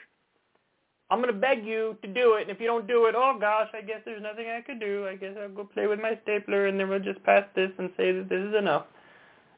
I'm 1.09 1.21
going 1.21 1.33
to 1.33 1.39
beg 1.39 1.63
you 1.65 1.95
to 2.01 2.07
do 2.07 2.35
it, 2.35 2.43
and 2.43 2.49
if 2.49 2.59
you 2.59 2.65
don't 2.65 2.87
do 2.87 3.05
it, 3.05 3.13
oh 3.15 3.37
gosh, 3.39 3.67
I 3.73 3.81
guess 3.81 3.99
there's 4.05 4.23
nothing 4.23 4.47
I 4.47 4.61
could 4.61 4.79
do. 4.79 5.05
I 5.07 5.15
guess 5.15 5.35
I'll 5.39 5.49
go 5.49 5.63
play 5.63 5.85
with 5.85 5.99
my 5.99 6.17
stapler, 6.23 6.67
and 6.67 6.79
then 6.79 6.89
we'll 6.89 6.99
just 6.99 7.23
pass 7.23 7.43
this 7.55 7.69
and 7.77 7.91
say 7.97 8.11
that 8.13 8.29
this 8.29 8.39
is 8.39 8.55
enough. 8.55 8.85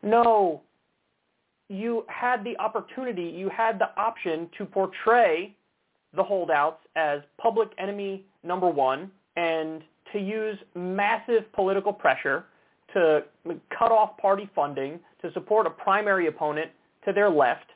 No. 0.04 0.62
You 1.70 2.04
had 2.08 2.44
the 2.44 2.58
opportunity, 2.58 3.24
you 3.24 3.50
had 3.50 3.80
the 3.80 3.90
option 3.98 4.50
to 4.58 4.66
portray 4.66 5.56
the 6.16 6.24
holdouts 6.24 6.82
as 6.96 7.22
public 7.38 7.70
enemy 7.78 8.26
number 8.44 8.70
one 8.70 9.12
and 9.36 9.82
to 10.14 10.20
use 10.20 10.58
massive 10.76 11.52
political 11.54 11.92
pressure 11.92 12.46
to 12.94 13.24
cut 13.78 13.92
off 13.92 14.18
party 14.18 14.50
funding 14.56 15.00
to 15.22 15.32
support 15.34 15.68
a 15.68 15.70
primary 15.70 16.28
opponent 16.28 16.72
to 17.04 17.12
their 17.12 17.30
left 17.30 17.72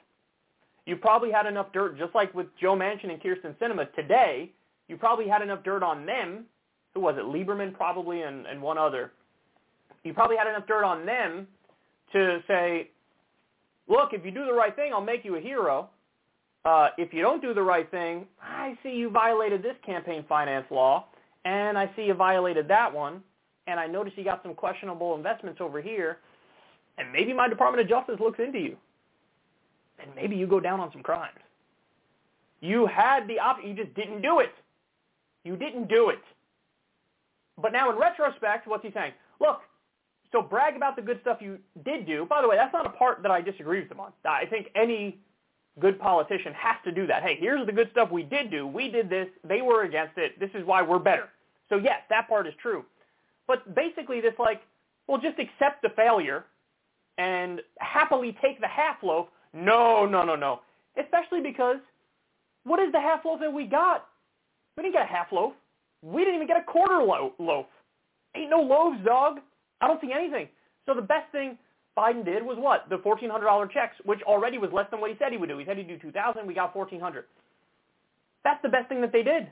you 0.90 0.96
probably 0.96 1.32
had 1.32 1.46
enough 1.46 1.68
dirt, 1.72 2.00
just 2.00 2.16
like 2.16 2.34
with 2.34 2.48
Joe 2.60 2.76
Manchin 2.76 3.12
and 3.12 3.22
Kyrsten 3.22 3.56
Sinema 3.58 3.94
today, 3.94 4.52
you 4.88 4.98
probably 4.98 5.28
had 5.28 5.44
enough 5.44 5.64
dirt 5.64 5.84
on 5.84 6.04
them. 6.06 6.46
Who 6.96 7.02
was 7.02 7.16
it? 7.16 7.24
Lieberman 7.24 7.76
probably 7.76 8.24
and, 8.24 8.48
and 8.48 8.60
one 8.60 8.80
other. 8.80 9.12
You 10.04 10.16
probably 10.16 10.36
had 10.36 10.48
enough 10.48 10.66
dirt 10.68 10.84
on 10.84 11.06
them 11.06 11.48
to 12.12 12.40
say, 12.48 12.90
look, 13.88 14.14
if 14.14 14.26
you 14.26 14.32
do 14.32 14.46
the 14.46 14.54
right 14.54 14.76
thing, 14.76 14.92
I'll 14.92 15.00
make 15.00 15.24
you 15.24 15.36
a 15.36 15.40
hero. 15.40 15.90
Uh, 16.66 16.90
if 16.98 17.14
you 17.14 17.22
don't 17.22 17.42
do 17.42 17.54
the 17.54 17.64
right 17.64 17.90
thing, 17.90 18.26
I 18.42 18.78
see 18.84 18.90
you 18.90 19.10
violated 19.10 19.64
this 19.64 19.76
campaign 19.86 20.26
finance 20.28 20.66
law, 20.70 21.06
and 21.46 21.78
I 21.78 21.90
see 21.96 22.04
you 22.04 22.14
violated 22.14 22.68
that 22.68 22.94
one, 22.94 23.24
and 23.68 23.80
I 23.80 23.88
notice 23.88 24.14
you 24.18 24.24
got 24.24 24.44
some 24.44 24.54
questionable 24.54 25.16
investments 25.16 25.62
over 25.62 25.82
here, 25.82 26.18
and 26.98 27.12
maybe 27.14 27.32
my 27.34 27.48
Department 27.48 27.82
of 27.82 27.90
Justice 27.90 28.20
looks 28.20 28.40
into 28.40 28.60
you, 28.60 28.76
and 30.00 30.14
maybe 30.16 30.36
you 30.36 30.48
go 30.48 30.60
down 30.60 30.80
on 30.80 30.92
some 30.92 31.02
crimes. 31.02 31.40
You 32.62 32.86
had 32.88 33.28
the 33.28 33.40
option, 33.40 33.70
you 33.70 33.76
just 33.76 33.96
didn't 33.96 34.22
do 34.22 34.40
it. 34.40 34.54
You 35.46 35.56
didn't 35.56 35.88
do 35.88 36.10
it. 36.10 36.20
But 37.62 37.72
now 37.72 37.90
in 37.90 37.98
retrospect, 37.98 38.68
what's 38.68 38.84
he 38.84 38.92
saying? 38.92 39.14
Look, 39.40 39.62
so 40.32 40.42
brag 40.42 40.76
about 40.76 40.98
the 40.98 41.02
good 41.02 41.20
stuff 41.22 41.38
you 41.42 41.58
did 41.86 42.06
do. 42.06 42.26
By 42.26 42.42
the 42.42 42.48
way, 42.48 42.58
that's 42.58 42.74
not 42.74 42.86
a 42.86 42.90
part 42.90 43.22
that 43.22 43.32
I 43.32 43.42
disagree 43.42 43.82
with 43.82 43.92
him 43.92 44.02
on. 44.02 44.12
I 44.26 44.46
think 44.46 44.68
any 44.76 45.18
good 45.80 46.00
politician 46.00 46.54
has 46.54 46.76
to 46.84 46.92
do 46.92 47.08
that. 47.08 47.24
Hey, 47.24 47.38
here's 47.40 47.66
the 47.66 47.72
good 47.72 47.90
stuff 47.92 48.12
we 48.12 48.24
did 48.24 48.52
do. 48.52 48.68
We 48.68 48.90
did 48.90 49.10
this. 49.10 49.28
They 49.48 49.62
were 49.62 49.84
against 49.84 50.18
it. 50.18 50.40
This 50.40 50.50
is 50.54 50.66
why 50.66 50.82
we're 50.82 51.00
better. 51.00 51.30
So 51.70 51.78
yes, 51.78 52.02
that 52.10 52.28
part 52.28 52.48
is 52.48 52.54
true. 52.62 52.84
But 53.48 53.76
basically 53.76 54.22
this 54.22 54.34
like, 54.40 54.62
well, 55.08 55.20
just 55.20 55.40
accept 55.40 55.82
the 55.82 55.90
failure 55.96 56.46
and 57.18 57.62
happily 57.80 58.38
take 58.42 58.60
the 58.62 58.68
half 58.68 58.98
loaf. 59.04 59.28
No, 59.54 60.06
no, 60.06 60.24
no, 60.24 60.36
no. 60.36 60.62
Especially 60.98 61.42
because 61.42 61.78
what 62.64 62.80
is 62.80 62.92
the 62.92 63.00
half 63.00 63.26
loaf 63.26 63.40
that 63.40 63.52
we 63.52 63.66
got? 63.66 64.08
We 64.78 64.84
didn't 64.84 64.94
get 64.96 65.04
a 65.04 65.14
half 65.14 65.32
loaf. 65.32 65.54
We 66.02 66.24
didn't 66.24 66.36
even 66.36 66.48
get 66.48 66.58
a 66.58 66.64
quarter 66.64 67.04
lo- 67.04 67.34
loaf. 67.40 67.66
Ain't 68.36 68.50
no 68.50 68.62
loaves, 68.62 69.04
dog. 69.04 69.40
I 69.82 69.88
don't 69.88 70.00
see 70.02 70.14
anything. 70.14 70.48
So 70.86 70.94
the 70.94 71.02
best 71.02 71.32
thing 71.32 71.58
Biden 72.00 72.24
did 72.24 72.44
was 72.44 72.58
what? 72.58 72.88
The 72.90 72.98
$1,400 72.98 73.72
checks, 73.72 73.96
which 74.06 74.22
already 74.24 74.58
was 74.58 74.72
less 74.72 74.90
than 74.90 75.02
what 75.02 75.12
he 75.12 75.18
said 75.20 75.34
he 75.34 75.38
would 75.38 75.50
do. 75.50 75.58
He 75.58 75.66
said 75.66 75.78
he'd 75.78 75.88
do 75.88 76.00
2000 76.00 76.48
We 76.48 76.54
got 76.54 76.74
1400 76.74 77.26
That's 78.44 78.62
the 78.62 78.70
best 78.70 78.88
thing 78.88 79.02
that 79.02 79.12
they 79.12 79.24
did. 79.24 79.50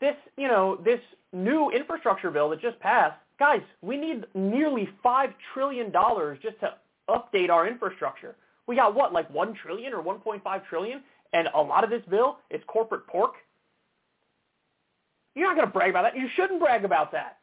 This, 0.00 0.16
you 0.36 0.48
know, 0.48 0.76
this 0.84 1.00
new 1.32 1.70
infrastructure 1.70 2.30
bill 2.30 2.50
that 2.50 2.60
just 2.60 2.78
passed, 2.80 3.16
guys, 3.38 3.60
we 3.82 3.96
need 3.96 4.24
nearly 4.34 4.88
$5 5.04 5.32
trillion 5.54 5.92
just 6.42 6.58
to 6.60 6.74
update 7.08 7.50
our 7.50 7.68
infrastructure. 7.68 8.34
We 8.66 8.74
got 8.74 8.94
what, 8.94 9.12
like 9.12 9.32
1 9.32 9.54
trillion 9.62 9.92
or 9.92 10.02
1.5 10.02 10.66
trillion? 10.68 11.02
And 11.32 11.48
a 11.54 11.60
lot 11.60 11.84
of 11.84 11.90
this 11.90 12.02
bill 12.10 12.38
is 12.50 12.60
corporate 12.66 13.06
pork. 13.06 13.34
You're 15.36 15.46
not 15.46 15.56
going 15.56 15.68
to 15.68 15.72
brag 15.72 15.90
about 15.90 16.02
that. 16.02 16.18
You 16.18 16.26
shouldn't 16.34 16.60
brag 16.60 16.84
about 16.84 17.12
that. 17.12 17.38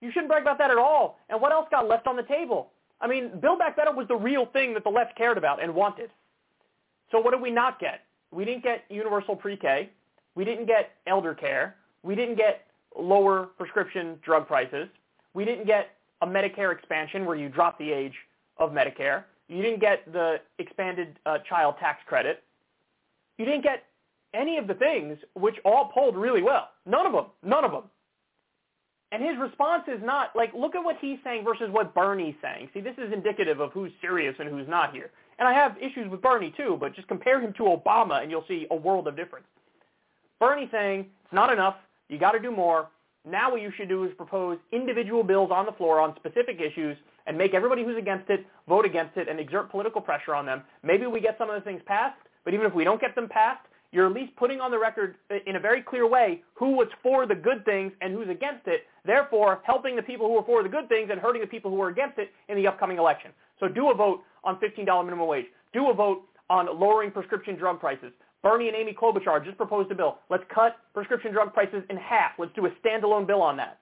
You 0.00 0.10
shouldn't 0.12 0.28
brag 0.28 0.42
about 0.42 0.58
that 0.58 0.70
at 0.70 0.78
all. 0.78 1.18
And 1.28 1.40
what 1.40 1.52
else 1.52 1.66
got 1.70 1.88
left 1.88 2.06
on 2.06 2.16
the 2.16 2.22
table? 2.22 2.70
I 3.00 3.06
mean, 3.06 3.38
Build 3.40 3.58
Back 3.58 3.76
Better 3.76 3.92
was 3.92 4.08
the 4.08 4.16
real 4.16 4.46
thing 4.46 4.74
that 4.74 4.84
the 4.84 4.90
left 4.90 5.16
cared 5.16 5.38
about 5.38 5.62
and 5.62 5.74
wanted. 5.74 6.10
So 7.10 7.20
what 7.20 7.32
did 7.32 7.40
we 7.40 7.50
not 7.50 7.80
get? 7.80 8.00
We 8.30 8.44
didn't 8.44 8.62
get 8.62 8.84
universal 8.90 9.34
pre-K. 9.34 9.90
We 10.34 10.44
didn't 10.44 10.66
get 10.66 10.92
elder 11.06 11.34
care. 11.34 11.76
We 12.02 12.14
didn't 12.14 12.36
get 12.36 12.66
lower 12.96 13.46
prescription 13.56 14.18
drug 14.24 14.46
prices. 14.46 14.88
We 15.34 15.44
didn't 15.44 15.66
get 15.66 15.90
a 16.22 16.26
Medicare 16.26 16.72
expansion 16.72 17.24
where 17.24 17.36
you 17.36 17.48
drop 17.48 17.78
the 17.78 17.90
age 17.90 18.14
of 18.58 18.70
Medicare. 18.70 19.24
You 19.48 19.62
didn't 19.62 19.80
get 19.80 20.12
the 20.12 20.40
expanded 20.58 21.18
uh, 21.24 21.38
child 21.48 21.76
tax 21.80 22.00
credit. 22.06 22.42
You 23.38 23.44
didn't 23.44 23.62
get 23.62 23.84
any 24.34 24.58
of 24.58 24.66
the 24.66 24.74
things 24.74 25.16
which 25.34 25.56
all 25.64 25.90
polled 25.94 26.16
really 26.16 26.42
well. 26.42 26.68
None 26.86 27.06
of 27.06 27.12
them. 27.12 27.26
None 27.42 27.64
of 27.64 27.70
them. 27.72 27.84
And 29.10 29.22
his 29.22 29.38
response 29.38 29.84
is 29.88 30.00
not 30.02 30.36
like, 30.36 30.52
look 30.54 30.74
at 30.74 30.84
what 30.84 30.96
he's 31.00 31.18
saying 31.24 31.44
versus 31.44 31.68
what 31.70 31.94
Bernie's 31.94 32.34
saying. 32.42 32.68
See, 32.74 32.80
this 32.80 32.96
is 32.98 33.12
indicative 33.12 33.58
of 33.60 33.72
who's 33.72 33.90
serious 34.00 34.34
and 34.38 34.48
who's 34.48 34.68
not 34.68 34.92
here. 34.92 35.10
And 35.38 35.48
I 35.48 35.54
have 35.54 35.76
issues 35.78 36.10
with 36.10 36.20
Bernie 36.20 36.52
too, 36.56 36.76
but 36.78 36.94
just 36.94 37.08
compare 37.08 37.40
him 37.40 37.54
to 37.54 37.62
Obama 37.62 38.22
and 38.22 38.30
you'll 38.30 38.44
see 38.48 38.66
a 38.70 38.76
world 38.76 39.08
of 39.08 39.16
difference. 39.16 39.46
Bernie 40.38 40.68
saying 40.70 41.06
it's 41.24 41.32
not 41.32 41.52
enough. 41.52 41.76
You 42.08 42.18
got 42.18 42.32
to 42.32 42.40
do 42.40 42.50
more. 42.50 42.88
Now 43.24 43.50
what 43.50 43.62
you 43.62 43.72
should 43.76 43.88
do 43.88 44.04
is 44.04 44.10
propose 44.16 44.58
individual 44.72 45.22
bills 45.22 45.50
on 45.52 45.66
the 45.66 45.72
floor 45.72 46.00
on 46.00 46.14
specific 46.16 46.60
issues 46.60 46.96
and 47.26 47.36
make 47.36 47.54
everybody 47.54 47.84
who's 47.84 47.98
against 47.98 48.28
it 48.30 48.46
vote 48.68 48.84
against 48.84 49.16
it 49.16 49.28
and 49.28 49.40
exert 49.40 49.70
political 49.70 50.00
pressure 50.00 50.34
on 50.34 50.44
them. 50.46 50.62
Maybe 50.82 51.06
we 51.06 51.20
get 51.20 51.36
some 51.38 51.48
of 51.50 51.54
the 51.54 51.60
things 51.62 51.82
passed, 51.86 52.18
but 52.44 52.54
even 52.54 52.66
if 52.66 52.74
we 52.74 52.84
don't 52.84 53.00
get 53.00 53.14
them 53.14 53.28
passed, 53.28 53.66
you're 53.92 54.06
at 54.06 54.12
least 54.12 54.34
putting 54.36 54.60
on 54.60 54.70
the 54.70 54.78
record 54.78 55.16
uh, 55.30 55.36
in 55.46 55.56
a 55.56 55.60
very 55.60 55.82
clear 55.82 56.06
way 56.08 56.42
who 56.54 56.76
was 56.76 56.88
for 57.02 57.26
the 57.26 57.34
good 57.34 57.64
things 57.64 57.92
and 58.00 58.12
who's 58.12 58.28
against 58.28 58.66
it, 58.66 58.82
therefore 59.04 59.60
helping 59.64 59.96
the 59.96 60.02
people 60.02 60.26
who 60.26 60.36
are 60.36 60.44
for 60.44 60.62
the 60.62 60.68
good 60.68 60.88
things 60.88 61.08
and 61.10 61.20
hurting 61.20 61.40
the 61.40 61.46
people 61.46 61.70
who 61.70 61.80
are 61.80 61.88
against 61.88 62.18
it 62.18 62.30
in 62.48 62.56
the 62.56 62.66
upcoming 62.66 62.98
election. 62.98 63.30
So 63.60 63.68
do 63.68 63.90
a 63.90 63.94
vote 63.94 64.20
on 64.44 64.56
$15 64.60 65.04
minimum 65.04 65.26
wage. 65.26 65.46
Do 65.72 65.90
a 65.90 65.94
vote 65.94 66.22
on 66.50 66.66
lowering 66.78 67.10
prescription 67.10 67.56
drug 67.56 67.80
prices. 67.80 68.12
Bernie 68.42 68.68
and 68.68 68.76
Amy 68.76 68.94
Klobuchar 68.94 69.44
just 69.44 69.56
proposed 69.56 69.90
a 69.90 69.94
bill. 69.94 70.18
Let's 70.30 70.44
cut 70.54 70.76
prescription 70.94 71.32
drug 71.32 71.52
prices 71.52 71.82
in 71.90 71.96
half. 71.96 72.32
Let's 72.38 72.52
do 72.54 72.66
a 72.66 72.70
standalone 72.84 73.26
bill 73.26 73.42
on 73.42 73.56
that. 73.56 73.80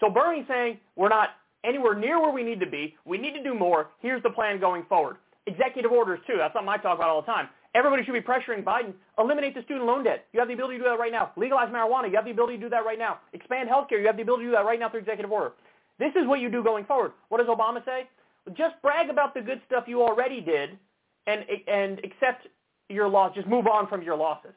So 0.00 0.10
Bernie's 0.10 0.46
saying 0.48 0.78
we're 0.96 1.08
not 1.08 1.30
anywhere 1.64 1.94
near 1.94 2.20
where 2.20 2.32
we 2.32 2.42
need 2.42 2.60
to 2.60 2.68
be. 2.68 2.96
We 3.04 3.18
need 3.18 3.34
to 3.34 3.42
do 3.42 3.54
more. 3.54 3.88
Here's 4.00 4.22
the 4.22 4.30
plan 4.30 4.58
going 4.60 4.84
forward. 4.88 5.16
Executive 5.46 5.92
orders, 5.92 6.20
too. 6.26 6.34
That's 6.38 6.54
something 6.54 6.68
I 6.68 6.76
talk 6.78 6.98
about 6.98 7.08
all 7.08 7.20
the 7.20 7.26
time. 7.26 7.48
Everybody 7.74 8.04
should 8.04 8.12
be 8.12 8.20
pressuring 8.20 8.62
Biden. 8.62 8.94
Eliminate 9.18 9.54
the 9.54 9.62
student 9.62 9.86
loan 9.86 10.04
debt. 10.04 10.26
You 10.32 10.38
have 10.38 10.48
the 10.48 10.54
ability 10.54 10.78
to 10.78 10.84
do 10.84 10.90
that 10.90 10.98
right 10.98 11.10
now. 11.10 11.32
Legalize 11.36 11.70
marijuana. 11.70 12.08
You 12.08 12.16
have 12.16 12.24
the 12.24 12.30
ability 12.30 12.56
to 12.58 12.62
do 12.62 12.68
that 12.70 12.84
right 12.84 12.98
now. 12.98 13.18
Expand 13.32 13.68
healthcare. 13.68 14.00
You 14.00 14.06
have 14.06 14.16
the 14.16 14.22
ability 14.22 14.44
to 14.44 14.50
do 14.50 14.56
that 14.56 14.64
right 14.64 14.78
now 14.78 14.88
through 14.88 15.00
executive 15.00 15.32
order. 15.32 15.52
This 15.98 16.12
is 16.14 16.26
what 16.26 16.40
you 16.40 16.50
do 16.50 16.62
going 16.62 16.84
forward. 16.84 17.12
What 17.28 17.38
does 17.38 17.48
Obama 17.48 17.84
say? 17.84 18.08
Just 18.56 18.74
brag 18.82 19.10
about 19.10 19.34
the 19.34 19.40
good 19.40 19.60
stuff 19.66 19.84
you 19.86 20.02
already 20.02 20.40
did 20.40 20.78
and, 21.26 21.44
and 21.66 21.98
accept 22.00 22.46
your 22.88 23.08
loss. 23.08 23.34
Just 23.34 23.48
move 23.48 23.66
on 23.66 23.88
from 23.88 24.02
your 24.02 24.16
losses. 24.16 24.52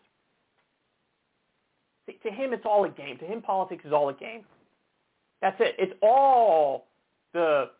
To 2.07 2.31
him, 2.31 2.53
it's 2.53 2.65
all 2.65 2.85
a 2.85 2.89
game. 2.89 3.17
To 3.17 3.25
him, 3.25 3.41
politics 3.41 3.83
is 3.85 3.91
all 3.91 4.09
a 4.09 4.13
game. 4.13 4.43
That's 5.41 5.57
it. 5.59 5.75
It's 5.77 5.93
all 6.01 6.87
the 7.33 7.71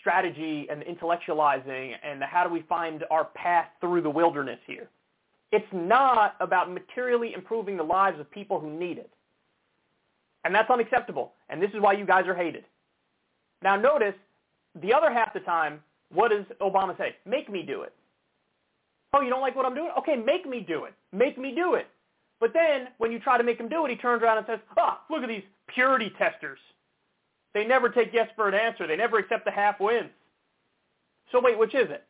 strategy 0.00 0.66
and 0.70 0.82
intellectualizing 0.82 1.94
and 2.02 2.22
how 2.22 2.44
do 2.44 2.52
we 2.52 2.62
find 2.62 3.04
our 3.10 3.24
path 3.24 3.66
through 3.80 4.02
the 4.02 4.10
wilderness 4.10 4.58
here. 4.66 4.88
It's 5.50 5.66
not 5.72 6.36
about 6.40 6.70
materially 6.70 7.32
improving 7.34 7.76
the 7.76 7.82
lives 7.82 8.20
of 8.20 8.30
people 8.30 8.60
who 8.60 8.70
need 8.70 8.98
it. 8.98 9.10
And 10.44 10.54
that's 10.54 10.70
unacceptable. 10.70 11.32
And 11.48 11.60
this 11.60 11.70
is 11.70 11.80
why 11.80 11.94
you 11.94 12.04
guys 12.04 12.26
are 12.26 12.34
hated. 12.34 12.64
Now 13.62 13.76
notice, 13.76 14.14
the 14.80 14.92
other 14.92 15.12
half 15.12 15.32
the 15.32 15.40
time, 15.40 15.80
what 16.12 16.30
does 16.30 16.44
Obama 16.60 16.96
say? 16.96 17.16
Make 17.26 17.50
me 17.50 17.62
do 17.62 17.82
it. 17.82 17.92
Oh, 19.14 19.20
you 19.20 19.30
don't 19.30 19.40
like 19.40 19.56
what 19.56 19.66
I'm 19.66 19.74
doing? 19.74 19.90
Okay, 19.98 20.16
make 20.16 20.46
me 20.46 20.60
do 20.60 20.84
it. 20.84 20.94
Make 21.12 21.38
me 21.38 21.54
do 21.54 21.74
it. 21.74 21.86
But 22.40 22.52
then, 22.52 22.88
when 22.98 23.10
you 23.10 23.18
try 23.18 23.36
to 23.36 23.44
make 23.44 23.58
him 23.58 23.68
do 23.68 23.84
it, 23.86 23.90
he 23.90 23.96
turns 23.96 24.22
around 24.22 24.38
and 24.38 24.46
says, 24.46 24.60
ah, 24.76 25.00
look 25.10 25.22
at 25.22 25.28
these 25.28 25.42
purity 25.66 26.12
testers. 26.18 26.58
They 27.54 27.64
never 27.64 27.88
take 27.88 28.12
yes 28.12 28.28
for 28.36 28.48
an 28.48 28.54
answer. 28.54 28.86
They 28.86 28.96
never 28.96 29.18
accept 29.18 29.44
the 29.44 29.50
half 29.50 29.80
wins. 29.80 30.10
So 31.32 31.40
wait, 31.40 31.58
which 31.58 31.74
is 31.74 31.90
it? 31.90 32.04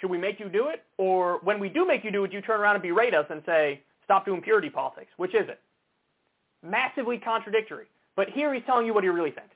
Should 0.00 0.10
we 0.10 0.18
make 0.18 0.40
you 0.40 0.48
do 0.48 0.68
it? 0.68 0.84
Or 0.96 1.40
when 1.42 1.60
we 1.60 1.68
do 1.68 1.86
make 1.86 2.04
you 2.04 2.10
do 2.10 2.24
it, 2.24 2.32
you 2.32 2.40
turn 2.40 2.60
around 2.60 2.76
and 2.76 2.82
berate 2.82 3.14
us 3.14 3.26
and 3.30 3.42
say, 3.44 3.82
stop 4.04 4.24
doing 4.24 4.40
purity 4.40 4.70
politics. 4.70 5.10
Which 5.16 5.34
is 5.34 5.48
it? 5.48 5.60
Massively 6.62 7.18
contradictory. 7.18 7.86
But 8.16 8.28
here 8.30 8.52
he's 8.52 8.62
telling 8.66 8.86
you 8.86 8.94
what 8.94 9.04
he 9.04 9.10
really 9.10 9.30
thinks. 9.30 9.54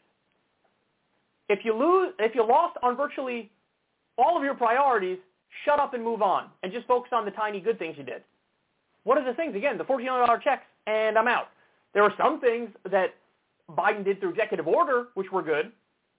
If 1.48 1.64
you 1.64 1.74
lose, 1.74 2.14
if 2.18 2.34
you 2.34 2.46
lost 2.46 2.76
on 2.82 2.96
virtually 2.96 3.50
all 4.16 4.36
of 4.36 4.42
your 4.42 4.54
priorities, 4.54 5.18
shut 5.64 5.78
up 5.78 5.94
and 5.94 6.02
move 6.02 6.22
on 6.22 6.48
and 6.62 6.72
just 6.72 6.86
focus 6.86 7.10
on 7.12 7.24
the 7.24 7.30
tiny 7.30 7.60
good 7.60 7.78
things 7.78 7.96
you 7.98 8.04
did. 8.04 8.22
What 9.04 9.18
are 9.18 9.24
the 9.24 9.34
things? 9.34 9.54
Again, 9.54 9.76
the 9.76 9.84
$1,400 9.84 10.42
checks 10.42 10.64
and 10.86 11.18
I'm 11.18 11.28
out. 11.28 11.48
There 11.92 12.02
are 12.02 12.12
some 12.16 12.40
things 12.40 12.70
that 12.90 13.14
Biden 13.70 14.04
did 14.04 14.20
through 14.20 14.30
executive 14.30 14.66
order, 14.66 15.08
which 15.14 15.30
were 15.32 15.42
good. 15.42 15.72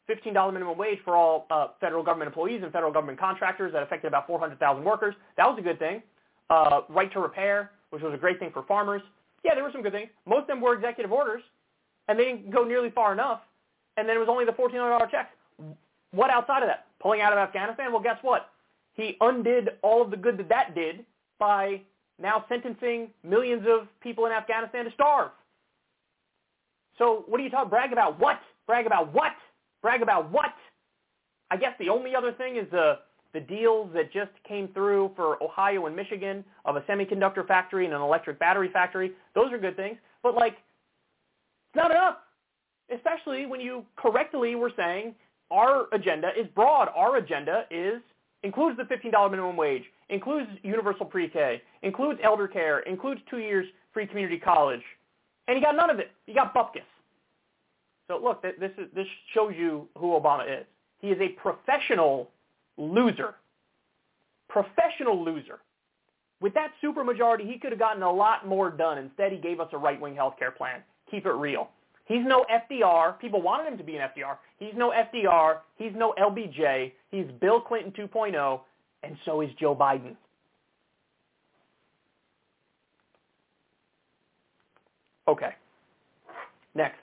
$15 0.09 0.53
minimum 0.53 0.77
wage 0.77 0.99
for 1.03 1.15
all 1.15 1.47
uh, 1.49 1.67
federal 1.79 2.03
government 2.03 2.27
employees 2.27 2.61
and 2.63 2.71
federal 2.71 2.91
government 2.91 3.19
contractors 3.19 3.73
that 3.73 3.81
affected 3.81 4.07
about 4.07 4.27
400,000 4.27 4.83
workers. 4.83 5.15
That 5.37 5.47
was 5.47 5.57
a 5.57 5.61
good 5.61 5.79
thing. 5.79 6.03
Uh, 6.49 6.81
right 6.89 7.11
to 7.11 7.19
repair, 7.19 7.71
which 7.89 8.03
was 8.03 8.13
a 8.13 8.17
great 8.17 8.39
thing 8.39 8.51
for 8.53 8.63
farmers. 8.63 9.01
Yeah, 9.43 9.55
there 9.55 9.63
were 9.63 9.71
some 9.71 9.81
good 9.81 9.93
things. 9.93 10.09
Most 10.27 10.41
of 10.41 10.47
them 10.47 10.61
were 10.61 10.75
executive 10.75 11.11
orders, 11.11 11.41
and 12.07 12.19
they 12.19 12.25
didn't 12.25 12.51
go 12.51 12.63
nearly 12.63 12.91
far 12.91 13.13
enough. 13.13 13.41
And 13.97 14.07
then 14.07 14.15
it 14.15 14.19
was 14.19 14.29
only 14.29 14.45
the 14.45 14.51
$1,400 14.51 15.09
checks. 15.09 15.29
What 16.11 16.29
outside 16.29 16.61
of 16.61 16.69
that? 16.69 16.85
Pulling 17.01 17.21
out 17.21 17.33
of 17.33 17.39
Afghanistan? 17.39 17.91
Well, 17.91 18.01
guess 18.01 18.17
what? 18.21 18.49
He 18.93 19.17
undid 19.21 19.71
all 19.81 20.01
of 20.01 20.11
the 20.11 20.17
good 20.17 20.37
that 20.37 20.49
that 20.49 20.75
did 20.75 21.05
by 21.39 21.81
now 22.21 22.45
sentencing 22.47 23.09
millions 23.23 23.65
of 23.67 23.87
people 24.01 24.25
in 24.25 24.31
Afghanistan 24.31 24.85
to 24.85 24.91
starve. 24.91 25.31
So 26.97 27.23
what 27.27 27.39
are 27.39 27.43
you 27.43 27.49
talking? 27.49 27.69
Brag 27.69 27.91
about 27.91 28.19
what? 28.19 28.39
Brag 28.67 28.85
about 28.85 29.13
what? 29.13 29.33
Brag 29.81 30.01
about 30.01 30.31
what? 30.31 30.53
I 31.51 31.57
guess 31.57 31.73
the 31.79 31.89
only 31.89 32.15
other 32.15 32.31
thing 32.33 32.57
is 32.57 32.65
the 32.71 32.99
the 33.33 33.41
deals 33.41 33.89
that 33.93 34.13
just 34.13 34.31
came 34.47 34.69
through 34.69 35.11
for 35.13 35.41
Ohio 35.43 35.87
and 35.87 35.95
Michigan 35.95 36.43
of 36.63 36.77
a 36.77 36.81
semiconductor 36.81 37.45
factory 37.45 37.83
and 37.83 37.93
an 37.93 37.99
electric 37.99 38.39
battery 38.39 38.69
factory. 38.71 39.11
Those 39.33 39.51
are 39.51 39.57
good 39.57 39.75
things, 39.75 39.97
but 40.23 40.35
like 40.35 40.53
it's 40.53 41.75
not 41.75 41.91
enough. 41.91 42.17
Especially 42.93 43.45
when 43.45 43.59
you 43.59 43.83
correctly 43.97 44.55
were 44.55 44.71
saying 44.77 45.15
our 45.51 45.87
agenda 45.91 46.29
is 46.39 46.47
broad. 46.55 46.87
Our 46.95 47.17
agenda 47.17 47.65
is 47.69 48.01
includes 48.43 48.77
the 48.77 48.83
$15 48.83 49.31
minimum 49.31 49.57
wage, 49.57 49.83
includes 50.09 50.49
universal 50.63 51.05
pre-K, 51.05 51.61
includes 51.81 52.19
elder 52.23 52.47
care, 52.47 52.79
includes 52.81 53.19
two 53.29 53.39
years 53.39 53.65
free 53.91 54.05
community 54.05 54.37
college, 54.37 54.83
And 55.47 55.57
he 55.57 55.63
got 55.63 55.75
none 55.75 55.89
of 55.89 55.99
it. 55.99 56.11
He 56.25 56.33
got 56.33 56.53
bupkis. 56.53 56.81
So 58.07 58.19
look, 58.21 58.41
this 58.41 58.71
is, 58.77 58.87
this 58.93 59.07
shows 59.33 59.53
you 59.57 59.87
who 59.97 60.07
Obama 60.19 60.61
is. 60.61 60.65
He 60.99 61.07
is 61.07 61.19
a 61.19 61.29
professional 61.29 62.29
loser. 62.77 63.35
Professional 64.49 65.23
loser. 65.23 65.59
With 66.41 66.53
that 66.53 66.71
supermajority, 66.83 67.51
he 67.51 67.57
could 67.57 67.71
have 67.71 67.79
gotten 67.79 68.03
a 68.03 68.11
lot 68.11 68.47
more 68.47 68.69
done. 68.69 68.97
Instead, 68.97 69.31
he 69.31 69.37
gave 69.37 69.59
us 69.59 69.69
a 69.71 69.77
right-wing 69.77 70.15
health 70.15 70.35
care 70.37 70.51
plan. 70.51 70.81
Keep 71.09 71.25
it 71.25 71.31
real. 71.31 71.69
He's 72.05 72.23
no 72.23 72.45
FDR. 72.51 73.19
People 73.19 73.41
wanted 73.41 73.71
him 73.71 73.77
to 73.77 73.83
be 73.83 73.95
an 73.95 74.09
FDR. 74.15 74.37
He's 74.59 74.73
no 74.75 74.91
FDR. 74.91 75.59
He's 75.75 75.91
no 75.95 76.13
LBJ. 76.19 76.91
He's 77.09 77.25
Bill 77.41 77.59
Clinton 77.59 77.91
2.0, 77.93 78.59
and 79.03 79.17
so 79.25 79.41
is 79.41 79.49
Joe 79.59 79.75
Biden. 79.75 80.15
Okay. 85.27 85.55
Next. 86.75 86.99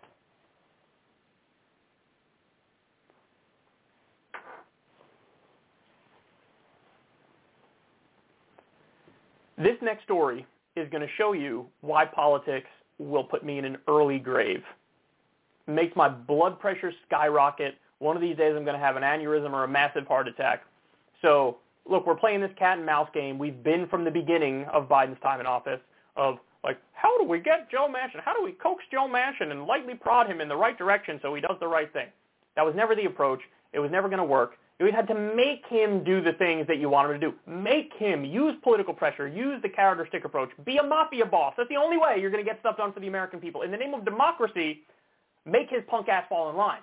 This 9.59 9.77
next 9.81 10.05
story 10.05 10.47
is 10.77 10.89
going 10.91 11.03
to 11.03 11.13
show 11.17 11.33
you 11.33 11.67
why 11.83 12.05
politics 12.05 12.69
will 12.99 13.25
put 13.25 13.45
me 13.45 13.59
in 13.59 13.65
an 13.65 13.79
early 13.89 14.19
grave. 14.19 14.63
It 15.69 15.71
makes 15.71 15.95
my 15.95 16.09
blood 16.09 16.59
pressure 16.59 16.93
skyrocket. 17.07 17.77
One 17.99 18.17
of 18.17 18.23
these 18.23 18.37
days 18.37 18.55
I'm 18.57 18.65
going 18.65 18.79
to 18.79 18.85
have 18.85 18.97
an 18.97 19.03
aneurysm 19.03 19.53
or 19.53 19.65
a 19.65 19.69
massive 19.69 20.07
heart 20.07 20.27
attack. 20.27 20.65
So, 21.21 21.59
look, 21.89 22.07
we're 22.07 22.17
playing 22.17 22.41
this 22.41 22.51
cat 22.59 22.79
and 22.79 22.87
mouse 22.87 23.09
game. 23.15 23.39
We've 23.39 23.63
been 23.63 23.87
from 23.89 24.05
the 24.05 24.11
beginning 24.11 24.65
of 24.73 24.89
Biden's 24.89 25.21
time 25.21 25.39
in 25.39 25.47
office 25.47 25.81
of 26.17 26.39
like, 26.65 26.79
how 26.93 27.19
do 27.19 27.25
we 27.25 27.41
get 27.41 27.71
Joe 27.71 27.89
Manchin? 27.89 28.23
How 28.23 28.35
do 28.35 28.43
we 28.43 28.53
coax 28.53 28.85
Joe 28.91 29.09
Manchin 29.09 29.51
and 29.51 29.67
lightly 29.67 29.95
prod 29.95 30.29
him 30.29 30.41
in 30.41 30.49
the 30.49 30.57
right 30.57 30.79
direction 30.79 31.19
so 31.23 31.35
he 31.35 31.41
does 31.41 31.57
the 31.61 31.67
right 31.67 31.93
thing? 31.93 32.09
That 32.57 32.65
was 32.65 32.75
never 32.75 32.95
the 32.95 33.07
approach. 33.07 33.41
It 33.73 33.81
was 33.81 33.91
never 33.91 34.09
going 34.09 34.19
to 34.19 34.25
work. 34.25 34.53
You 34.79 34.91
had 34.93 35.07
to 35.09 35.15
make 35.15 35.65
him 35.69 36.03
do 36.03 36.21
the 36.21 36.33
things 36.33 36.67
that 36.67 36.79
you 36.79 36.89
want 36.89 37.09
him 37.09 37.21
to 37.21 37.27
do. 37.31 37.35
Make 37.47 37.93
him 37.97 38.25
use 38.25 38.55
political 38.65 38.93
pressure, 38.93 39.29
use 39.29 39.63
the 39.63 39.69
carrot 39.69 40.01
or 40.01 40.09
stick 40.09 40.25
approach, 40.25 40.51
be 40.65 40.79
a 40.79 40.83
mafia 40.83 41.25
boss. 41.25 41.55
That's 41.57 41.69
the 41.69 41.77
only 41.77 41.99
way 41.99 42.19
you're 42.21 42.33
going 42.33 42.45
to 42.45 42.51
get 42.51 42.59
stuff 42.61 42.77
done 42.79 42.93
for 42.93 42.99
the 42.99 43.07
American 43.07 43.39
people. 43.39 43.63
In 43.63 43.71
the 43.71 43.77
name 43.77 43.95
of 43.95 44.05
democracy, 44.05 44.81
make 45.47 45.71
his 45.71 45.83
punk 45.89 46.09
ass 46.09 46.25
fall 46.29 46.51
in 46.51 46.57
line. 46.57 46.81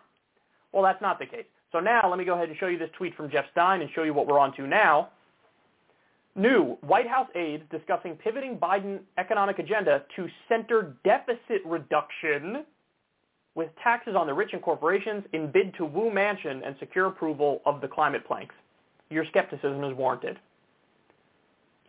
Well, 0.71 0.83
that's 0.83 1.01
not 1.01 1.19
the 1.19 1.25
case. 1.25 1.45
So 1.73 1.79
now 1.79 2.09
let 2.09 2.17
me 2.17 2.23
go 2.25 2.35
ahead 2.35 2.47
and 2.47 2.57
show 2.57 2.67
you 2.67 2.77
this 2.77 2.89
tweet 2.97 3.15
from 3.15 3.29
Jeff 3.29 3.45
Stein 3.51 3.81
and 3.81 3.89
show 3.93 4.03
you 4.03 4.13
what 4.13 4.27
we're 4.27 4.39
on 4.39 4.55
to 4.55 4.65
now. 4.65 5.09
New 6.39 6.77
White 6.87 7.07
House 7.07 7.27
aides 7.35 7.63
discussing 7.69 8.15
pivoting 8.15 8.57
Biden 8.57 8.99
economic 9.17 9.59
agenda 9.59 10.03
to 10.15 10.27
center 10.47 10.95
deficit 11.03 11.61
reduction 11.65 12.63
with 13.55 13.67
taxes 13.83 14.15
on 14.15 14.25
the 14.25 14.33
rich 14.33 14.51
and 14.53 14.61
corporations 14.61 15.25
in 15.33 15.51
bid 15.51 15.73
to 15.75 15.83
woo 15.83 16.09
Manchin 16.09 16.65
and 16.65 16.77
secure 16.79 17.07
approval 17.07 17.61
of 17.65 17.81
the 17.81 17.89
climate 17.89 18.25
planks. 18.25 18.55
Your 19.09 19.25
skepticism 19.25 19.83
is 19.83 19.93
warranted. 19.97 20.39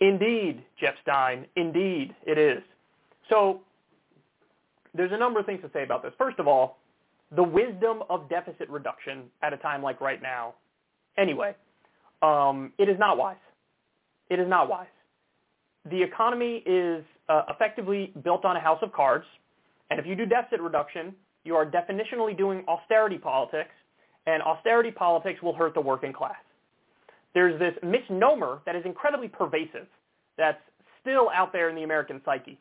Indeed, 0.00 0.64
Jeff 0.80 0.94
Stein, 1.02 1.46
indeed 1.54 2.12
it 2.26 2.36
is. 2.36 2.62
So 3.28 3.60
there's 4.94 5.12
a 5.12 5.18
number 5.18 5.38
of 5.38 5.46
things 5.46 5.60
to 5.62 5.70
say 5.72 5.84
about 5.84 6.02
this. 6.02 6.12
First 6.18 6.40
of 6.40 6.48
all, 6.48 6.78
the 7.36 7.44
wisdom 7.44 8.02
of 8.10 8.28
deficit 8.28 8.68
reduction 8.68 9.24
at 9.42 9.52
a 9.52 9.58
time 9.58 9.80
like 9.80 10.00
right 10.00 10.20
now. 10.20 10.54
Anyway, 11.16 11.54
um, 12.20 12.72
it 12.78 12.88
is 12.88 12.98
not 12.98 13.16
wise. 13.16 13.36
It 14.30 14.38
is 14.38 14.48
not 14.48 14.70
wise. 14.70 14.86
The 15.90 16.02
economy 16.02 16.62
is 16.64 17.04
uh, 17.28 17.42
effectively 17.48 18.12
built 18.22 18.44
on 18.44 18.56
a 18.56 18.60
house 18.60 18.78
of 18.82 18.92
cards, 18.92 19.24
and 19.90 19.98
if 19.98 20.06
you 20.06 20.14
do 20.14 20.24
deficit 20.24 20.60
reduction, 20.60 21.14
you 21.44 21.56
are 21.56 21.66
definitionally 21.66 22.36
doing 22.36 22.64
austerity 22.68 23.18
politics, 23.18 23.74
and 24.26 24.42
austerity 24.42 24.90
politics 24.90 25.42
will 25.42 25.54
hurt 25.54 25.74
the 25.74 25.80
working 25.80 26.12
class. 26.12 26.36
There's 27.34 27.58
this 27.58 27.74
misnomer 27.82 28.60
that 28.66 28.76
is 28.76 28.82
incredibly 28.84 29.28
pervasive 29.28 29.86
that's 30.36 30.60
still 31.00 31.30
out 31.34 31.52
there 31.52 31.70
in 31.70 31.76
the 31.76 31.82
American 31.82 32.20
psyche. 32.24 32.58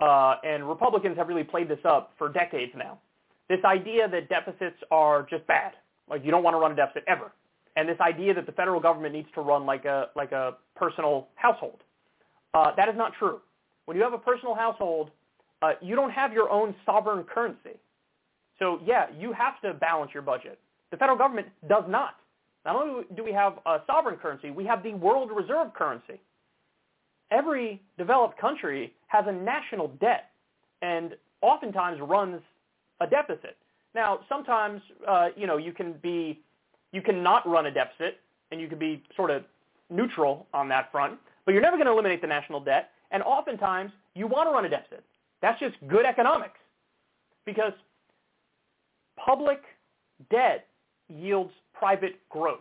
Uh, 0.00 0.36
and 0.44 0.68
Republicans 0.68 1.16
have 1.16 1.28
really 1.28 1.44
played 1.44 1.68
this 1.68 1.78
up 1.84 2.12
for 2.18 2.28
decades 2.28 2.72
now. 2.76 2.98
This 3.48 3.60
idea 3.64 4.08
that 4.08 4.28
deficits 4.28 4.76
are 4.90 5.26
just 5.28 5.46
bad, 5.46 5.72
like 6.08 6.24
you 6.24 6.30
don't 6.30 6.42
want 6.42 6.54
to 6.54 6.58
run 6.58 6.72
a 6.72 6.76
deficit 6.76 7.04
ever, 7.06 7.32
and 7.76 7.88
this 7.88 8.00
idea 8.00 8.34
that 8.34 8.46
the 8.46 8.52
federal 8.52 8.80
government 8.80 9.14
needs 9.14 9.28
to 9.34 9.40
run 9.40 9.64
like 9.66 9.84
a 9.84 10.08
like 10.14 10.32
a 10.32 10.56
personal 10.76 11.28
household. 11.34 11.80
Uh, 12.54 12.72
that 12.76 12.88
is 12.88 12.94
not 12.96 13.12
true. 13.18 13.40
When 13.86 13.96
you 13.96 14.02
have 14.02 14.12
a 14.12 14.18
personal 14.18 14.54
household, 14.54 15.10
uh, 15.62 15.72
you 15.80 15.96
don't 15.96 16.10
have 16.10 16.32
your 16.32 16.50
own 16.50 16.74
sovereign 16.84 17.24
currency. 17.24 17.76
So 18.58 18.80
yeah, 18.84 19.06
you 19.18 19.32
have 19.32 19.60
to 19.62 19.74
balance 19.74 20.12
your 20.12 20.22
budget. 20.22 20.58
The 20.90 20.96
federal 20.96 21.16
government 21.18 21.48
does 21.68 21.84
not. 21.88 22.16
Not 22.64 22.76
only 22.76 23.04
do 23.16 23.24
we 23.24 23.32
have 23.32 23.54
a 23.66 23.78
sovereign 23.86 24.16
currency, 24.16 24.50
we 24.50 24.64
have 24.66 24.82
the 24.82 24.94
world 24.94 25.30
reserve 25.34 25.74
currency. 25.74 26.20
Every 27.30 27.80
developed 27.98 28.38
country 28.38 28.92
has 29.08 29.24
a 29.26 29.32
national 29.32 29.88
debt 30.00 30.30
and 30.82 31.16
oftentimes 31.40 32.00
runs 32.00 32.40
a 33.00 33.06
deficit. 33.06 33.56
Now, 33.94 34.20
sometimes, 34.28 34.80
uh, 35.08 35.28
you 35.36 35.46
know, 35.46 35.56
you 35.56 35.72
can 35.72 35.94
be, 36.02 36.40
you 36.92 37.02
cannot 37.02 37.48
run 37.48 37.66
a 37.66 37.70
deficit 37.70 38.20
and 38.50 38.60
you 38.60 38.68
can 38.68 38.78
be 38.78 39.02
sort 39.16 39.30
of 39.30 39.44
neutral 39.90 40.46
on 40.54 40.68
that 40.68 40.90
front, 40.92 41.18
but 41.44 41.52
you're 41.52 41.62
never 41.62 41.76
going 41.76 41.86
to 41.86 41.92
eliminate 41.92 42.20
the 42.20 42.26
national 42.26 42.60
debt. 42.60 42.90
And 43.10 43.22
oftentimes, 43.22 43.92
you 44.14 44.26
want 44.26 44.48
to 44.48 44.52
run 44.52 44.64
a 44.64 44.68
deficit. 44.68 45.04
That's 45.40 45.58
just 45.58 45.74
good 45.88 46.06
economics 46.06 46.58
because 47.44 47.72
public 49.16 49.60
debt 50.30 50.66
yields 51.08 51.52
private 51.74 52.16
growth. 52.28 52.60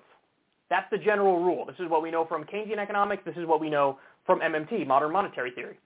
That's 0.69 0.89
the 0.89 0.97
general 0.97 1.43
rule. 1.43 1.65
This 1.65 1.75
is 1.79 1.89
what 1.89 2.01
we 2.01 2.11
know 2.11 2.25
from 2.25 2.43
Keynesian 2.45 2.77
economics. 2.77 3.23
This 3.25 3.35
is 3.35 3.45
what 3.45 3.59
we 3.59 3.69
know 3.69 3.99
from 4.25 4.39
MMT, 4.39 4.87
modern 4.87 5.11
monetary 5.11 5.51
theory. 5.51 5.77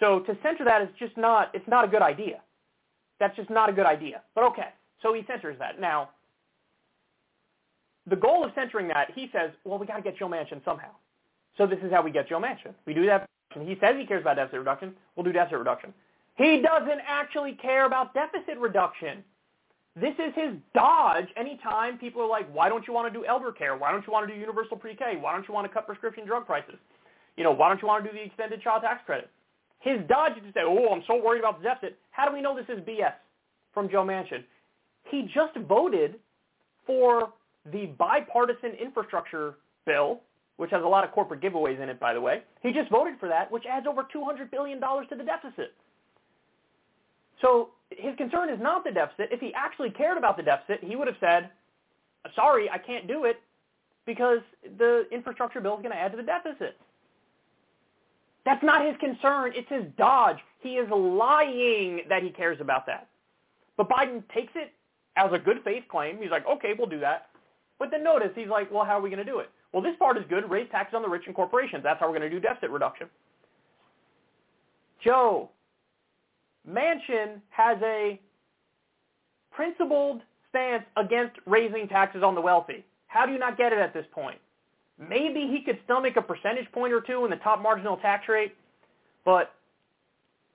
So 0.00 0.20
to 0.20 0.36
censor 0.42 0.64
that 0.64 0.82
is 0.82 0.88
just 0.98 1.16
not, 1.16 1.50
it's 1.54 1.68
not 1.68 1.84
a 1.84 1.88
good 1.88 2.02
idea. 2.02 2.40
That's 3.20 3.36
just 3.36 3.50
not 3.50 3.68
a 3.68 3.72
good 3.72 3.86
idea. 3.86 4.22
But 4.34 4.44
okay, 4.44 4.70
so 5.02 5.14
he 5.14 5.22
censors 5.26 5.56
that. 5.58 5.80
Now, 5.80 6.10
the 8.06 8.16
goal 8.16 8.44
of 8.44 8.52
censoring 8.54 8.88
that, 8.88 9.10
he 9.14 9.30
says, 9.32 9.50
well, 9.64 9.78
we 9.78 9.86
got 9.86 9.96
to 9.96 10.02
get 10.02 10.18
Joe 10.18 10.28
Manchin 10.28 10.64
somehow. 10.64 10.90
So 11.56 11.66
this 11.66 11.78
is 11.82 11.92
how 11.92 12.02
we 12.02 12.10
get 12.10 12.28
Joe 12.28 12.40
Manchin. 12.40 12.74
We 12.86 12.94
do 12.94 13.06
that. 13.06 13.28
He 13.54 13.76
says 13.80 13.96
he 13.96 14.04
cares 14.06 14.22
about 14.22 14.36
deficit 14.36 14.58
reduction. 14.58 14.94
We'll 15.14 15.24
do 15.24 15.32
deficit 15.32 15.58
reduction. 15.58 15.94
He 16.36 16.60
doesn't 16.60 17.00
actually 17.06 17.52
care 17.52 17.86
about 17.86 18.12
deficit 18.12 18.58
reduction. 18.58 19.22
This 19.94 20.14
is 20.18 20.34
his 20.34 20.54
dodge 20.74 21.28
anytime 21.36 21.98
people 21.98 22.20
are 22.22 22.28
like, 22.28 22.52
why 22.52 22.68
don't 22.68 22.84
you 22.86 22.92
want 22.92 23.12
to 23.12 23.16
do 23.16 23.24
elder 23.24 23.52
care? 23.52 23.76
Why 23.76 23.92
don't 23.92 24.04
you 24.04 24.12
want 24.12 24.26
to 24.26 24.34
do 24.34 24.40
universal 24.40 24.76
pre-K? 24.76 25.18
Why 25.20 25.32
don't 25.32 25.46
you 25.46 25.54
want 25.54 25.68
to 25.68 25.72
cut 25.72 25.86
prescription 25.86 26.26
drug 26.26 26.46
prices? 26.46 26.74
You 27.36 27.44
know, 27.44 27.52
why 27.52 27.68
don't 27.68 27.80
you 27.80 27.86
want 27.86 28.04
to 28.04 28.10
do 28.10 28.16
the 28.16 28.24
extended 28.24 28.60
child 28.60 28.82
tax 28.82 29.02
credit? 29.06 29.30
His 29.78 30.00
dodge 30.08 30.32
is 30.36 30.42
to 30.42 30.52
say, 30.52 30.62
oh, 30.64 30.92
I'm 30.92 31.04
so 31.06 31.22
worried 31.22 31.40
about 31.40 31.58
the 31.58 31.64
deficit. 31.64 31.96
How 32.10 32.28
do 32.28 32.34
we 32.34 32.40
know 32.40 32.56
this 32.56 32.66
is 32.68 32.82
BS 32.82 33.12
from 33.72 33.88
Joe 33.88 34.04
Manchin? 34.04 34.42
He 35.10 35.28
just 35.32 35.56
voted 35.68 36.16
for 36.86 37.32
the 37.72 37.86
bipartisan 37.98 38.72
infrastructure 38.80 39.54
bill, 39.86 40.20
which 40.56 40.70
has 40.70 40.82
a 40.82 40.86
lot 40.86 41.04
of 41.04 41.12
corporate 41.12 41.40
giveaways 41.40 41.80
in 41.80 41.88
it, 41.88 41.98
by 41.98 42.14
the 42.14 42.20
way. 42.20 42.42
He 42.62 42.72
just 42.72 42.90
voted 42.90 43.14
for 43.18 43.28
that, 43.28 43.50
which 43.50 43.64
adds 43.66 43.86
over 43.86 44.06
$200 44.14 44.50
billion 44.50 44.80
to 44.80 45.16
the 45.16 45.24
deficit. 45.24 45.74
So 47.40 47.70
his 47.90 48.16
concern 48.16 48.48
is 48.48 48.60
not 48.60 48.84
the 48.84 48.90
deficit. 48.90 49.28
If 49.32 49.40
he 49.40 49.52
actually 49.54 49.90
cared 49.90 50.16
about 50.16 50.36
the 50.36 50.42
deficit, 50.42 50.82
he 50.82 50.96
would 50.96 51.08
have 51.08 51.16
said, 51.20 51.50
sorry, 52.34 52.70
I 52.70 52.78
can't 52.78 53.06
do 53.06 53.24
it 53.24 53.40
because 54.06 54.40
the 54.78 55.06
infrastructure 55.10 55.60
bill 55.60 55.74
is 55.76 55.82
going 55.82 55.92
to 55.92 55.98
add 55.98 56.12
to 56.12 56.16
the 56.16 56.22
deficit. 56.22 56.76
That's 58.44 58.62
not 58.62 58.86
his 58.86 58.96
concern. 58.98 59.52
It's 59.54 59.68
his 59.68 59.84
dodge. 59.96 60.36
He 60.60 60.74
is 60.74 60.88
lying 60.90 62.02
that 62.08 62.22
he 62.22 62.30
cares 62.30 62.60
about 62.60 62.86
that. 62.86 63.08
But 63.76 63.88
Biden 63.88 64.22
takes 64.32 64.52
it 64.54 64.72
as 65.16 65.32
a 65.32 65.38
good 65.38 65.58
faith 65.64 65.84
claim. 65.88 66.18
He's 66.20 66.30
like, 66.30 66.46
okay, 66.46 66.74
we'll 66.76 66.88
do 66.88 67.00
that. 67.00 67.28
But 67.78 67.90
then 67.90 68.04
notice, 68.04 68.30
he's 68.34 68.48
like, 68.48 68.70
well, 68.70 68.84
how 68.84 68.98
are 68.98 69.00
we 69.00 69.10
going 69.10 69.24
to 69.24 69.30
do 69.30 69.40
it? 69.40 69.50
Well, 69.72 69.82
this 69.82 69.96
part 69.98 70.16
is 70.16 70.24
good. 70.28 70.48
Raise 70.48 70.68
taxes 70.70 70.94
on 70.94 71.02
the 71.02 71.08
rich 71.08 71.24
and 71.26 71.34
corporations. 71.34 71.82
That's 71.82 71.98
how 71.98 72.06
we're 72.06 72.18
going 72.18 72.30
to 72.30 72.36
do 72.36 72.40
deficit 72.40 72.70
reduction. 72.70 73.08
Joe, 75.02 75.50
Manchin 76.68 77.40
has 77.50 77.76
a 77.82 78.20
principled 79.50 80.22
stance 80.48 80.84
against 80.96 81.36
raising 81.46 81.88
taxes 81.88 82.22
on 82.22 82.34
the 82.34 82.40
wealthy. 82.40 82.84
How 83.08 83.26
do 83.26 83.32
you 83.32 83.38
not 83.38 83.58
get 83.58 83.72
it 83.72 83.78
at 83.78 83.92
this 83.92 84.06
point? 84.12 84.38
Maybe 84.98 85.48
he 85.50 85.62
could 85.64 85.78
stomach 85.84 86.14
a 86.16 86.22
percentage 86.22 86.70
point 86.72 86.92
or 86.92 87.00
two 87.00 87.24
in 87.24 87.30
the 87.30 87.36
top 87.36 87.60
marginal 87.60 87.96
tax 87.96 88.28
rate, 88.28 88.54
but 89.24 89.52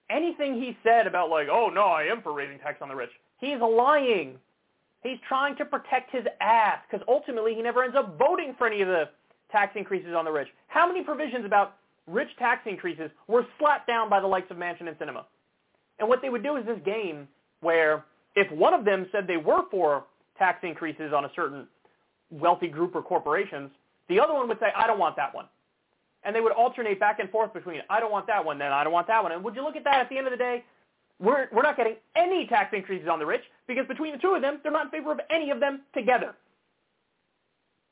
anything 0.09 0.55
he 0.55 0.77
said 0.83 1.07
about 1.07 1.29
like, 1.29 1.47
oh 1.51 1.69
no, 1.69 1.83
I 1.83 2.03
am 2.03 2.21
for 2.21 2.33
raising 2.33 2.57
tax 2.59 2.81
on 2.81 2.87
the 2.87 2.95
rich, 2.95 3.09
he's 3.39 3.59
lying. 3.59 4.37
He's 5.03 5.17
trying 5.27 5.55
to 5.57 5.65
protect 5.65 6.11
his 6.11 6.26
ass 6.41 6.80
because 6.89 7.05
ultimately 7.07 7.55
he 7.55 7.61
never 7.61 7.84
ends 7.84 7.95
up 7.95 8.17
voting 8.17 8.53
for 8.57 8.67
any 8.67 8.81
of 8.81 8.88
the 8.88 9.09
tax 9.51 9.73
increases 9.76 10.13
on 10.15 10.26
the 10.26 10.31
rich. 10.31 10.47
How 10.67 10.88
many 10.88 11.03
provisions 11.03 11.45
about 11.45 11.76
rich 12.07 12.30
tax 12.38 12.61
increases 12.65 13.09
were 13.27 13.45
slapped 13.59 13.88
down 13.88 14.09
by 14.09 14.19
the 14.19 14.27
likes 14.27 14.51
of 14.51 14.57
Manchin 14.57 14.88
and 14.88 14.97
Sinema? 14.99 15.23
And 15.99 16.07
what 16.07 16.21
they 16.21 16.30
would 16.30 16.43
do 16.43 16.57
is 16.57 16.65
this 16.65 16.80
game 16.85 17.27
where 17.61 18.05
if 18.35 18.51
one 18.51 18.73
of 18.73 18.85
them 18.85 19.07
said 19.11 19.26
they 19.27 19.38
were 19.38 19.63
for 19.71 20.05
tax 20.38 20.59
increases 20.63 21.13
on 21.13 21.26
a 21.26 21.31
certain 21.35 21.67
wealthy 22.31 22.67
group 22.67 22.95
or 22.95 23.01
corporations, 23.01 23.71
the 24.07 24.19
other 24.19 24.34
one 24.34 24.47
would 24.47 24.59
say, 24.59 24.67
I 24.76 24.88
don't 24.88 24.99
want 24.99 25.15
that 25.17 25.34
one. 25.34 25.45
And 26.23 26.35
they 26.35 26.41
would 26.41 26.51
alternate 26.51 26.99
back 26.99 27.19
and 27.19 27.30
forth 27.30 27.53
between, 27.53 27.81
I 27.89 27.99
don't 27.99 28.11
want 28.11 28.27
that 28.27 28.43
one, 28.43 28.59
then 28.59 28.71
I 28.71 28.84
don't 28.84 28.93
want 28.93 29.07
that 29.07 29.23
one. 29.23 29.31
And 29.31 29.43
would 29.43 29.55
you 29.55 29.63
look 29.63 29.76
at 29.76 29.84
that 29.85 30.01
at 30.01 30.09
the 30.09 30.17
end 30.17 30.27
of 30.27 30.31
the 30.31 30.38
day? 30.38 30.63
We're, 31.19 31.47
we're 31.51 31.63
not 31.63 31.75
getting 31.75 31.95
any 32.15 32.47
tax 32.47 32.73
increases 32.73 33.07
on 33.09 33.19
the 33.19 33.25
rich 33.25 33.43
because 33.67 33.85
between 33.87 34.13
the 34.13 34.17
two 34.17 34.33
of 34.35 34.41
them, 34.41 34.59
they're 34.63 34.71
not 34.71 34.85
in 34.85 34.91
favor 34.91 35.11
of 35.11 35.19
any 35.29 35.51
of 35.51 35.59
them 35.59 35.81
together. 35.93 36.33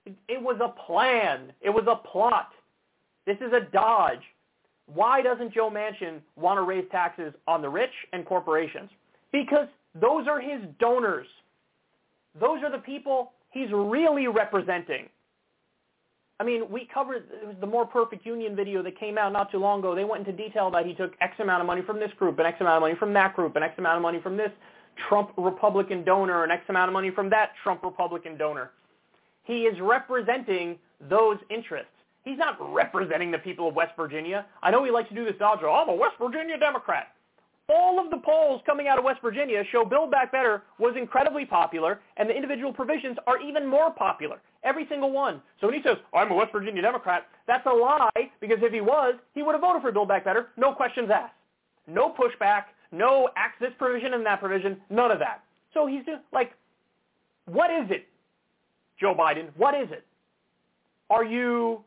It, 0.05 0.15
it 0.29 0.41
was 0.41 0.57
a 0.61 0.69
plan. 0.85 1.51
It 1.61 1.69
was 1.69 1.85
a 1.87 1.95
plot. 1.95 2.51
This 3.25 3.37
is 3.37 3.51
a 3.51 3.61
dodge. 3.71 4.21
Why 4.85 5.21
doesn't 5.21 5.53
Joe 5.53 5.69
Manchin 5.69 6.21
want 6.37 6.57
to 6.57 6.61
raise 6.61 6.85
taxes 6.91 7.33
on 7.45 7.61
the 7.61 7.69
rich 7.69 7.91
and 8.13 8.25
corporations? 8.25 8.89
Because 9.33 9.67
those 9.93 10.27
are 10.27 10.39
his 10.39 10.61
donors. 10.79 11.27
Those 12.39 12.63
are 12.63 12.71
the 12.71 12.77
people 12.77 13.33
he's 13.51 13.69
really 13.73 14.27
representing. 14.27 15.09
I 16.39 16.43
mean, 16.43 16.69
we 16.69 16.87
covered 16.93 17.23
it 17.41 17.47
was 17.47 17.55
the 17.59 17.67
More 17.67 17.85
Perfect 17.85 18.25
Union 18.25 18.55
video 18.55 18.83
that 18.83 18.99
came 18.99 19.17
out 19.17 19.33
not 19.33 19.51
too 19.51 19.57
long 19.57 19.79
ago. 19.79 19.95
They 19.95 20.03
went 20.03 20.27
into 20.27 20.37
detail 20.37 20.67
about 20.67 20.85
he 20.85 20.93
took 20.93 21.13
X 21.19 21.33
amount 21.39 21.61
of 21.61 21.67
money 21.67 21.81
from 21.81 21.99
this 21.99 22.11
group 22.17 22.37
and 22.37 22.47
X 22.47 22.61
amount 22.61 22.77
of 22.77 22.81
money 22.81 22.95
from 22.95 23.11
that 23.13 23.35
group 23.35 23.55
and 23.55 23.65
X 23.65 23.73
amount 23.79 23.97
of 23.97 24.03
money 24.03 24.19
from 24.21 24.37
this 24.37 24.51
Trump 25.09 25.31
Republican 25.37 26.03
donor 26.03 26.43
and 26.43 26.51
X 26.51 26.63
amount 26.69 26.89
of 26.89 26.93
money 26.93 27.09
from 27.09 27.29
that 27.31 27.53
Trump 27.63 27.83
Republican 27.83 28.37
donor. 28.37 28.71
He 29.43 29.61
is 29.63 29.79
representing 29.81 30.77
those 31.09 31.37
interests. 31.49 31.91
He's 32.23 32.37
not 32.37 32.57
representing 32.73 33.31
the 33.31 33.37
people 33.39 33.69
of 33.69 33.75
West 33.75 33.93
Virginia. 33.95 34.45
I 34.61 34.69
know 34.69 34.83
he 34.83 34.91
likes 34.91 35.09
to 35.09 35.15
do 35.15 35.25
this 35.25 35.35
dodge. 35.39 35.59
Oh, 35.63 35.71
I'm 35.71 35.89
a 35.89 35.95
West 35.95 36.15
Virginia 36.21 36.57
Democrat. 36.57 37.07
All 37.69 37.99
of 37.99 38.09
the 38.09 38.17
polls 38.17 38.61
coming 38.65 38.87
out 38.87 38.97
of 38.97 39.03
West 39.03 39.19
Virginia 39.21 39.61
show 39.73 39.83
Build 39.83 40.09
Back 40.09 40.31
Better 40.31 40.63
was 40.79 40.95
incredibly 40.97 41.43
popular, 41.43 41.99
and 42.15 42.29
the 42.29 42.33
individual 42.33 42.71
provisions 42.71 43.17
are 43.27 43.41
even 43.41 43.67
more 43.67 43.91
popular. 43.91 44.39
Every 44.63 44.87
single 44.87 45.11
one. 45.11 45.41
So 45.59 45.67
when 45.67 45.75
he 45.75 45.83
says, 45.83 45.97
I'm 46.13 46.31
a 46.31 46.35
West 46.35 46.53
Virginia 46.53 46.81
Democrat, 46.81 47.27
that's 47.45 47.65
a 47.65 47.69
lie, 47.69 48.31
because 48.39 48.59
if 48.61 48.71
he 48.71 48.79
was, 48.79 49.15
he 49.35 49.43
would 49.43 49.51
have 49.51 49.61
voted 49.61 49.81
for 49.81 49.91
Build 49.91 50.07
Back 50.07 50.23
Better, 50.23 50.47
no 50.55 50.73
questions 50.73 51.09
asked. 51.13 51.33
No 51.87 52.13
pushback, 52.13 52.63
no 52.93 53.29
axe 53.35 53.55
this 53.59 53.71
provision 53.77 54.13
and 54.13 54.25
that 54.25 54.39
provision, 54.39 54.77
none 54.89 55.11
of 55.11 55.19
that. 55.19 55.43
So 55.73 55.87
he's 55.87 56.05
just 56.05 56.23
like, 56.31 56.53
what 57.47 57.69
is 57.69 57.91
it, 57.91 58.07
Joe 58.97 59.13
Biden? 59.13 59.49
What 59.57 59.75
is 59.75 59.89
it? 59.91 60.05
Are 61.09 61.25
you, 61.25 61.83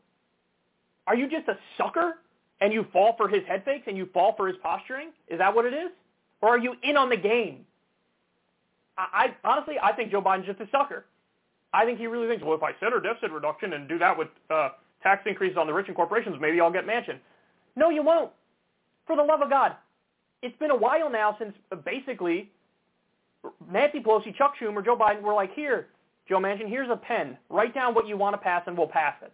are 1.07 1.15
you 1.15 1.27
just 1.27 1.47
a 1.47 1.57
sucker 1.75 2.17
and 2.61 2.71
you 2.71 2.85
fall 2.93 3.15
for 3.17 3.27
his 3.27 3.43
head 3.47 3.63
fakes 3.65 3.85
and 3.87 3.97
you 3.97 4.07
fall 4.13 4.35
for 4.37 4.47
his 4.47 4.55
posturing? 4.61 5.09
Is 5.27 5.39
that 5.39 5.53
what 5.53 5.65
it 5.65 5.73
is? 5.73 5.89
Or 6.41 6.49
are 6.49 6.59
you 6.59 6.75
in 6.83 6.95
on 6.95 7.09
the 7.09 7.17
game? 7.17 7.65
I, 8.97 9.33
I 9.43 9.49
honestly, 9.49 9.75
I 9.81 9.91
think 9.93 10.11
Joe 10.11 10.21
Biden's 10.21 10.45
just 10.45 10.59
a 10.59 10.67
sucker. 10.71 11.05
I 11.73 11.85
think 11.85 11.99
he 11.99 12.07
really 12.07 12.27
thinks, 12.27 12.43
well, 12.43 12.55
if 12.55 12.63
I 12.63 12.71
center 12.79 12.99
deficit 12.99 13.31
reduction 13.31 13.73
and 13.73 13.87
do 13.87 13.97
that 13.99 14.17
with 14.17 14.27
uh, 14.49 14.69
tax 15.01 15.23
increases 15.25 15.57
on 15.57 15.67
the 15.67 15.73
rich 15.73 15.87
and 15.87 15.95
corporations, 15.95 16.37
maybe 16.39 16.61
I'll 16.61 16.71
get 16.71 16.85
Manchin. 16.85 17.17
No, 17.75 17.89
you 17.89 18.03
won't. 18.03 18.31
For 19.07 19.15
the 19.15 19.23
love 19.23 19.41
of 19.41 19.49
God. 19.49 19.75
It's 20.41 20.57
been 20.57 20.71
a 20.71 20.75
while 20.75 21.09
now 21.09 21.35
since 21.39 21.53
uh, 21.71 21.75
basically 21.75 22.49
Nancy 23.71 23.99
Pelosi, 23.99 24.35
Chuck 24.35 24.53
Schumer, 24.59 24.83
Joe 24.83 24.97
Biden 24.97 25.21
were 25.21 25.33
like, 25.33 25.53
here, 25.53 25.87
Joe 26.27 26.39
Manchin, 26.39 26.67
here's 26.67 26.89
a 26.89 26.95
pen. 26.95 27.37
Write 27.49 27.73
down 27.73 27.93
what 27.93 28.07
you 28.07 28.17
want 28.17 28.33
to 28.33 28.37
pass 28.37 28.63
and 28.67 28.77
we'll 28.77 28.87
pass 28.87 29.15
it. 29.21 29.31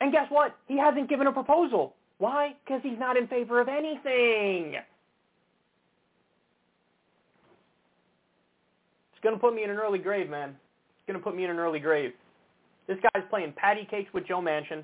And 0.00 0.12
guess 0.12 0.26
what? 0.30 0.56
He 0.66 0.78
hasn't 0.78 1.08
given 1.08 1.26
a 1.26 1.32
proposal. 1.32 1.94
Why? 2.18 2.54
Because 2.64 2.80
he's 2.82 2.98
not 2.98 3.16
in 3.16 3.26
favor 3.28 3.60
of 3.60 3.68
anything. 3.68 4.74
It's 9.12 9.22
going 9.22 9.34
to 9.34 9.40
put 9.40 9.54
me 9.54 9.64
in 9.64 9.70
an 9.70 9.76
early 9.76 9.98
grave, 9.98 10.30
man. 10.30 10.50
It's 10.50 11.06
going 11.06 11.18
to 11.18 11.24
put 11.24 11.36
me 11.36 11.44
in 11.44 11.50
an 11.50 11.58
early 11.58 11.78
grave. 11.78 12.12
This 12.86 12.98
guy's 13.02 13.22
playing 13.28 13.52
patty 13.56 13.86
cakes 13.90 14.12
with 14.12 14.26
Joe 14.26 14.40
Manchin. 14.40 14.82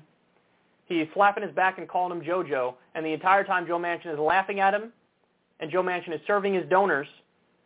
He's 0.85 1.07
slapping 1.13 1.43
his 1.43 1.53
back 1.53 1.79
and 1.79 1.87
calling 1.87 2.17
him 2.17 2.23
JoJo. 2.23 2.75
And 2.95 3.05
the 3.05 3.11
entire 3.11 3.43
time 3.43 3.67
Joe 3.67 3.79
Manchin 3.79 4.13
is 4.13 4.19
laughing 4.19 4.59
at 4.59 4.73
him, 4.73 4.93
and 5.59 5.71
Joe 5.71 5.83
Manchin 5.83 6.13
is 6.13 6.21
serving 6.25 6.53
his 6.53 6.67
donors, 6.69 7.07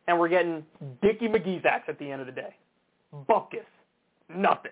and 0.08 0.18
we're 0.18 0.30
getting 0.30 0.66
Dickie 1.02 1.28
McGee's 1.28 1.66
acts 1.66 1.88
at 1.88 2.00
the 2.00 2.10
end 2.10 2.22
of 2.22 2.28
the 2.28 2.34
day. 2.34 2.56
Buckus. 3.30 3.66
Nothing. 4.34 4.72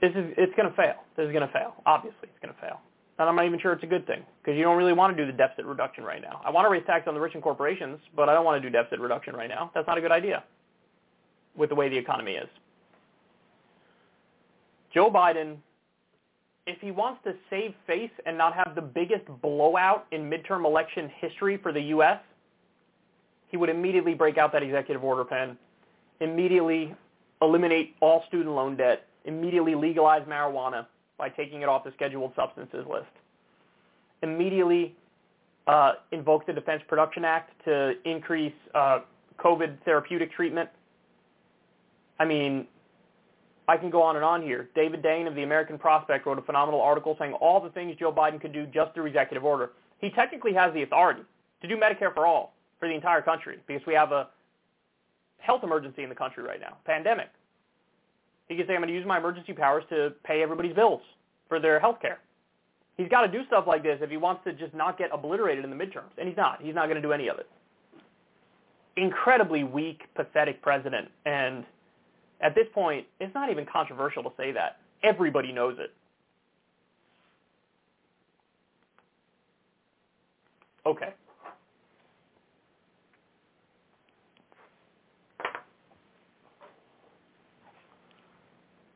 This 0.00 0.10
is 0.10 0.32
it's 0.36 0.54
going 0.56 0.68
to 0.68 0.76
fail. 0.76 0.94
This 1.16 1.26
is 1.26 1.32
going 1.32 1.46
to 1.46 1.52
fail. 1.52 1.74
Obviously, 1.86 2.28
it's 2.28 2.38
going 2.42 2.54
to 2.54 2.60
fail. 2.60 2.80
And 3.18 3.28
I'm 3.28 3.36
not 3.36 3.46
even 3.46 3.58
sure 3.58 3.72
it's 3.72 3.82
a 3.82 3.86
good 3.86 4.06
thing 4.06 4.22
because 4.42 4.58
you 4.58 4.62
don't 4.62 4.76
really 4.76 4.92
want 4.92 5.16
to 5.16 5.22
do 5.22 5.30
the 5.30 5.36
deficit 5.36 5.64
reduction 5.64 6.04
right 6.04 6.20
now. 6.20 6.42
I 6.44 6.50
want 6.50 6.66
to 6.66 6.70
raise 6.70 6.84
tax 6.86 7.08
on 7.08 7.14
the 7.14 7.20
rich 7.20 7.32
and 7.34 7.42
corporations, 7.42 7.98
but 8.14 8.28
I 8.28 8.34
don't 8.34 8.44
want 8.44 8.62
to 8.62 8.68
do 8.68 8.70
deficit 8.70 9.00
reduction 9.00 9.34
right 9.34 9.48
now. 9.48 9.70
That's 9.74 9.86
not 9.86 9.96
a 9.96 10.02
good 10.02 10.12
idea 10.12 10.44
with 11.56 11.70
the 11.70 11.74
way 11.74 11.88
the 11.88 11.96
economy 11.96 12.32
is. 12.32 12.48
Joe 14.92 15.10
Biden, 15.10 15.56
if 16.66 16.78
he 16.80 16.90
wants 16.90 17.22
to 17.24 17.34
save 17.48 17.74
face 17.86 18.10
and 18.26 18.36
not 18.36 18.54
have 18.54 18.74
the 18.74 18.82
biggest 18.82 19.24
blowout 19.40 20.06
in 20.10 20.28
midterm 20.28 20.66
election 20.66 21.10
history 21.18 21.56
for 21.56 21.72
the 21.72 21.80
U.S., 21.80 22.18
he 23.48 23.56
would 23.56 23.70
immediately 23.70 24.12
break 24.14 24.36
out 24.36 24.52
that 24.52 24.62
executive 24.62 25.02
order 25.02 25.24
pen, 25.24 25.56
immediately 26.20 26.94
eliminate 27.40 27.94
all 28.00 28.24
student 28.28 28.54
loan 28.54 28.76
debt, 28.76 29.06
immediately 29.26 29.74
legalize 29.74 30.22
marijuana 30.26 30.86
by 31.18 31.28
taking 31.28 31.62
it 31.62 31.68
off 31.68 31.84
the 31.84 31.92
scheduled 31.92 32.32
substances 32.34 32.84
list, 32.90 33.06
immediately 34.22 34.94
uh, 35.66 35.94
invoke 36.12 36.46
the 36.46 36.52
Defense 36.52 36.82
Production 36.88 37.24
Act 37.24 37.52
to 37.64 37.94
increase 38.04 38.52
uh, 38.74 39.00
COVID 39.38 39.78
therapeutic 39.84 40.32
treatment. 40.32 40.68
I 42.18 42.24
mean, 42.24 42.66
I 43.68 43.76
can 43.76 43.90
go 43.90 44.00
on 44.02 44.16
and 44.16 44.24
on 44.24 44.42
here. 44.42 44.68
David 44.74 45.02
Dayen 45.02 45.26
of 45.26 45.34
the 45.34 45.42
American 45.42 45.78
Prospect 45.78 46.24
wrote 46.26 46.38
a 46.38 46.42
phenomenal 46.42 46.80
article 46.80 47.16
saying 47.18 47.32
all 47.34 47.60
the 47.60 47.70
things 47.70 47.96
Joe 47.98 48.12
Biden 48.12 48.40
could 48.40 48.52
do 48.52 48.66
just 48.66 48.94
through 48.94 49.06
executive 49.06 49.44
order. 49.44 49.72
He 50.00 50.10
technically 50.10 50.54
has 50.54 50.72
the 50.72 50.82
authority 50.82 51.22
to 51.62 51.68
do 51.68 51.76
Medicare 51.76 52.14
for 52.14 52.26
all 52.26 52.54
for 52.78 52.88
the 52.88 52.94
entire 52.94 53.22
country 53.22 53.58
because 53.66 53.84
we 53.86 53.94
have 53.94 54.12
a 54.12 54.28
health 55.38 55.64
emergency 55.64 56.02
in 56.02 56.08
the 56.08 56.14
country 56.14 56.44
right 56.44 56.60
now, 56.60 56.76
pandemic. 56.84 57.28
He 58.48 58.56
could 58.56 58.66
say, 58.66 58.74
I'm 58.74 58.80
going 58.80 58.88
to 58.88 58.94
use 58.94 59.06
my 59.06 59.18
emergency 59.18 59.52
powers 59.52 59.84
to 59.90 60.12
pay 60.24 60.42
everybody's 60.42 60.74
bills 60.74 61.02
for 61.48 61.58
their 61.60 61.80
health 61.80 62.00
care. 62.00 62.18
He's 62.96 63.08
got 63.08 63.22
to 63.22 63.28
do 63.28 63.44
stuff 63.46 63.64
like 63.66 63.82
this 63.82 63.98
if 64.00 64.08
he 64.08 64.16
wants 64.16 64.42
to 64.44 64.52
just 64.52 64.72
not 64.74 64.96
get 64.98 65.10
obliterated 65.12 65.64
in 65.64 65.70
the 65.70 65.76
midterms. 65.76 66.16
And 66.18 66.28
he's 66.28 66.36
not. 66.36 66.62
He's 66.62 66.74
not 66.74 66.86
going 66.86 66.96
to 66.96 67.02
do 67.02 67.12
any 67.12 67.28
of 67.28 67.38
it. 67.38 67.46
Incredibly 68.96 69.64
weak, 69.64 70.02
pathetic 70.14 70.62
president. 70.62 71.08
And 71.26 71.64
at 72.40 72.54
this 72.54 72.66
point, 72.72 73.06
it's 73.20 73.34
not 73.34 73.50
even 73.50 73.66
controversial 73.66 74.22
to 74.22 74.30
say 74.36 74.52
that. 74.52 74.78
Everybody 75.02 75.52
knows 75.52 75.76
it. 75.78 75.92
Okay. 80.86 81.12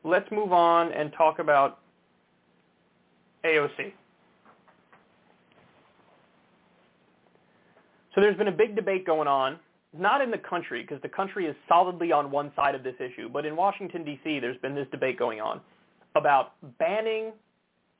Let's 0.03 0.29
move 0.31 0.51
on 0.51 0.91
and 0.93 1.11
talk 1.13 1.39
about 1.39 1.79
AOC. 3.45 3.93
So 8.13 8.19
there's 8.19 8.37
been 8.37 8.49
a 8.49 8.51
big 8.51 8.75
debate 8.75 9.05
going 9.05 9.27
on, 9.27 9.57
not 9.97 10.21
in 10.21 10.31
the 10.31 10.37
country, 10.37 10.81
because 10.81 11.01
the 11.01 11.09
country 11.09 11.45
is 11.45 11.55
solidly 11.67 12.11
on 12.11 12.29
one 12.29 12.51
side 12.55 12.75
of 12.75 12.83
this 12.83 12.95
issue, 12.99 13.29
but 13.29 13.45
in 13.45 13.55
Washington, 13.55 14.03
D.C., 14.03 14.39
there's 14.39 14.57
been 14.57 14.75
this 14.75 14.87
debate 14.91 15.17
going 15.17 15.39
on 15.39 15.61
about 16.15 16.53
banning 16.77 17.31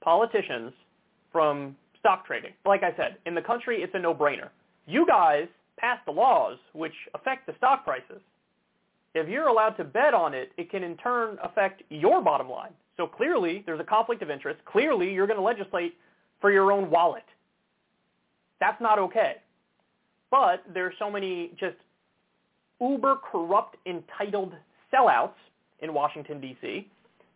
politicians 0.03 0.73
from 1.31 1.75
stock 1.99 2.25
trading. 2.25 2.51
Like 2.65 2.83
I 2.83 2.95
said, 2.97 3.17
in 3.25 3.35
the 3.35 3.41
country, 3.41 3.81
it's 3.81 3.93
a 3.95 3.99
no-brainer. 3.99 4.49
You 4.85 5.05
guys 5.07 5.47
pass 5.77 5.99
the 6.05 6.11
laws 6.11 6.57
which 6.73 6.93
affect 7.13 7.47
the 7.47 7.53
stock 7.57 7.85
prices 7.85 8.21
if 9.13 9.27
you're 9.27 9.47
allowed 9.47 9.71
to 9.71 9.83
bet 9.83 10.13
on 10.13 10.33
it, 10.33 10.51
it 10.57 10.69
can 10.69 10.83
in 10.83 10.97
turn 10.97 11.37
affect 11.43 11.83
your 11.89 12.21
bottom 12.21 12.49
line. 12.49 12.71
So 12.97 13.07
clearly, 13.07 13.63
there's 13.65 13.79
a 13.79 13.85
conflict 13.85 14.21
of 14.21 14.29
interest. 14.29 14.59
Clearly, 14.65 15.13
you're 15.13 15.27
going 15.27 15.39
to 15.39 15.43
legislate 15.43 15.95
for 16.39 16.51
your 16.51 16.71
own 16.71 16.89
wallet. 16.89 17.23
That's 18.59 18.79
not 18.81 18.99
okay. 18.99 19.37
But 20.29 20.63
there's 20.73 20.93
so 20.99 21.11
many 21.11 21.51
just 21.59 21.75
uber 22.79 23.17
corrupt, 23.31 23.75
entitled 23.85 24.53
sellouts 24.93 25.33
in 25.81 25.93
Washington, 25.93 26.39
D.C., 26.39 26.87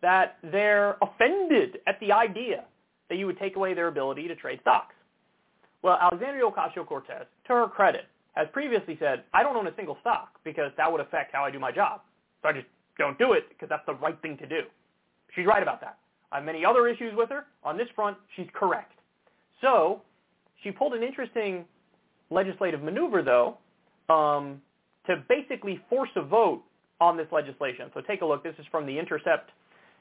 that 0.02 0.38
they're 0.42 0.96
offended 1.02 1.78
at 1.86 1.98
the 2.00 2.12
idea 2.12 2.64
that 3.08 3.16
you 3.16 3.26
would 3.26 3.38
take 3.38 3.56
away 3.56 3.74
their 3.74 3.88
ability 3.88 4.28
to 4.28 4.36
trade 4.36 4.60
stocks. 4.62 4.94
Well, 5.82 5.98
Alexandria 6.00 6.44
Ocasio-Cortez, 6.44 7.26
to 7.46 7.52
her 7.52 7.68
credit, 7.68 8.06
has 8.36 8.46
previously 8.52 8.96
said, 9.00 9.24
I 9.32 9.42
don't 9.42 9.56
own 9.56 9.66
a 9.66 9.74
single 9.76 9.96
stock 10.00 10.38
because 10.44 10.70
that 10.76 10.90
would 10.90 11.00
affect 11.00 11.34
how 11.34 11.44
I 11.44 11.50
do 11.50 11.58
my 11.58 11.72
job. 11.72 12.02
So 12.42 12.48
I 12.48 12.52
just 12.52 12.66
don't 12.98 13.18
do 13.18 13.32
it 13.32 13.48
because 13.48 13.68
that's 13.68 13.84
the 13.86 13.94
right 13.94 14.20
thing 14.22 14.36
to 14.38 14.46
do. 14.46 14.60
She's 15.34 15.46
right 15.46 15.62
about 15.62 15.80
that. 15.80 15.98
I 16.32 16.36
have 16.36 16.44
many 16.44 16.64
other 16.64 16.86
issues 16.86 17.14
with 17.16 17.30
her. 17.30 17.46
On 17.64 17.76
this 17.76 17.88
front, 17.94 18.16
she's 18.34 18.46
correct. 18.52 18.92
So 19.60 20.02
she 20.62 20.70
pulled 20.70 20.94
an 20.94 21.02
interesting 21.02 21.64
legislative 22.30 22.82
maneuver, 22.82 23.22
though, 23.22 23.58
um, 24.12 24.60
to 25.06 25.22
basically 25.28 25.80
force 25.88 26.10
a 26.16 26.22
vote 26.22 26.62
on 27.00 27.16
this 27.16 27.26
legislation. 27.30 27.90
So 27.94 28.00
take 28.00 28.22
a 28.22 28.26
look. 28.26 28.42
This 28.42 28.54
is 28.58 28.66
from 28.70 28.86
The 28.86 28.98
Intercept. 28.98 29.50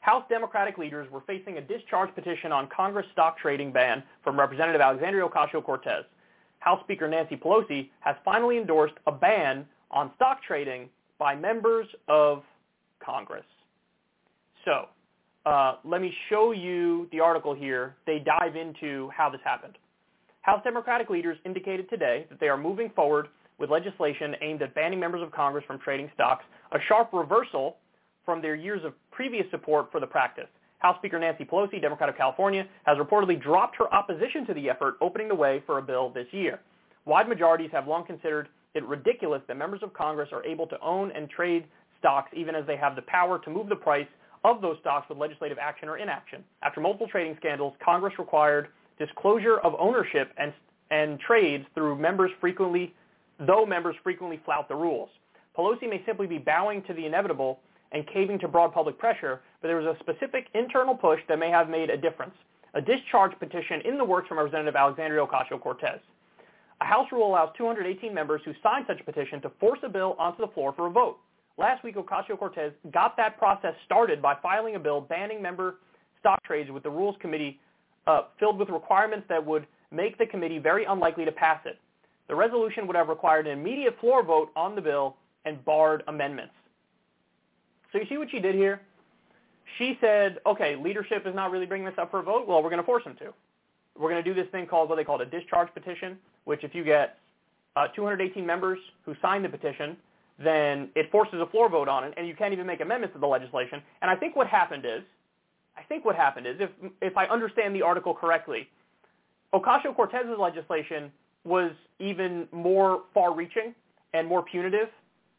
House 0.02 0.24
Democratic 0.30 0.78
leaders 0.78 1.10
were 1.10 1.22
facing 1.26 1.58
a 1.58 1.62
discharge 1.62 2.14
petition 2.14 2.52
on 2.52 2.68
Congress 2.76 3.06
stock 3.12 3.38
trading 3.38 3.72
ban 3.72 4.04
from 4.24 4.40
Representative 4.40 4.82
Alexandria 4.82 5.28
Ocasio-Cortez. 5.28 6.06
House 6.66 6.82
Speaker 6.84 7.08
Nancy 7.08 7.38
Pelosi 7.38 7.90
has 8.00 8.16
finally 8.26 8.58
endorsed 8.58 8.96
a 9.06 9.12
ban 9.12 9.66
on 9.92 10.12
stock 10.16 10.40
trading 10.46 10.90
by 11.20 11.36
members 11.36 11.86
of 12.08 12.42
Congress. 13.00 13.46
So 14.66 14.88
uh, 15.46 15.76
let 15.86 16.02
me 16.02 16.12
show 16.30 16.54
you 16.54 17.08
the 17.12 17.20
article 17.20 17.54
here. 17.54 17.96
They 18.08 18.18
dive 18.18 18.56
into 18.56 19.10
how 19.16 19.30
this 19.30 19.42
happened. 19.46 19.78
House 20.42 20.62
Democratic 20.64 21.12
leaders 21.12 21.38
indicated 21.46 21.88
today 21.88 22.26
that 22.30 22.40
they 22.40 22.48
are 22.48 22.58
moving 22.58 22.90
forward 22.96 23.28
with 23.60 23.70
legislation 23.70 24.36
aimed 24.42 24.64
at 24.64 24.74
banning 24.74 25.00
members 25.00 25.22
of 25.22 25.32
Congress 25.32 25.64
from 25.68 25.78
trading 25.80 26.10
stocks, 26.16 26.44
a 26.72 26.80
sharp 26.88 27.14
reversal 27.14 27.78
from 28.26 28.42
their 28.42 28.56
years 28.56 28.84
of 28.84 28.94
previous 29.12 29.46
support 29.52 29.92
for 29.92 30.00
the 30.00 30.08
practice. 30.08 30.50
House 30.80 30.98
Speaker 30.98 31.20
Nancy 31.20 31.46
Pelosi, 31.46 31.82
Democrat 31.82 32.10
of 32.10 32.18
California, 32.18 32.68
has 32.86 32.98
reportedly 32.98 33.42
dropped 33.42 33.76
her 33.78 33.92
opposition 33.94 34.46
to 34.46 34.54
the 34.54 34.70
effort, 34.70 34.96
opening 35.02 35.28
the 35.28 35.36
way 35.36 35.64
for 35.66 35.78
a 35.78 35.82
bill 35.82 36.10
this 36.10 36.28
year. 36.32 36.60
Wide 37.06 37.28
majorities 37.28 37.70
have 37.72 37.88
long 37.88 38.06
considered 38.06 38.50
it 38.74 38.84
ridiculous 38.86 39.42
that 39.48 39.58
members 39.58 39.82
of 39.84 39.94
Congress 39.94 40.30
are 40.32 40.44
able 40.44 40.68
to 40.68 40.80
own 40.82 41.12
and 41.12 41.30
trade 41.30 41.66
stocks 42.00 42.30
even 42.36 42.56
as 42.56 42.66
they 42.68 42.76
have 42.76 42.96
the 42.96 43.02
power 43.04 43.40
to 43.40 43.50
move 43.50 43.70
the 43.70 43.76
price 43.76 44.08
of 44.44 44.62
those 44.62 44.78
stocks 44.82 45.10
with 45.10 45.18
legislative 45.18 45.58
action 45.60 45.90
or 45.90 45.98
inaction. 45.98 46.44
After 46.62 46.82
multiple 46.82 47.08
trading 47.08 47.36
scandals, 47.38 47.74
Congress 47.84 48.14
required 48.20 48.68
disclosure 49.00 49.58
of 49.60 49.74
ownership 49.80 50.32
and, 50.38 50.54
and 50.92 51.20
trades 51.20 51.66
through 51.74 51.98
members 51.98 52.32
frequently, 52.40 52.94
though 53.40 53.66
members 53.66 53.96
frequently 54.04 54.40
flout 54.46 54.68
the 54.68 54.76
rules. 54.76 55.10
Pelosi 55.58 55.90
may 55.90 56.04
simply 56.06 56.28
be 56.28 56.38
bowing 56.38 56.84
to 56.84 56.94
the 56.94 57.06
inevitable 57.06 57.60
and 57.96 58.06
caving 58.08 58.38
to 58.40 58.48
broad 58.50 58.74
public 58.74 59.00
pressure, 59.00 59.42
but 59.62 59.70
there 59.70 59.78
was 59.78 59.86
a 59.86 59.98
specific 60.02 60.48
internal 60.54 60.94
push 60.94 61.22
that 61.30 61.40
may 61.40 61.50
have 61.50 61.70
made 61.70 61.90
a 61.90 61.98
difference. 61.98 62.34
A 62.74 62.82
discharge 62.82 63.32
petition 63.40 63.80
in 63.86 63.98
the 63.98 64.04
works 64.04 64.28
from 64.28 64.38
Representative 64.38 64.76
Alexandria 64.76 65.26
Ocasio-Cortez. 65.26 66.02
A 66.82 66.86
House 66.86 67.08
rule 67.14 67.32
allows 67.32 67.56
218 67.58 68.14
members 68.14 68.42
who 68.44 68.52
signed 68.62 68.84
such 68.86 69.00
a 69.00 69.04
petition 69.06 69.42
to 69.44 69.50
force 69.62 69.80
a 69.84 69.88
bill 69.88 70.18
onto 70.20 70.42
the 70.42 70.52
floor 70.52 70.74
for 70.76 70.88
a 70.88 70.90
vote. 70.90 71.20
Last 71.58 71.86
week, 71.86 71.96
Ocasio-Cortez 71.96 72.74
got 72.92 73.16
that 73.16 73.38
process 73.38 73.74
started 73.86 74.22
by 74.22 74.36
filing 74.44 74.76
a 74.76 74.80
bill 74.80 75.00
banning 75.00 75.42
member 75.42 75.76
stock 76.20 76.44
trades 76.44 76.70
with 76.70 76.84
the 76.84 76.90
Rules 76.90 77.16
Committee 77.22 77.62
uh, 78.08 78.24
filled 78.38 78.60
with 78.60 78.68
requirements 78.68 79.26
that 79.30 79.44
would 79.44 79.66
make 79.90 80.18
the 80.18 80.26
committee 80.26 80.60
very 80.60 80.84
unlikely 80.84 81.24
to 81.24 81.32
pass 81.32 81.62
it. 81.64 81.80
The 82.28 82.36
resolution 82.36 82.88
would 82.88 82.98
have 82.98 83.08
required 83.08 83.48
an 83.48 83.58
immediate 83.58 83.98
floor 84.02 84.22
vote 84.22 84.50
on 84.54 84.76
the 84.76 84.82
bill 84.82 85.16
and 85.46 85.64
barred 85.64 86.04
amendments. 86.10 86.52
So 87.96 88.02
you 88.02 88.08
see 88.10 88.18
what 88.18 88.30
she 88.30 88.42
did 88.42 88.56
here? 88.56 88.82
She 89.78 89.98
said, 90.02 90.40
okay, 90.46 90.76
leadership 90.76 91.26
is 91.26 91.34
not 91.34 91.50
really 91.50 91.66
bringing 91.66 91.86
this 91.86 91.96
up 91.98 92.12
for 92.12 92.20
a 92.20 92.24
vote. 92.24 92.46
Well, 92.46 92.62
we're 92.62 92.70
going 92.70 92.82
to 92.82 92.86
force 92.86 93.06
them 93.06 93.16
to. 93.20 93.34
We're 93.98 94.10
going 94.10 94.22
to 94.22 94.34
do 94.34 94.34
this 94.34 94.52
thing 94.52 94.68
called 94.68 94.90
what 94.90 94.98
they 94.98 95.06
call 95.06 95.22
a 95.22 95.26
discharge 95.26 95.74
petition, 95.74 96.18
which 96.44 96.66
if 96.66 96.76
you 96.76 96.84
get 96.84 97.20
uh, 97.78 97.88
218 97.96 98.46
members 98.46 98.80
who 99.06 99.16
sign 99.22 99.44
the 99.44 99.48
petition, 99.48 99.96
then 100.38 100.90
it 100.96 101.10
forces 101.10 101.40
a 101.40 101.46
floor 101.46 101.70
vote 101.70 101.88
on 101.88 102.04
it, 102.04 102.14
and 102.18 102.28
you 102.28 102.36
can't 102.36 102.52
even 102.52 102.68
make 102.68 102.82
amendments 102.82 103.14
to 103.14 103.20
the 103.20 103.28
legislation. 103.28 103.82
And 104.02 104.12
I 104.12 104.16
think 104.18 104.36
what 104.36 104.48
happened 104.48 104.84
is, 104.84 105.02
I 105.78 105.84
think 105.84 106.04
what 106.04 106.18
happened 106.18 106.48
is, 106.48 106.58
if 106.60 106.70
if 107.02 107.16
I 107.16 107.28
understand 107.28 107.74
the 107.74 107.82
article 107.82 108.14
correctly, 108.14 108.68
Ocasio-Cortez's 109.54 110.38
legislation 110.38 111.14
was 111.46 111.72
even 112.00 112.50
more 112.52 113.04
far-reaching 113.14 113.74
and 114.14 114.28
more 114.28 114.44
punitive 114.44 114.90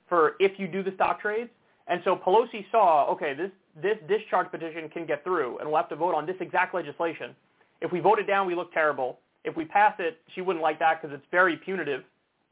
for 0.08 0.36
if 0.40 0.58
you 0.58 0.66
do 0.66 0.82
the 0.82 0.92
stock 0.92 1.20
trades. 1.20 1.50
And 1.88 2.00
so 2.04 2.16
Pelosi 2.16 2.64
saw, 2.70 3.06
okay, 3.12 3.34
this 3.34 3.50
this 3.80 3.96
discharge 4.08 4.50
petition 4.50 4.88
can 4.88 5.06
get 5.06 5.22
through, 5.22 5.58
and 5.58 5.68
we'll 5.68 5.76
have 5.76 5.88
to 5.90 5.96
vote 5.96 6.14
on 6.14 6.24
this 6.26 6.36
exact 6.40 6.74
legislation. 6.74 7.36
If 7.80 7.92
we 7.92 8.00
vote 8.00 8.18
it 8.18 8.26
down, 8.26 8.46
we 8.46 8.54
look 8.54 8.72
terrible. 8.72 9.18
If 9.44 9.54
we 9.54 9.64
pass 9.64 9.94
it, 9.98 10.18
she 10.34 10.40
wouldn't 10.40 10.62
like 10.62 10.78
that 10.78 11.00
because 11.00 11.14
it's 11.14 11.26
very 11.30 11.56
punitive 11.58 12.02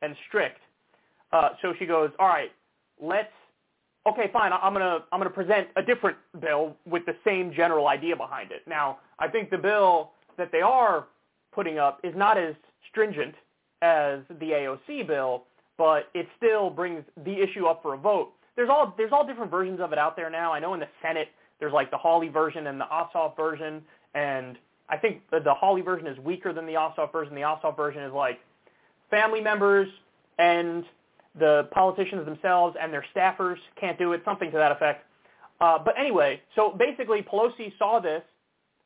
and 0.03 0.15
strict. 0.29 0.61
Uh, 1.33 1.51
so 1.63 1.73
she 1.79 1.87
goes, 1.87 2.11
all 2.19 2.29
right, 2.29 2.53
let's, 3.01 3.33
okay, 4.07 4.31
fine, 4.33 4.53
I'm 4.53 4.75
going 4.75 4.85
to 4.85 5.05
I'm 5.11 5.19
gonna 5.19 5.31
present 5.31 5.69
a 5.77 5.83
different 5.83 6.17
bill 6.41 6.77
with 6.87 7.05
the 7.07 7.17
same 7.25 7.53
general 7.53 7.89
idea 7.89 8.15
behind 8.15 8.53
it. 8.53 8.63
Now, 8.69 8.99
I 9.19 9.29
think 9.29 9.51
the 9.51 9.59
bill 9.59 10.13
that 10.37 10.53
they 10.53 10.61
are 10.61 11.07
putting 11.53 11.79
up 11.79 12.01
is 12.05 12.15
not 12.15 12.37
as 12.37 12.55
stringent 12.91 13.35
as 13.83 14.21
the 14.29 14.51
AOC 14.51 15.07
bill, 15.07 15.45
but 15.77 16.09
it 16.15 16.29
still 16.37 16.71
brings 16.71 17.03
the 17.25 17.33
issue 17.33 17.67
up 17.67 17.83
for 17.83 17.95
a 17.95 17.97
vote. 17.99 18.33
There's 18.57 18.71
all 18.71 18.95
there's 18.97 19.13
all 19.13 19.27
different 19.27 19.51
versions 19.51 19.81
of 19.81 19.93
it 19.93 19.99
out 19.99 20.17
there 20.17 20.31
now. 20.31 20.53
I 20.53 20.61
know 20.61 20.75
in 20.75 20.81
the 20.81 20.89
Senate 21.03 21.29
there's 21.61 21.73
like 21.73 21.91
the 21.91 21.99
Hawley 21.99 22.29
version 22.29 22.67
and 22.67 22.81
the 22.81 22.87
Ossoff 22.87 23.37
version, 23.37 23.83
and 24.15 24.57
I 24.89 24.97
think 24.97 25.23
the, 25.31 25.41
the 25.41 25.55
Hawley 25.55 25.83
version 25.83 26.07
is 26.07 26.19
weaker 26.19 26.53
than 26.53 26.67
the 26.67 26.75
Ossoff 26.75 27.13
version. 27.13 27.35
The 27.35 27.43
Ossoff 27.43 27.77
version 27.77 28.03
is 28.03 28.13
like 28.13 28.39
family 29.11 29.41
members 29.41 29.89
and 30.39 30.85
the 31.39 31.69
politicians 31.73 32.25
themselves 32.25 32.77
and 32.81 32.93
their 32.93 33.05
staffers 33.15 33.57
can't 33.81 33.99
do 33.99 34.13
it, 34.13 34.23
something 34.25 34.51
to 34.51 34.57
that 34.57 34.73
effect. 34.73 35.05
Uh, 35.61 35.79
but 35.79 35.95
anyway, 35.99 36.41
so 36.55 36.75
basically 36.77 37.23
Pelosi 37.23 37.73
saw 37.79 38.01
this, 38.01 38.23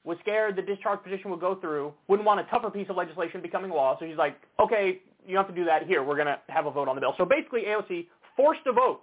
was 0.04 0.16
scared 0.20 0.56
the 0.56 0.62
discharge 0.62 1.02
petition 1.02 1.30
would 1.30 1.40
go 1.40 1.56
through, 1.56 1.92
wouldn't 2.06 2.26
want 2.26 2.40
a 2.40 2.44
tougher 2.44 2.70
piece 2.70 2.88
of 2.88 2.96
legislation 2.96 3.42
becoming 3.42 3.70
law, 3.70 3.98
so 3.98 4.06
she's 4.06 4.16
like, 4.16 4.36
okay, 4.60 5.00
you 5.26 5.34
don't 5.34 5.44
have 5.44 5.54
to 5.54 5.60
do 5.60 5.66
that 5.66 5.86
here. 5.86 6.02
We're 6.02 6.14
going 6.14 6.28
to 6.28 6.38
have 6.48 6.66
a 6.66 6.70
vote 6.70 6.88
on 6.88 6.94
the 6.94 7.00
bill. 7.00 7.14
So 7.18 7.24
basically 7.24 7.62
AOC 7.62 8.06
forced 8.36 8.60
a 8.66 8.72
vote 8.72 9.00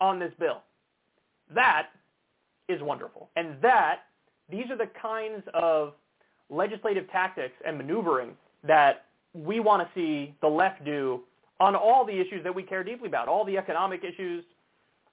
on 0.00 0.18
this 0.18 0.32
bill. 0.38 0.62
That 1.54 1.88
is 2.68 2.82
wonderful. 2.82 3.30
And 3.36 3.56
that, 3.62 4.00
these 4.50 4.70
are 4.70 4.76
the 4.76 4.90
kinds 5.00 5.42
of 5.54 5.94
legislative 6.50 7.10
tactics 7.10 7.54
and 7.66 7.76
maneuvering 7.76 8.30
that 8.66 9.06
we 9.34 9.60
want 9.60 9.82
to 9.82 9.88
see 9.94 10.34
the 10.40 10.48
left 10.48 10.84
do 10.84 11.20
on 11.60 11.74
all 11.74 12.04
the 12.04 12.18
issues 12.18 12.42
that 12.44 12.54
we 12.54 12.62
care 12.62 12.84
deeply 12.84 13.08
about, 13.08 13.28
all 13.28 13.44
the 13.44 13.56
economic 13.56 14.02
issues, 14.04 14.44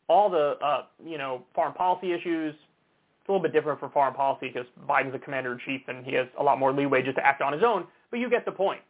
all 0.08 0.30
the 0.30 0.58
uh, 0.64 0.84
you 1.06 1.18
know 1.18 1.44
foreign 1.54 1.74
policy 1.74 2.14
issues. 2.14 2.54
It's 2.54 3.30
a 3.30 3.32
little 3.32 3.42
bit 3.42 3.54
different 3.54 3.80
for 3.80 3.90
foreign 3.90 4.14
policy 4.14 4.52
because 4.54 4.68
Biden's 4.88 5.14
the 5.14 5.20
commander 5.20 5.54
in 5.54 5.60
chief 5.66 5.82
and 5.88 6.06
he 6.06 6.14
has 6.14 6.28
a 6.40 6.44
lot 6.44 6.60
more 6.60 6.72
leeway 6.72 7.02
just 7.02 7.18
to 7.18 7.26
act 7.26 7.42
on 7.42 7.54
his 7.54 7.64
own. 7.64 7.86
But 8.12 8.20
you 8.20 8.30
get 8.30 8.46
the 8.46 8.52
point. 8.52 8.82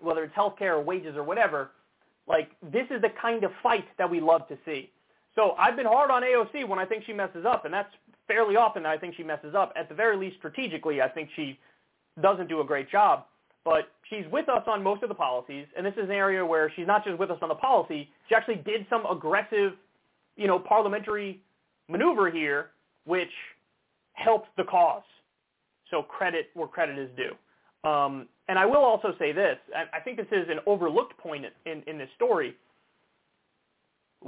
Whether 0.00 0.22
it's 0.24 0.34
healthcare 0.34 0.76
or 0.76 0.82
wages 0.82 1.16
or 1.16 1.24
whatever, 1.24 1.70
like 2.28 2.50
this 2.62 2.86
is 2.90 3.00
the 3.02 3.08
kind 3.20 3.44
of 3.44 3.50
fight 3.62 3.86
that 3.98 4.08
we 4.08 4.20
love 4.20 4.46
to 4.48 4.58
see. 4.64 4.90
So 5.36 5.52
I've 5.58 5.76
been 5.76 5.86
hard 5.86 6.10
on 6.10 6.22
AOC 6.22 6.66
when 6.66 6.78
I 6.78 6.86
think 6.86 7.04
she 7.04 7.12
messes 7.12 7.44
up, 7.46 7.64
and 7.66 7.72
that's 7.72 7.92
fairly 8.26 8.56
often 8.56 8.82
that 8.82 8.88
I 8.88 8.98
think 8.98 9.14
she 9.16 9.22
messes 9.22 9.54
up. 9.54 9.72
At 9.76 9.88
the 9.88 9.94
very 9.94 10.16
least, 10.16 10.36
strategically, 10.38 11.00
I 11.02 11.08
think 11.08 11.28
she 11.36 11.58
doesn't 12.20 12.48
do 12.48 12.60
a 12.60 12.64
great 12.64 12.90
job. 12.90 13.26
But 13.64 13.90
she's 14.08 14.24
with 14.30 14.48
us 14.48 14.62
on 14.66 14.82
most 14.82 15.02
of 15.02 15.08
the 15.08 15.14
policies, 15.14 15.66
and 15.76 15.84
this 15.84 15.94
is 15.94 16.04
an 16.04 16.12
area 16.12 16.44
where 16.44 16.72
she's 16.74 16.86
not 16.86 17.04
just 17.04 17.18
with 17.18 17.30
us 17.30 17.38
on 17.42 17.48
the 17.48 17.54
policy, 17.54 18.08
she 18.28 18.34
actually 18.34 18.56
did 18.56 18.86
some 18.88 19.04
aggressive, 19.06 19.72
you 20.36 20.46
know, 20.46 20.58
parliamentary 20.58 21.40
maneuver 21.88 22.30
here, 22.30 22.70
which 23.04 23.30
helped 24.12 24.48
the 24.56 24.64
cause. 24.64 25.02
So 25.90 26.02
credit 26.02 26.50
where 26.54 26.68
credit 26.68 26.98
is 26.98 27.10
due. 27.16 27.88
Um, 27.88 28.28
and 28.48 28.58
I 28.58 28.66
will 28.66 28.84
also 28.84 29.14
say 29.18 29.32
this, 29.32 29.58
I 29.92 30.00
think 30.00 30.16
this 30.16 30.26
is 30.30 30.48
an 30.48 30.60
overlooked 30.66 31.18
point 31.18 31.44
in, 31.66 31.82
in 31.86 31.98
this 31.98 32.08
story. 32.14 32.56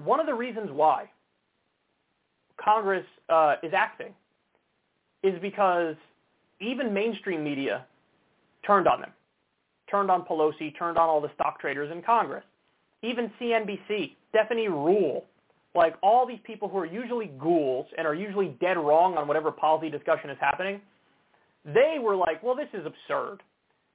One 0.04 0.20
of 0.20 0.26
the 0.26 0.34
reasons 0.34 0.70
why 0.72 1.10
Congress 2.62 3.04
uh, 3.28 3.56
is 3.62 3.72
acting 3.74 4.14
is 5.22 5.34
because 5.40 5.96
even 6.60 6.92
mainstream 6.92 7.42
media 7.42 7.86
turned 8.64 8.86
on 8.86 9.00
them 9.00 9.10
turned 9.90 10.10
on 10.10 10.24
Pelosi, 10.24 10.76
turned 10.78 10.98
on 10.98 11.08
all 11.08 11.20
the 11.20 11.30
stock 11.34 11.60
traders 11.60 11.90
in 11.92 12.02
Congress. 12.02 12.44
Even 13.02 13.30
CNBC, 13.40 14.12
Stephanie 14.30 14.68
Ruhle, 14.68 15.22
like 15.74 15.94
all 16.02 16.26
these 16.26 16.40
people 16.44 16.68
who 16.68 16.78
are 16.78 16.86
usually 16.86 17.30
ghouls 17.38 17.86
and 17.96 18.06
are 18.06 18.14
usually 18.14 18.56
dead 18.60 18.76
wrong 18.76 19.16
on 19.16 19.28
whatever 19.28 19.50
policy 19.50 19.90
discussion 19.90 20.30
is 20.30 20.36
happening, 20.40 20.80
they 21.64 21.96
were 22.00 22.16
like, 22.16 22.42
well, 22.42 22.56
this 22.56 22.68
is 22.72 22.84
absurd. 22.86 23.38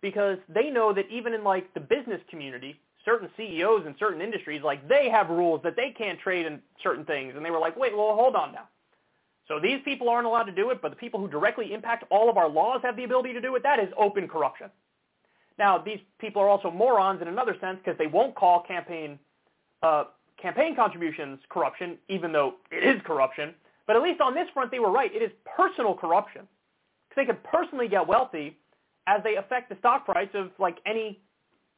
Because 0.02 0.38
they 0.54 0.70
know 0.70 0.94
that 0.94 1.06
even 1.10 1.34
in 1.34 1.44
like 1.44 1.74
the 1.74 1.80
business 1.80 2.20
community, 2.30 2.76
certain 3.06 3.30
CEOs 3.38 3.86
in 3.86 3.96
certain 4.00 4.22
industries, 4.22 4.62
like 4.64 4.88
they 4.88 5.10
have 5.10 5.30
rules 5.30 5.62
that 5.64 5.76
they 5.76 5.94
can't 5.98 6.20
trade 6.20 6.46
in 6.46 6.60
certain 6.82 7.06
things. 7.06 7.34
And 7.36 7.46
they 7.46 7.52
were 7.52 7.60
like, 7.60 7.78
wait, 7.78 7.96
well, 7.96 8.16
hold 8.16 8.36
on 8.36 8.54
now. 8.54 8.68
So 9.48 9.60
these 9.60 9.80
people 9.84 10.10
aren't 10.10 10.26
allowed 10.26 10.44
to 10.44 10.54
do 10.54 10.70
it, 10.70 10.82
but 10.82 10.90
the 10.90 10.96
people 10.96 11.20
who 11.20 11.28
directly 11.28 11.74
impact 11.74 12.06
all 12.10 12.30
of 12.30 12.38
our 12.38 12.48
laws 12.50 12.80
have 12.84 12.96
the 12.96 13.04
ability 13.04 13.34
to 13.34 13.42
do 13.42 13.56
it. 13.56 13.64
That 13.64 13.80
is 13.80 13.90
open 13.98 14.28
corruption. 14.28 14.70
Now, 15.60 15.78
these 15.78 16.00
people 16.20 16.42
are 16.42 16.48
also 16.48 16.72
morons 16.72 17.22
in 17.22 17.28
another 17.28 17.56
sense 17.60 17.78
because 17.84 17.98
they 17.98 18.08
won't 18.08 18.36
call 18.36 18.64
campaign 18.64 19.20
uh, 19.82 20.06
campaign 20.42 20.76
contributions 20.76 21.40
corruption, 21.50 21.98
even 22.10 22.32
though 22.32 22.56
it 22.72 22.84
is 22.84 23.02
corruption. 23.06 23.54
But 23.86 23.98
at 23.98 24.02
least 24.02 24.22
on 24.22 24.34
this 24.34 24.48
front, 24.54 24.72
they 24.72 24.80
were 24.80 24.92
right. 24.92 25.14
It 25.14 25.22
is 25.22 25.32
personal 25.58 25.94
corruption 25.94 26.48
because 27.10 27.22
they 27.22 27.26
could 27.26 27.44
personally 27.44 27.88
get 27.88 28.08
wealthy 28.08 28.58
as 29.08 29.22
they 29.24 29.36
affect 29.36 29.70
the 29.70 29.76
stock 29.80 30.06
price 30.06 30.30
of 30.34 30.52
like 30.58 30.78
any 30.86 31.20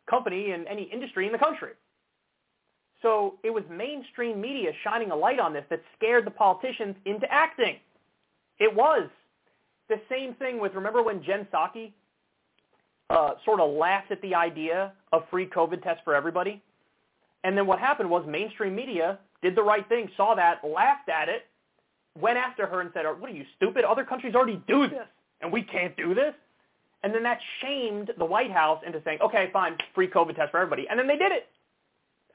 company 0.10 0.52
and 0.52 0.68
any 0.68 0.84
industry 0.84 1.26
in 1.26 1.32
the 1.32 1.38
country. 1.38 1.72
So 3.02 3.36
it 3.44 3.52
was 3.52 3.64
mainstream 3.70 4.42
media 4.42 4.72
shining 4.84 5.12
a 5.12 5.16
light 5.16 5.40
on 5.40 5.54
this 5.54 5.66
that 5.70 5.82
scared 5.98 6.26
the 6.26 6.32
politicians 6.32 6.96
into 7.06 7.32
acting. 7.32 7.78
It 8.60 8.74
was. 8.74 9.10
The 9.90 10.02
same 10.10 10.34
thing 10.36 10.60
with, 10.60 10.74
remember 10.74 11.04
when 11.04 11.24
Jen 11.24 11.48
Psaki 11.54 11.92
uh, 13.10 13.32
sort 13.44 13.60
of 13.60 13.70
laughed 13.70 14.12
at 14.12 14.22
the 14.22 14.34
idea 14.34 14.94
of 15.12 15.24
free 15.30 15.46
COVID 15.46 15.84
tests 15.84 16.02
for 16.04 16.16
everybody? 16.16 16.64
And 17.44 17.56
then 17.56 17.68
what 17.68 17.78
happened 17.80 18.10
was 18.10 18.26
mainstream 18.28 18.76
media 18.76 19.20
did 19.44 19.56
the 19.56 19.62
right 19.62 19.88
thing, 19.88 20.10
saw 20.18 20.34
that, 20.34 20.62
laughed 20.64 21.10
at 21.10 21.30
it, 21.30 21.44
went 22.20 22.38
after 22.38 22.66
her 22.66 22.82
and 22.82 22.90
said, 22.94 23.06
what 23.06 23.30
are 23.30 23.34
you, 23.34 23.46
stupid? 23.58 23.84
Other 23.84 24.04
countries 24.04 24.34
already 24.34 24.60
do 24.68 24.88
this, 24.88 25.06
and 25.42 25.54
we 25.54 25.62
can't 25.62 25.96
do 25.96 26.16
this? 26.16 26.34
And 27.06 27.14
then 27.14 27.22
that 27.22 27.38
shamed 27.62 28.10
the 28.18 28.26
White 28.26 28.52
House 28.52 28.82
into 28.84 29.00
saying, 29.06 29.20
okay, 29.22 29.52
fine, 29.54 29.78
free 29.94 30.08
COVID 30.08 30.36
test 30.36 30.50
for 30.50 30.60
everybody. 30.60 30.88
And 30.90 31.00
then 31.00 31.06
they 31.06 31.18
did 31.18 31.32
it. 31.32 31.48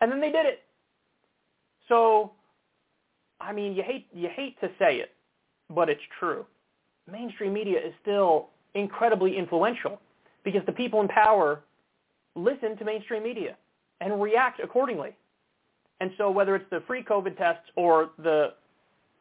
And 0.01 0.13
then 0.13 0.21
they 0.21 0.31
did 0.31 0.47
it. 0.47 0.61
So, 1.89 2.31
I 3.41 3.53
mean, 3.53 3.75
you 3.75 3.83
hate, 3.83 4.07
you 4.15 4.29
hate 4.33 4.61
to 4.61 4.69
say 4.79 4.99
it, 4.99 5.11
but 5.71 5.89
it's 5.89 6.01
true. 6.21 6.47
Mainstream 7.11 7.53
media 7.53 7.81
is 7.85 7.93
still 8.01 8.51
incredibly 8.75 9.37
influential 9.37 10.01
because 10.45 10.63
the 10.67 10.73
people 10.73 11.01
in 11.01 11.09
power 11.09 11.63
listen 12.37 12.77
to 12.77 12.85
mainstream 12.85 13.25
media 13.25 13.57
and 14.01 14.23
react 14.23 14.61
accordingly. 14.63 15.17
And 15.99 16.13
so 16.17 16.31
whether 16.31 16.55
it's 16.55 16.71
the 16.71 16.81
free 16.87 17.03
COVID 17.03 17.37
tests 17.37 17.69
or 17.75 18.11
the 18.23 18.53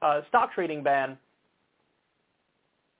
uh, 0.03 0.21
stock 0.29 0.53
trading 0.53 0.83
ban, 0.83 1.17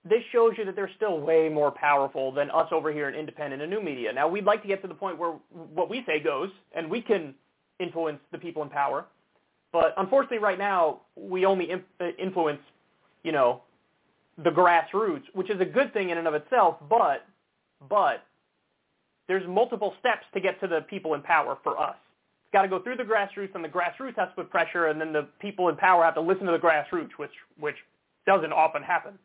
this 0.09 0.23
shows 0.31 0.53
you 0.57 0.65
that 0.65 0.75
they're 0.75 0.91
still 0.95 1.19
way 1.19 1.49
more 1.49 1.71
powerful 1.71 2.31
than 2.31 2.49
us 2.51 2.67
over 2.71 2.91
here 2.91 3.07
in 3.09 3.15
independent 3.15 3.61
and 3.61 3.71
new 3.71 3.81
media. 3.81 4.11
Now, 4.11 4.27
we'd 4.27 4.45
like 4.45 4.61
to 4.63 4.67
get 4.67 4.81
to 4.81 4.87
the 4.87 4.93
point 4.93 5.17
where 5.17 5.33
what 5.51 5.89
we 5.89 6.03
say 6.05 6.19
goes, 6.19 6.49
and 6.75 6.89
we 6.89 7.01
can 7.01 7.35
influence 7.79 8.19
the 8.31 8.37
people 8.37 8.61
in 8.63 8.69
power. 8.69 9.05
But 9.71 9.93
unfortunately, 9.97 10.39
right 10.39 10.57
now, 10.57 11.01
we 11.15 11.45
only 11.45 11.71
uh, 11.71 11.77
influence, 12.17 12.59
you 13.23 13.31
know, 13.31 13.61
the 14.43 14.49
grassroots, 14.49 15.23
which 15.33 15.49
is 15.49 15.59
a 15.61 15.65
good 15.65 15.93
thing 15.93 16.09
in 16.09 16.17
and 16.17 16.27
of 16.27 16.33
itself. 16.33 16.77
But, 16.89 17.25
but 17.87 18.23
there's 19.27 19.47
multiple 19.47 19.93
steps 19.99 20.25
to 20.33 20.39
get 20.39 20.59
to 20.61 20.67
the 20.67 20.81
people 20.89 21.13
in 21.13 21.21
power 21.21 21.57
for 21.63 21.79
us. 21.79 21.95
It's 22.45 22.53
got 22.53 22.63
to 22.63 22.67
go 22.67 22.81
through 22.81 22.97
the 22.97 23.03
grassroots, 23.03 23.53
and 23.53 23.63
the 23.63 23.69
grassroots 23.69 24.15
has 24.17 24.29
to 24.29 24.35
put 24.37 24.49
pressure, 24.49 24.87
and 24.87 24.99
then 24.99 25.13
the 25.13 25.27
people 25.39 25.69
in 25.69 25.75
power 25.75 26.03
have 26.03 26.15
to 26.15 26.21
listen 26.21 26.47
to 26.47 26.51
the 26.51 26.57
grassroots, 26.57 27.11
which 27.17 27.33
which 27.59 27.75
doesn't 28.25 28.51
often 28.51 28.81
happen. 28.81 29.19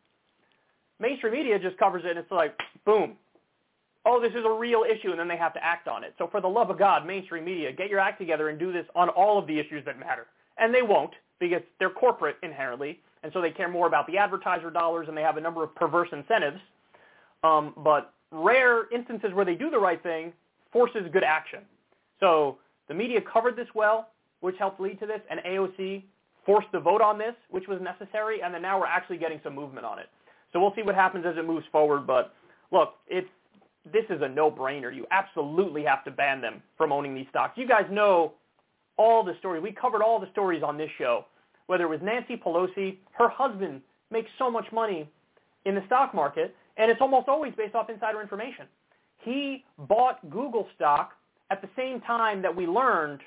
Mainstream 1.01 1.33
media 1.33 1.59
just 1.59 1.77
covers 1.79 2.03
it, 2.05 2.11
and 2.11 2.19
it's 2.19 2.31
like, 2.31 2.59
boom. 2.85 3.17
Oh, 4.07 4.21
this 4.21 4.33
is 4.33 4.45
a 4.45 4.53
real 4.53 4.85
issue, 4.85 5.11
and 5.11 5.19
then 5.19 5.29
they 5.29 5.37
have 5.37 5.55
to 5.55 5.65
act 5.65 5.89
on 5.89 6.05
it. 6.05 6.15
So 6.19 6.29
for 6.31 6.41
the 6.41 6.49
love 6.49 6.71
of 6.71 6.79
God, 6.79 7.07
mainstream 7.07 7.45
media, 7.45 7.73
get 7.73 7.89
your 7.89 8.01
act 8.01 8.21
together 8.21 8.51
and 8.51 8.59
do 8.59 8.71
this 8.71 8.85
on 8.95 9.09
all 9.09 9.39
of 9.39 9.47
the 9.47 9.59
issues 9.59 9.85
that 9.87 9.99
matter. 9.99 10.27
And 10.59 10.75
they 10.75 10.83
won't, 10.83 11.13
because 11.41 11.63
they're 11.79 11.91
corporate 11.91 12.37
inherently, 12.43 13.01
and 13.23 13.33
so 13.33 13.41
they 13.41 13.51
care 13.51 13.69
more 13.69 13.87
about 13.87 14.07
the 14.07 14.19
advertiser 14.19 14.71
dollars, 14.71 15.09
and 15.09 15.17
they 15.17 15.23
have 15.23 15.39
a 15.39 15.41
number 15.41 15.65
of 15.65 15.75
perverse 15.75 16.09
incentives. 16.13 16.61
Um, 17.43 17.73
but 17.79 18.13
rare 18.31 18.93
instances 18.93 19.31
where 19.33 19.45
they 19.45 19.55
do 19.55 19.71
the 19.71 19.79
right 19.79 20.03
thing 20.03 20.33
forces 20.73 21.07
good 21.13 21.25
action. 21.25 21.61
So 22.21 22.59
the 22.89 22.95
media 22.95 23.21
covered 23.21 23.57
this 23.57 23.69
well, 23.75 24.09
which 24.41 24.57
helped 24.59 24.81
lead 24.81 25.01
to 25.01 25.07
this, 25.07 25.21
and 25.31 25.41
AOC 25.41 26.03
forced 26.45 26.69
the 26.73 26.81
vote 26.81 27.01
on 27.01 27.17
this, 27.17 27.35
which 27.51 27.67
was 27.69 27.81
necessary, 27.81 28.43
and 28.43 28.53
then 28.53 28.61
now 28.61 28.79
we're 28.79 28.87
actually 28.87 29.17
getting 29.17 29.41
some 29.43 29.55
movement 29.55 29.87
on 29.87 29.99
it. 29.99 30.09
So 30.55 30.61
we'll 30.61 30.73
see 30.75 30.83
what 30.83 30.95
happens 30.95 31.27
as 31.27 31.37
it 31.37 31.45
moves 31.45 31.67
forward. 31.71 32.07
But 32.07 32.33
look, 32.73 32.95
it's 33.09 33.29
this 33.93 34.05
is 34.09 34.23
a 34.23 34.29
no-brainer. 34.29 34.95
You 34.95 35.07
absolutely 35.11 35.85
have 35.85 36.05
to 36.05 36.11
ban 36.11 36.41
them 36.41 36.63
from 36.79 36.91
owning 36.91 37.15
these 37.15 37.27
stocks. 37.29 37.59
You 37.59 37.69
guys 37.69 37.85
know 37.91 38.33
all 38.97 39.23
the 39.23 39.35
stories. 39.41 39.63
We 39.63 39.73
covered 39.73 40.01
all 40.01 40.19
the 40.19 40.31
stories 40.33 40.63
on 40.63 40.79
this 40.79 40.89
show. 40.97 41.27
Whether 41.67 41.85
it 41.85 41.89
was 41.89 42.01
Nancy 42.03 42.37
Pelosi, 42.37 42.97
her 43.13 43.29
husband 43.29 43.83
makes 44.11 44.31
so 44.39 44.51
much 44.51 44.65
money 44.73 45.11
in 45.67 45.75
the 45.75 45.83
stock 45.87 46.15
market, 46.15 46.55
and 46.77 46.91
it's 46.91 47.01
almost 47.01 47.29
always 47.29 47.53
based 47.57 47.75
off 47.75 47.91
insider 47.91 48.23
information. 48.23 48.67
He 49.19 49.65
bought 49.79 50.31
Google 50.31 50.67
stock 50.77 51.13
at 51.51 51.61
the 51.61 51.69
same 51.77 52.01
time 52.01 52.41
that 52.43 52.55
we 52.55 52.67
learned 52.67 53.21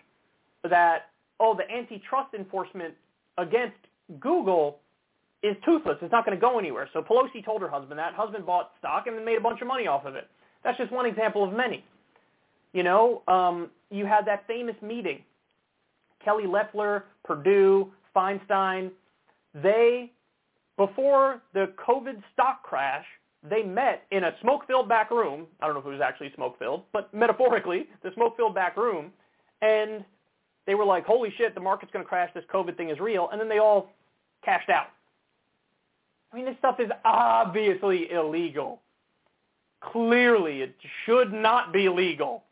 that, 0.68 1.10
oh, 1.40 1.56
the 1.56 1.70
antitrust 1.72 2.34
enforcement 2.34 2.94
against 3.38 3.78
Google 4.20 4.80
is 5.48 5.58
toothless. 5.66 5.98
It's 6.02 6.12
not 6.12 6.26
going 6.26 6.38
to 6.38 6.42
go 6.42 6.60
anywhere. 6.60 6.90
So 6.94 7.02
Pelosi 7.02 7.44
told 7.44 7.62
her 7.62 7.70
husband 7.70 8.00
that. 8.00 8.14
Husband 8.14 8.46
bought 8.46 8.72
stock 8.80 9.08
and 9.08 9.18
then 9.18 9.26
made 9.26 9.38
a 9.38 9.42
bunch 9.42 9.62
of 9.62 9.68
money 9.68 9.88
off 9.88 10.06
of 10.06 10.16
it. 10.16 10.28
That's 10.64 10.78
just 10.78 10.92
one 10.92 11.06
example 11.06 11.44
of 11.44 11.54
many. 11.54 11.84
You 12.74 12.84
know, 12.84 13.24
um, 13.28 13.70
you 13.90 14.06
had 14.06 14.26
that 14.26 14.46
famous 14.48 14.76
meeting. 14.82 15.24
Kelly 16.24 16.46
Loeffler, 16.46 17.06
Perdue, 17.24 17.92
Feinstein, 18.16 18.92
they, 19.54 20.12
before 20.76 21.42
the 21.54 21.72
COVID 21.88 22.22
stock 22.34 22.64
crash, 22.64 23.06
they 23.48 23.64
met 23.64 24.04
in 24.12 24.26
a 24.26 24.32
smoke-filled 24.42 24.90
back 24.90 25.12
room. 25.12 25.46
I 25.62 25.66
don't 25.66 25.76
know 25.76 25.80
if 25.80 25.86
it 25.86 25.90
was 25.90 26.02
actually 26.04 26.32
smoke-filled, 26.36 26.84
but 26.92 27.14
metaphorically, 27.14 27.88
the 28.04 28.12
smoke-filled 28.16 28.56
back 28.56 28.76
room. 28.76 29.12
And 29.62 30.04
they 30.66 30.76
were 30.76 30.86
like, 30.86 31.06
holy 31.06 31.34
shit, 31.38 31.56
the 31.56 31.62
market's 31.62 31.92
going 31.92 32.04
to 32.04 32.10
crash. 32.10 32.30
This 32.34 32.44
COVID 32.54 32.76
thing 32.76 32.90
is 32.90 33.00
real. 33.00 33.30
And 33.32 33.40
then 33.40 33.48
they 33.48 33.60
all 33.60 33.90
cashed 34.44 34.70
out. 34.70 34.88
I 36.32 36.36
mean, 36.36 36.46
this 36.46 36.56
stuff 36.60 36.80
is 36.80 36.90
obviously 37.06 38.12
illegal. 38.12 38.82
Clearly, 39.82 40.62
it 40.62 40.76
should 41.06 41.32
not 41.32 41.72
be 41.72 41.88
legal. 41.90 42.44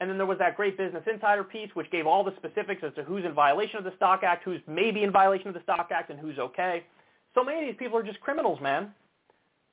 And 0.00 0.08
then 0.08 0.16
there 0.16 0.26
was 0.26 0.38
that 0.38 0.56
great 0.56 0.78
Business 0.78 1.02
Insider 1.12 1.44
piece, 1.44 1.70
which 1.74 1.90
gave 1.90 2.06
all 2.06 2.22
the 2.22 2.34
specifics 2.36 2.82
as 2.84 2.94
to 2.94 3.02
who's 3.02 3.24
in 3.24 3.34
violation 3.34 3.78
of 3.78 3.84
the 3.84 3.92
Stock 3.96 4.22
Act, 4.22 4.44
who's 4.44 4.60
maybe 4.66 5.02
in 5.02 5.10
violation 5.10 5.48
of 5.48 5.54
the 5.54 5.62
Stock 5.62 5.88
Act, 5.92 6.10
and 6.10 6.18
who's 6.18 6.38
okay. 6.38 6.84
So 7.34 7.42
many 7.42 7.60
of 7.60 7.66
these 7.66 7.78
people 7.78 7.98
are 7.98 8.02
just 8.02 8.20
criminals, 8.20 8.60
man. 8.60 8.92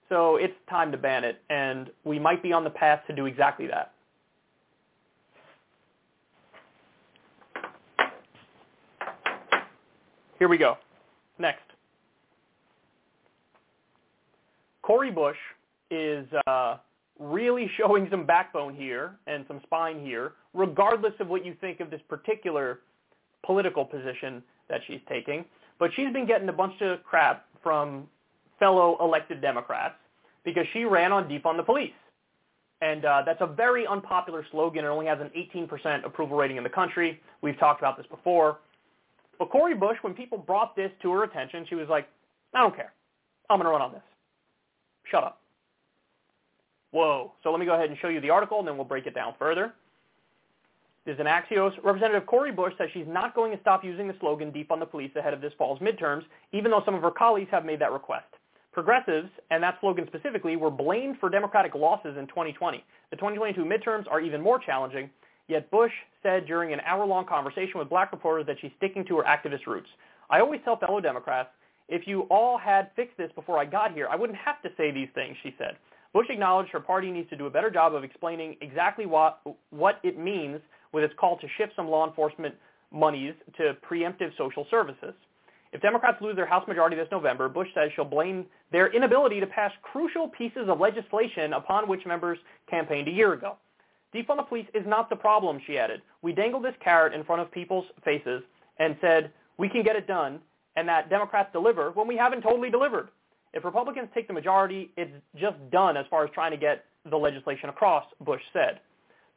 So 0.09 0.35
it's 0.35 0.53
time 0.69 0.91
to 0.91 0.97
ban 0.97 1.23
it, 1.23 1.41
and 1.49 1.89
we 2.03 2.19
might 2.19 2.43
be 2.43 2.53
on 2.53 2.63
the 2.63 2.69
path 2.69 3.01
to 3.07 3.15
do 3.15 3.25
exactly 3.25 3.67
that. 3.67 3.91
Here 10.37 10.47
we 10.47 10.57
go. 10.57 10.77
Next. 11.39 11.64
Cori 14.85 15.09
Bush 15.09 15.37
is 15.89 16.27
uh, 16.45 16.77
really 17.19 17.69
showing 17.77 18.07
some 18.11 18.25
backbone 18.25 18.75
here 18.75 19.15
and 19.25 19.43
some 19.47 19.59
spine 19.63 19.99
here, 19.99 20.33
regardless 20.53 21.13
of 21.19 21.27
what 21.27 21.43
you 21.43 21.55
think 21.59 21.79
of 21.79 21.89
this 21.89 22.01
particular 22.07 22.81
political 23.43 23.83
position 23.83 24.43
that 24.69 24.81
she's 24.87 25.01
taking. 25.09 25.43
But 25.79 25.91
she's 25.95 26.13
been 26.13 26.27
getting 26.27 26.47
a 26.49 26.53
bunch 26.53 26.79
of 26.81 27.03
crap 27.03 27.45
from 27.63 28.07
fellow 28.59 28.97
elected 29.01 29.41
Democrats 29.41 29.95
because 30.43 30.65
she 30.71 30.85
ran 30.85 31.11
on 31.11 31.27
defund 31.27 31.57
the 31.57 31.63
police. 31.63 31.91
And 32.81 33.05
uh, 33.05 33.23
that's 33.25 33.41
a 33.41 33.47
very 33.47 33.87
unpopular 33.87 34.45
slogan. 34.51 34.85
It 34.85 34.89
only 34.89 35.07
has 35.07 35.17
an 35.19 35.31
18% 35.35 36.05
approval 36.05 36.37
rating 36.37 36.57
in 36.57 36.63
the 36.63 36.69
country. 36.69 37.19
We've 37.41 37.57
talked 37.57 37.81
about 37.81 37.97
this 37.97 38.05
before. 38.07 38.59
But 39.39 39.49
Cori 39.49 39.73
Bush, 39.73 39.97
when 40.01 40.13
people 40.13 40.37
brought 40.37 40.75
this 40.75 40.91
to 41.01 41.11
her 41.11 41.23
attention, 41.23 41.65
she 41.67 41.75
was 41.75 41.89
like, 41.89 42.07
I 42.53 42.61
don't 42.61 42.75
care. 42.75 42.93
I'm 43.49 43.57
going 43.57 43.65
to 43.65 43.71
run 43.71 43.81
on 43.81 43.91
this. 43.91 44.01
Shut 45.09 45.23
up. 45.23 45.41
Whoa. 46.91 47.33
So 47.43 47.51
let 47.51 47.59
me 47.59 47.65
go 47.65 47.73
ahead 47.73 47.89
and 47.89 47.97
show 47.99 48.07
you 48.07 48.21
the 48.21 48.29
article, 48.29 48.59
and 48.59 48.67
then 48.67 48.77
we'll 48.77 48.85
break 48.85 49.05
it 49.05 49.13
down 49.13 49.33
further. 49.37 49.73
This 51.05 51.15
is 51.15 51.19
an 51.19 51.27
Axios. 51.27 51.71
Representative 51.83 52.25
Cori 52.25 52.51
Bush 52.51 52.73
says 52.77 52.87
she's 52.93 53.05
not 53.07 53.35
going 53.35 53.51
to 53.51 53.61
stop 53.61 53.83
using 53.83 54.07
the 54.07 54.15
slogan 54.19 54.51
defund 54.51 54.79
the 54.79 54.87
police 54.87 55.11
ahead 55.15 55.33
of 55.33 55.41
this 55.41 55.53
fall's 55.57 55.79
midterms, 55.79 56.23
even 56.51 56.71
though 56.71 56.81
some 56.83 56.95
of 56.95 57.01
her 57.03 57.11
colleagues 57.11 57.49
have 57.51 57.63
made 57.63 57.79
that 57.79 57.91
request. 57.91 58.25
Progressives, 58.71 59.29
and 59.51 59.61
that 59.61 59.77
slogan 59.81 60.07
specifically, 60.07 60.55
were 60.55 60.71
blamed 60.71 61.17
for 61.19 61.29
Democratic 61.29 61.75
losses 61.75 62.17
in 62.17 62.27
2020. 62.27 62.83
The 63.11 63.15
2022 63.17 63.61
midterms 63.63 64.09
are 64.09 64.19
even 64.19 64.41
more 64.41 64.57
challenging, 64.57 65.09
yet 65.47 65.69
Bush 65.69 65.91
said 66.23 66.47
during 66.47 66.73
an 66.73 66.79
hour-long 66.81 67.25
conversation 67.25 67.77
with 67.77 67.87
black 67.87 68.11
reporters 68.11 68.47
that 68.47 68.57
she's 68.59 68.71
sticking 68.77 69.05
to 69.05 69.17
her 69.17 69.23
activist 69.23 69.67
roots. 69.67 69.87
I 70.29 70.39
always 70.39 70.59
tell 70.65 70.77
fellow 70.77 70.99
Democrats, 70.99 71.49
if 71.87 72.07
you 72.07 72.21
all 72.23 72.57
had 72.57 72.89
fixed 72.95 73.17
this 73.17 73.31
before 73.35 73.59
I 73.59 73.65
got 73.65 73.93
here, 73.93 74.07
I 74.09 74.15
wouldn't 74.15 74.39
have 74.39 74.61
to 74.63 74.69
say 74.77 74.91
these 74.91 75.09
things, 75.13 75.35
she 75.43 75.53
said. 75.57 75.77
Bush 76.13 76.27
acknowledged 76.29 76.71
her 76.71 76.79
party 76.79 77.11
needs 77.11 77.29
to 77.29 77.35
do 77.35 77.45
a 77.45 77.49
better 77.49 77.69
job 77.69 77.93
of 77.93 78.03
explaining 78.03 78.55
exactly 78.61 79.05
what, 79.05 79.41
what 79.69 79.99
it 80.03 80.17
means 80.17 80.61
with 80.93 81.03
its 81.03 81.13
call 81.19 81.37
to 81.37 81.47
shift 81.57 81.73
some 81.75 81.87
law 81.89 82.07
enforcement 82.07 82.55
monies 82.91 83.33
to 83.57 83.75
preemptive 83.87 84.31
social 84.37 84.65
services. 84.71 85.13
If 85.73 85.81
Democrats 85.81 86.21
lose 86.21 86.37
their 86.37 86.45
House 86.45 86.65
majority 86.69 86.95
this 86.95 87.09
November, 87.11 87.49
Bush 87.49 87.67
says 87.75 87.91
she'll 87.95 88.05
blame 88.05 88.45
their 88.71 88.93
inability 88.93 89.41
to 89.41 89.47
pass 89.47 89.71
crucial 89.81 90.29
pieces 90.29 90.69
of 90.69 90.79
legislation 90.79 91.51
upon 91.51 91.89
which 91.89 92.05
members 92.05 92.37
campaigned 92.69 93.09
a 93.09 93.11
year 93.11 93.33
ago. 93.33 93.57
Defund 94.13 94.37
the 94.37 94.43
police 94.43 94.67
is 94.73 94.83
not 94.87 95.09
the 95.09 95.17
problem, 95.17 95.59
she 95.67 95.77
added. 95.77 96.01
We 96.21 96.31
dangled 96.31 96.63
this 96.63 96.75
carrot 96.81 97.13
in 97.13 97.25
front 97.25 97.41
of 97.41 97.51
people's 97.51 97.85
faces 98.05 98.41
and 98.79 98.95
said, 99.01 99.31
we 99.57 99.67
can 99.67 99.83
get 99.83 99.97
it 99.97 100.07
done, 100.07 100.39
and 100.75 100.87
that 100.87 101.09
Democrats 101.09 101.49
deliver 101.51 101.91
when 101.91 102.07
we 102.07 102.17
haven't 102.17 102.41
totally 102.41 102.69
delivered. 102.69 103.09
If 103.53 103.63
Republicans 103.63 104.09
take 104.13 104.27
the 104.27 104.33
majority, 104.33 104.91
it's 104.97 105.11
just 105.39 105.55
done 105.71 105.95
as 105.95 106.05
far 106.09 106.25
as 106.25 106.29
trying 106.33 106.51
to 106.51 106.57
get 106.57 106.85
the 107.09 107.17
legislation 107.17 107.69
across, 107.69 108.03
Bush 108.19 108.41
said. 108.51 108.81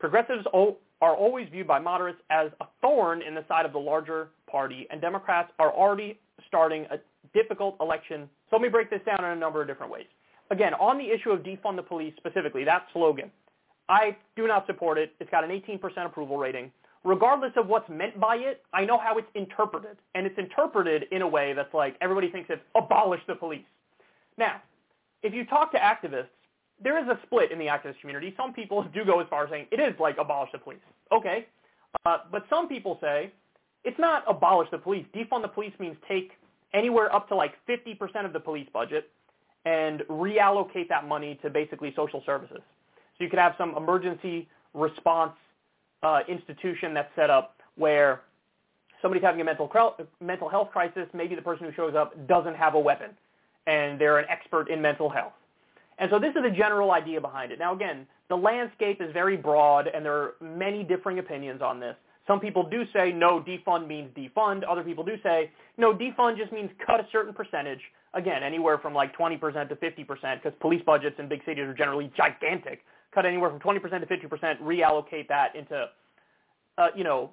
Progressives 0.00 0.44
are 0.52 1.14
always 1.14 1.48
viewed 1.50 1.66
by 1.66 1.78
moderates 1.78 2.18
as 2.30 2.50
a 2.60 2.66
thorn 2.80 3.22
in 3.22 3.34
the 3.34 3.44
side 3.46 3.66
of 3.66 3.72
the 3.72 3.78
larger 3.78 4.30
party, 4.50 4.86
and 4.90 5.00
Democrats 5.00 5.52
are 5.58 5.72
already 5.72 6.18
starting 6.46 6.86
a 6.90 6.98
difficult 7.34 7.76
election. 7.80 8.28
So 8.50 8.56
let 8.56 8.62
me 8.62 8.68
break 8.68 8.90
this 8.90 9.00
down 9.04 9.24
in 9.24 9.30
a 9.30 9.36
number 9.36 9.60
of 9.60 9.68
different 9.68 9.92
ways. 9.92 10.06
Again, 10.50 10.72
on 10.74 10.98
the 10.98 11.04
issue 11.04 11.30
of 11.30 11.40
defund 11.40 11.76
the 11.76 11.82
police 11.82 12.14
specifically, 12.16 12.64
that 12.64 12.86
slogan, 12.92 13.30
I 13.88 14.16
do 14.34 14.46
not 14.46 14.66
support 14.66 14.98
it. 14.98 15.12
It's 15.20 15.30
got 15.30 15.44
an 15.44 15.50
18% 15.50 15.80
approval 16.06 16.38
rating. 16.38 16.72
Regardless 17.04 17.52
of 17.56 17.68
what's 17.68 17.88
meant 17.88 18.18
by 18.18 18.36
it, 18.36 18.62
I 18.72 18.84
know 18.84 18.98
how 18.98 19.18
it's 19.18 19.28
interpreted. 19.34 19.96
And 20.14 20.26
it's 20.26 20.38
interpreted 20.38 21.04
in 21.12 21.22
a 21.22 21.28
way 21.28 21.52
that's 21.52 21.72
like 21.72 21.96
everybody 22.00 22.30
thinks 22.30 22.50
it's 22.50 22.62
abolish 22.74 23.20
the 23.26 23.34
police. 23.34 23.64
Now, 24.36 24.60
if 25.22 25.32
you 25.32 25.44
talk 25.44 25.72
to 25.72 25.78
activists, 25.78 26.28
there 26.82 26.98
is 27.02 27.08
a 27.08 27.18
split 27.26 27.50
in 27.50 27.58
the 27.58 27.66
activist 27.66 28.00
community. 28.00 28.34
Some 28.36 28.52
people 28.52 28.82
do 28.94 29.04
go 29.04 29.20
as 29.20 29.26
far 29.28 29.44
as 29.44 29.50
saying 29.50 29.66
it 29.70 29.80
is 29.80 29.94
like 29.98 30.18
abolish 30.18 30.50
the 30.52 30.58
police. 30.58 30.80
Okay. 31.12 31.46
Uh, 32.04 32.18
but 32.30 32.44
some 32.50 32.68
people 32.68 32.98
say 33.00 33.32
it's 33.84 33.98
not 33.98 34.24
abolish 34.28 34.68
the 34.70 34.78
police. 34.78 35.06
Defund 35.14 35.42
the 35.42 35.48
police 35.48 35.72
means 35.78 35.96
take 36.06 36.32
anywhere 36.74 37.14
up 37.14 37.28
to 37.28 37.34
like 37.34 37.54
50% 37.68 38.24
of 38.24 38.32
the 38.32 38.40
police 38.40 38.68
budget 38.72 39.10
and 39.64 40.00
reallocate 40.08 40.88
that 40.88 41.06
money 41.06 41.38
to 41.42 41.50
basically 41.50 41.92
social 41.96 42.22
services. 42.24 42.60
So 43.16 43.24
you 43.24 43.30
could 43.30 43.38
have 43.38 43.54
some 43.58 43.76
emergency 43.76 44.48
response 44.74 45.32
uh, 46.02 46.20
institution 46.28 46.94
that's 46.94 47.10
set 47.16 47.30
up 47.30 47.56
where 47.76 48.22
somebody's 49.02 49.22
having 49.22 49.40
a 49.40 49.44
mental 49.44 49.70
mental 50.20 50.48
health 50.48 50.70
crisis. 50.72 51.06
Maybe 51.14 51.34
the 51.34 51.42
person 51.42 51.66
who 51.66 51.72
shows 51.72 51.94
up 51.94 52.14
doesn't 52.26 52.56
have 52.56 52.74
a 52.74 52.80
weapon, 52.80 53.10
and 53.66 54.00
they're 54.00 54.18
an 54.18 54.26
expert 54.28 54.70
in 54.70 54.80
mental 54.80 55.08
health. 55.08 55.32
And 55.98 56.08
so 56.10 56.18
this 56.18 56.30
is 56.36 56.42
the 56.42 56.56
general 56.56 56.92
idea 56.92 57.20
behind 57.20 57.50
it. 57.50 57.58
Now 57.58 57.74
again, 57.74 58.06
the 58.28 58.36
landscape 58.36 59.00
is 59.00 59.12
very 59.12 59.36
broad, 59.36 59.88
and 59.88 60.04
there 60.04 60.14
are 60.14 60.34
many 60.40 60.84
differing 60.84 61.18
opinions 61.18 61.62
on 61.62 61.80
this. 61.80 61.96
Some 62.28 62.40
people 62.40 62.68
do 62.68 62.84
say, 62.92 63.10
no, 63.10 63.40
defund 63.40 63.88
means 63.88 64.10
defund. 64.14 64.62
Other 64.68 64.82
people 64.82 65.02
do 65.02 65.16
say, 65.22 65.50
no, 65.78 65.94
defund 65.94 66.36
just 66.36 66.52
means 66.52 66.70
cut 66.86 67.00
a 67.00 67.06
certain 67.10 67.32
percentage. 67.32 67.80
Again, 68.12 68.42
anywhere 68.42 68.76
from 68.78 68.92
like 68.92 69.16
20% 69.16 69.40
to 69.70 69.76
50%, 69.76 70.42
because 70.42 70.52
police 70.60 70.82
budgets 70.84 71.16
in 71.18 71.26
big 71.26 71.40
cities 71.46 71.64
are 71.64 71.74
generally 71.74 72.12
gigantic. 72.14 72.80
Cut 73.14 73.24
anywhere 73.26 73.50
from 73.50 73.60
20% 73.60 73.82
to 73.82 74.06
50%, 74.06 74.60
reallocate 74.62 75.28
that 75.28 75.56
into, 75.56 75.86
uh, 76.76 76.88
you 76.94 77.04
know, 77.04 77.30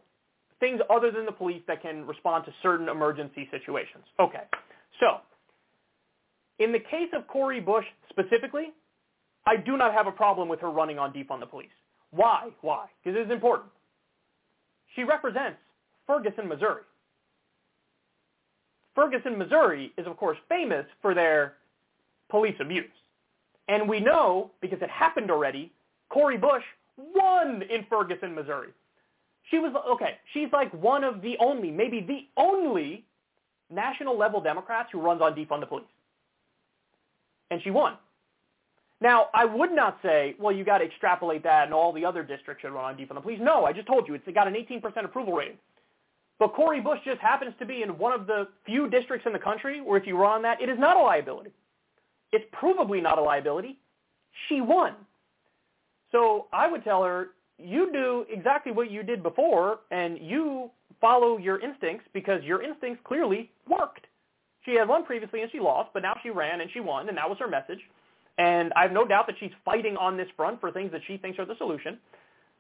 things 0.60 0.80
other 0.90 1.12
than 1.12 1.26
the 1.26 1.32
police 1.32 1.62
that 1.68 1.82
can 1.82 2.08
respond 2.08 2.46
to 2.46 2.52
certain 2.64 2.88
emergency 2.88 3.48
situations. 3.52 4.04
Okay, 4.20 4.44
so 5.00 5.18
in 6.60 6.72
the 6.72 6.80
case 6.80 7.10
of 7.14 7.28
Cori 7.28 7.60
Bush 7.60 7.86
specifically, 8.10 8.74
I 9.46 9.58
do 9.58 9.78
not 9.78 9.94
have 9.94 10.08
a 10.08 10.12
problem 10.12 10.48
with 10.48 10.60
her 10.62 10.72
running 10.72 10.98
on 10.98 11.12
defund 11.12 11.42
the 11.42 11.46
police. 11.46 11.68
Why? 12.12 12.50
Why? 12.62 12.88
Because 13.04 13.20
it 13.20 13.26
is 13.26 13.32
important. 13.32 13.70
She 14.96 15.04
represents 15.04 15.58
Ferguson, 16.08 16.48
Missouri. 16.48 16.84
Ferguson, 18.96 19.38
Missouri 19.38 19.92
is, 19.98 20.08
of 20.08 20.16
course, 20.16 20.38
famous 20.48 20.86
for 21.02 21.14
their 21.14 21.56
police 22.30 22.56
abuse. 22.62 22.86
And 23.68 23.90
we 23.90 24.00
know, 24.00 24.52
because 24.62 24.82
it 24.82 24.90
happened 24.90 25.32
already, 25.32 25.72
Cori 26.10 26.38
Bush 26.38 26.64
won 26.98 27.64
in 27.64 27.86
Ferguson, 27.90 28.36
Missouri. 28.36 28.70
She 29.50 29.60
was, 29.60 29.74
okay, 29.92 30.18
she's 30.34 30.50
like 30.52 30.72
one 30.74 31.04
of 31.04 31.22
the 31.22 31.36
only, 31.40 31.72
maybe 31.72 32.02
the 32.02 32.28
only 32.38 33.06
national 33.70 34.18
level 34.18 34.42
Democrats 34.42 34.90
who 34.92 35.02
runs 35.02 35.22
on 35.22 35.34
defund 35.34 35.60
the 35.60 35.66
police. 35.66 35.86
And 37.52 37.62
she 37.62 37.70
won. 37.72 37.96
Now, 39.02 39.28
I 39.34 39.46
would 39.46 39.72
not 39.72 40.00
say, 40.02 40.36
well, 40.40 40.56
you 40.56 40.64
got 40.64 40.80
to 40.80 40.86
extrapolate 40.86 41.44
that 41.44 41.66
and 41.66 41.74
all 41.74 41.92
the 41.92 42.06
other 42.06 42.24
districts 42.24 42.62
should 42.62 42.72
run 42.72 42.86
on 42.86 42.96
defund 42.96 43.16
the 43.16 43.22
police. 43.22 43.40
No, 43.42 43.66
I 43.66 43.74
just 43.74 43.88
told 43.88 44.08
you 44.08 44.14
it's 44.14 44.28
got 44.34 44.48
an 44.48 44.54
18% 44.54 45.04
approval 45.04 45.34
rating. 45.34 45.58
But 46.40 46.54
Cori 46.54 46.82
Bush 46.82 47.00
just 47.06 47.22
happens 47.22 47.54
to 47.60 47.66
be 47.66 47.82
in 47.82 47.98
one 47.98 48.14
of 48.14 48.28
the 48.28 48.48
few 48.66 48.90
districts 48.90 49.26
in 49.26 49.34
the 49.34 49.40
country 49.40 49.82
where 49.82 49.98
if 49.98 50.08
you 50.08 50.18
run 50.18 50.38
on 50.38 50.42
that, 50.44 50.62
it 50.62 50.70
is 50.70 50.80
not 50.80 50.98
a 50.98 51.00
liability. 51.00 51.52
It's 52.32 52.46
provably 52.54 53.02
not 53.02 53.18
a 53.18 53.22
liability. 53.22 53.78
She 54.48 54.62
won. 54.62 54.94
So 56.12 56.48
I 56.54 56.70
would 56.70 56.84
tell 56.84 57.04
her, 57.04 57.30
you 57.58 57.92
do 57.92 58.26
exactly 58.30 58.72
what 58.72 58.92
you 58.92 59.04
did 59.04 59.24
before, 59.24 59.80
and 59.92 60.18
you 60.20 60.70
follow 61.00 61.38
your 61.38 61.60
instincts 61.60 62.06
because 62.14 62.44
your 62.44 62.62
instincts 62.62 63.02
clearly 63.06 63.52
worked. 63.68 64.08
She 64.66 64.76
had 64.76 64.88
won 64.88 65.06
previously 65.06 65.42
and 65.42 65.52
she 65.52 65.60
lost, 65.60 65.92
but 65.94 66.02
now 66.02 66.16
she 66.24 66.30
ran 66.30 66.62
and 66.62 66.70
she 66.72 66.80
won, 66.80 67.08
and 67.08 67.18
that 67.18 67.30
was 67.30 67.38
her 67.40 67.48
message. 67.48 67.80
And 68.38 68.74
I 68.76 68.82
have 68.82 68.92
no 68.92 69.06
doubt 69.06 69.28
that 69.28 69.36
she's 69.40 69.52
fighting 69.64 69.96
on 69.96 70.18
this 70.18 70.28
front 70.36 70.60
for 70.60 70.72
things 70.72 70.92
that 70.92 71.02
she 71.08 71.18
thinks 71.18 71.40
are 71.40 71.46
the 71.46 71.56
solution. 71.58 71.98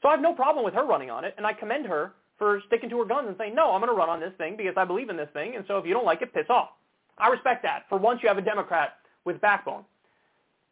So 0.01 0.09
I 0.09 0.11
have 0.11 0.21
no 0.21 0.33
problem 0.33 0.63
with 0.63 0.73
her 0.75 0.85
running 0.85 1.09
on 1.09 1.25
it, 1.25 1.33
and 1.37 1.45
I 1.45 1.53
commend 1.53 1.85
her 1.87 2.13
for 2.37 2.61
sticking 2.67 2.89
to 2.89 2.99
her 2.99 3.05
guns 3.05 3.27
and 3.27 3.35
saying, 3.37 3.55
no, 3.55 3.71
I'm 3.71 3.81
going 3.81 3.91
to 3.91 3.97
run 3.97 4.09
on 4.09 4.19
this 4.19 4.33
thing 4.37 4.55
because 4.55 4.75
I 4.77 4.85
believe 4.85 5.09
in 5.09 5.17
this 5.17 5.29
thing, 5.33 5.55
and 5.55 5.65
so 5.67 5.77
if 5.77 5.85
you 5.85 5.93
don't 5.93 6.05
like 6.05 6.21
it, 6.21 6.33
piss 6.33 6.45
off. 6.49 6.69
I 7.17 7.29
respect 7.29 7.63
that. 7.63 7.85
For 7.89 7.97
once 7.97 8.19
you 8.21 8.29
have 8.29 8.37
a 8.37 8.41
Democrat 8.41 8.97
with 9.25 9.41
backbone. 9.41 9.83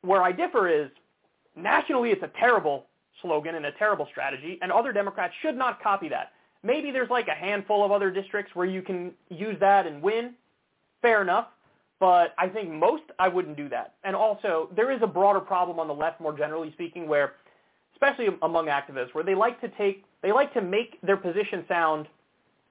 Where 0.01 0.21
I 0.21 0.31
differ 0.31 0.69
is, 0.69 0.89
nationally 1.55 2.11
it's 2.11 2.23
a 2.23 2.31
terrible 2.39 2.85
slogan 3.21 3.55
and 3.55 3.65
a 3.65 3.71
terrible 3.73 4.07
strategy, 4.11 4.59
and 4.61 4.71
other 4.71 4.91
Democrats 4.91 5.33
should 5.41 5.55
not 5.55 5.81
copy 5.81 6.09
that. 6.09 6.31
Maybe 6.63 6.91
there's 6.91 7.09
like 7.09 7.27
a 7.27 7.33
handful 7.33 7.83
of 7.83 7.91
other 7.91 8.09
districts 8.09 8.55
where 8.55 8.65
you 8.65 8.81
can 8.81 9.11
use 9.29 9.57
that 9.59 9.85
and 9.85 10.01
win. 10.01 10.33
Fair 11.01 11.21
enough. 11.21 11.47
But 11.99 12.33
I 12.37 12.49
think 12.49 12.69
most 12.69 13.03
I 13.17 13.29
wouldn't 13.29 13.55
do 13.55 13.69
that. 13.69 13.93
And 14.03 14.13
also, 14.15 14.69
there 14.75 14.91
is 14.91 15.01
a 15.01 15.07
broader 15.07 15.39
problem 15.39 15.79
on 15.79 15.87
the 15.87 15.93
left, 15.93 16.19
more 16.19 16.37
generally 16.37 16.71
speaking, 16.73 17.07
where, 17.07 17.33
especially 17.93 18.27
among 18.41 18.65
activists, 18.65 19.13
where 19.13 19.23
they 19.23 19.35
like 19.35 19.61
to 19.61 19.69
take, 19.69 20.03
they 20.21 20.33
like 20.33 20.53
to 20.53 20.61
make 20.61 20.99
their 21.01 21.15
position 21.15 21.63
sound 21.67 22.07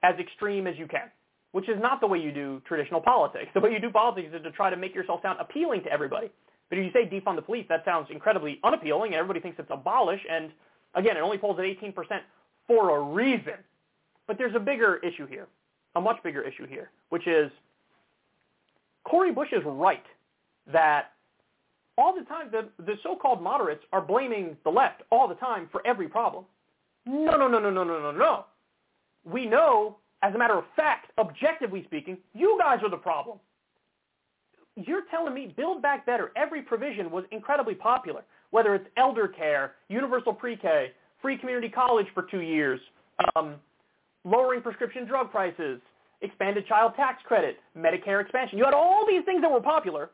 as 0.03 0.13
extreme 0.19 0.67
as 0.67 0.77
you 0.77 0.85
can, 0.85 1.09
which 1.53 1.69
is 1.69 1.77
not 1.79 2.01
the 2.01 2.07
way 2.07 2.17
you 2.19 2.31
do 2.31 2.61
traditional 2.67 2.99
politics. 2.99 3.47
The 3.53 3.59
way 3.59 3.71
you 3.71 3.79
do 3.79 3.91
politics 3.91 4.29
is 4.33 4.43
to 4.43 4.51
try 4.51 4.69
to 4.69 4.75
make 4.75 4.93
yourself 4.93 5.21
sound 5.21 5.39
appealing 5.39 5.83
to 5.83 5.91
everybody. 5.91 6.29
But 6.69 6.79
if 6.79 6.85
you 6.85 6.91
say 6.91 7.07
defund 7.07 7.35
the 7.35 7.43
police, 7.43 7.65
that 7.69 7.85
sounds 7.85 8.07
incredibly 8.09 8.59
unappealing, 8.63 9.13
and 9.13 9.19
everybody 9.19 9.39
thinks 9.39 9.59
it's 9.59 9.69
abolish. 9.71 10.19
And 10.29 10.51
again, 10.95 11.15
it 11.15 11.19
only 11.19 11.37
polls 11.37 11.59
at 11.59 11.65
18% 11.65 11.93
for 12.67 12.97
a 12.97 13.01
reason. 13.01 13.53
But 14.25 14.39
there's 14.39 14.55
a 14.55 14.59
bigger 14.59 14.97
issue 14.97 15.27
here, 15.27 15.47
a 15.95 16.01
much 16.01 16.21
bigger 16.23 16.41
issue 16.41 16.65
here, 16.65 16.89
which 17.09 17.27
is 17.27 17.51
Cori 19.03 19.31
Bush 19.31 19.49
is 19.51 19.61
right 19.65 20.05
that 20.71 21.11
all 21.99 22.15
the 22.15 22.23
time 22.25 22.49
the, 22.51 22.69
the 22.83 22.95
so-called 23.03 23.43
moderates 23.43 23.83
are 23.91 24.01
blaming 24.01 24.57
the 24.63 24.71
left 24.71 25.03
all 25.11 25.27
the 25.27 25.35
time 25.35 25.69
for 25.71 25.85
every 25.85 26.07
problem. 26.07 26.45
No, 27.05 27.35
no, 27.35 27.47
no, 27.47 27.59
no, 27.59 27.69
no, 27.69 27.83
no, 27.83 27.99
no, 27.99 28.11
no. 28.11 28.45
We 29.23 29.45
know, 29.45 29.97
as 30.23 30.33
a 30.33 30.37
matter 30.37 30.57
of 30.57 30.63
fact, 30.75 31.11
objectively 31.19 31.83
speaking, 31.83 32.17
you 32.33 32.57
guys 32.59 32.79
are 32.81 32.89
the 32.89 32.97
problem. 32.97 33.37
You're 34.75 35.03
telling 35.11 35.33
me 35.33 35.53
Build 35.55 35.81
Back 35.81 36.05
Better, 36.05 36.31
every 36.35 36.61
provision 36.61 37.11
was 37.11 37.25
incredibly 37.31 37.75
popular, 37.75 38.23
whether 38.49 38.73
it's 38.73 38.87
elder 38.97 39.27
care, 39.27 39.73
universal 39.89 40.33
pre-K, 40.33 40.91
free 41.21 41.37
community 41.37 41.69
college 41.69 42.07
for 42.13 42.23
two 42.23 42.41
years, 42.41 42.79
um, 43.35 43.55
lowering 44.23 44.61
prescription 44.61 45.05
drug 45.05 45.29
prices, 45.29 45.79
expanded 46.21 46.65
child 46.67 46.93
tax 46.95 47.21
credit, 47.25 47.57
Medicare 47.77 48.21
expansion. 48.21 48.57
You 48.57 48.63
had 48.63 48.73
all 48.73 49.05
these 49.05 49.23
things 49.25 49.41
that 49.41 49.51
were 49.51 49.61
popular. 49.61 50.09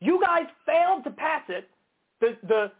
You 0.00 0.20
guys 0.24 0.46
failed 0.64 1.04
to 1.04 1.10
pass 1.10 1.42
it. 1.50 1.68
The, 2.20 2.36
the 2.48 2.72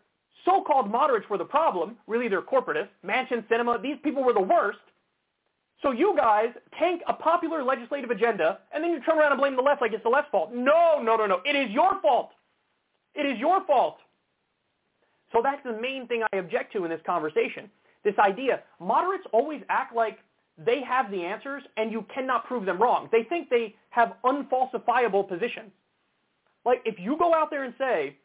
so-called 0.47 0.91
moderates 0.91 1.29
were 1.29 1.39
the 1.39 1.45
problem. 1.45 1.97
Really, 2.07 2.29
they're 2.29 2.41
corporatists. 2.43 2.89
Manchin, 3.05 3.47
Sinema, 3.49 3.81
these 3.81 3.97
people 4.03 4.25
were 4.25 4.33
the 4.33 4.41
worst. 4.41 4.79
So 5.83 5.93
you 5.93 6.15
guys 6.17 6.49
tank 6.79 7.03
a 7.09 7.15
popular 7.15 7.65
legislative 7.65 8.11
agenda, 8.11 8.59
and 8.73 8.85
then 8.85 8.91
you 8.91 9.01
turn 9.01 9.19
around 9.19 9.33
and 9.33 9.41
blame 9.41 9.57
the 9.57 9.63
left 9.63 9.81
like 9.81 9.93
it's 9.93 10.03
the 10.03 10.11
left's 10.11 10.31
fault. 10.31 10.53
No, 10.53 11.01
no, 11.03 11.17
no, 11.17 11.27
no. 11.27 11.41
It 11.47 11.57
is 11.57 11.71
your 11.71 12.01
fault. 12.03 12.31
It 13.15 13.25
is 13.25 13.39
your 13.39 13.65
fault. 13.67 13.97
So 15.33 15.41
that's 15.43 15.63
the 15.65 15.81
main 15.81 16.07
thing 16.07 16.23
I 16.33 16.37
object 16.37 16.73
to 16.75 16.85
in 16.85 16.91
this 16.91 17.01
conversation. 17.07 17.71
This 18.05 18.15
idea, 18.19 18.61
moderates 18.79 19.25
always 19.33 19.63
act 19.69 19.95
like 19.95 20.19
they 20.59 20.83
have 20.83 21.11
the 21.11 21.23
answers 21.23 21.63
and 21.77 21.91
you 21.93 22.05
cannot 22.15 22.47
prove 22.47 22.67
them 22.67 22.81
wrong. 22.81 23.09
They 23.13 23.23
think 23.25 23.49
they 23.49 23.75
have 23.91 24.15
unfalsifiable 24.25 25.29
positions. 25.29 25.71
Like 26.65 26.83
if 26.85 26.99
you 26.99 27.17
go 27.19 27.35
out 27.35 27.51
there 27.51 27.65
and 27.65 27.75
say, 27.79 28.17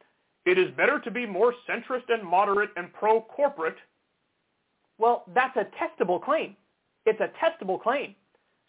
it 0.45 0.57
is 0.57 0.69
better 0.75 0.99
to 0.99 1.11
be 1.11 1.25
more 1.25 1.53
centrist 1.69 2.09
and 2.09 2.23
moderate 2.23 2.69
and 2.75 2.91
pro-corporate, 2.93 3.77
well, 4.97 5.23
that's 5.33 5.57
a 5.57 5.67
testable 5.81 6.21
claim. 6.21 6.55
It's 7.05 7.19
a 7.19 7.29
testable 7.43 7.81
claim. 7.81 8.15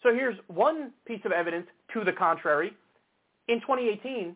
So 0.03 0.13
here's 0.13 0.37
one 0.47 0.91
piece 1.05 1.21
of 1.25 1.31
evidence 1.31 1.67
to 1.93 2.03
the 2.03 2.13
contrary. 2.13 2.73
In 3.47 3.59
2018, 3.61 4.35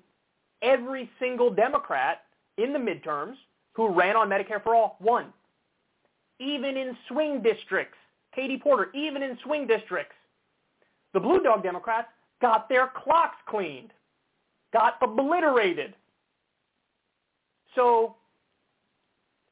every 0.61 1.09
single 1.19 1.51
Democrat 1.51 2.23
in 2.57 2.73
the 2.73 2.79
midterms 2.79 3.35
who 3.73 3.93
ran 3.93 4.15
on 4.15 4.29
Medicare 4.29 4.61
for 4.63 4.75
All 4.75 4.97
won. 4.99 5.27
Even 6.39 6.77
in 6.77 6.97
swing 7.07 7.41
districts, 7.41 7.97
Katie 8.33 8.57
Porter, 8.57 8.89
even 8.95 9.21
in 9.21 9.37
swing 9.43 9.67
districts, 9.67 10.15
the 11.13 11.19
Blue 11.19 11.41
Dog 11.41 11.63
Democrats 11.63 12.07
got 12.41 12.67
their 12.69 12.87
clocks 12.87 13.37
cleaned, 13.47 13.91
got 14.73 14.95
obliterated. 15.01 15.93
So 17.75 18.15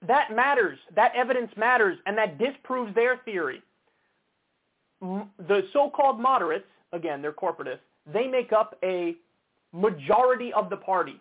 that 0.08 0.34
matters. 0.34 0.80
That 0.96 1.14
evidence 1.16 1.52
matters, 1.56 1.98
and 2.06 2.18
that 2.18 2.40
disproves 2.40 2.96
their 2.96 3.18
theory. 3.26 3.62
The 5.02 5.64
so-called 5.72 6.20
moderates, 6.20 6.66
again, 6.92 7.22
they're 7.22 7.32
corporatists, 7.32 7.80
they 8.12 8.28
make 8.28 8.52
up 8.52 8.78
a 8.84 9.16
majority 9.72 10.52
of 10.54 10.70
the 10.70 10.78
party. 10.78 11.20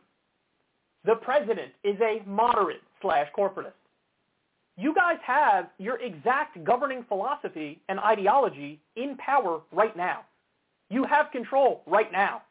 The 1.05 1.14
president 1.16 1.72
is 1.84 1.96
a 2.00 2.22
moderate 2.26 2.82
slash 3.00 3.28
corporatist. 3.36 3.72
You 4.76 4.94
guys 4.94 5.18
have 5.24 5.68
your 5.78 6.00
exact 6.00 6.62
governing 6.64 7.05
philosophy 7.09 7.80
and 7.88 7.98
ideology 7.98 8.80
in 8.96 9.16
power 9.16 9.60
right 9.72 9.96
now. 9.96 10.20
You 10.90 11.05
have 11.05 11.30
control 11.32 11.82
right 11.86 12.10
now. 12.12 12.42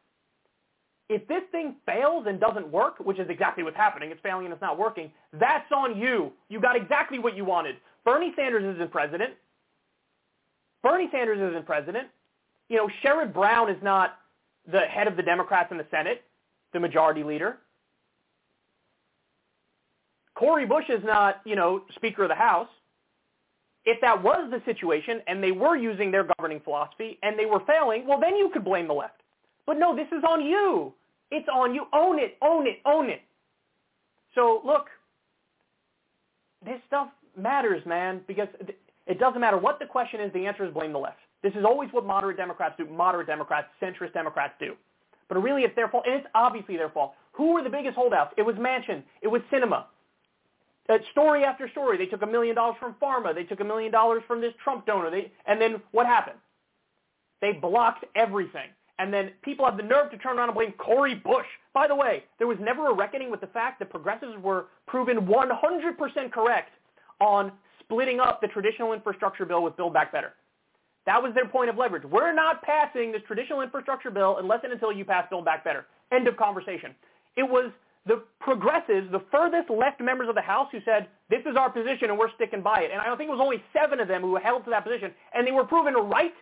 If 1.10 1.26
this 1.28 1.44
thing 1.52 1.76
fails 1.86 2.26
and 2.28 2.40
doesn't 2.40 2.70
work, 2.70 3.00
which 3.00 3.18
is 3.18 3.30
exactly 3.30 3.64
what's 3.64 3.78
happening, 3.78 4.12
it's 4.12 4.20
failing 4.22 4.46
and 4.46 4.54
it's 4.54 4.62
not 4.62 4.78
working, 4.78 5.10
that's 5.34 5.72
on 5.72 5.98
you. 5.98 6.34
You 6.50 6.60
got 6.60 6.76
exactly 6.76 7.18
what 7.18 7.36
you 7.36 7.46
wanted. 7.46 7.78
Bernie 8.04 8.34
Sanders 8.36 8.76
isn't 8.76 8.92
president. 8.92 9.34
Bernie 10.84 11.10
Sanders 11.12 11.40
isn't 11.52 11.66
president. 11.66 12.08
You 12.70 12.78
know, 12.78 12.90
Sherrod 13.04 13.34
Brown 13.34 13.70
is 13.70 13.82
not 13.82 14.20
the 14.70 14.82
head 14.82 15.08
of 15.08 15.16
the 15.16 15.24
Democrats 15.24 15.72
in 15.72 15.78
the 15.78 15.86
Senate, 15.90 16.24
the 16.74 16.80
majority 16.80 17.24
leader. 17.24 17.58
Cori 20.36 20.66
Bush 20.66 20.86
is 20.90 21.04
not, 21.04 21.42
you 21.46 21.56
know, 21.56 21.84
Speaker 21.96 22.24
of 22.24 22.30
the 22.30 22.36
House. 22.36 22.68
If 23.86 24.00
that 24.02 24.22
was 24.22 24.52
the 24.52 24.62
situation 24.66 25.22
and 25.28 25.42
they 25.42 25.52
were 25.52 25.76
using 25.78 26.12
their 26.12 26.28
governing 26.38 26.60
philosophy 26.60 27.18
and 27.24 27.40
they 27.40 27.46
were 27.46 27.62
failing, 27.66 28.06
well, 28.06 28.20
then 28.20 28.36
you 28.36 28.50
could 28.54 28.66
blame 28.66 28.88
the 28.88 28.94
left. 28.94 29.22
But 29.66 29.80
no, 29.80 29.96
this 29.96 30.08
is 30.12 30.24
on 30.28 30.46
you. 30.46 30.94
It's 31.32 31.48
on 31.52 31.74
you. 31.74 31.86
Own 31.94 32.20
it, 32.20 32.38
own 32.42 32.68
it, 32.68 32.80
own 32.86 33.10
it. 33.10 33.22
So 34.36 34.62
look, 34.66 34.88
this 36.64 36.80
stuff 36.88 37.08
matters, 37.36 37.86
man, 37.86 38.22
because 38.28 38.48
it 39.08 39.20
doesn't 39.20 39.42
matter 39.42 39.58
what 39.58 39.80
the 39.80 39.86
question 39.86 40.22
is. 40.22 40.32
The 40.34 40.46
answer 40.46 40.66
is 40.66 40.74
blame 40.74 40.92
the 40.92 41.00
left. 41.00 41.20
This 41.44 41.54
is 41.54 41.64
always 41.66 41.90
what 41.92 42.06
moderate 42.06 42.38
Democrats 42.38 42.76
do. 42.78 42.86
Moderate 42.86 43.28
Democrats, 43.28 43.68
centrist 43.82 44.14
Democrats 44.14 44.54
do. 44.60 44.76
But 45.30 45.42
really, 45.42 45.64
it's 45.64 45.76
their 45.76 45.88
fault, 45.88 46.06
and 46.06 46.16
it's 46.16 46.28
obviously 46.36 46.78
their 46.78 46.90
fault. 46.90 47.14
Who 47.34 47.54
were 47.54 47.64
the 47.64 47.70
biggest 47.70 47.96
holdouts? 47.96 48.34
It 48.38 48.42
was 48.44 48.56
Manchin. 48.56 49.04
It 49.22 49.28
was 49.28 49.42
Sinema. 49.52 49.86
Uh, 50.90 50.98
story 51.12 51.44
after 51.44 51.70
story. 51.70 51.98
They 51.98 52.06
took 52.06 52.22
a 52.22 52.26
million 52.26 52.56
dollars 52.56 52.78
from 52.80 52.96
pharma. 53.02 53.36
They 53.36 53.44
took 53.44 53.60
a 53.60 53.64
million 53.64 53.92
dollars 53.92 54.24
from 54.26 54.42
this 54.42 54.54
Trump 54.64 54.86
donor. 54.86 55.12
They, 55.12 55.32
and 55.46 55.60
then 55.60 55.82
what 55.92 56.06
happened? 56.06 56.38
They 57.42 57.54
blocked 57.54 58.06
everything. 58.16 58.70
And 59.00 59.14
then 59.14 59.32
people 59.44 59.66
have 59.66 59.78
the 59.78 59.84
nerve 59.84 60.10
to 60.12 60.18
turn 60.18 60.38
around 60.38 60.50
and 60.50 60.56
blame 60.56 60.74
Cori 60.78 61.14
Bush. 61.14 61.46
By 61.74 61.88
the 61.88 61.96
way, 61.96 62.24
there 62.40 62.48
was 62.48 62.58
never 62.60 62.88
a 62.88 62.94
reckoning 62.94 63.30
with 63.30 63.42
the 63.42 63.48
fact 63.48 63.80
that 63.80 63.92
progressives 63.92 64.36
were 64.42 64.68
proven 64.88 65.28
100% 65.28 66.32
correct 66.32 66.72
on 67.20 67.52
splitting 67.88 68.20
up 68.20 68.42
the 68.42 68.48
traditional 68.48 68.94
infrastructure 68.94 69.46
bill 69.46 69.64
with 69.64 69.76
Build 69.78 69.94
Back 69.94 70.12
Better. 70.12 70.34
That 71.06 71.24
was 71.24 71.34
their 71.34 71.48
point 71.48 71.70
of 71.70 71.78
leverage. 71.78 72.04
We're 72.04 72.34
not 72.34 72.62
passing 72.62 73.14
this 73.14 73.22
traditional 73.26 73.62
infrastructure 73.62 74.12
bill 74.12 74.38
unless 74.40 74.60
and 74.64 74.74
until 74.74 74.92
you 74.92 75.06
pass 75.06 75.26
Build 75.30 75.46
Back 75.46 75.64
Better. 75.64 75.86
End 76.12 76.28
of 76.28 76.36
conversation. 76.36 76.94
It 77.38 77.44
was 77.44 77.72
the 78.06 78.24
progressives, 78.40 79.10
the 79.12 79.24
furthest 79.32 79.70
left 79.70 80.02
members 80.02 80.28
of 80.28 80.36
the 80.36 80.42
House 80.42 80.68
who 80.72 80.80
said, 80.84 81.08
this 81.30 81.42
is 81.50 81.56
our 81.58 81.70
position 81.70 82.10
and 82.10 82.18
we're 82.18 82.32
sticking 82.36 82.62
by 82.62 82.82
it. 82.82 82.92
And 82.92 83.02
I 83.02 83.06
don't 83.06 83.18
think 83.18 83.30
it 83.30 83.32
was 83.32 83.42
only 83.42 83.64
seven 83.74 84.00
of 84.00 84.08
them 84.08 84.22
who 84.22 84.36
held 84.36 84.66
to 84.66 84.70
that 84.70 84.84
position. 84.84 85.12
And 85.34 85.48
they 85.48 85.52
were 85.52 85.66
proven 85.66 85.94
right. 85.94 86.34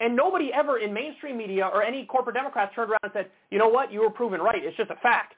And 0.00 0.16
nobody 0.16 0.52
ever 0.52 0.78
in 0.78 0.92
mainstream 0.92 1.36
media 1.36 1.68
or 1.72 1.82
any 1.82 2.04
corporate 2.06 2.34
Democrats 2.34 2.74
turned 2.74 2.90
around 2.90 3.00
and 3.04 3.12
said, 3.12 3.26
you 3.50 3.58
know 3.58 3.68
what, 3.68 3.92
you 3.92 4.00
were 4.00 4.10
proven 4.10 4.40
right. 4.40 4.62
It's 4.64 4.76
just 4.76 4.90
a 4.90 4.96
fact. 4.96 5.34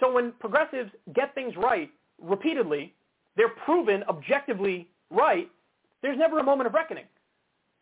So 0.00 0.12
when 0.12 0.32
progressives 0.40 0.90
get 1.14 1.34
things 1.34 1.54
right 1.56 1.90
repeatedly, 2.20 2.94
they're 3.36 3.54
proven 3.64 4.02
objectively 4.08 4.88
right, 5.10 5.50
there's 6.02 6.18
never 6.18 6.38
a 6.38 6.42
moment 6.42 6.66
of 6.66 6.74
reckoning 6.74 7.04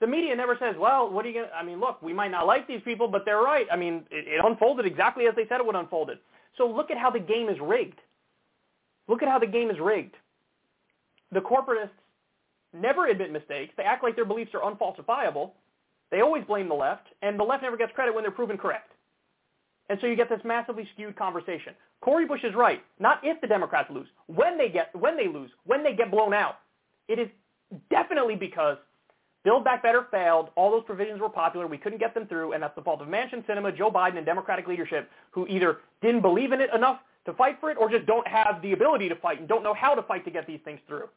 the 0.01 0.06
media 0.06 0.35
never 0.35 0.56
says, 0.59 0.74
well, 0.78 1.10
what 1.10 1.24
are 1.24 1.28
you 1.28 1.35
going 1.35 1.48
to, 1.48 1.55
I 1.55 1.62
mean, 1.62 1.78
look, 1.78 2.01
we 2.01 2.12
might 2.12 2.31
not 2.31 2.47
like 2.47 2.66
these 2.66 2.81
people, 2.85 3.06
but 3.06 3.24
they're 3.27 3.43
right. 3.43 3.66
I 3.70 3.77
mean, 3.77 4.05
it, 4.10 4.27
it 4.27 4.40
unfolded 4.44 4.86
exactly 4.86 5.27
as 5.27 5.35
they 5.36 5.47
said 5.48 5.60
it 5.60 5.66
would 5.66 5.77
unfold. 5.77 6.10
So 6.56 6.66
look 6.66 6.90
at 6.90 6.97
how 6.97 7.10
the 7.10 7.20
game 7.20 7.48
is 7.48 7.59
rigged. 7.60 8.01
Look 9.09 9.22
at 9.22 9.28
how 9.28 9.39
the 9.39 9.47
game 9.47 9.70
is 9.70 9.77
rigged. 9.78 10.14
The 11.32 11.40
corporatists 11.40 11.90
never 12.72 13.09
admit 13.09 13.31
mistakes. 13.31 13.74
They 13.77 13.82
act 13.82 14.02
like 14.02 14.16
their 14.16 14.24
beliefs 14.24 14.52
are 14.55 14.72
unfalsifiable. 14.72 15.51
They 16.10 16.22
always 16.22 16.44
blame 16.44 16.68
the 16.68 16.74
left, 16.74 17.06
and 17.22 17.39
the 17.39 17.44
left 17.44 17.62
never 17.62 17.77
gets 17.77 17.93
credit 17.93 18.14
when 18.14 18.24
they're 18.24 18.32
proven 18.32 18.56
correct. 18.56 18.90
And 19.91 19.99
so 20.01 20.07
you 20.07 20.15
get 20.15 20.29
this 20.29 20.41
massively 20.45 20.89
skewed 20.95 21.17
conversation. 21.17 21.75
Cori 22.01 22.25
Bush 22.25 22.45
is 22.45 22.55
right. 22.55 22.81
Not 23.01 23.19
if 23.25 23.41
the 23.41 23.49
Democrats 23.49 23.91
lose. 23.91 24.07
When 24.29 24.57
they 24.57 24.69
get 24.69 24.95
when 24.95 25.17
they 25.17 25.27
lose, 25.27 25.51
when 25.65 25.83
they 25.83 25.95
get 25.95 26.12
blown 26.12 26.33
out. 26.33 26.59
It 27.09 27.19
is 27.19 27.29
definitely 27.91 28.37
because 28.37 28.79
Build 29.43 29.65
Back 29.65 29.83
Better 29.83 30.07
failed. 30.12 30.51
All 30.55 30.71
those 30.71 30.85
provisions 30.85 31.21
were 31.21 31.29
popular. 31.29 31.67
We 31.67 31.77
couldn't 31.77 31.99
get 31.99 32.15
them 32.15 32.29
through, 32.29 32.53
and 32.53 32.62
that's 32.62 32.75
the 32.77 32.83
fault 32.83 33.03
of 33.03 33.09
Manchin 33.09 33.45
Sinema, 33.47 33.77
Joe 33.77 33.91
Biden, 33.91 34.17
and 34.17 34.25
Democratic 34.25 34.69
leadership 34.69 35.11
who 35.33 35.49
either 35.49 35.79
didn't 36.03 36.23
believe 36.23 36.53
in 36.53 36.61
it 36.61 36.71
enough 36.73 37.01
to 37.27 37.33
fight 37.33 37.59
for 37.59 37.69
it 37.71 37.77
or 37.77 37.91
just 37.91 38.07
don't 38.07 38.27
have 38.29 38.62
the 38.62 38.73
ability 38.73 39.09
to 39.09 39.17
fight 39.17 39.41
and 39.41 39.49
don't 39.49 39.65
know 39.65 39.75
how 39.75 39.97
to 39.97 40.03
fight 40.03 40.25
to 40.25 40.31
get 40.31 40.47
these 40.47 40.61
things 40.65 40.79
through. 40.87 41.09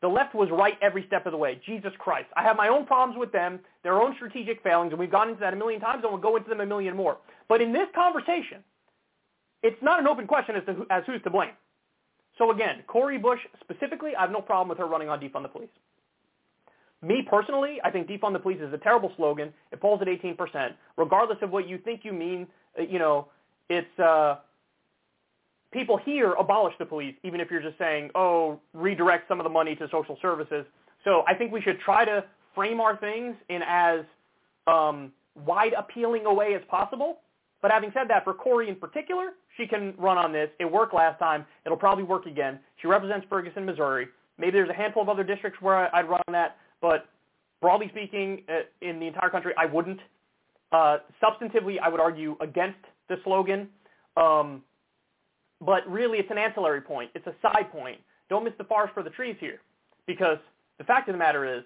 The 0.00 0.08
left 0.08 0.34
was 0.34 0.48
right 0.50 0.78
every 0.80 1.04
step 1.06 1.26
of 1.26 1.32
the 1.32 1.38
way. 1.38 1.60
Jesus 1.66 1.92
Christ. 1.98 2.28
I 2.34 2.42
have 2.42 2.56
my 2.56 2.68
own 2.68 2.86
problems 2.86 3.18
with 3.18 3.32
them, 3.32 3.60
their 3.82 4.00
own 4.00 4.14
strategic 4.16 4.62
failings, 4.62 4.92
and 4.92 4.98
we've 4.98 5.10
gone 5.10 5.28
into 5.28 5.40
that 5.40 5.52
a 5.52 5.56
million 5.56 5.80
times, 5.80 6.02
and 6.02 6.12
we'll 6.12 6.22
go 6.22 6.36
into 6.36 6.48
them 6.48 6.60
a 6.60 6.66
million 6.66 6.96
more. 6.96 7.18
But 7.48 7.60
in 7.60 7.72
this 7.72 7.86
conversation, 7.94 8.64
it's 9.62 9.80
not 9.82 10.00
an 10.00 10.06
open 10.06 10.26
question 10.26 10.56
as 10.56 10.64
to 10.66 10.72
who, 10.72 10.86
as 10.90 11.02
who's 11.06 11.22
to 11.24 11.30
blame. 11.30 11.52
So 12.38 12.50
again, 12.50 12.82
Cori 12.86 13.18
Bush 13.18 13.40
specifically, 13.60 14.12
I 14.16 14.22
have 14.22 14.30
no 14.30 14.40
problem 14.40 14.68
with 14.68 14.78
her 14.78 14.86
running 14.86 15.10
on 15.10 15.20
defund 15.20 15.42
the 15.42 15.48
police. 15.48 15.68
Me 17.02 17.22
personally, 17.28 17.78
I 17.84 17.90
think 17.90 18.08
defund 18.08 18.32
the 18.32 18.38
police 18.38 18.60
is 18.60 18.72
a 18.72 18.78
terrible 18.78 19.12
slogan. 19.16 19.52
It 19.72 19.80
polls 19.80 20.00
at 20.02 20.08
18%. 20.08 20.72
Regardless 20.96 21.38
of 21.42 21.50
what 21.50 21.68
you 21.68 21.78
think 21.78 22.00
you 22.04 22.12
mean, 22.12 22.46
uh, 22.78 22.82
you 22.82 22.98
know, 22.98 23.28
it's 23.68 23.98
uh, 23.98 24.36
people 25.72 25.96
hear 25.98 26.32
abolish 26.32 26.74
the 26.78 26.86
police, 26.86 27.14
even 27.22 27.40
if 27.40 27.50
you're 27.50 27.62
just 27.62 27.78
saying, 27.78 28.10
oh, 28.14 28.60
redirect 28.74 29.28
some 29.28 29.40
of 29.40 29.44
the 29.44 29.50
money 29.50 29.74
to 29.76 29.88
social 29.90 30.18
services. 30.20 30.64
So 31.04 31.22
I 31.28 31.34
think 31.34 31.52
we 31.52 31.60
should 31.60 31.80
try 31.80 32.04
to 32.04 32.24
frame 32.54 32.80
our 32.80 32.96
things 32.96 33.36
in 33.48 33.62
as 33.66 34.00
um, 34.66 35.12
wide 35.46 35.72
appealing 35.76 36.26
a 36.26 36.34
way 36.34 36.54
as 36.54 36.62
possible. 36.68 37.18
But 37.62 37.70
having 37.70 37.90
said 37.92 38.08
that, 38.08 38.24
for 38.24 38.32
Cori 38.32 38.68
in 38.68 38.76
particular, 38.76 39.30
she 39.56 39.66
can 39.66 39.94
run 39.98 40.16
on 40.16 40.32
this. 40.32 40.48
It 40.58 40.70
worked 40.70 40.94
last 40.94 41.18
time. 41.18 41.44
It'll 41.66 41.76
probably 41.78 42.04
work 42.04 42.26
again. 42.26 42.58
She 42.80 42.88
represents 42.88 43.26
Ferguson, 43.28 43.64
Missouri. 43.66 44.08
Maybe 44.38 44.52
there's 44.52 44.70
a 44.70 44.74
handful 44.74 45.02
of 45.02 45.08
other 45.08 45.24
districts 45.24 45.60
where 45.60 45.94
I'd 45.94 46.08
run 46.08 46.22
on 46.26 46.32
that. 46.32 46.56
But 46.80 47.06
broadly 47.60 47.88
speaking, 47.90 48.42
uh, 48.48 48.60
in 48.80 48.98
the 48.98 49.06
entire 49.06 49.28
country, 49.28 49.52
I 49.58 49.66
wouldn't. 49.66 50.00
Uh, 50.72 50.98
substantively, 51.22 51.76
I 51.82 51.88
would 51.88 52.00
argue 52.00 52.36
against 52.40 52.78
the 53.08 53.16
slogan. 53.24 53.68
Um, 54.16 54.62
but 55.60 55.88
really, 55.90 56.18
it's 56.18 56.30
an 56.30 56.38
ancillary 56.38 56.80
point. 56.80 57.10
It's 57.14 57.26
a 57.26 57.34
side 57.42 57.70
point. 57.70 57.98
Don't 58.28 58.44
miss 58.44 58.54
the 58.58 58.64
forest 58.64 58.94
for 58.94 59.02
the 59.02 59.10
trees 59.10 59.36
here. 59.40 59.60
Because 60.06 60.38
the 60.78 60.84
fact 60.84 61.08
of 61.08 61.14
the 61.14 61.18
matter 61.18 61.44
is, 61.44 61.62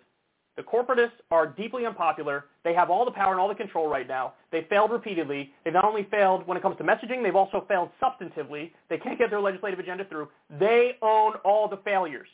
the 0.56 0.62
corporatists 0.62 1.18
are 1.30 1.46
deeply 1.46 1.84
unpopular. 1.84 2.46
They 2.62 2.74
have 2.74 2.88
all 2.90 3.04
the 3.04 3.10
power 3.10 3.32
and 3.32 3.40
all 3.40 3.48
the 3.48 3.54
control 3.56 3.88
right 3.88 4.06
now. 4.06 4.34
They 4.52 4.66
failed 4.70 4.92
repeatedly. 4.92 5.52
They've 5.64 5.74
not 5.74 5.84
only 5.84 6.06
failed 6.10 6.46
when 6.46 6.56
it 6.56 6.62
comes 6.62 6.76
to 6.78 6.84
messaging, 6.84 7.22
they've 7.24 7.34
also 7.34 7.64
failed 7.68 7.90
substantively. 8.00 8.70
They 8.88 8.98
can't 8.98 9.18
get 9.18 9.30
their 9.30 9.40
legislative 9.40 9.80
agenda 9.80 10.04
through. 10.04 10.28
They 10.60 10.96
own 11.02 11.34
all 11.44 11.68
the 11.68 11.78
failures 11.78 12.28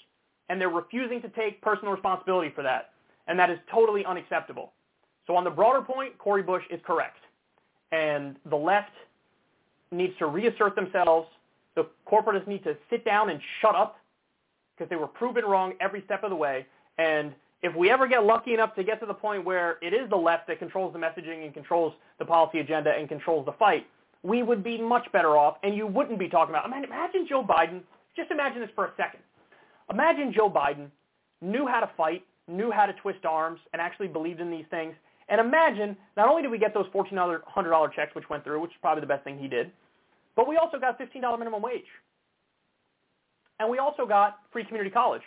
and 0.51 0.61
they're 0.61 0.69
refusing 0.69 1.23
to 1.23 1.29
take 1.31 1.63
personal 1.63 1.93
responsibility 1.93 2.51
for 2.55 2.63
that. 2.63 2.91
And 3.29 3.39
that 3.39 3.51
is 3.51 3.59
totally 3.73 4.05
unacceptable. 4.05 4.73
So 5.27 5.37
on 5.37 5.45
the 5.45 5.51
broader 5.51 5.81
point, 5.81 6.19
Cori 6.19 6.43
Bush 6.43 6.65
is 6.71 6.81
correct. 6.85 7.19
And 7.93 8.37
the 8.51 8.57
left 8.57 8.91
needs 9.93 10.13
to 10.19 10.27
reassert 10.27 10.75
themselves. 10.75 11.29
The 11.81 11.89
corporatists 12.11 12.47
need 12.47 12.63
to 12.65 12.77
sit 12.91 13.07
down 13.07 13.31
and 13.31 13.41
shut 13.63 13.75
up 13.75 13.97
because 14.77 14.91
they 14.91 14.97
were 14.97 15.07
proven 15.07 15.45
wrong 15.47 15.73
every 15.81 16.03
step 16.05 16.25
of 16.25 16.31
the 16.31 16.37
way. 16.37 16.67
And 16.99 17.33
if 17.63 17.75
we 17.75 17.91
ever 17.91 18.07
get 18.07 18.25
lucky 18.25 18.53
enough 18.53 18.75
to 18.75 18.85
get 18.85 19.01
to 19.01 19.07
the 19.07 19.15
point 19.15 19.47
where 19.47 19.79
it 19.81 19.95
is 19.95 20.11
the 20.11 20.17
left 20.17 20.47
that 20.49 20.59
controls 20.59 20.93
the 20.93 20.99
messaging 20.99 21.45
and 21.45 21.55
controls 21.55 21.95
the 22.19 22.25
policy 22.27 22.59
agenda 22.59 22.91
and 22.91 23.09
controls 23.09 23.47
the 23.47 23.53
fight, 23.53 23.87
we 24.23 24.43
would 24.43 24.63
be 24.63 24.79
much 24.79 25.11
better 25.13 25.39
off 25.39 25.57
and 25.63 25.75
you 25.75 25.87
wouldn't 25.87 26.19
be 26.19 26.29
talking 26.29 26.55
about, 26.55 26.67
I 26.67 26.71
mean, 26.71 26.85
imagine 26.85 27.27
Joe 27.27 27.43
Biden, 27.43 27.81
just 28.15 28.31
imagine 28.31 28.61
this 28.61 28.71
for 28.75 28.85
a 28.87 28.93
second. 28.99 29.21
Imagine 29.91 30.35
Joe 30.35 30.51
Biden 30.51 30.89
knew 31.41 31.67
how 31.67 31.81
to 31.81 31.91
fight, 31.97 32.25
knew 32.47 32.71
how 32.71 32.85
to 32.85 32.93
twist 32.93 33.25
arms 33.25 33.59
and 33.73 33.81
actually 33.81 34.09
believed 34.09 34.41
in 34.41 34.51
these 34.51 34.67
things. 34.71 34.95
And 35.31 35.41
imagine, 35.41 35.97
not 36.17 36.29
only 36.29 36.43
did 36.43 36.51
we 36.51 36.59
get 36.59 36.75
those 36.75 36.87
$1,400 36.95 37.93
checks, 37.95 38.15
which 38.15 38.29
went 38.29 38.45
through, 38.45 38.61
which 38.61 38.73
is 38.73 38.77
probably 38.83 39.01
the 39.01 39.07
best 39.07 39.25
thing 39.25 39.39
he 39.39 39.49
did, 39.49 39.71
but 40.41 40.49
we 40.49 40.57
also 40.57 40.79
got 40.79 40.99
$15 40.99 41.39
minimum 41.39 41.61
wage. 41.61 41.85
And 43.59 43.69
we 43.69 43.77
also 43.77 44.07
got 44.07 44.39
free 44.51 44.65
community 44.65 44.91
college. 44.91 45.21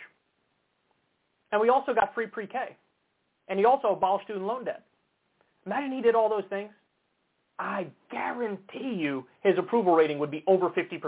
And 1.52 1.60
we 1.60 1.68
also 1.68 1.94
got 1.94 2.12
free 2.16 2.26
pre-K. 2.26 2.76
And 3.46 3.56
he 3.56 3.64
also 3.64 3.90
abolished 3.90 4.24
student 4.24 4.44
loan 4.44 4.64
debt. 4.64 4.82
Imagine 5.66 5.92
he 5.92 6.02
did 6.02 6.16
all 6.16 6.28
those 6.28 6.42
things. 6.50 6.72
I 7.60 7.86
guarantee 8.10 8.92
you 8.92 9.24
his 9.44 9.56
approval 9.56 9.94
rating 9.94 10.18
would 10.18 10.32
be 10.32 10.42
over 10.48 10.68
50%. 10.70 11.00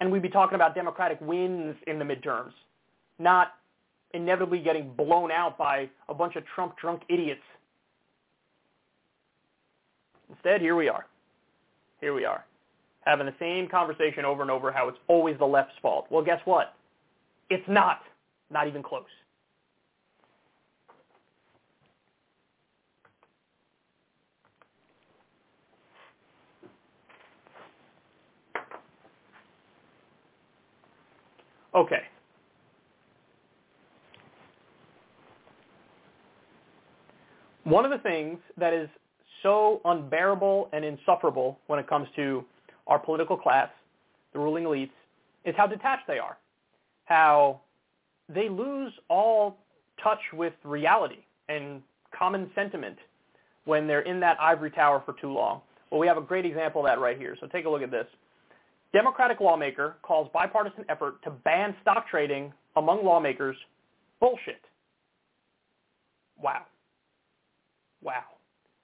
And 0.00 0.10
we'd 0.10 0.22
be 0.22 0.30
talking 0.30 0.54
about 0.54 0.74
Democratic 0.74 1.20
wins 1.20 1.76
in 1.86 1.98
the 1.98 2.04
midterms, 2.06 2.52
not 3.18 3.48
inevitably 4.14 4.60
getting 4.60 4.90
blown 4.94 5.30
out 5.30 5.58
by 5.58 5.90
a 6.08 6.14
bunch 6.14 6.36
of 6.36 6.44
Trump 6.54 6.78
drunk 6.78 7.02
idiots. 7.10 7.42
Instead, 10.30 10.62
here 10.62 10.76
we 10.76 10.88
are. 10.88 11.04
Here 12.00 12.14
we 12.14 12.24
are. 12.24 12.46
Having 13.04 13.26
the 13.26 13.34
same 13.38 13.68
conversation 13.68 14.24
over 14.24 14.42
and 14.42 14.50
over 14.50 14.72
how 14.72 14.88
it's 14.88 14.98
always 15.08 15.38
the 15.38 15.44
left's 15.44 15.74
fault. 15.82 16.06
Well, 16.10 16.24
guess 16.24 16.40
what? 16.44 16.74
It's 17.50 17.64
not. 17.68 18.00
Not 18.50 18.66
even 18.66 18.82
close. 18.82 19.04
Okay. 31.74 32.02
One 37.64 37.84
of 37.84 37.90
the 37.90 37.98
things 37.98 38.38
that 38.56 38.72
is 38.72 38.88
so 39.42 39.80
unbearable 39.84 40.68
and 40.72 40.84
insufferable 40.84 41.58
when 41.66 41.78
it 41.78 41.88
comes 41.88 42.06
to 42.14 42.44
our 42.86 42.98
political 42.98 43.36
class, 43.36 43.68
the 44.32 44.38
ruling 44.38 44.64
elites, 44.64 44.90
is 45.44 45.54
how 45.56 45.66
detached 45.66 46.06
they 46.06 46.18
are. 46.18 46.36
How 47.04 47.60
they 48.28 48.48
lose 48.48 48.92
all 49.08 49.58
touch 50.02 50.20
with 50.32 50.52
reality 50.64 51.24
and 51.48 51.82
common 52.16 52.50
sentiment 52.54 52.96
when 53.64 53.86
they're 53.86 54.00
in 54.00 54.20
that 54.20 54.38
ivory 54.40 54.70
tower 54.70 55.02
for 55.04 55.14
too 55.20 55.32
long. 55.32 55.60
Well, 55.90 56.00
we 56.00 56.06
have 56.06 56.16
a 56.16 56.22
great 56.22 56.44
example 56.44 56.82
of 56.82 56.86
that 56.86 57.00
right 57.00 57.18
here. 57.18 57.36
So 57.40 57.46
take 57.46 57.66
a 57.66 57.68
look 57.70 57.82
at 57.82 57.90
this. 57.90 58.06
Democratic 58.92 59.40
lawmaker 59.40 59.96
calls 60.02 60.28
bipartisan 60.32 60.84
effort 60.88 61.22
to 61.24 61.30
ban 61.30 61.74
stock 61.82 62.08
trading 62.08 62.52
among 62.76 63.04
lawmakers 63.04 63.56
bullshit. 64.20 64.60
Wow. 66.40 66.62
Wow. 68.02 68.24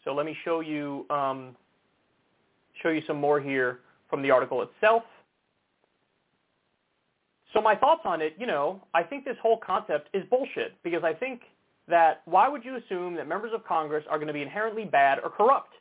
So 0.05 0.15
let 0.15 0.27
me 0.27 0.37
show 0.45 0.61
you 0.61 1.07
um, 1.11 1.57
show 2.83 2.89
you 2.89 3.03
some 3.07 3.21
more 3.21 3.41
here 3.41 3.81
from 4.11 4.23
the 4.23 4.31
article 4.31 4.63
itself. 4.63 5.05
So 7.53 7.61
my 7.61 7.75
thoughts 7.75 8.03
on 8.05 8.21
it, 8.21 8.35
you 8.39 8.47
know, 8.47 8.83
I 8.95 9.03
think 9.03 9.25
this 9.25 9.37
whole 9.43 9.59
concept 9.59 10.09
is 10.15 10.23
bullshit 10.31 10.75
because 10.83 11.03
I 11.03 11.13
think 11.15 11.43
that 11.89 12.23
why 12.25 12.49
would 12.49 12.65
you 12.65 12.77
assume 12.77 13.15
that 13.17 13.27
members 13.27 13.53
of 13.55 13.65
Congress 13.65 14.05
are 14.09 14.19
going 14.19 14.29
to 14.29 14.33
be 14.33 14.43
inherently 14.43 14.85
bad 14.85 15.19
or 15.23 15.31
corrupt? 15.31 15.75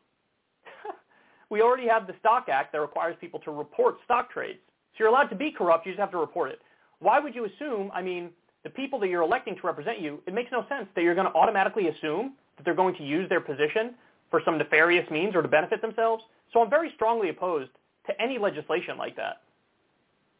we 1.49 1.61
already 1.61 1.88
have 1.88 2.07
the 2.07 2.15
Stock 2.19 2.47
Act 2.49 2.72
that 2.72 2.81
requires 2.81 3.15
people 3.22 3.39
to 3.41 3.51
report 3.51 3.97
stock 4.06 4.31
trades. 4.31 4.60
So 4.93 5.03
you're 5.03 5.10
allowed 5.10 5.27
to 5.27 5.35
be 5.35 5.51
corrupt, 5.51 5.85
you 5.85 5.91
just 5.91 5.99
have 5.99 6.11
to 6.11 6.18
report 6.18 6.49
it. 6.51 6.60
Why 6.99 7.19
would 7.19 7.35
you 7.35 7.45
assume, 7.45 7.91
I 7.93 8.01
mean, 8.01 8.31
the 8.64 8.69
people 8.69 8.99
that 8.99 9.07
you're 9.07 9.22
electing 9.22 9.56
to 9.56 9.61
represent 9.64 10.01
you, 10.01 10.22
it 10.27 10.34
makes 10.34 10.51
no 10.51 10.65
sense 10.68 10.88
that 10.95 11.03
you're 11.03 11.15
going 11.15 11.27
to 11.27 11.34
automatically 11.34 11.88
assume 11.88 12.34
that 12.57 12.65
they're 12.65 12.76
going 12.76 12.95
to 12.95 13.03
use 13.03 13.30
their 13.30 13.39
position 13.39 13.93
for 14.30 14.41
some 14.43 14.57
nefarious 14.57 15.10
means 15.10 15.35
or 15.35 15.41
to 15.41 15.47
benefit 15.47 15.81
themselves. 15.81 16.23
So 16.51 16.61
I'm 16.61 16.69
very 16.69 16.91
strongly 16.95 17.30
opposed 17.30 17.69
to 18.10 18.22
any 18.22 18.38
legislation 18.38 18.98
like 18.98 19.15
that. 19.15 19.41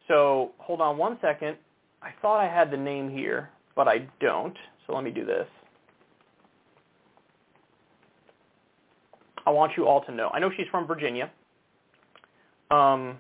So 0.07 0.51
hold 0.57 0.81
on 0.81 0.97
one 0.97 1.17
second. 1.21 1.55
I 2.01 2.09
thought 2.21 2.39
I 2.39 2.47
had 2.47 2.71
the 2.71 2.77
name 2.77 3.09
here, 3.09 3.49
but 3.75 3.87
I 3.87 4.07
don't. 4.19 4.55
So 4.85 4.93
let 4.93 5.03
me 5.03 5.11
do 5.11 5.25
this. 5.25 5.47
I 9.45 9.51
want 9.51 9.73
you 9.77 9.87
all 9.87 10.03
to 10.05 10.11
know. 10.11 10.29
I 10.33 10.39
know 10.39 10.49
she's 10.55 10.67
from 10.71 10.87
Virginia. 10.87 11.31
Um, 12.71 13.17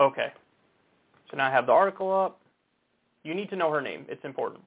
okay. 0.00 0.28
So 1.30 1.36
now 1.36 1.48
I 1.48 1.50
have 1.50 1.66
the 1.66 1.72
article 1.72 2.12
up. 2.12 2.40
You 3.22 3.34
need 3.34 3.50
to 3.50 3.56
know 3.56 3.70
her 3.70 3.80
name. 3.80 4.06
It's 4.08 4.24
important. 4.24 4.62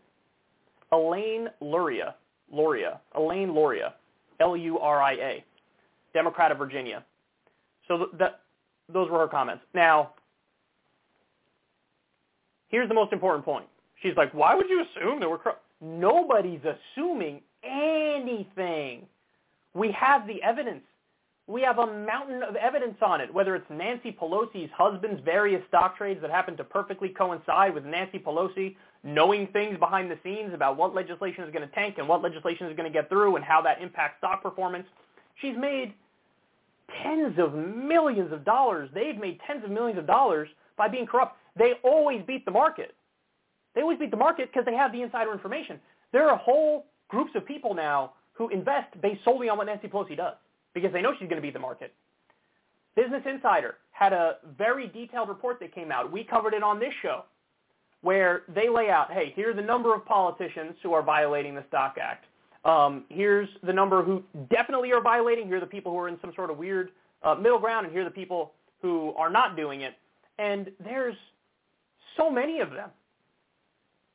Elaine 0.91 1.47
Luria. 1.61 2.15
Luria. 2.51 3.01
Elaine 3.15 3.53
Luria. 3.53 3.95
L-U-R-I-A. 4.39 5.43
Democrat 6.13 6.51
of 6.51 6.57
Virginia. 6.57 7.03
So 7.87 8.07
th- 8.17 8.31
those 8.91 9.09
were 9.09 9.19
her 9.19 9.27
comments. 9.27 9.63
Now, 9.73 10.11
here's 12.69 12.87
the 12.87 12.95
most 12.95 13.13
important 13.13 13.45
point. 13.45 13.65
She's 14.01 14.15
like, 14.17 14.33
why 14.33 14.55
would 14.55 14.69
you 14.69 14.83
assume 14.83 15.19
that 15.19 15.29
we're 15.29 15.37
corrupt? 15.37 15.63
Nobody's 15.81 16.61
assuming 16.63 17.41
anything. 17.63 19.05
We 19.73 19.91
have 19.91 20.27
the 20.27 20.41
evidence. 20.43 20.83
We 21.47 21.61
have 21.63 21.77
a 21.77 21.87
mountain 21.87 22.41
of 22.41 22.55
evidence 22.55 22.95
on 23.01 23.19
it, 23.19 23.33
whether 23.33 23.55
it's 23.55 23.69
Nancy 23.69 24.15
Pelosi's 24.17 24.71
husband's 24.77 25.21
various 25.25 25.61
stock 25.67 25.97
trades 25.97 26.21
that 26.21 26.31
happen 26.31 26.55
to 26.55 26.63
perfectly 26.63 27.09
coincide 27.09 27.73
with 27.73 27.83
Nancy 27.83 28.17
Pelosi 28.17 28.75
knowing 29.03 29.47
things 29.47 29.77
behind 29.77 30.09
the 30.09 30.17
scenes 30.23 30.53
about 30.53 30.77
what 30.77 30.95
legislation 30.95 31.43
is 31.43 31.51
going 31.51 31.67
to 31.67 31.75
tank 31.75 31.95
and 31.97 32.07
what 32.07 32.21
legislation 32.21 32.67
is 32.67 32.75
going 32.77 32.89
to 32.89 32.93
get 32.93 33.09
through 33.09 33.35
and 33.35 33.43
how 33.43 33.61
that 33.61 33.81
impacts 33.81 34.17
stock 34.19 34.41
performance. 34.41 34.85
She's 35.41 35.57
made 35.57 35.93
tens 37.01 37.37
of 37.39 37.53
millions 37.53 38.31
of 38.31 38.43
dollars. 38.45 38.89
They've 38.93 39.17
made 39.17 39.39
tens 39.47 39.63
of 39.63 39.71
millions 39.71 39.99
of 39.99 40.07
dollars 40.07 40.49
by 40.77 40.87
being 40.87 41.05
corrupt. 41.05 41.37
They 41.55 41.73
always 41.83 42.21
beat 42.25 42.45
the 42.45 42.51
market. 42.51 42.95
They 43.75 43.81
always 43.81 43.99
beat 43.99 44.11
the 44.11 44.17
market 44.17 44.49
because 44.51 44.65
they 44.65 44.75
have 44.75 44.91
the 44.91 45.01
insider 45.01 45.31
information. 45.31 45.79
There 46.11 46.29
are 46.29 46.37
whole 46.37 46.85
groups 47.07 47.31
of 47.35 47.45
people 47.45 47.73
now 47.73 48.13
who 48.33 48.49
invest 48.49 48.99
based 49.01 49.23
solely 49.23 49.49
on 49.49 49.57
what 49.57 49.67
Nancy 49.67 49.87
Pelosi 49.87 50.17
does 50.17 50.35
because 50.73 50.91
they 50.91 51.01
know 51.01 51.13
she's 51.13 51.29
going 51.29 51.41
to 51.41 51.41
beat 51.41 51.53
the 51.53 51.59
market. 51.59 51.93
Business 52.95 53.23
Insider 53.25 53.75
had 53.91 54.13
a 54.13 54.37
very 54.57 54.87
detailed 54.87 55.29
report 55.29 55.59
that 55.59 55.73
came 55.73 55.91
out. 55.91 56.11
We 56.11 56.23
covered 56.23 56.53
it 56.53 56.63
on 56.63 56.79
this 56.79 56.93
show 57.01 57.23
where 58.01 58.43
they 58.53 58.69
lay 58.69 58.89
out, 58.89 59.11
hey, 59.11 59.33
here's 59.35 59.55
the 59.55 59.61
number 59.61 59.95
of 59.95 60.05
politicians 60.05 60.75
who 60.83 60.93
are 60.93 61.01
violating 61.01 61.55
the 61.55 61.63
Stock 61.69 61.95
Act. 61.99 62.25
Um, 62.65 63.05
here's 63.09 63.49
the 63.63 63.73
number 63.73 64.03
who 64.03 64.23
definitely 64.49 64.91
are 64.91 65.01
violating. 65.01 65.47
Here 65.47 65.57
are 65.57 65.59
the 65.59 65.65
people 65.65 65.91
who 65.91 65.97
are 65.97 66.07
in 66.07 66.17
some 66.21 66.31
sort 66.35 66.49
of 66.49 66.57
weird 66.57 66.91
uh, 67.23 67.35
middle 67.35 67.59
ground, 67.59 67.85
and 67.85 67.93
here 67.93 68.03
are 68.03 68.05
the 68.05 68.11
people 68.11 68.53
who 68.81 69.13
are 69.17 69.29
not 69.29 69.55
doing 69.55 69.81
it. 69.81 69.95
And 70.39 70.71
there's 70.83 71.15
so 72.17 72.29
many 72.29 72.59
of 72.59 72.71
them 72.71 72.89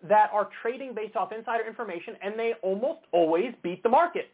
that 0.09 0.31
are 0.33 0.49
trading 0.63 0.95
based 0.95 1.17
off 1.17 1.33
insider 1.33 1.67
information, 1.67 2.15
and 2.23 2.39
they 2.39 2.55
almost 2.63 3.01
always 3.13 3.53
beat 3.63 3.83
the 3.83 3.89
market. 3.89 4.31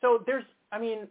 So 0.00 0.22
there's, 0.26 0.44
I 0.70 0.78
mean, 0.78 1.08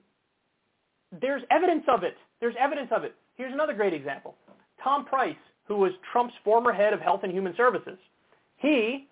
there's 1.21 1.41
evidence 1.49 1.83
of 1.87 2.03
it. 2.03 2.15
There's 2.39 2.55
evidence 2.59 2.89
of 2.95 3.03
it. 3.03 3.15
Here's 3.35 3.53
another 3.53 3.73
great 3.73 3.93
example. 3.93 4.35
Tom 4.83 5.05
Price, 5.05 5.35
who 5.67 5.77
was 5.77 5.91
Trump's 6.11 6.35
former 6.43 6.71
head 6.71 6.93
of 6.93 6.99
Health 6.99 7.21
and 7.23 7.31
Human 7.31 7.55
Services, 7.57 7.97
he 8.57 9.07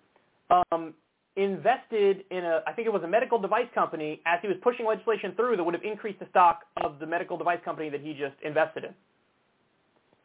um, 0.50 0.94
invested 1.36 2.24
in 2.30 2.44
a, 2.44 2.62
I 2.66 2.72
think 2.72 2.86
it 2.86 2.92
was 2.92 3.02
a 3.02 3.08
medical 3.08 3.38
device 3.38 3.66
company 3.74 4.20
as 4.24 4.38
he 4.40 4.48
was 4.48 4.56
pushing 4.62 4.86
legislation 4.86 5.32
through 5.34 5.56
that 5.56 5.64
would 5.64 5.74
have 5.74 5.82
increased 5.82 6.20
the 6.20 6.26
stock 6.30 6.60
of 6.82 6.98
the 7.00 7.06
medical 7.06 7.36
device 7.36 7.58
company 7.64 7.88
that 7.90 8.00
he 8.00 8.12
just 8.12 8.34
invested 8.44 8.84
in. 8.84 8.94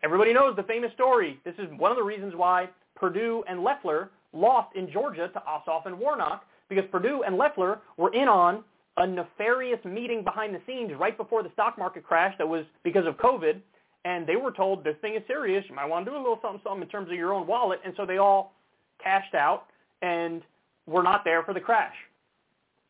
Everybody 0.04 0.34
knows 0.34 0.56
the 0.56 0.64
famous 0.64 0.94
story. 0.94 1.40
This 1.44 1.56
is 1.58 1.68
one 1.78 1.92
of 1.92 1.98
the 1.98 2.04
reasons 2.04 2.34
why 2.36 2.70
Perdue 2.96 3.44
and 3.48 3.62
Loeffler 3.62 4.12
lost 4.34 4.76
in 4.76 4.92
Georgia 4.92 5.30
to 5.34 5.42
Ossoff 5.42 5.86
and 5.86 6.00
Warnock 6.00 6.46
because 6.70 6.86
Perdue 6.92 7.24
and 7.24 7.38
Loeffler 7.38 7.80
were 7.98 8.14
in 8.14 8.28
on 8.28 8.64
a 8.98 9.08
nefarious 9.08 9.84
meeting 9.86 10.24
behind 10.24 10.54
the 10.54 10.62
scenes 10.68 10.92
right 11.00 11.18
before 11.18 11.42
the 11.42 11.50
stock 11.54 11.78
market 11.78 12.04
crash 12.04 12.36
that 12.38 12.48
was 12.48 12.66
because 12.84 13.08
of 13.08 13.18
COVID, 13.18 13.60
and 14.06 14.28
they 14.28 14.36
were 14.36 14.52
told 14.52 14.84
this 14.84 14.96
thing 15.02 15.16
is 15.16 15.24
serious. 15.26 15.64
You 15.68 15.76
might 15.76 15.86
want 15.86 16.06
to 16.06 16.12
do 16.12 16.18
a 16.18 16.20
little 16.20 16.40
something, 16.42 16.62
something 16.64 16.84
in 16.84 16.90
terms 16.90 17.10
of 17.10 17.16
your 17.16 17.34
own 17.34 17.48
wallet, 17.48 17.80
and 17.84 17.94
so 17.98 18.06
they 18.06 18.18
all 18.18 18.54
cashed 19.02 19.34
out 19.34 19.66
and 20.02 20.42
were 20.90 21.04
not 21.04 21.24
there 21.24 21.44
for 21.44 21.54
the 21.54 21.60
crash. 21.60 21.96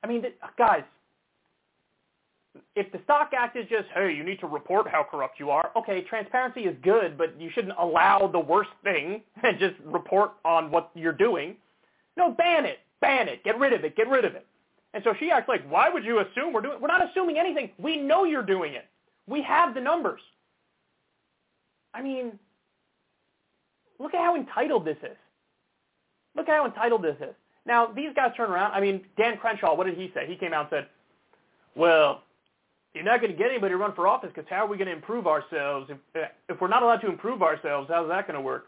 I 0.03 0.07
mean, 0.07 0.23
guys, 0.57 0.83
if 2.75 2.91
the 2.91 2.99
Stock 3.03 3.31
Act 3.37 3.57
is 3.57 3.67
just, 3.69 3.87
hey, 3.93 4.13
you 4.13 4.23
need 4.23 4.39
to 4.39 4.47
report 4.47 4.87
how 4.87 5.05
corrupt 5.09 5.39
you 5.39 5.49
are, 5.49 5.71
okay, 5.75 6.01
transparency 6.01 6.61
is 6.61 6.75
good, 6.83 7.17
but 7.17 7.39
you 7.39 7.49
shouldn't 7.53 7.75
allow 7.77 8.27
the 8.31 8.39
worst 8.39 8.69
thing 8.83 9.21
and 9.43 9.59
just 9.59 9.75
report 9.85 10.31
on 10.45 10.71
what 10.71 10.91
you're 10.95 11.11
doing. 11.13 11.55
No, 12.17 12.31
ban 12.31 12.65
it. 12.65 12.79
Ban 13.01 13.27
it. 13.27 13.43
Get 13.43 13.57
rid 13.59 13.73
of 13.73 13.83
it. 13.83 13.95
Get 13.95 14.07
rid 14.09 14.25
of 14.25 14.35
it. 14.35 14.45
And 14.93 15.03
so 15.03 15.13
she 15.19 15.29
acts 15.29 15.47
like, 15.47 15.69
why 15.69 15.89
would 15.89 16.03
you 16.03 16.19
assume 16.19 16.51
we're 16.51 16.61
doing 16.61 16.81
We're 16.81 16.87
not 16.87 17.07
assuming 17.09 17.37
anything. 17.37 17.69
We 17.77 17.97
know 17.97 18.23
you're 18.23 18.43
doing 18.43 18.73
it. 18.73 18.85
We 19.27 19.43
have 19.43 19.75
the 19.75 19.81
numbers. 19.81 20.21
I 21.93 22.01
mean, 22.01 22.39
look 23.99 24.13
at 24.13 24.21
how 24.21 24.35
entitled 24.35 24.85
this 24.85 24.97
is. 25.03 25.17
Look 26.35 26.49
at 26.49 26.55
how 26.55 26.65
entitled 26.65 27.03
this 27.03 27.17
is. 27.21 27.35
Now, 27.69 27.85
these 27.85 28.09
guys 28.15 28.31
turn 28.35 28.49
around. 28.49 28.71
I 28.71 28.81
mean, 28.81 29.01
Dan 29.15 29.37
Crenshaw, 29.37 29.75
what 29.75 29.85
did 29.85 29.95
he 29.95 30.11
say? 30.15 30.25
He 30.27 30.35
came 30.35 30.53
out 30.53 30.61
and 30.61 30.69
said, 30.71 30.87
well, 31.75 32.23
you're 32.95 33.03
not 33.03 33.21
going 33.21 33.31
to 33.31 33.37
get 33.37 33.51
anybody 33.51 33.73
to 33.73 33.77
run 33.77 33.93
for 33.93 34.07
office 34.07 34.31
because 34.33 34.49
how 34.49 34.65
are 34.65 34.67
we 34.67 34.75
going 34.75 34.87
to 34.87 34.93
improve 34.93 35.27
ourselves? 35.27 35.87
If, 35.91 36.29
if 36.49 36.59
we're 36.59 36.67
not 36.67 36.81
allowed 36.81 37.01
to 37.01 37.07
improve 37.07 37.43
ourselves, 37.43 37.87
how's 37.93 38.09
that 38.09 38.25
going 38.25 38.33
to 38.33 38.41
work? 38.41 38.65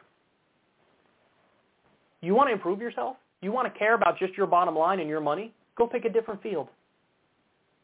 You 2.21 2.35
want 2.35 2.49
to 2.49 2.53
improve 2.53 2.79
yourself? 2.79 3.17
You 3.41 3.51
want 3.51 3.73
to 3.73 3.77
care 3.77 3.95
about 3.95 4.19
just 4.19 4.37
your 4.37 4.45
bottom 4.45 4.75
line 4.75 4.99
and 4.99 5.09
your 5.09 5.19
money? 5.19 5.51
Go 5.79 5.87
pick 5.87 6.05
a 6.05 6.09
different 6.09 6.43
field. 6.43 6.67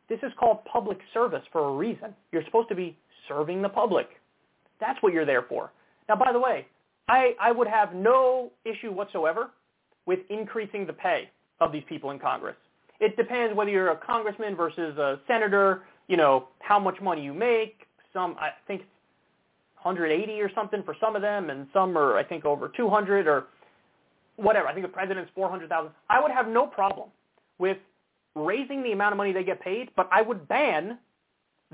This 0.09 0.19
is 0.21 0.31
called 0.39 0.63
public 0.65 0.99
service 1.15 1.41
for 1.51 1.67
a 1.67 1.71
reason. 1.71 2.13
You're 2.31 2.45
supposed 2.45 2.69
to 2.69 2.75
be 2.75 2.95
serving 3.27 3.63
the 3.63 3.69
public. 3.69 4.07
That's 4.79 5.01
what 5.01 5.13
you're 5.13 5.25
there 5.25 5.45
for. 5.49 5.71
Now, 6.07 6.15
by 6.15 6.31
the 6.31 6.39
way, 6.39 6.67
I, 7.09 7.33
I 7.41 7.51
would 7.51 7.67
have 7.67 7.95
no 7.95 8.51
issue 8.65 8.91
whatsoever 8.91 9.49
with 10.07 10.19
increasing 10.29 10.87
the 10.87 10.93
pay 10.93 11.29
of 11.59 11.71
these 11.71 11.83
people 11.87 12.09
in 12.09 12.17
Congress. 12.17 12.55
It 12.99 13.15
depends 13.15 13.55
whether 13.55 13.69
you're 13.69 13.91
a 13.91 13.97
congressman 13.97 14.55
versus 14.55 14.97
a 14.97 15.19
senator, 15.27 15.83
you 16.07 16.17
know, 16.17 16.47
how 16.59 16.79
much 16.79 16.99
money 16.99 17.23
you 17.23 17.33
make. 17.33 17.81
Some, 18.13 18.35
I 18.39 18.49
think, 18.65 18.81
180 19.83 20.41
or 20.41 20.51
something 20.55 20.81
for 20.83 20.95
some 20.99 21.15
of 21.15 21.21
them, 21.21 21.51
and 21.51 21.67
some 21.71 21.95
are, 21.95 22.17
I 22.17 22.23
think, 22.23 22.45
over 22.45 22.71
200 22.75 23.27
or 23.27 23.45
whatever. 24.37 24.67
I 24.67 24.73
think 24.73 24.85
the 24.85 24.91
president's 24.91 25.29
400,000. 25.35 25.91
I 26.09 26.19
would 26.19 26.31
have 26.31 26.47
no 26.47 26.65
problem 26.65 27.09
with 27.59 27.77
raising 28.35 28.81
the 28.81 28.93
amount 28.93 29.13
of 29.13 29.17
money 29.17 29.33
they 29.33 29.43
get 29.43 29.61
paid, 29.61 29.89
but 29.95 30.09
I 30.11 30.21
would 30.21 30.47
ban 30.47 30.97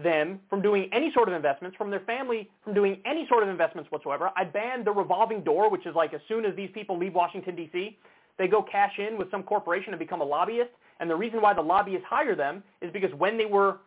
them 0.01 0.39
from 0.49 0.61
doing 0.61 0.89
any 0.91 1.11
sort 1.13 1.29
of 1.29 1.35
investments, 1.35 1.77
from 1.77 1.91
their 1.91 1.99
family 2.01 2.49
from 2.63 2.73
doing 2.73 2.97
any 3.05 3.27
sort 3.29 3.43
of 3.43 3.49
investments 3.49 3.91
whatsoever. 3.91 4.31
I'd 4.35 4.51
ban 4.51 4.83
the 4.83 4.91
revolving 4.91 5.43
door, 5.43 5.69
which 5.69 5.85
is 5.85 5.93
like 5.93 6.13
as 6.13 6.21
soon 6.27 6.45
as 6.45 6.55
these 6.55 6.69
people 6.73 6.97
leave 6.97 7.13
Washington, 7.13 7.55
D.C., 7.55 7.97
they 8.37 8.47
go 8.47 8.61
cash 8.61 8.93
in 8.97 9.17
with 9.17 9.29
some 9.31 9.43
corporation 9.43 9.93
and 9.93 9.99
become 9.99 10.21
a 10.21 10.25
lobbyist. 10.25 10.71
And 10.99 11.09
the 11.09 11.15
reason 11.15 11.41
why 11.41 11.53
the 11.53 11.61
lobbyists 11.61 12.05
hire 12.09 12.35
them 12.35 12.63
is 12.81 12.91
because 12.91 13.13
when 13.17 13.37
they 13.37 13.45
were 13.45 13.77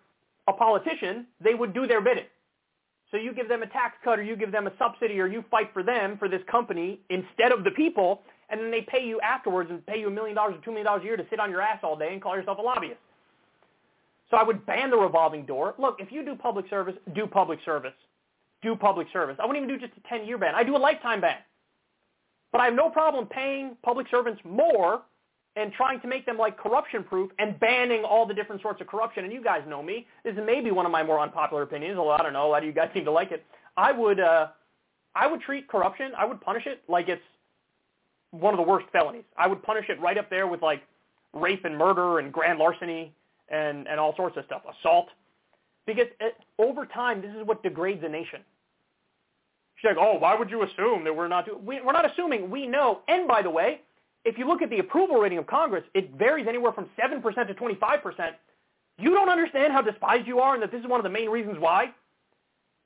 a 0.48 0.52
politician, 0.52 1.26
they 1.40 1.54
would 1.54 1.74
do 1.74 1.86
their 1.86 2.00
bidding. 2.00 2.26
So 3.10 3.16
you 3.16 3.32
give 3.32 3.48
them 3.48 3.62
a 3.62 3.66
tax 3.66 3.96
cut 4.02 4.18
or 4.18 4.22
you 4.22 4.36
give 4.36 4.52
them 4.52 4.66
a 4.66 4.72
subsidy 4.78 5.20
or 5.20 5.26
you 5.26 5.44
fight 5.50 5.70
for 5.72 5.82
them 5.82 6.18
for 6.18 6.28
this 6.28 6.42
company 6.50 7.00
instead 7.08 7.52
of 7.52 7.64
the 7.64 7.70
people, 7.70 8.22
and 8.50 8.60
then 8.60 8.70
they 8.70 8.82
pay 8.82 9.04
you 9.04 9.20
afterwards 9.20 9.70
and 9.70 9.84
pay 9.86 9.98
you 9.98 10.08
a 10.08 10.10
million 10.10 10.34
dollars 10.34 10.56
or 10.56 10.64
two 10.64 10.70
million 10.70 10.86
dollars 10.86 11.02
a 11.02 11.06
year 11.06 11.16
to 11.16 11.26
sit 11.30 11.40
on 11.40 11.50
your 11.50 11.60
ass 11.60 11.78
all 11.82 11.96
day 11.96 12.12
and 12.12 12.22
call 12.22 12.36
yourself 12.36 12.58
a 12.58 12.62
lobbyist. 12.62 12.98
So 14.30 14.36
I 14.36 14.42
would 14.42 14.66
ban 14.66 14.90
the 14.90 14.96
revolving 14.96 15.46
door. 15.46 15.74
Look, 15.78 15.96
if 16.00 16.10
you 16.10 16.24
do 16.24 16.34
public 16.34 16.68
service, 16.68 16.94
do 17.14 17.26
public 17.26 17.60
service. 17.64 17.94
Do 18.62 18.74
public 18.74 19.06
service. 19.12 19.36
I 19.40 19.46
wouldn't 19.46 19.64
even 19.64 19.78
do 19.78 19.86
just 19.86 19.96
a 19.98 20.14
10-year 20.14 20.38
ban. 20.38 20.54
I 20.54 20.64
do 20.64 20.76
a 20.76 20.78
lifetime 20.78 21.20
ban. 21.20 21.36
But 22.52 22.60
I 22.60 22.66
have 22.66 22.74
no 22.74 22.88
problem 22.90 23.26
paying 23.26 23.76
public 23.82 24.06
servants 24.10 24.40
more 24.44 25.02
and 25.56 25.72
trying 25.72 26.00
to 26.00 26.08
make 26.08 26.26
them 26.26 26.36
like 26.36 26.58
corruption 26.58 27.02
proof 27.02 27.30
and 27.38 27.58
banning 27.58 28.04
all 28.04 28.26
the 28.26 28.34
different 28.34 28.62
sorts 28.62 28.80
of 28.80 28.86
corruption. 28.86 29.24
And 29.24 29.32
you 29.32 29.42
guys 29.42 29.62
know 29.66 29.82
me. 29.82 30.06
This 30.24 30.34
is 30.34 30.40
maybe 30.44 30.70
one 30.70 30.86
of 30.86 30.92
my 30.92 31.02
more 31.02 31.20
unpopular 31.20 31.62
opinions, 31.62 31.98
although 31.98 32.12
I 32.12 32.22
don't 32.22 32.32
know, 32.32 32.46
a 32.46 32.50
lot 32.50 32.62
of 32.62 32.66
you 32.66 32.72
guys 32.72 32.90
seem 32.94 33.04
to 33.04 33.12
like 33.12 33.32
it. 33.32 33.44
I 33.76 33.92
would 33.92 34.20
uh 34.20 34.48
I 35.14 35.26
would 35.26 35.40
treat 35.40 35.66
corruption, 35.66 36.12
I 36.16 36.26
would 36.26 36.40
punish 36.42 36.66
it 36.66 36.82
like 36.88 37.08
it's 37.08 37.22
one 38.32 38.52
of 38.52 38.58
the 38.58 38.70
worst 38.70 38.86
felonies. 38.92 39.24
I 39.38 39.46
would 39.46 39.62
punish 39.62 39.86
it 39.88 39.98
right 40.00 40.18
up 40.18 40.28
there 40.28 40.46
with 40.46 40.62
like 40.62 40.82
rape 41.32 41.64
and 41.64 41.76
murder 41.76 42.18
and 42.18 42.32
grand 42.32 42.58
larceny 42.58 43.14
and, 43.48 43.86
and 43.88 44.00
all 44.00 44.14
sorts 44.16 44.36
of 44.36 44.44
stuff, 44.44 44.62
assault. 44.78 45.08
Because 45.86 46.06
it, 46.20 46.34
over 46.58 46.84
time, 46.86 47.22
this 47.22 47.30
is 47.30 47.46
what 47.46 47.62
degrades 47.62 48.02
a 48.04 48.08
nation. 48.08 48.40
She's 49.76 49.88
like, 49.88 49.98
oh, 49.98 50.18
why 50.18 50.34
would 50.34 50.50
you 50.50 50.62
assume 50.62 51.04
that 51.04 51.14
we're 51.14 51.28
not 51.28 51.46
doing? 51.46 51.64
We, 51.64 51.80
we're 51.82 51.92
not 51.92 52.10
assuming. 52.10 52.50
We 52.50 52.66
know. 52.66 53.00
And 53.08 53.28
by 53.28 53.42
the 53.42 53.50
way, 53.50 53.82
if 54.24 54.38
you 54.38 54.46
look 54.46 54.62
at 54.62 54.70
the 54.70 54.78
approval 54.78 55.16
rating 55.16 55.38
of 55.38 55.46
Congress, 55.46 55.84
it 55.94 56.12
varies 56.18 56.46
anywhere 56.48 56.72
from 56.72 56.88
7% 57.00 57.22
to 57.22 57.54
25%. 57.54 58.30
You 58.98 59.10
don't 59.10 59.28
understand 59.28 59.72
how 59.72 59.82
despised 59.82 60.26
you 60.26 60.40
are 60.40 60.54
and 60.54 60.62
that 60.62 60.72
this 60.72 60.80
is 60.80 60.86
one 60.86 60.98
of 60.98 61.04
the 61.04 61.10
main 61.10 61.28
reasons 61.28 61.58
why? 61.58 61.90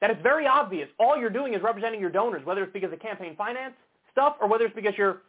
That 0.00 0.10
it's 0.10 0.22
very 0.22 0.46
obvious. 0.46 0.88
All 0.98 1.16
you're 1.16 1.30
doing 1.30 1.54
is 1.54 1.62
representing 1.62 2.00
your 2.00 2.10
donors, 2.10 2.44
whether 2.44 2.62
it's 2.64 2.72
because 2.72 2.92
of 2.92 3.00
campaign 3.00 3.36
finance 3.36 3.74
stuff 4.10 4.36
or 4.40 4.48
whether 4.48 4.64
it's 4.64 4.74
because 4.74 4.94
you're, 4.98 5.22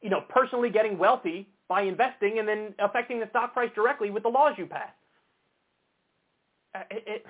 you 0.00 0.10
know, 0.10 0.22
personally 0.28 0.70
getting 0.70 0.96
wealthy 0.96 1.48
by 1.68 1.82
investing 1.82 2.38
and 2.38 2.46
then 2.46 2.74
affecting 2.78 3.18
the 3.18 3.28
stock 3.30 3.52
price 3.52 3.70
directly 3.74 4.10
with 4.10 4.22
the 4.22 4.28
laws 4.28 4.54
you 4.56 4.66
pass. 4.66 4.90
Uh, 6.74 6.80
it, 6.90 7.04
it, 7.06 7.26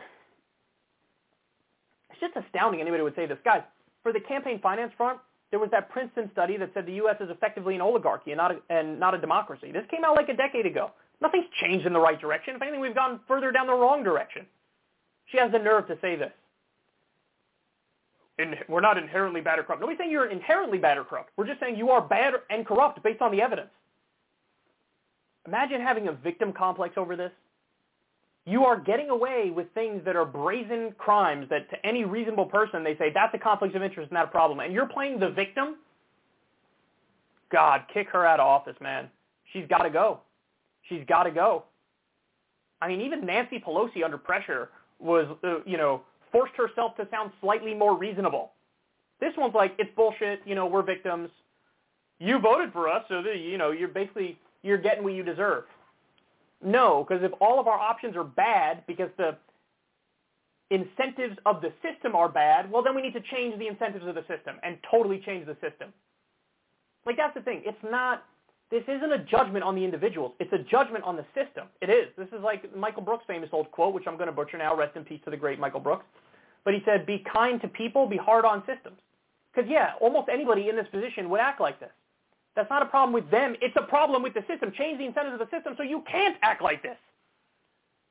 it's 2.10 2.20
just 2.20 2.46
astounding 2.46 2.80
anybody 2.80 3.02
would 3.02 3.16
say 3.16 3.26
this. 3.26 3.38
Guys, 3.44 3.62
for 4.02 4.12
the 4.12 4.20
campaign 4.20 4.60
finance 4.60 4.92
front, 4.96 5.18
there 5.50 5.58
was 5.58 5.70
that 5.70 5.88
Princeton 5.90 6.30
study 6.32 6.56
that 6.58 6.70
said 6.74 6.86
the 6.86 6.94
U.S. 6.94 7.16
is 7.20 7.30
effectively 7.30 7.74
an 7.74 7.80
oligarchy 7.80 8.32
and 8.32 8.38
not 8.38 8.52
a, 8.52 8.58
and 8.68 9.00
not 9.00 9.14
a 9.14 9.18
democracy. 9.18 9.72
This 9.72 9.84
came 9.90 10.04
out 10.04 10.14
like 10.14 10.28
a 10.28 10.36
decade 10.36 10.66
ago. 10.66 10.90
Nothing's 11.20 11.46
changed 11.60 11.86
in 11.86 11.92
the 11.92 12.00
right 12.00 12.20
direction. 12.20 12.54
If 12.54 12.62
anything, 12.62 12.80
we've 12.80 12.94
gone 12.94 13.20
further 13.26 13.50
down 13.50 13.66
the 13.66 13.72
wrong 13.72 14.04
direction. 14.04 14.46
She 15.26 15.38
has 15.38 15.50
the 15.50 15.58
nerve 15.58 15.86
to 15.88 15.98
say 16.00 16.16
this. 16.16 16.32
In, 18.38 18.54
we're 18.68 18.80
not 18.80 18.98
inherently 18.98 19.40
bad 19.40 19.58
or 19.58 19.64
corrupt. 19.64 19.80
Nobody's 19.80 19.98
saying 19.98 20.12
you're 20.12 20.30
inherently 20.30 20.78
bad 20.78 20.96
or 20.96 21.04
corrupt. 21.04 21.30
We're 21.36 21.46
just 21.46 21.58
saying 21.60 21.76
you 21.76 21.90
are 21.90 22.00
bad 22.00 22.34
and 22.50 22.64
corrupt 22.64 23.02
based 23.02 23.20
on 23.20 23.32
the 23.32 23.42
evidence. 23.42 23.70
Imagine 25.46 25.80
having 25.80 26.08
a 26.08 26.12
victim 26.12 26.52
complex 26.52 26.94
over 26.96 27.16
this. 27.16 27.32
You 28.48 28.64
are 28.64 28.80
getting 28.80 29.10
away 29.10 29.52
with 29.54 29.66
things 29.74 30.00
that 30.06 30.16
are 30.16 30.24
brazen 30.24 30.94
crimes 30.96 31.46
that 31.50 31.68
to 31.68 31.86
any 31.86 32.06
reasonable 32.06 32.46
person 32.46 32.82
they 32.82 32.96
say 32.96 33.10
that's 33.12 33.34
a 33.34 33.38
conflict 33.38 33.76
of 33.76 33.82
interest, 33.82 34.10
not 34.10 34.24
a 34.24 34.28
problem. 34.28 34.60
And 34.60 34.72
you're 34.72 34.86
playing 34.88 35.20
the 35.20 35.28
victim? 35.28 35.76
God, 37.52 37.82
kick 37.92 38.08
her 38.08 38.24
out 38.24 38.40
of 38.40 38.46
office, 38.46 38.76
man. 38.80 39.10
She's 39.52 39.66
got 39.68 39.82
to 39.82 39.90
go. 39.90 40.20
She's 40.88 41.02
got 41.06 41.24
to 41.24 41.30
go. 41.30 41.64
I 42.80 42.88
mean, 42.88 43.02
even 43.02 43.26
Nancy 43.26 43.60
Pelosi 43.60 44.02
under 44.02 44.16
pressure 44.16 44.70
was, 44.98 45.26
uh, 45.44 45.56
you 45.66 45.76
know, 45.76 46.00
forced 46.32 46.54
herself 46.56 46.96
to 46.96 47.06
sound 47.10 47.32
slightly 47.42 47.74
more 47.74 47.98
reasonable. 47.98 48.52
This 49.20 49.34
one's 49.36 49.54
like, 49.54 49.74
it's 49.78 49.90
bullshit, 49.94 50.40
you 50.46 50.54
know, 50.54 50.66
we're 50.66 50.82
victims. 50.82 51.28
You 52.18 52.38
voted 52.38 52.72
for 52.72 52.88
us, 52.88 53.04
so, 53.08 53.20
the, 53.20 53.36
you 53.36 53.58
know, 53.58 53.72
you're 53.72 53.88
basically 53.88 54.38
you're 54.62 54.78
getting 54.78 55.04
what 55.04 55.12
you 55.12 55.22
deserve. 55.22 55.64
No, 56.64 57.04
because 57.06 57.22
if 57.22 57.32
all 57.40 57.60
of 57.60 57.68
our 57.68 57.78
options 57.78 58.16
are 58.16 58.24
bad 58.24 58.82
because 58.86 59.10
the 59.16 59.36
incentives 60.70 61.38
of 61.46 61.62
the 61.62 61.72
system 61.82 62.14
are 62.14 62.28
bad, 62.28 62.70
well, 62.70 62.82
then 62.82 62.94
we 62.94 63.02
need 63.02 63.14
to 63.14 63.22
change 63.32 63.58
the 63.58 63.68
incentives 63.68 64.06
of 64.06 64.14
the 64.14 64.22
system 64.22 64.56
and 64.62 64.76
totally 64.90 65.22
change 65.24 65.46
the 65.46 65.54
system. 65.54 65.92
Like, 67.06 67.16
that's 67.16 67.34
the 67.34 67.40
thing. 67.40 67.62
It's 67.64 67.78
not, 67.88 68.24
this 68.70 68.82
isn't 68.88 69.12
a 69.12 69.24
judgment 69.24 69.64
on 69.64 69.74
the 69.74 69.84
individuals. 69.84 70.32
It's 70.40 70.52
a 70.52 70.58
judgment 70.58 71.04
on 71.04 71.16
the 71.16 71.24
system. 71.34 71.68
It 71.80 71.88
is. 71.88 72.08
This 72.18 72.28
is 72.28 72.42
like 72.42 72.76
Michael 72.76 73.02
Brooks' 73.02 73.24
famous 73.26 73.48
old 73.52 73.70
quote, 73.70 73.94
which 73.94 74.04
I'm 74.06 74.16
going 74.16 74.26
to 74.26 74.32
butcher 74.32 74.58
now. 74.58 74.76
Rest 74.76 74.96
in 74.96 75.04
peace 75.04 75.20
to 75.24 75.30
the 75.30 75.36
great 75.36 75.58
Michael 75.58 75.80
Brooks. 75.80 76.04
But 76.64 76.74
he 76.74 76.80
said, 76.84 77.06
be 77.06 77.24
kind 77.32 77.62
to 77.62 77.68
people, 77.68 78.06
be 78.06 78.18
hard 78.18 78.44
on 78.44 78.62
systems. 78.66 78.98
Because, 79.54 79.70
yeah, 79.70 79.92
almost 80.00 80.28
anybody 80.28 80.68
in 80.68 80.76
this 80.76 80.86
position 80.90 81.30
would 81.30 81.40
act 81.40 81.60
like 81.60 81.80
this. 81.80 81.88
That's 82.58 82.70
not 82.70 82.82
a 82.82 82.86
problem 82.86 83.12
with 83.12 83.30
them. 83.30 83.54
It's 83.62 83.76
a 83.76 83.86
problem 83.86 84.20
with 84.20 84.34
the 84.34 84.42
system. 84.48 84.72
Change 84.76 84.98
the 84.98 85.06
incentives 85.06 85.34
of 85.34 85.38
the 85.38 85.56
system 85.56 85.74
so 85.76 85.84
you 85.84 86.02
can't 86.10 86.36
act 86.42 86.60
like 86.60 86.82
this. 86.82 86.96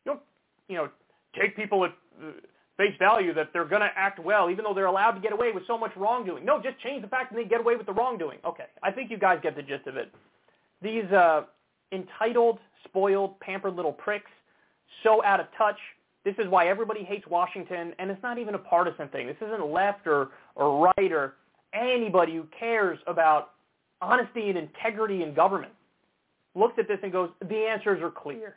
You 0.06 0.14
don't, 0.14 0.22
you 0.70 0.78
know, 0.78 0.90
take 1.38 1.54
people 1.54 1.84
at 1.84 1.92
uh, 2.24 2.32
face 2.78 2.94
value 2.98 3.34
that 3.34 3.50
they're 3.52 3.66
going 3.66 3.82
to 3.82 3.92
act 3.94 4.20
well 4.20 4.50
even 4.50 4.64
though 4.64 4.74
they're 4.74 4.86
allowed 4.86 5.12
to 5.12 5.20
get 5.20 5.34
away 5.34 5.52
with 5.52 5.64
so 5.68 5.78
much 5.78 5.92
wrongdoing. 5.98 6.46
No, 6.46 6.62
just 6.62 6.80
change 6.80 7.02
the 7.02 7.10
fact 7.10 7.34
that 7.34 7.36
they 7.36 7.44
get 7.44 7.60
away 7.60 7.76
with 7.76 7.88
the 7.88 7.92
wrongdoing. 7.92 8.38
Okay, 8.46 8.68
I 8.82 8.90
think 8.90 9.12
you 9.12 9.18
guys 9.18 9.38
get 9.44 9.58
the 9.58 9.62
gist 9.62 9.86
of 9.86 9.98
it. 9.98 10.14
These 10.82 11.12
uh, 11.12 11.42
entitled, 11.92 12.60
spoiled, 12.86 13.38
pampered 13.42 13.76
little 13.76 13.92
pricks, 13.92 14.32
so 15.04 15.22
out 15.26 15.42
of 15.42 15.48
touch. 15.58 15.78
This 16.24 16.36
is 16.40 16.48
why 16.48 16.70
everybody 16.70 17.04
hates 17.04 17.28
Washington, 17.28 17.92
and 18.00 18.10
it's 18.10 18.24
not 18.24 18.38
even 18.38 18.56
a 18.56 18.60
partisan 18.60 19.10
thing. 19.10 19.28
This 19.28 19.36
isn't 19.46 19.70
left 19.70 20.08
or, 20.08 20.30
or 20.56 20.94
right 20.98 21.12
or 21.12 21.34
anybody 21.74 22.36
who 22.36 22.46
cares 22.58 22.98
about 23.08 23.50
honesty 24.02 24.50
and 24.50 24.58
integrity 24.58 25.24
in 25.24 25.34
government 25.34 25.74
looks 26.56 26.78
at 26.80 26.88
this 26.88 27.00
and 27.04 27.12
goes, 27.12 27.30
the 27.48 27.68
answers 27.68 28.02
are 28.02 28.12
clear. 28.12 28.56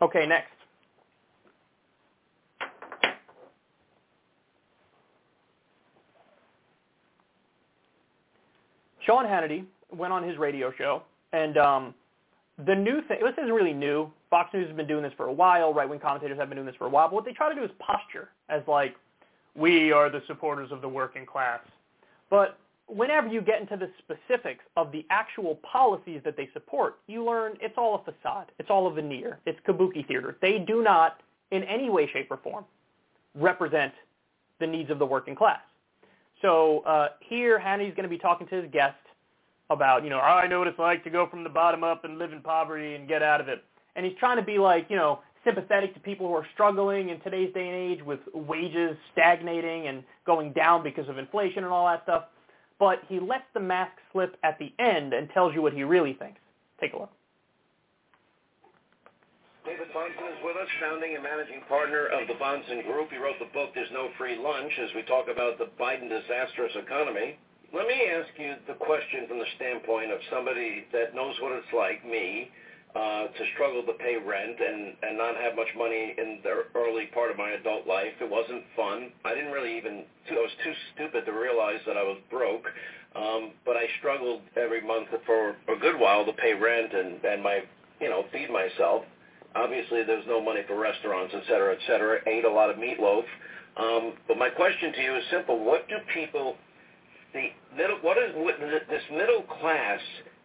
Okay, 0.00 0.26
next. 0.26 0.48
Sean 9.06 9.24
Hannity 9.24 9.64
went 9.92 10.12
on 10.12 10.22
his 10.22 10.38
radio 10.38 10.72
show, 10.76 11.02
and 11.32 11.56
um, 11.58 11.94
the 12.66 12.74
new 12.74 13.00
thing, 13.08 13.18
this 13.22 13.34
isn't 13.38 13.52
really 13.52 13.72
new. 13.72 14.10
Fox 14.30 14.52
News 14.52 14.68
has 14.68 14.76
been 14.76 14.86
doing 14.86 15.02
this 15.02 15.12
for 15.16 15.26
a 15.26 15.32
while. 15.32 15.72
Right-wing 15.72 16.00
commentators 16.00 16.38
have 16.38 16.48
been 16.48 16.56
doing 16.56 16.66
this 16.66 16.76
for 16.76 16.86
a 16.86 16.90
while. 16.90 17.08
But 17.08 17.14
what 17.14 17.24
they 17.24 17.32
try 17.32 17.48
to 17.48 17.54
do 17.54 17.64
is 17.64 17.70
posture 17.78 18.28
as 18.48 18.62
like, 18.66 18.94
we 19.54 19.92
are 19.92 20.10
the 20.10 20.22
supporters 20.26 20.70
of 20.72 20.80
the 20.80 20.88
working 20.88 21.26
class. 21.26 21.60
But 22.30 22.58
whenever 22.86 23.28
you 23.28 23.40
get 23.40 23.60
into 23.60 23.76
the 23.76 23.90
specifics 23.98 24.64
of 24.76 24.92
the 24.92 25.04
actual 25.10 25.58
policies 25.70 26.20
that 26.24 26.36
they 26.36 26.48
support, 26.52 26.98
you 27.06 27.24
learn 27.24 27.56
it's 27.60 27.74
all 27.76 27.94
a 27.96 28.12
facade. 28.12 28.52
It's 28.58 28.70
all 28.70 28.86
a 28.86 28.92
veneer. 28.92 29.38
It's 29.46 29.58
kabuki 29.66 30.06
theater. 30.06 30.36
They 30.40 30.58
do 30.58 30.82
not, 30.82 31.20
in 31.50 31.62
any 31.64 31.90
way, 31.90 32.08
shape, 32.12 32.28
or 32.30 32.38
form, 32.38 32.64
represent 33.34 33.92
the 34.60 34.66
needs 34.66 34.90
of 34.90 34.98
the 34.98 35.06
working 35.06 35.34
class. 35.34 35.60
So 36.40 36.80
uh, 36.80 37.08
here, 37.20 37.58
Hannity's 37.58 37.94
going 37.94 38.04
to 38.04 38.08
be 38.08 38.18
talking 38.18 38.46
to 38.48 38.62
his 38.62 38.70
guest 38.72 38.96
about, 39.72 40.04
you 40.04 40.10
know, 40.10 40.20
oh, 40.22 40.38
I 40.38 40.46
know 40.46 40.58
what 40.58 40.68
it's 40.68 40.78
like 40.78 41.04
to 41.04 41.10
go 41.10 41.28
from 41.28 41.44
the 41.44 41.50
bottom 41.50 41.84
up 41.84 42.04
and 42.04 42.18
live 42.18 42.32
in 42.32 42.40
poverty 42.40 42.94
and 42.94 43.08
get 43.08 43.22
out 43.22 43.40
of 43.40 43.48
it. 43.48 43.64
And 43.96 44.06
he's 44.06 44.16
trying 44.18 44.36
to 44.36 44.42
be 44.42 44.58
like, 44.58 44.86
you 44.88 44.96
know, 44.96 45.20
sympathetic 45.44 45.94
to 45.94 46.00
people 46.00 46.28
who 46.28 46.34
are 46.34 46.46
struggling 46.54 47.08
in 47.10 47.20
today's 47.20 47.52
day 47.52 47.66
and 47.66 47.74
age 47.74 48.04
with 48.04 48.20
wages 48.32 48.96
stagnating 49.12 49.88
and 49.88 50.02
going 50.24 50.52
down 50.52 50.82
because 50.82 51.08
of 51.08 51.18
inflation 51.18 51.64
and 51.64 51.72
all 51.72 51.86
that 51.86 52.02
stuff. 52.04 52.24
But 52.78 53.00
he 53.08 53.20
lets 53.20 53.44
the 53.54 53.60
mask 53.60 53.92
slip 54.12 54.36
at 54.42 54.58
the 54.58 54.72
end 54.78 55.12
and 55.12 55.28
tells 55.30 55.54
you 55.54 55.62
what 55.62 55.72
he 55.72 55.84
really 55.84 56.14
thinks. 56.14 56.40
Take 56.80 56.94
a 56.94 56.98
look. 56.98 57.12
David 59.64 59.86
Bahnsen 59.94 60.26
is 60.26 60.42
with 60.42 60.56
us, 60.56 60.66
founding 60.80 61.14
and 61.14 61.22
managing 61.22 61.62
partner 61.68 62.06
of 62.06 62.26
the 62.26 62.34
Bahnsen 62.34 62.82
Group. 62.84 63.10
He 63.12 63.18
wrote 63.18 63.38
the 63.38 63.46
book, 63.54 63.70
There's 63.74 63.90
No 63.92 64.08
Free 64.18 64.36
Lunch, 64.36 64.72
as 64.82 64.90
we 64.96 65.02
talk 65.02 65.26
about 65.30 65.58
the 65.58 65.70
Biden 65.78 66.08
disastrous 66.08 66.72
economy. 66.74 67.38
Let 67.72 67.88
me 67.88 67.96
ask 68.04 68.28
you 68.36 68.52
the 68.68 68.74
question 68.74 69.24
from 69.26 69.38
the 69.38 69.48
standpoint 69.56 70.12
of 70.12 70.20
somebody 70.28 70.84
that 70.92 71.14
knows 71.14 71.32
what 71.40 71.52
it's 71.52 71.72
like, 71.72 72.04
me, 72.04 72.50
uh, 72.94 73.32
to 73.32 73.42
struggle 73.54 73.82
to 73.88 73.94
pay 73.96 74.20
rent 74.20 74.60
and, 74.60 74.92
and 75.00 75.16
not 75.16 75.40
have 75.40 75.56
much 75.56 75.72
money 75.72 76.12
in 76.18 76.44
the 76.44 76.68
early 76.76 77.06
part 77.16 77.30
of 77.30 77.38
my 77.38 77.56
adult 77.56 77.86
life. 77.86 78.12
It 78.20 78.28
wasn't 78.28 78.64
fun. 78.76 79.08
I 79.24 79.32
didn't 79.32 79.52
really 79.52 79.74
even, 79.78 80.04
I 80.28 80.34
was 80.34 80.52
too 80.62 80.74
stupid 80.92 81.24
to 81.24 81.32
realize 81.32 81.80
that 81.86 81.96
I 81.96 82.02
was 82.04 82.18
broke. 82.28 82.68
Um, 83.16 83.52
but 83.64 83.76
I 83.76 83.88
struggled 83.98 84.42
every 84.56 84.84
month 84.84 85.08
for 85.24 85.56
a 85.72 85.76
good 85.80 85.98
while 85.98 86.26
to 86.26 86.32
pay 86.34 86.52
rent 86.52 86.92
and, 86.92 87.24
and 87.24 87.42
my, 87.42 87.64
you 88.00 88.10
know, 88.10 88.24
feed 88.32 88.50
myself. 88.52 89.04
Obviously, 89.56 90.04
there's 90.04 90.26
no 90.28 90.44
money 90.44 90.60
for 90.68 90.76
restaurants, 90.76 91.32
et 91.34 91.44
cetera, 91.48 91.72
et 91.72 91.80
cetera. 91.86 92.20
Ate 92.26 92.44
a 92.44 92.52
lot 92.52 92.68
of 92.68 92.76
meatloaf. 92.76 93.24
Um, 93.80 94.12
but 94.28 94.36
my 94.36 94.50
question 94.50 94.92
to 94.92 95.00
you 95.00 95.16
is 95.16 95.24
simple. 95.30 95.64
What 95.64 95.88
do 95.88 95.96
people, 96.12 96.56
the 97.32 97.48
middle, 97.76 97.98
what 98.02 98.18
is 98.18 98.34
this 98.88 99.02
middle 99.10 99.42
class 99.60 100.00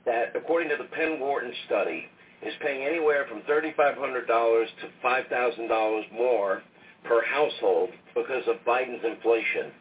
that, 0.06 0.36
according 0.36 0.70
to 0.70 0.78
the 0.78 0.90
Penn 0.96 1.20
Wharton 1.20 1.54
study, 1.66 2.06
is 2.42 2.54
paying 2.62 2.86
anywhere 2.86 3.26
from 3.28 3.42
$3,500 3.42 4.26
to 4.28 4.88
$5,000 5.04 6.12
more 6.14 6.62
per 7.04 7.24
household 7.26 7.90
because 8.16 8.44
of 8.48 8.58
Biden's 8.66 9.04
inflation. 9.04 9.72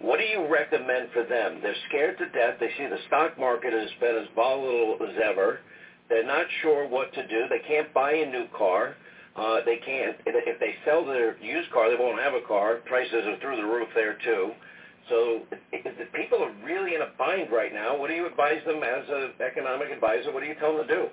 What 0.00 0.18
do 0.18 0.24
you 0.24 0.46
recommend 0.50 1.10
for 1.12 1.22
them? 1.24 1.60
They're 1.62 1.76
scared 1.88 2.18
to 2.18 2.28
death. 2.30 2.56
They 2.58 2.70
see 2.76 2.86
the 2.86 2.98
stock 3.06 3.38
market 3.38 3.72
has 3.72 3.88
been 4.00 4.16
as 4.16 4.28
volatile 4.34 4.98
as 5.00 5.14
ever. 5.22 5.60
They're 6.08 6.26
not 6.26 6.46
sure 6.60 6.88
what 6.88 7.12
to 7.14 7.26
do. 7.28 7.46
They 7.48 7.60
can't 7.66 7.92
buy 7.94 8.12
a 8.12 8.26
new 8.26 8.46
car. 8.56 8.96
Uh, 9.36 9.60
they 9.64 9.76
can't. 9.76 10.16
If 10.26 10.60
they 10.60 10.74
sell 10.84 11.06
their 11.06 11.38
used 11.38 11.70
car, 11.70 11.88
they 11.88 11.96
won't 11.96 12.20
have 12.20 12.34
a 12.34 12.46
car. 12.46 12.80
Prices 12.84 13.24
are 13.26 13.38
through 13.40 13.56
the 13.56 13.64
roof 13.64 13.88
there 13.94 14.18
too. 14.24 14.50
So 15.12 15.44
the 15.72 16.08
people 16.16 16.42
are 16.42 16.52
really 16.64 16.94
in 16.94 17.02
a 17.02 17.12
bind 17.18 17.52
right 17.52 17.72
now, 17.72 17.98
what 17.98 18.08
do 18.08 18.14
you 18.14 18.26
advise 18.26 18.64
them 18.64 18.80
as 18.82 19.04
an 19.12 19.32
economic 19.44 19.90
advisor? 19.92 20.32
What 20.32 20.40
do 20.40 20.48
you 20.48 20.56
tell 20.56 20.74
them 20.74 20.88
to 20.88 20.94
do? 20.94 21.06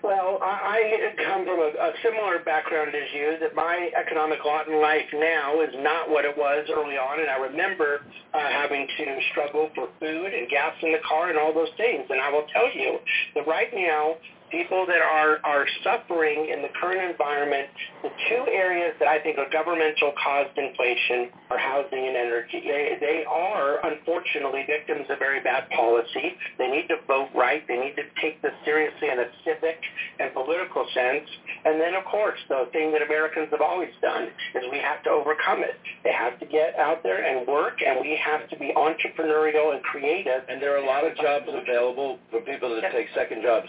Well, 0.00 0.38
I 0.40 1.10
come 1.26 1.44
from 1.44 1.58
a, 1.58 1.74
a 1.74 1.90
similar 2.04 2.38
background 2.38 2.94
as 2.94 3.10
you, 3.12 3.36
that 3.40 3.56
my 3.56 3.90
economic 3.98 4.38
lot 4.46 4.68
in 4.68 4.80
life 4.80 5.10
now 5.12 5.60
is 5.60 5.74
not 5.82 6.08
what 6.08 6.24
it 6.24 6.38
was 6.38 6.70
early 6.70 6.94
on, 6.94 7.18
and 7.18 7.28
I 7.28 7.36
remember 7.36 8.06
uh, 8.32 8.38
having 8.38 8.86
to 8.86 9.18
struggle 9.32 9.68
for 9.74 9.88
food 9.98 10.32
and 10.32 10.48
gas 10.48 10.72
in 10.80 10.92
the 10.92 11.02
car 11.06 11.30
and 11.30 11.38
all 11.38 11.52
those 11.52 11.74
things. 11.76 12.06
And 12.10 12.20
I 12.20 12.30
will 12.30 12.46
tell 12.54 12.70
you 12.72 12.98
that 13.34 13.46
right 13.48 13.74
now, 13.74 14.14
people 14.50 14.86
that 14.86 15.00
are, 15.00 15.38
are 15.44 15.66
suffering 15.82 16.50
in 16.52 16.62
the 16.62 16.68
current 16.80 17.10
environment, 17.10 17.68
the 18.02 18.10
two 18.28 18.44
areas 18.50 18.94
that 18.98 19.08
I 19.08 19.18
think 19.20 19.38
are 19.38 19.48
governmental 19.50 20.12
caused 20.22 20.56
inflation 20.58 21.30
are 21.50 21.58
housing 21.58 22.06
and 22.06 22.16
energy. 22.16 22.60
They, 22.66 22.98
they 23.00 23.24
are, 23.24 23.78
unfortunately, 23.86 24.64
victims 24.66 25.06
of 25.08 25.18
very 25.18 25.40
bad 25.40 25.70
policy. 25.70 26.34
They 26.58 26.68
need 26.68 26.88
to 26.88 26.98
vote 27.06 27.30
right. 27.34 27.66
They 27.66 27.78
need 27.78 27.96
to 27.96 28.04
take 28.20 28.42
this 28.42 28.52
seriously 28.64 29.08
in 29.08 29.18
a 29.18 29.28
civic 29.44 29.78
and 30.18 30.32
political 30.34 30.86
sense. 30.94 31.26
And 31.64 31.80
then, 31.80 31.94
of 31.94 32.04
course, 32.04 32.38
the 32.48 32.68
thing 32.72 32.92
that 32.92 33.02
Americans 33.02 33.48
have 33.50 33.62
always 33.62 33.94
done 34.02 34.28
is 34.54 34.62
we 34.70 34.78
have 34.78 35.02
to 35.04 35.10
overcome 35.10 35.62
it. 35.62 35.78
They 36.04 36.12
have 36.12 36.38
to 36.40 36.46
get 36.46 36.74
out 36.76 37.02
there 37.02 37.22
and 37.24 37.46
work, 37.46 37.78
and 37.86 38.00
we 38.00 38.18
have 38.18 38.48
to 38.50 38.56
be 38.58 38.72
entrepreneurial 38.76 39.74
and 39.74 39.82
creative. 39.82 40.42
And 40.48 40.60
there 40.60 40.74
are 40.74 40.82
a 40.82 40.86
lot 40.86 41.06
of 41.06 41.16
jobs 41.16 41.46
available 41.48 42.18
for 42.30 42.40
people 42.40 42.68
to 42.70 42.80
yes. 42.82 42.92
take 42.92 43.06
second 43.14 43.42
jobs. 43.42 43.68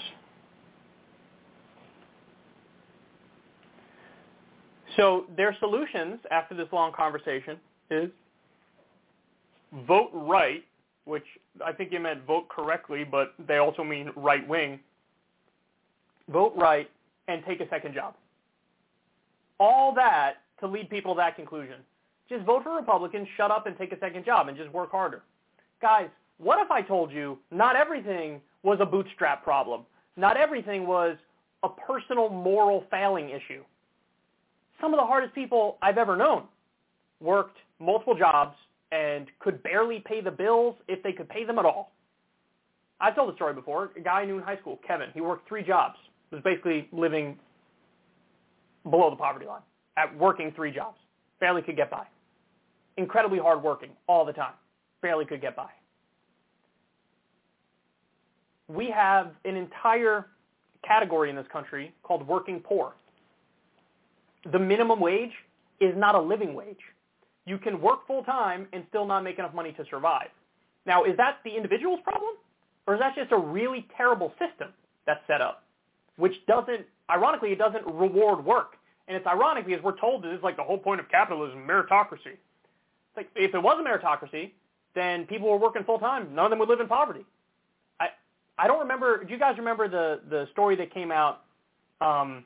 So 4.97 5.25
their 5.37 5.55
solutions 5.59 6.19
after 6.31 6.55
this 6.55 6.67
long 6.71 6.91
conversation 6.91 7.57
is 7.89 8.09
vote 9.87 10.09
right, 10.13 10.63
which 11.05 11.23
I 11.65 11.71
think 11.71 11.91
you 11.91 11.99
meant 11.99 12.25
vote 12.25 12.49
correctly, 12.49 13.03
but 13.03 13.33
they 13.47 13.57
also 13.57 13.83
mean 13.83 14.11
right 14.15 14.45
wing. 14.47 14.79
Vote 16.29 16.53
right 16.55 16.89
and 17.27 17.43
take 17.45 17.61
a 17.61 17.69
second 17.69 17.93
job. 17.93 18.15
All 19.59 19.93
that 19.95 20.37
to 20.59 20.67
lead 20.67 20.89
people 20.89 21.13
to 21.13 21.17
that 21.19 21.35
conclusion. 21.35 21.77
Just 22.29 22.45
vote 22.45 22.63
for 22.63 22.75
Republicans, 22.75 23.27
shut 23.35 23.51
up 23.51 23.67
and 23.67 23.77
take 23.77 23.91
a 23.91 23.99
second 23.99 24.25
job 24.25 24.47
and 24.47 24.57
just 24.57 24.71
work 24.71 24.91
harder. 24.91 25.21
Guys, 25.81 26.07
what 26.37 26.63
if 26.63 26.71
I 26.71 26.81
told 26.81 27.11
you 27.11 27.37
not 27.51 27.75
everything 27.75 28.41
was 28.63 28.79
a 28.81 28.85
bootstrap 28.85 29.43
problem? 29.43 29.81
Not 30.17 30.37
everything 30.37 30.87
was 30.87 31.17
a 31.63 31.69
personal 31.69 32.29
moral 32.29 32.85
failing 32.89 33.29
issue 33.29 33.63
some 34.81 34.93
of 34.93 34.99
the 34.99 35.05
hardest 35.05 35.33
people 35.35 35.77
I've 35.81 35.97
ever 35.97 36.17
known 36.17 36.43
worked 37.21 37.57
multiple 37.79 38.15
jobs 38.15 38.55
and 38.91 39.27
could 39.39 39.63
barely 39.63 40.03
pay 40.05 40.21
the 40.21 40.31
bills 40.31 40.75
if 40.87 41.01
they 41.03 41.13
could 41.13 41.29
pay 41.29 41.45
them 41.45 41.59
at 41.59 41.65
all. 41.65 41.93
I've 42.99 43.15
told 43.15 43.31
the 43.31 43.35
story 43.35 43.53
before. 43.53 43.91
A 43.95 44.01
guy 44.01 44.21
I 44.21 44.25
knew 44.25 44.37
in 44.37 44.43
high 44.43 44.57
school, 44.57 44.79
Kevin, 44.85 45.09
he 45.13 45.21
worked 45.21 45.47
three 45.47 45.63
jobs. 45.63 45.95
Was 46.31 46.41
basically 46.43 46.87
living 46.93 47.37
below 48.89 49.09
the 49.09 49.17
poverty 49.17 49.45
line 49.45 49.61
at 49.97 50.17
working 50.17 50.53
three 50.55 50.71
jobs. 50.71 50.97
Barely 51.41 51.61
could 51.61 51.75
get 51.75 51.91
by. 51.91 52.05
Incredibly 52.95 53.37
hard 53.37 53.61
working 53.61 53.89
all 54.07 54.25
the 54.25 54.31
time. 54.31 54.53
Barely 55.01 55.25
could 55.25 55.41
get 55.41 55.57
by. 55.57 55.67
We 58.69 58.89
have 58.95 59.31
an 59.43 59.57
entire 59.57 60.27
category 60.87 61.29
in 61.29 61.35
this 61.35 61.47
country 61.51 61.93
called 62.03 62.25
working 62.25 62.61
poor 62.61 62.93
the 64.51 64.59
minimum 64.59 64.99
wage 64.99 65.31
is 65.79 65.93
not 65.97 66.15
a 66.15 66.21
living 66.21 66.53
wage. 66.53 66.79
You 67.45 67.57
can 67.57 67.81
work 67.81 68.05
full 68.07 68.23
time 68.23 68.67
and 68.73 68.83
still 68.89 69.05
not 69.05 69.23
make 69.23 69.39
enough 69.39 69.53
money 69.53 69.71
to 69.73 69.85
survive. 69.89 70.29
Now, 70.85 71.03
is 71.03 71.17
that 71.17 71.37
the 71.43 71.55
individual's 71.55 71.99
problem? 72.03 72.35
Or 72.87 72.95
is 72.95 72.99
that 72.99 73.15
just 73.15 73.31
a 73.31 73.37
really 73.37 73.87
terrible 73.95 74.33
system 74.39 74.69
that's 75.05 75.21
set 75.27 75.41
up, 75.41 75.63
which 76.17 76.33
doesn't, 76.47 76.85
ironically, 77.09 77.51
it 77.51 77.59
doesn't 77.59 77.85
reward 77.85 78.43
work. 78.43 78.73
And 79.07 79.17
it's 79.17 79.27
ironic 79.27 79.65
because 79.65 79.83
we're 79.83 79.99
told 79.99 80.23
this 80.23 80.37
is 80.37 80.43
like 80.43 80.55
the 80.57 80.63
whole 80.63 80.77
point 80.77 80.99
of 80.99 81.09
capitalism, 81.09 81.67
meritocracy. 81.67 82.37
It's 82.37 83.17
like 83.17 83.29
if 83.35 83.53
it 83.53 83.61
was 83.61 83.77
a 83.79 83.87
meritocracy, 83.87 84.51
then 84.95 85.25
people 85.25 85.49
were 85.49 85.57
working 85.57 85.83
full 85.83 85.99
time. 85.99 86.33
None 86.33 86.45
of 86.45 86.49
them 86.49 86.59
would 86.59 86.69
live 86.69 86.79
in 86.79 86.87
poverty. 86.87 87.25
I 87.99 88.07
I 88.57 88.67
don't 88.67 88.79
remember. 88.79 89.23
Do 89.23 89.33
you 89.33 89.39
guys 89.39 89.57
remember 89.57 89.87
the 89.87 90.21
the 90.29 90.47
story 90.51 90.75
that 90.77 90.93
came 90.93 91.11
out 91.11 91.41
um, 91.99 92.45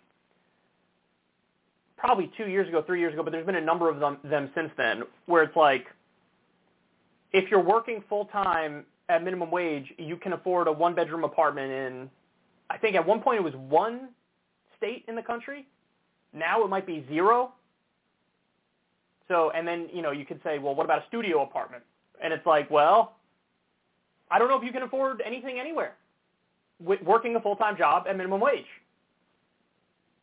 probably 1.97 2.31
two 2.37 2.47
years 2.47 2.67
ago, 2.67 2.81
three 2.81 2.99
years 2.99 3.13
ago, 3.13 3.23
but 3.23 3.31
there's 3.31 3.45
been 3.45 3.55
a 3.55 3.61
number 3.61 3.89
of 3.89 3.99
them, 3.99 4.17
them 4.23 4.49
since 4.55 4.71
then, 4.77 5.03
where 5.25 5.43
it's 5.43 5.55
like, 5.55 5.85
if 7.31 7.49
you're 7.49 7.63
working 7.63 8.03
full 8.07 8.25
time 8.25 8.85
at 9.09 9.23
minimum 9.23 9.51
wage, 9.51 9.93
you 9.97 10.17
can 10.17 10.33
afford 10.33 10.67
a 10.67 10.71
one 10.71 10.95
bedroom 10.95 11.23
apartment 11.23 11.71
in, 11.71 12.09
I 12.69 12.77
think 12.77 12.95
at 12.95 13.05
one 13.05 13.21
point 13.21 13.39
it 13.39 13.43
was 13.43 13.55
one 13.55 14.09
state 14.77 15.05
in 15.07 15.15
the 15.15 15.21
country. 15.21 15.65
Now 16.33 16.63
it 16.63 16.69
might 16.69 16.87
be 16.87 17.05
zero. 17.07 17.53
So, 19.27 19.51
and 19.51 19.67
then, 19.67 19.89
you 19.91 20.01
know, 20.01 20.11
you 20.11 20.25
could 20.25 20.39
say, 20.43 20.59
well, 20.59 20.75
what 20.75 20.85
about 20.85 21.03
a 21.03 21.07
studio 21.07 21.43
apartment? 21.43 21.83
And 22.23 22.31
it's 22.33 22.45
like, 22.45 22.69
well, 22.69 23.15
I 24.29 24.39
don't 24.39 24.49
know 24.49 24.57
if 24.57 24.63
you 24.63 24.71
can 24.71 24.83
afford 24.83 25.21
anything 25.25 25.59
anywhere 25.59 25.95
working 26.79 27.35
a 27.35 27.41
full-time 27.41 27.77
job 27.77 28.05
at 28.07 28.17
minimum 28.17 28.41
wage. 28.41 28.65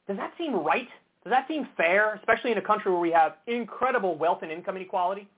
Does 0.06 0.16
that 0.16 0.32
seem 0.36 0.54
right? 0.54 0.88
Does 1.24 1.30
that 1.30 1.46
seem 1.46 1.68
fair, 1.76 2.14
especially 2.14 2.52
in 2.52 2.58
a 2.58 2.62
country 2.62 2.90
where 2.90 3.00
we 3.00 3.12
have 3.12 3.36
incredible 3.46 4.16
wealth 4.16 4.40
and 4.42 4.50
income 4.50 4.76
inequality? 4.76 5.28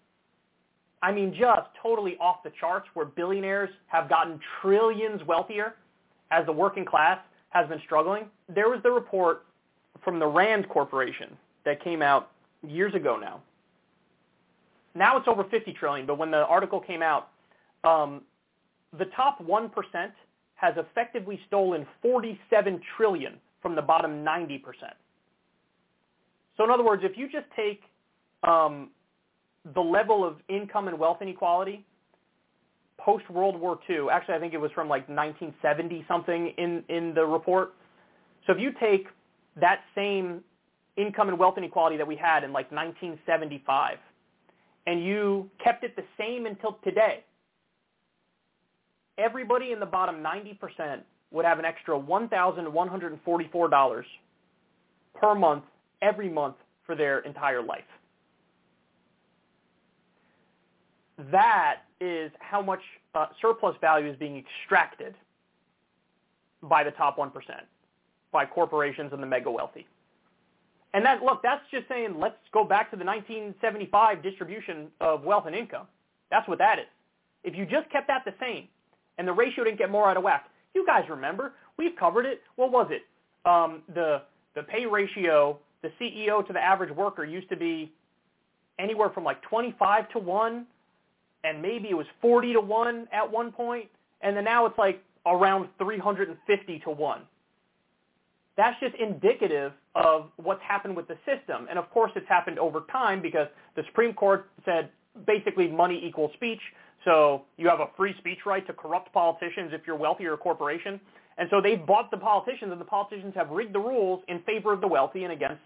I 1.02 1.12
mean, 1.12 1.34
just 1.38 1.68
totally 1.82 2.16
off 2.18 2.42
the 2.42 2.52
charts 2.58 2.88
where 2.94 3.04
billionaires 3.04 3.68
have 3.88 4.08
gotten 4.08 4.40
trillions 4.62 5.22
wealthier 5.26 5.74
as 6.30 6.46
the 6.46 6.52
working 6.52 6.86
class 6.86 7.18
has 7.50 7.68
been 7.68 7.80
struggling. 7.84 8.24
There 8.48 8.70
was 8.70 8.80
the 8.82 8.90
report 8.90 9.44
from 10.02 10.18
the 10.18 10.26
Rand 10.26 10.68
Corporation 10.70 11.36
that 11.66 11.84
came 11.84 12.00
out 12.00 12.30
years 12.66 12.94
ago 12.94 13.18
now. 13.20 13.42
Now 14.94 15.18
it's 15.18 15.28
over 15.28 15.44
50 15.44 15.72
trillion, 15.74 16.06
but 16.06 16.16
when 16.16 16.30
the 16.30 16.46
article 16.46 16.80
came 16.80 17.02
out, 17.02 17.28
um, 17.82 18.22
the 18.98 19.06
top 19.16 19.44
1% 19.44 19.70
has 20.54 20.74
effectively 20.76 21.38
stolen 21.46 21.86
47 22.00 22.80
trillion 22.96 23.34
from 23.60 23.74
the 23.74 23.82
bottom 23.82 24.24
90%. 24.24 24.62
So 26.56 26.64
in 26.64 26.70
other 26.70 26.84
words, 26.84 27.02
if 27.04 27.16
you 27.16 27.28
just 27.28 27.46
take 27.56 27.82
um, 28.42 28.90
the 29.74 29.80
level 29.80 30.24
of 30.24 30.36
income 30.48 30.88
and 30.88 30.98
wealth 30.98 31.22
inequality 31.22 31.84
post 32.98 33.28
World 33.28 33.60
War 33.60 33.78
II, 33.88 34.08
actually 34.10 34.34
I 34.34 34.38
think 34.38 34.54
it 34.54 34.60
was 34.60 34.70
from 34.72 34.88
like 34.88 35.08
1970 35.08 36.04
something 36.06 36.54
in, 36.56 36.84
in 36.88 37.12
the 37.14 37.24
report. 37.24 37.74
So 38.46 38.52
if 38.52 38.60
you 38.60 38.72
take 38.80 39.08
that 39.56 39.80
same 39.94 40.42
income 40.96 41.28
and 41.28 41.38
wealth 41.38 41.58
inequality 41.58 41.96
that 41.96 42.06
we 42.06 42.16
had 42.16 42.44
in 42.44 42.52
like 42.52 42.70
1975 42.70 43.98
and 44.86 45.04
you 45.04 45.50
kept 45.62 45.82
it 45.82 45.96
the 45.96 46.04
same 46.18 46.46
until 46.46 46.78
today, 46.84 47.24
everybody 49.18 49.72
in 49.72 49.80
the 49.80 49.86
bottom 49.86 50.22
90% 50.22 51.00
would 51.30 51.44
have 51.44 51.58
an 51.58 51.64
extra 51.64 51.98
$1,144 51.98 54.04
per 55.14 55.34
month 55.34 55.64
every 56.02 56.28
month 56.28 56.56
for 56.86 56.94
their 56.94 57.20
entire 57.20 57.62
life. 57.62 57.84
That 61.30 61.82
is 62.00 62.30
how 62.40 62.60
much 62.60 62.80
uh, 63.14 63.26
surplus 63.40 63.76
value 63.80 64.10
is 64.10 64.16
being 64.16 64.36
extracted 64.36 65.14
by 66.62 66.82
the 66.82 66.90
top 66.92 67.16
1%, 67.16 67.30
by 68.32 68.46
corporations 68.46 69.12
and 69.12 69.22
the 69.22 69.26
mega 69.26 69.50
wealthy. 69.50 69.86
And 70.94 71.04
that, 71.04 71.22
look, 71.22 71.42
that's 71.42 71.62
just 71.70 71.88
saying 71.88 72.14
let's 72.18 72.36
go 72.52 72.64
back 72.64 72.90
to 72.92 72.96
the 72.96 73.04
1975 73.04 74.22
distribution 74.22 74.88
of 75.00 75.24
wealth 75.24 75.44
and 75.46 75.54
income. 75.54 75.86
That's 76.30 76.48
what 76.48 76.58
that 76.58 76.78
is. 76.78 76.86
If 77.42 77.56
you 77.56 77.66
just 77.66 77.90
kept 77.90 78.06
that 78.06 78.22
the 78.24 78.32
same 78.40 78.68
and 79.18 79.26
the 79.28 79.32
ratio 79.32 79.64
didn't 79.64 79.78
get 79.78 79.90
more 79.90 80.08
out 80.08 80.16
of 80.16 80.22
whack, 80.22 80.48
you 80.74 80.86
guys 80.86 81.04
remember, 81.08 81.52
we've 81.76 81.96
covered 81.98 82.26
it. 82.26 82.42
What 82.56 82.70
was 82.70 82.90
it? 82.90 83.02
Um, 83.48 83.82
the, 83.94 84.22
the 84.54 84.62
pay 84.62 84.86
ratio, 84.86 85.58
the 85.84 85.92
CEO 86.00 86.44
to 86.46 86.52
the 86.52 86.58
average 86.58 86.90
worker 86.90 87.24
used 87.24 87.48
to 87.50 87.56
be 87.56 87.92
anywhere 88.78 89.10
from 89.10 89.22
like 89.22 89.40
25 89.42 90.08
to 90.10 90.18
1 90.18 90.66
and 91.44 91.62
maybe 91.62 91.90
it 91.90 91.94
was 91.94 92.06
40 92.22 92.54
to 92.54 92.60
1 92.60 93.08
at 93.12 93.30
one 93.30 93.52
point, 93.52 93.88
and 94.22 94.34
then 94.34 94.44
now 94.44 94.64
it's 94.64 94.78
like 94.78 95.02
around 95.26 95.68
350 95.78 96.78
to 96.80 96.90
1 96.90 97.20
that's 98.56 98.78
just 98.80 98.94
indicative 98.96 99.72
of 99.94 100.30
what's 100.36 100.62
happened 100.62 100.96
with 100.96 101.08
the 101.08 101.16
system. 101.26 101.66
And 101.68 101.78
of 101.78 101.90
course, 101.90 102.12
it's 102.14 102.28
happened 102.28 102.58
over 102.58 102.84
time 102.90 103.20
because 103.20 103.48
the 103.76 103.82
Supreme 103.86 104.14
Court 104.14 104.48
said 104.64 104.90
basically 105.26 105.68
money 105.68 106.00
equals 106.04 106.30
speech. 106.34 106.60
So 107.04 107.42
you 107.56 107.68
have 107.68 107.80
a 107.80 107.88
free 107.96 108.14
speech 108.18 108.38
right 108.46 108.66
to 108.66 108.72
corrupt 108.72 109.12
politicians 109.12 109.70
if 109.72 109.82
you're 109.86 109.96
wealthy 109.96 110.26
or 110.26 110.34
a 110.34 110.38
corporation. 110.38 111.00
And 111.36 111.48
so 111.50 111.60
they've 111.60 111.84
bought 111.84 112.10
the 112.10 112.16
politicians, 112.16 112.70
and 112.70 112.80
the 112.80 112.84
politicians 112.84 113.34
have 113.34 113.50
rigged 113.50 113.74
the 113.74 113.80
rules 113.80 114.22
in 114.28 114.40
favor 114.42 114.72
of 114.72 114.80
the 114.80 114.86
wealthy 114.86 115.24
and 115.24 115.32
against 115.32 115.62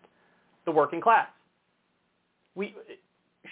the 0.68 0.72
working 0.72 1.00
class. 1.00 1.28
We 2.54 2.74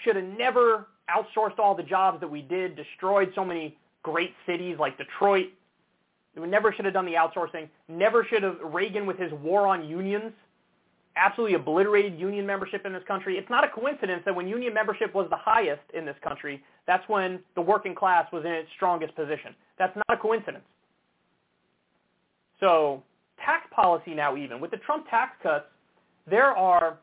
should 0.03 0.15
have 0.15 0.25
never 0.25 0.87
outsourced 1.09 1.59
all 1.59 1.75
the 1.75 1.83
jobs 1.83 2.19
that 2.19 2.27
we 2.29 2.41
did, 2.41 2.75
destroyed 2.75 3.31
so 3.33 3.43
many 3.43 3.77
great 4.03 4.33
cities 4.45 4.77
like 4.79 4.97
Detroit, 4.97 5.47
we 6.35 6.47
never 6.47 6.71
should 6.71 6.85
have 6.85 6.93
done 6.93 7.05
the 7.05 7.13
outsourcing. 7.13 7.67
Never 7.87 8.23
should 8.23 8.43
have 8.43 8.57
Reagan 8.63 9.07
with 9.07 9.17
his 9.17 9.31
war 9.33 9.65
on 9.65 9.87
unions 9.87 10.31
absolutely 11.17 11.55
obliterated 11.55 12.19
union 12.19 12.45
membership 12.45 12.85
in 12.85 12.93
this 12.93 13.03
country. 13.07 13.37
It's 13.37 13.49
not 13.49 13.63
a 13.63 13.69
coincidence 13.69 14.21
that 14.25 14.35
when 14.35 14.47
union 14.47 14.73
membership 14.73 15.13
was 15.13 15.27
the 15.29 15.37
highest 15.37 15.81
in 15.93 16.05
this 16.05 16.15
country, 16.23 16.63
that's 16.85 17.07
when 17.09 17.39
the 17.55 17.61
working 17.61 17.95
class 17.95 18.31
was 18.31 18.45
in 18.45 18.51
its 18.51 18.69
strongest 18.75 19.15
position. 19.15 19.55
That's 19.79 19.95
not 19.95 20.05
a 20.09 20.17
coincidence. 20.17 20.63
So 22.59 23.03
tax 23.43 23.67
policy 23.75 24.13
now 24.13 24.37
even, 24.37 24.59
with 24.59 24.71
the 24.71 24.77
Trump 24.77 25.09
tax 25.09 25.31
cuts, 25.41 25.65
there 26.29 26.55
are, 26.55 26.97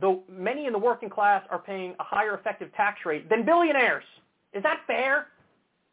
the, 0.00 0.20
many 0.28 0.66
in 0.66 0.72
the 0.72 0.78
working 0.78 1.10
class 1.10 1.42
are 1.50 1.58
paying 1.58 1.94
a 2.00 2.04
higher 2.04 2.34
effective 2.34 2.72
tax 2.74 3.00
rate 3.06 3.28
than 3.28 3.44
billionaires. 3.44 4.04
Is 4.52 4.62
that 4.62 4.80
fair? 4.86 5.28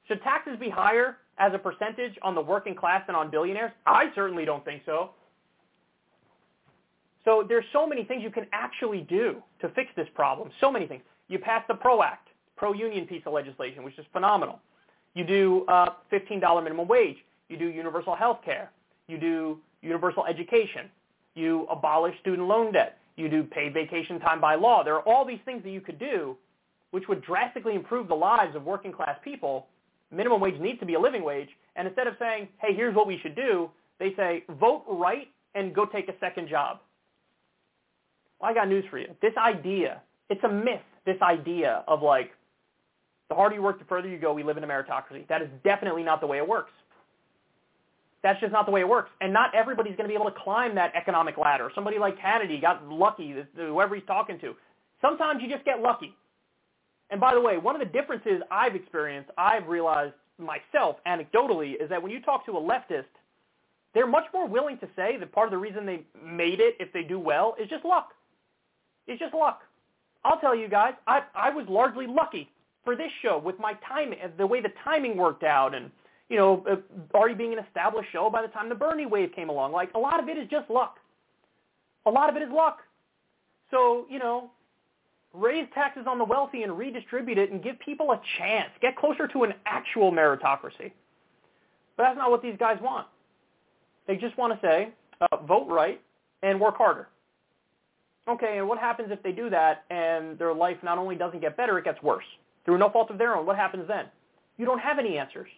Should 0.08 0.24
taxes 0.24 0.58
be 0.60 0.70
higher 0.70 1.18
as 1.38 1.54
a 1.54 1.60
percentage 1.60 2.18
on 2.22 2.36
the 2.36 2.42
working 2.42 2.76
class 2.76 3.04
than 3.08 3.16
on 3.16 3.30
billionaires? 3.30 3.72
I 3.86 4.12
certainly 4.16 4.46
don't 4.46 4.66
think 4.66 4.82
so. 4.86 5.12
So 7.24 7.46
there's 7.48 7.66
so 7.72 7.86
many 7.86 8.04
things 8.04 8.24
you 8.24 8.32
can 8.32 8.48
actually 8.52 9.02
do 9.02 9.44
to 9.62 9.70
fix 9.70 9.92
this 9.96 10.08
problem. 10.16 10.50
So 10.60 10.72
many 10.72 10.88
things. 10.88 11.04
You 11.28 11.38
pass 11.38 11.64
the 11.68 11.76
PRO 11.76 12.02
Act, 12.02 12.30
pro-union 12.56 13.06
piece 13.06 13.22
of 13.26 13.34
legislation, 13.34 13.84
which 13.84 13.98
is 14.00 14.06
phenomenal. 14.12 14.60
You 15.14 15.26
do 15.26 15.66
uh, 15.68 15.92
$15 16.12 16.64
minimum 16.64 16.88
wage. 16.88 17.18
You 17.50 17.58
do 17.58 17.68
universal 17.68 18.16
health 18.16 18.40
care. 18.44 18.72
You 19.08 19.18
do 19.18 19.60
universal 19.82 20.26
education. 20.26 20.90
You 21.36 21.68
abolish 21.70 22.20
student 22.22 22.48
loan 22.48 22.74
debt. 22.74 22.98
You 23.22 23.30
do 23.30 23.44
paid 23.44 23.74
vacation 23.74 24.20
time 24.20 24.42
by 24.42 24.56
law. 24.56 24.84
There 24.84 24.96
are 24.96 25.08
all 25.08 25.26
these 25.26 25.40
things 25.46 25.64
that 25.64 25.72
you 25.72 25.82
could 25.82 26.00
do 26.00 26.36
which 26.90 27.08
would 27.08 27.24
drastically 27.24 27.76
improve 27.76 28.08
the 28.08 28.16
lives 28.16 28.56
of 28.56 28.64
working 28.64 28.92
class 28.92 29.18
people 29.24 29.68
minimum 30.12 30.42
wage 30.42 30.60
needs 30.60 30.80
to 30.80 30.86
be 30.86 30.96
a 30.96 31.00
living 31.00 31.24
wage. 31.24 31.50
And 31.76 31.88
instead 31.88 32.08
of 32.08 32.16
saying, 32.20 32.50
hey, 32.58 32.74
here's 32.76 32.96
what 32.96 33.08
we 33.08 33.18
should 33.22 33.36
do, 33.36 33.70
they 34.00 34.14
say, 34.16 34.44
vote 34.60 34.84
right 34.88 35.30
and 35.56 35.74
go 35.74 35.86
take 35.86 36.10
a 36.10 36.14
second 36.20 36.50
job. 36.50 36.80
Well, 38.40 38.52
I 38.52 38.54
got 38.54 38.68
news 38.68 38.84
for 38.90 38.98
you. 38.98 39.08
This 39.22 39.34
idea, 39.38 40.02
it's 40.30 40.44
a 40.44 40.50
myth, 40.50 40.82
this 41.06 41.22
idea 41.22 41.84
of 41.88 42.02
like, 42.02 42.32
the 43.30 43.36
harder 43.36 43.56
you 43.56 43.62
work, 43.62 43.80
the 43.80 43.86
further 43.86 44.10
you 44.10 44.18
go, 44.18 44.34
we 44.34 44.44
live 44.44 44.58
in 44.58 44.64
a 44.64 44.68
meritocracy. 44.68 45.26
That 45.30 45.42
is 45.42 45.48
definitely 45.64 46.04
not 46.04 46.20
the 46.20 46.28
way 46.28 46.38
it 46.38 46.48
works. 46.48 46.72
That's 48.24 48.40
just 48.40 48.52
not 48.52 48.66
the 48.66 48.72
way 48.72 48.82
it 48.82 48.88
works. 48.88 49.10
And 49.20 49.34
not 49.34 49.54
everybody's 49.56 49.96
going 49.96 50.08
to 50.08 50.14
be 50.14 50.20
able 50.20 50.30
to 50.30 50.40
climb 50.44 50.76
that 50.76 50.94
economic 50.96 51.38
ladder. 51.38 51.72
Somebody 51.74 51.98
like 51.98 52.18
Hannity 52.20 52.62
got 52.62 52.88
lucky, 52.88 53.36
whoever 53.56 53.96
he's 53.96 54.06
talking 54.06 54.40
to. 54.40 54.54
Sometimes 55.02 55.42
you 55.42 55.50
just 55.50 55.66
get 55.66 55.82
lucky. 55.82 56.16
And 57.10 57.20
by 57.20 57.34
the 57.34 57.42
way, 57.42 57.58
one 57.58 57.76
of 57.76 57.80
the 57.80 57.92
differences 57.92 58.42
I've 58.52 58.76
experienced, 58.76 59.32
I've 59.38 59.68
realized 59.68 60.14
myself 60.38 60.98
anecdotally, 61.08 61.82
is 61.82 61.90
that 61.90 62.02
when 62.02 62.12
you 62.12 62.22
talk 62.22 62.46
to 62.46 62.52
a 62.52 62.62
leftist, 62.62 63.06
they're 63.94 64.08
much 64.08 64.26
more 64.34 64.48
willing 64.48 64.78
to 64.80 64.88
say 64.96 65.18
that 65.18 65.32
part 65.32 65.48
of 65.48 65.52
the 65.52 65.58
reason 65.58 65.86
they 65.86 66.04
made 66.24 66.60
it, 66.62 66.76
if 66.80 66.94
they 66.94 67.04
do 67.04 67.20
well, 67.20 67.56
is 67.60 67.70
just 67.70 67.84
luck. 67.84 68.12
It's 69.08 69.20
just 69.20 69.34
luck. 69.34 69.62
I'll 70.24 70.40
tell 70.40 70.56
you 70.56 70.70
guys, 70.70 70.94
I, 71.08 71.24
I 71.36 71.50
was 71.50 71.66
largely 71.68 72.08
lucky 72.08 72.50
for 72.86 72.96
this 72.96 73.12
show 73.22 73.40
with 73.44 73.60
my 73.60 73.74
timing, 73.88 74.20
the 74.38 74.48
way 74.48 74.62
the 74.62 74.72
timing 74.84 75.18
worked 75.18 75.44
out, 75.44 75.76
and 75.76 75.92
you 76.32 76.38
know, 76.38 76.64
uh, 76.72 76.78
already 77.14 77.36
being 77.36 77.52
an 77.52 77.60
established 77.60 78.10
show 78.14 78.30
by 78.30 78.42
the 78.42 78.48
time 78.48 78.70
the 78.70 78.76
Bernie 78.76 79.06
wave 79.06 79.34
came 79.36 79.50
along. 79.50 79.74
Like 79.74 79.94
a 79.96 80.00
lot 80.00 80.24
of 80.24 80.30
it 80.30 80.38
is 80.38 80.48
just 80.50 80.70
luck. 80.70 80.98
A 82.06 82.10
lot 82.10 82.30
of 82.30 82.38
it 82.38 82.42
is 82.42 82.50
luck. 82.50 82.80
So 83.70 84.06
you 84.10 84.18
know, 84.18 84.50
raise 85.34 85.68
taxes 85.74 86.06
on 86.08 86.18
the 86.18 86.24
wealthy 86.24 86.64
and 86.64 86.78
redistribute 86.78 87.38
it 87.38 87.52
and 87.52 87.62
give 87.62 87.78
people 87.80 88.14
a 88.14 88.22
chance. 88.38 88.70
Get 88.82 88.96
closer 88.96 89.28
to 89.28 89.44
an 89.44 89.54
actual 89.66 90.10
meritocracy. 90.10 90.94
But 91.98 92.04
that's 92.04 92.18
not 92.18 92.32
what 92.32 92.42
these 92.42 92.56
guys 92.58 92.78
want. 92.82 93.08
They 94.08 94.16
just 94.16 94.38
want 94.38 94.54
to 94.54 94.66
say, 94.66 94.90
uh, 95.20 95.36
vote 95.46 95.68
right 95.68 96.02
and 96.44 96.62
work 96.62 96.78
harder. 96.78 97.10
Okay, 98.30 98.58
and 98.58 98.70
what 98.70 98.80
happens 98.80 99.10
if 99.12 99.22
they 99.22 99.34
do 99.34 99.50
that 99.50 99.84
and 99.90 100.40
their 100.40 100.54
life 100.54 100.78
not 100.82 100.98
only 100.98 101.16
doesn't 101.16 101.42
get 101.42 101.58
better, 101.58 101.78
it 101.78 101.84
gets 101.84 102.02
worse? 102.02 102.24
Through 102.64 102.78
no 102.78 102.90
fault 102.90 103.10
of 103.10 103.18
their 103.18 103.36
own, 103.36 103.46
what 103.46 103.58
happens 103.58 103.86
then? 103.88 104.06
You 104.58 104.66
don't 104.66 104.80
have 104.80 104.98
any 104.98 105.18
answers 105.18 105.50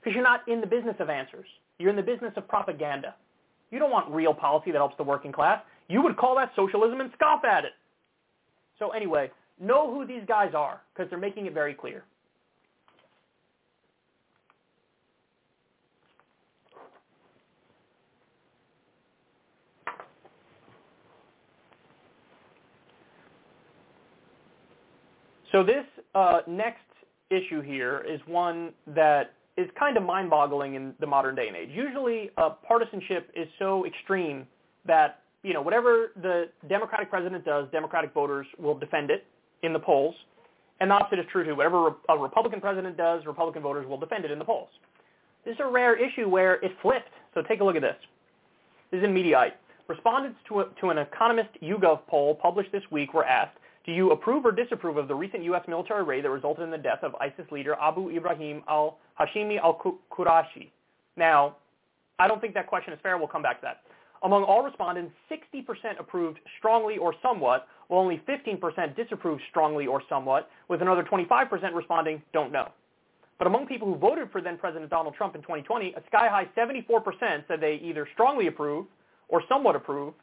because 0.00 0.14
you're 0.14 0.24
not 0.24 0.46
in 0.48 0.60
the 0.60 0.66
business 0.66 0.96
of 0.98 1.10
answers. 1.10 1.46
You're 1.78 1.90
in 1.90 1.96
the 1.96 2.02
business 2.02 2.32
of 2.36 2.48
propaganda. 2.48 3.14
You 3.70 3.78
don't 3.78 3.90
want 3.90 4.10
real 4.12 4.34
policy 4.34 4.70
that 4.72 4.78
helps 4.78 4.96
the 4.96 5.04
working 5.04 5.32
class. 5.32 5.62
You 5.88 6.02
would 6.02 6.16
call 6.16 6.36
that 6.36 6.50
socialism 6.56 7.00
and 7.00 7.10
scoff 7.14 7.44
at 7.44 7.64
it. 7.64 7.72
So 8.78 8.90
anyway, 8.90 9.30
know 9.60 9.92
who 9.92 10.06
these 10.06 10.22
guys 10.26 10.52
are 10.54 10.80
because 10.94 11.10
they're 11.10 11.18
making 11.18 11.46
it 11.46 11.54
very 11.54 11.74
clear. 11.74 12.04
So 25.52 25.64
this 25.64 25.84
uh, 26.14 26.40
next 26.46 26.78
issue 27.28 27.60
here 27.60 28.04
is 28.08 28.20
one 28.26 28.72
that 28.86 29.32
is 29.60 29.70
kind 29.78 29.96
of 29.96 30.02
mind-boggling 30.02 30.74
in 30.74 30.94
the 31.00 31.06
modern 31.06 31.34
day 31.34 31.48
and 31.48 31.56
age. 31.56 31.70
Usually, 31.72 32.30
uh, 32.36 32.50
partisanship 32.66 33.30
is 33.34 33.48
so 33.58 33.86
extreme 33.86 34.46
that 34.86 35.20
you 35.42 35.54
know, 35.54 35.62
whatever 35.62 36.12
the 36.20 36.48
Democratic 36.68 37.08
president 37.10 37.44
does, 37.44 37.66
Democratic 37.72 38.12
voters 38.12 38.46
will 38.58 38.78
defend 38.78 39.10
it 39.10 39.24
in 39.62 39.72
the 39.72 39.78
polls. 39.78 40.14
And 40.80 40.90
the 40.90 40.94
opposite 40.94 41.18
is 41.18 41.26
true 41.30 41.44
too. 41.44 41.54
Whatever 41.54 41.94
a 42.08 42.18
Republican 42.18 42.60
president 42.60 42.96
does, 42.96 43.24
Republican 43.26 43.62
voters 43.62 43.86
will 43.86 43.98
defend 43.98 44.24
it 44.24 44.30
in 44.30 44.38
the 44.38 44.44
polls. 44.44 44.68
This 45.44 45.54
is 45.54 45.60
a 45.60 45.66
rare 45.66 45.96
issue 45.96 46.28
where 46.28 46.54
it 46.64 46.72
flipped. 46.82 47.10
So 47.34 47.42
take 47.42 47.60
a 47.60 47.64
look 47.64 47.76
at 47.76 47.82
this. 47.82 47.96
This 48.90 48.98
is 48.98 49.04
in 49.04 49.14
Mediaite. 49.14 49.52
Respondents 49.88 50.38
to, 50.48 50.60
a, 50.60 50.66
to 50.80 50.90
an 50.90 50.98
Economist 50.98 51.50
YouGov 51.62 52.06
poll 52.06 52.34
published 52.34 52.72
this 52.72 52.82
week 52.90 53.14
were 53.14 53.24
asked, 53.24 53.56
Do 53.90 53.96
you 53.96 54.12
approve 54.12 54.46
or 54.46 54.52
disapprove 54.52 54.98
of 54.98 55.08
the 55.08 55.16
recent 55.16 55.42
U.S. 55.42 55.64
military 55.66 56.04
raid 56.04 56.24
that 56.24 56.30
resulted 56.30 56.62
in 56.62 56.70
the 56.70 56.78
death 56.78 57.00
of 57.02 57.16
ISIS 57.16 57.50
leader 57.50 57.74
Abu 57.82 58.08
Ibrahim 58.10 58.62
al-Hashimi 58.68 59.58
al-Qurashi? 59.58 60.70
Now, 61.16 61.56
I 62.20 62.28
don't 62.28 62.40
think 62.40 62.54
that 62.54 62.68
question 62.68 62.92
is 62.92 63.00
fair. 63.02 63.18
We'll 63.18 63.26
come 63.26 63.42
back 63.42 63.60
to 63.62 63.64
that. 63.64 63.80
Among 64.22 64.44
all 64.44 64.62
respondents, 64.62 65.12
60% 65.28 65.98
approved 65.98 66.38
strongly 66.56 66.98
or 66.98 67.16
somewhat, 67.20 67.66
while 67.88 68.00
only 68.02 68.22
15% 68.28 68.94
disapproved 68.94 69.42
strongly 69.50 69.88
or 69.88 70.04
somewhat, 70.08 70.48
with 70.68 70.82
another 70.82 71.02
25% 71.02 71.74
responding 71.74 72.22
don't 72.32 72.52
know. 72.52 72.68
But 73.38 73.48
among 73.48 73.66
people 73.66 73.88
who 73.92 73.98
voted 73.98 74.30
for 74.30 74.40
then-President 74.40 74.88
Donald 74.88 75.16
Trump 75.16 75.34
in 75.34 75.42
2020, 75.42 75.94
a 75.94 76.02
sky-high 76.06 76.46
74% 76.56 77.48
said 77.48 77.60
they 77.60 77.80
either 77.82 78.06
strongly 78.12 78.46
approve 78.46 78.86
or 79.26 79.42
somewhat 79.48 79.74
approve 79.74 80.14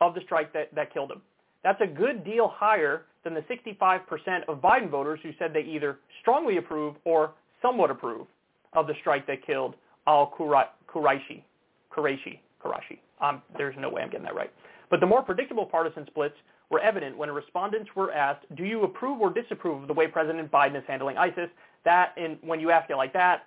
of 0.00 0.14
the 0.14 0.20
strike 0.20 0.52
that, 0.52 0.72
that 0.76 0.94
killed 0.94 1.10
him. 1.10 1.22
That's 1.64 1.80
a 1.80 1.86
good 1.88 2.24
deal 2.24 2.46
higher 2.46 3.06
than 3.26 3.34
the 3.34 3.42
65% 3.42 4.00
of 4.46 4.58
Biden 4.62 4.88
voters 4.88 5.18
who 5.24 5.30
said 5.36 5.52
they 5.52 5.62
either 5.62 5.98
strongly 6.20 6.58
approve 6.58 6.94
or 7.04 7.32
somewhat 7.60 7.90
approve 7.90 8.28
of 8.72 8.86
the 8.86 8.94
strike 9.00 9.26
that 9.26 9.44
killed 9.44 9.74
al-Quraishi. 10.06 11.42
Quraishi. 11.90 12.38
Quraishi. 12.64 12.98
Um, 13.20 13.42
there's 13.58 13.74
no 13.78 13.90
way 13.90 14.02
I'm 14.02 14.10
getting 14.10 14.24
that 14.26 14.36
right. 14.36 14.52
But 14.90 15.00
the 15.00 15.06
more 15.06 15.22
predictable 15.22 15.66
partisan 15.66 16.06
splits 16.06 16.36
were 16.70 16.78
evident 16.80 17.16
when 17.16 17.28
respondents 17.30 17.90
were 17.96 18.12
asked, 18.12 18.44
do 18.56 18.64
you 18.64 18.84
approve 18.84 19.20
or 19.20 19.32
disapprove 19.32 19.82
of 19.82 19.88
the 19.88 19.94
way 19.94 20.06
President 20.06 20.50
Biden 20.52 20.76
is 20.76 20.84
handling 20.86 21.16
ISIS? 21.16 21.48
That, 21.84 22.12
in, 22.16 22.38
when 22.42 22.60
you 22.60 22.70
ask 22.70 22.88
it 22.90 22.96
like 22.96 23.12
that, 23.14 23.46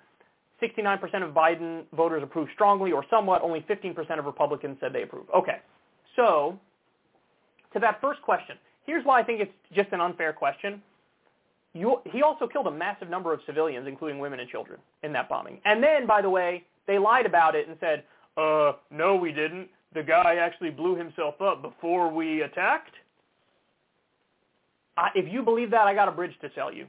69% 0.62 1.02
of 1.24 1.34
Biden 1.34 1.84
voters 1.96 2.22
approve 2.22 2.50
strongly 2.54 2.92
or 2.92 3.06
somewhat. 3.10 3.42
Only 3.44 3.62
15% 3.70 4.20
of 4.20 4.26
Republicans 4.26 4.78
said 4.82 4.92
they 4.92 5.04
approve. 5.04 5.26
Okay. 5.34 5.60
So, 6.18 6.60
to 7.74 7.80
that 7.80 8.02
first 8.02 8.22
question, 8.22 8.58
here's 8.90 9.06
why 9.06 9.20
I 9.20 9.24
think 9.24 9.40
it's 9.40 9.52
just 9.76 9.90
an 9.92 10.02
unfair 10.02 10.34
question. 10.34 10.82
You, 11.74 12.02
he 12.12 12.24
also 12.24 12.48
killed 12.48 12.66
a 12.66 12.72
massive 12.72 13.08
number 13.08 13.32
of 13.32 13.40
civilians, 13.46 13.88
including 13.88 14.18
women 14.18 14.40
and 14.40 14.50
children, 14.50 14.80
in 15.04 15.14
that 15.14 15.30
bombing. 15.30 15.62
And 15.64 15.84
then, 15.84 16.08
by 16.08 16.24
the 16.24 16.30
way, 16.30 16.64
they 16.88 16.98
lied 16.98 17.28
about 17.28 17.54
it 17.54 17.68
and 17.68 17.78
said, 17.80 18.04
uh, 18.36 18.74
no, 18.90 19.16
we 19.16 19.32
didn't. 19.32 19.70
The 19.94 20.02
guy 20.02 20.36
actually 20.36 20.72
blew 20.72 20.96
himself 20.96 21.40
up 21.40 21.62
before 21.62 22.12
we 22.12 22.42
attacked. 22.42 22.96
I, 24.98 25.10
if 25.14 25.32
you 25.32 25.44
believe 25.44 25.70
that, 25.72 25.86
I 25.86 25.94
got 25.94 26.08
a 26.08 26.12
bridge 26.12 26.34
to 26.42 26.50
sell 26.56 26.74
you. 26.74 26.88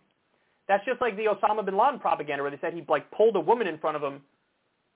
That's 0.68 0.84
just 0.86 1.02
like 1.02 1.16
the 1.16 1.26
Osama 1.26 1.64
bin 1.64 1.76
Laden 1.76 2.00
propaganda 2.00 2.42
where 2.42 2.50
they 2.50 2.58
said 2.60 2.72
he 2.72 2.82
like 2.88 3.10
pulled 3.10 3.36
a 3.36 3.40
woman 3.40 3.66
in 3.66 3.76
front 3.78 3.96
of 3.96 4.02
him 4.02 4.22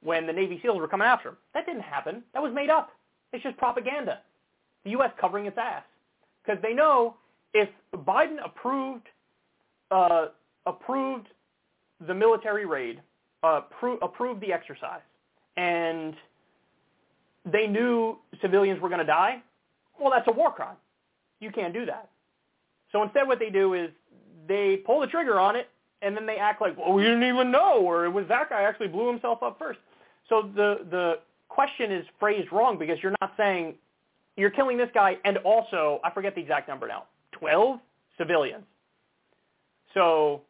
when 0.03 0.27
the 0.27 0.33
Navy 0.33 0.59
SEALs 0.63 0.79
were 0.79 0.89
coming 0.89 1.07
after 1.07 1.31
him. 1.31 1.37
That 1.53 1.67
didn't 1.67 1.83
happen. 1.83 2.23
That 2.33 2.43
was 2.43 2.53
made 2.55 2.71
up. 2.71 2.91
It's 3.33 3.43
just 3.43 3.59
propaganda. 3.59 4.21
The 4.85 4.91
U.S. 4.91 5.11
covering 5.21 5.47
its 5.47 5.59
ass 5.59 5.83
because 6.45 6.61
they 6.63 6.75
know 6.75 7.17
if 7.53 7.69
Biden 7.95 8.37
approved 8.45 9.07
uh, 9.91 10.27
approved 10.67 11.29
the 12.07 12.15
military 12.15 12.67
raid, 12.67 13.01
uh, 13.43 13.63
pro- 13.79 13.99
approved 13.99 14.41
the 14.41 14.53
exercise, 14.53 15.03
and 15.57 16.15
they 17.45 17.67
knew 17.67 18.19
civilians 18.41 18.81
were 18.81 18.89
going 18.89 19.01
to 19.01 19.07
die, 19.07 19.43
well, 20.01 20.11
that's 20.11 20.27
a 20.29 20.33
war 20.33 20.53
crime. 20.53 20.77
You 21.41 21.51
can't 21.51 21.73
do 21.73 21.87
that. 21.87 22.09
So 22.91 23.03
instead 23.03 23.29
what 23.29 23.39
they 23.39 23.51
do 23.51 23.75
is 23.75 23.91
they 24.49 24.79
pull 24.85 25.01
the 25.01 25.07
trigger 25.07 25.39
on 25.39 25.57
it, 25.57 25.69
and 26.03 26.17
then 26.17 26.27
they 26.27 26.37
act 26.37 26.61
like, 26.61 26.77
well, 26.77 26.93
we 26.93 27.03
didn't 27.03 27.25
even 27.25 27.51
know, 27.51 27.81
or 27.81 28.05
it 28.05 28.11
was 28.11 28.27
that 28.29 28.51
guy 28.51 28.63
actually 28.63 28.89
blew 28.89 29.09
himself 29.09 29.43
up 29.43 29.59
first. 29.59 29.79
So 30.29 30.51
the, 30.55 30.87
the 30.91 31.19
question 31.49 31.93
is 31.93 32.05
phrased 32.19 32.51
wrong 32.51 32.79
because 32.79 32.99
you're 33.03 33.15
not 33.21 33.35
saying 33.37 33.75
you're 34.37 34.51
killing 34.51 34.77
this 34.77 34.89
guy 34.95 35.15
and 35.25 35.39
also, 35.39 36.01
I 36.05 36.11
forget 36.11 36.35
the 36.35 36.41
exact 36.41 36.69
number 36.69 36.89
now, 36.89 37.05
12 37.33 37.79
civilians. 38.19 38.65
So 39.93 40.43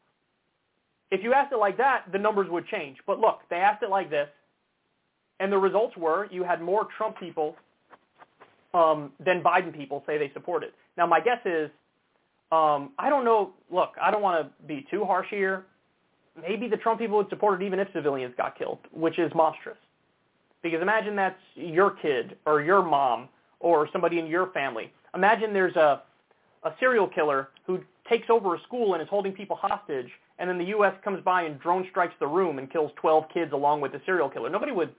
if 1.11 1.23
you 1.23 1.32
asked 1.32 1.52
it 1.52 1.59
like 1.59 1.77
that, 1.77 2.05
the 2.12 2.19
numbers 2.19 2.48
would 2.51 2.66
change. 2.69 2.97
But 3.06 3.20
look, 3.20 3.40
they 3.51 3.56
asked 3.56 3.82
it 3.82 3.90
like 3.90 4.11
this, 4.11 4.28
and 5.40 5.52
the 5.52 5.59
results 5.59 5.97
were 5.97 6.28
you 6.31 6.44
had 6.44 6.62
more 6.62 6.89
Trump 6.97 7.19
people 7.19 7.56
um, 8.73 9.12
than 9.24 9.43
Biden 9.43 9.74
people 9.74 10.02
say 10.06 10.19
they 10.19 10.31
support 10.32 10.62
it. 10.62 10.74
Now, 10.97 11.06
my 11.06 11.20
guess 11.20 11.39
is 11.44 11.70
um, 12.52 12.93
I 12.98 13.11
don't 13.11 13.24
know. 13.24 13.52
Look, 13.70 13.90
I 14.01 14.11
don't 14.11 14.23
want 14.23 14.47
to 14.47 14.66
be 14.66 14.86
too 14.90 15.05
harsh 15.05 15.27
here. 15.31 15.66
Maybe 16.40 16.69
the 16.69 16.77
Trump 16.77 17.01
people 17.01 17.16
would 17.19 17.28
support 17.28 17.61
it 17.61 17.66
even 17.66 17.78
if 17.78 17.89
civilians 17.93 18.35
got 18.36 18.59
killed, 18.59 18.78
which 18.93 19.19
is 19.19 19.31
monstrous. 19.35 19.77
Because 20.62 20.81
imagine 20.82 21.15
that's 21.15 21.39
your 21.55 21.90
kid 21.90 22.36
or 22.47 22.62
your 22.62 22.82
mom 22.82 23.28
or 23.65 23.89
somebody 23.93 24.19
in 24.19 24.27
your 24.27 24.49
family. 24.49 24.93
Imagine 25.15 25.55
there's 25.55 25.74
a, 25.74 26.03
a 26.65 26.74
serial 26.78 27.09
killer 27.09 27.49
who 27.66 27.81
takes 28.09 28.28
over 28.28 28.55
a 28.55 28.61
school 28.61 28.93
and 28.93 29.03
is 29.03 29.09
holding 29.09 29.32
people 29.32 29.57
hostage, 29.57 30.11
and 30.39 30.51
then 30.51 30.59
the 30.59 30.66
U.S. 30.66 30.93
comes 31.03 31.24
by 31.24 31.45
and 31.45 31.59
drone 31.59 31.86
strikes 31.91 32.12
the 32.20 32.27
room 32.27 32.59
and 32.59 32.70
kills 32.70 32.93
12 32.97 33.24
kids 33.32 33.53
along 33.55 33.81
with 33.81 33.93
the 33.93 34.03
serial 34.05 34.28
killer. 34.28 34.51
Nobody 34.51 34.70
would 34.70 34.95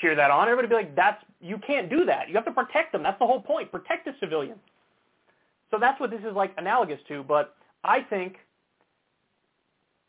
cheer 0.00 0.14
that 0.16 0.30
on. 0.30 0.48
Everybody 0.48 0.74
would 0.74 0.80
be 0.80 0.86
like, 0.86 0.96
"That's 0.96 1.22
you 1.42 1.58
can't 1.58 1.90
do 1.90 2.06
that. 2.06 2.30
You 2.30 2.34
have 2.36 2.46
to 2.46 2.52
protect 2.52 2.92
them. 2.92 3.02
That's 3.02 3.18
the 3.18 3.26
whole 3.26 3.42
point. 3.42 3.70
Protect 3.70 4.06
the 4.06 4.14
civilians." 4.18 4.60
So 5.70 5.78
that's 5.78 6.00
what 6.00 6.10
this 6.10 6.20
is 6.20 6.34
like 6.34 6.54
analogous 6.56 7.00
to. 7.08 7.22
But 7.22 7.54
I 7.84 8.00
think 8.00 8.36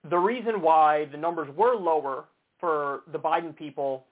the 0.09 0.17
reason 0.17 0.61
why 0.61 1.09
the 1.11 1.17
numbers 1.17 1.53
were 1.57 1.75
lower 1.75 2.23
for 2.57 3.01
the 3.11 3.19
Biden 3.19 3.53
people 3.53 4.05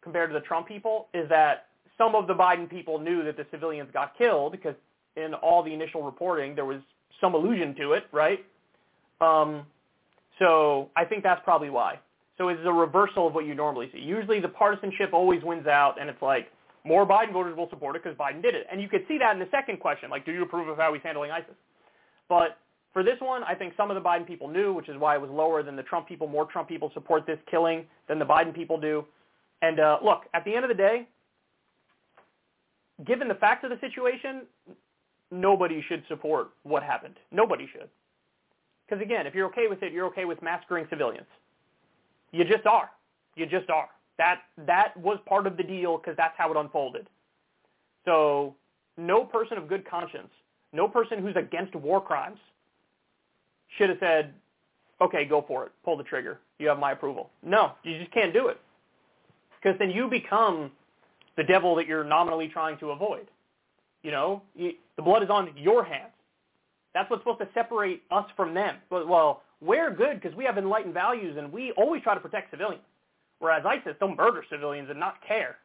compared 0.00 0.30
to 0.30 0.34
the 0.34 0.40
Trump 0.40 0.66
people 0.66 1.08
is 1.12 1.28
that 1.28 1.66
some 2.00 2.14
of 2.14 2.26
the 2.26 2.34
Biden 2.34 2.68
people 2.68 2.98
knew 2.98 3.22
that 3.24 3.36
the 3.36 3.44
civilians 3.50 3.90
got 3.92 4.16
killed 4.16 4.52
because 4.52 4.74
in 5.16 5.34
all 5.34 5.62
the 5.62 5.72
initial 5.72 6.02
reporting 6.02 6.54
there 6.54 6.64
was 6.64 6.80
some 7.20 7.34
allusion 7.34 7.74
to 7.76 7.92
it, 7.92 8.04
right? 8.10 8.38
Um, 9.20 9.66
so 10.38 10.88
I 10.96 11.04
think 11.04 11.22
that's 11.22 11.42
probably 11.44 11.68
why. 11.68 11.98
So 12.38 12.48
it's 12.48 12.60
a 12.64 12.72
reversal 12.72 13.26
of 13.26 13.34
what 13.34 13.44
you 13.44 13.54
normally 13.54 13.90
see. 13.92 13.98
Usually 13.98 14.40
the 14.40 14.48
partisanship 14.48 15.12
always 15.12 15.42
wins 15.42 15.66
out, 15.66 16.00
and 16.00 16.08
it's 16.08 16.22
like, 16.22 16.48
more 16.84 17.06
Biden 17.06 17.34
voters 17.34 17.54
will 17.54 17.68
support 17.68 17.96
it 17.96 18.02
because 18.02 18.16
Biden 18.16 18.40
did 18.40 18.54
it. 18.54 18.66
And 18.72 18.80
you 18.80 18.88
could 18.88 19.04
see 19.06 19.18
that 19.18 19.34
in 19.34 19.38
the 19.38 19.48
second 19.50 19.80
question, 19.80 20.08
like, 20.08 20.24
do 20.24 20.32
you 20.32 20.42
approve 20.42 20.68
of 20.68 20.78
how 20.78 20.94
he's 20.94 21.02
handling 21.02 21.30
ISIS? 21.30 21.54
But 22.30 22.56
for 22.94 23.02
this 23.02 23.20
one, 23.20 23.44
I 23.44 23.54
think 23.54 23.74
some 23.76 23.90
of 23.90 23.94
the 23.94 24.00
Biden 24.00 24.26
people 24.26 24.48
knew, 24.48 24.72
which 24.72 24.88
is 24.88 24.96
why 24.96 25.14
it 25.16 25.20
was 25.20 25.28
lower 25.30 25.62
than 25.62 25.76
the 25.76 25.82
Trump 25.82 26.08
people. 26.08 26.26
More 26.26 26.46
Trump 26.46 26.66
people 26.66 26.90
support 26.94 27.26
this 27.26 27.38
killing 27.50 27.84
than 28.08 28.18
the 28.18 28.24
Biden 28.24 28.54
people 28.54 28.80
do. 28.80 29.04
And 29.60 29.78
uh, 29.78 29.98
look, 30.02 30.22
at 30.32 30.42
the 30.46 30.54
end 30.54 30.64
of 30.64 30.70
the 30.70 30.74
day, 30.74 31.06
given 33.06 33.28
the 33.28 33.34
facts 33.34 33.64
of 33.64 33.70
the 33.70 33.78
situation, 33.80 34.42
nobody 35.30 35.82
should 35.88 36.02
support 36.08 36.50
what 36.62 36.82
happened. 36.82 37.14
Nobody 37.30 37.68
should. 37.72 37.88
Because 38.86 39.02
again, 39.02 39.26
if 39.26 39.34
you're 39.34 39.46
okay 39.46 39.66
with 39.68 39.82
it, 39.82 39.92
you're 39.92 40.06
okay 40.06 40.24
with 40.24 40.42
massacring 40.42 40.86
civilians. 40.90 41.26
You 42.32 42.44
just 42.44 42.66
are. 42.66 42.90
You 43.36 43.46
just 43.46 43.70
are. 43.70 43.88
That 44.18 44.40
that 44.66 44.96
was 44.96 45.18
part 45.26 45.46
of 45.46 45.56
the 45.56 45.62
deal 45.62 45.96
because 45.96 46.16
that's 46.16 46.34
how 46.36 46.50
it 46.50 46.56
unfolded. 46.56 47.06
So 48.04 48.54
no 48.96 49.24
person 49.24 49.56
of 49.56 49.68
good 49.68 49.88
conscience, 49.88 50.30
no 50.72 50.88
person 50.88 51.22
who's 51.22 51.36
against 51.36 51.74
war 51.74 52.00
crimes 52.00 52.38
should 53.78 53.88
have 53.88 53.98
said, 54.00 54.34
okay, 55.00 55.24
go 55.24 55.44
for 55.46 55.64
it. 55.66 55.72
Pull 55.84 55.96
the 55.96 56.04
trigger. 56.04 56.38
You 56.58 56.68
have 56.68 56.78
my 56.78 56.92
approval. 56.92 57.30
No, 57.42 57.72
you 57.82 57.98
just 57.98 58.12
can't 58.12 58.32
do 58.34 58.48
it. 58.48 58.60
Because 59.62 59.78
then 59.78 59.90
you 59.90 60.08
become 60.08 60.70
the 61.40 61.44
devil 61.44 61.74
that 61.74 61.86
you're 61.86 62.04
nominally 62.04 62.48
trying 62.48 62.76
to 62.76 62.90
avoid. 62.90 63.26
You 64.02 64.10
know, 64.10 64.42
the 64.54 65.02
blood 65.02 65.22
is 65.22 65.30
on 65.30 65.48
your 65.56 65.82
hands. 65.82 66.12
That's 66.92 67.08
what's 67.08 67.22
supposed 67.22 67.40
to 67.40 67.48
separate 67.54 68.02
us 68.10 68.26
from 68.36 68.52
them. 68.52 68.76
But, 68.90 69.08
well, 69.08 69.40
we're 69.62 69.90
good 69.90 70.20
because 70.20 70.36
we 70.36 70.44
have 70.44 70.58
enlightened 70.58 70.92
values 70.92 71.38
and 71.38 71.50
we 71.50 71.72
always 71.78 72.02
try 72.02 72.12
to 72.12 72.20
protect 72.20 72.50
civilians. 72.50 72.84
Whereas 73.38 73.64
ISIS, 73.64 73.96
they'll 73.98 74.14
murder 74.14 74.44
civilians 74.50 74.90
and 74.90 75.00
not 75.00 75.14
care. 75.26 75.56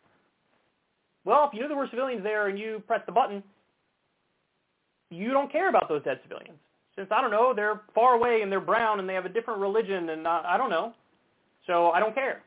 Well, 1.25 1.45
if 1.45 1.53
you 1.53 1.59
knew 1.59 1.67
there 1.67 1.75
were 1.75 1.89
civilians 1.89 2.23
there 2.23 2.47
and 2.47 2.57
you 2.57 2.81
press 2.87 3.01
the 3.05 3.11
button, 3.11 3.43
you 5.09 5.31
don't 5.31 5.51
care 5.51 5.67
about 5.67 5.89
those 5.89 6.03
dead 6.03 6.21
civilians. 6.23 6.57
Since, 6.95 7.09
I 7.11 7.19
don't 7.19 7.31
know, 7.31 7.53
they're 7.53 7.81
far 7.93 8.13
away 8.13 8.43
and 8.43 8.49
they're 8.49 8.61
brown 8.61 9.01
and 9.01 9.09
they 9.09 9.13
have 9.13 9.25
a 9.25 9.29
different 9.29 9.59
religion 9.59 10.07
and 10.07 10.25
uh, 10.25 10.43
I 10.45 10.55
don't 10.55 10.69
know. 10.69 10.93
So 11.67 11.91
I 11.91 11.99
don't 11.99 12.15
care. 12.15 12.43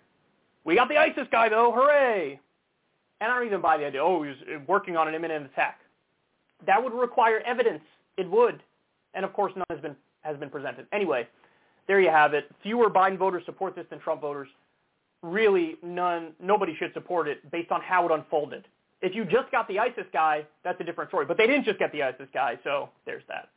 We 0.64 0.76
got 0.76 0.88
the 0.88 0.96
ISIS 0.96 1.28
guy, 1.30 1.50
though. 1.50 1.72
Hooray! 1.72 2.40
And 3.20 3.32
I 3.32 3.36
don't 3.36 3.46
even 3.46 3.60
buy 3.60 3.76
the 3.76 3.86
idea, 3.86 4.02
oh, 4.02 4.22
he's 4.22 4.34
uh, 4.42 4.60
working 4.66 4.96
on 4.96 5.08
an 5.08 5.14
imminent 5.14 5.46
attack. 5.46 5.80
That 6.66 6.82
would 6.82 6.92
require 6.92 7.40
evidence. 7.40 7.82
It 8.16 8.30
would. 8.30 8.62
And, 9.14 9.24
of 9.24 9.32
course, 9.32 9.52
none 9.56 9.66
has 9.70 9.80
been, 9.80 9.96
has 10.22 10.36
been 10.36 10.50
presented. 10.50 10.86
Anyway, 10.92 11.26
there 11.86 12.00
you 12.00 12.10
have 12.10 12.34
it. 12.34 12.50
Fewer 12.62 12.90
Biden 12.90 13.18
voters 13.18 13.42
support 13.44 13.74
this 13.74 13.86
than 13.90 13.98
Trump 13.98 14.20
voters 14.20 14.48
really 15.22 15.76
none, 15.82 16.32
nobody 16.40 16.74
should 16.78 16.92
support 16.94 17.28
it 17.28 17.50
based 17.50 17.70
on 17.70 17.80
how 17.80 18.06
it 18.06 18.12
unfolded. 18.12 18.66
If 19.00 19.14
you 19.14 19.24
just 19.24 19.50
got 19.50 19.68
the 19.68 19.78
ISIS 19.78 20.06
guy, 20.12 20.44
that's 20.64 20.80
a 20.80 20.84
different 20.84 21.10
story. 21.10 21.24
But 21.24 21.36
they 21.36 21.46
didn't 21.46 21.64
just 21.64 21.78
get 21.78 21.92
the 21.92 22.02
ISIS 22.02 22.28
guy, 22.32 22.58
so 22.64 22.90
there's 23.06 23.22
that. 23.28 23.48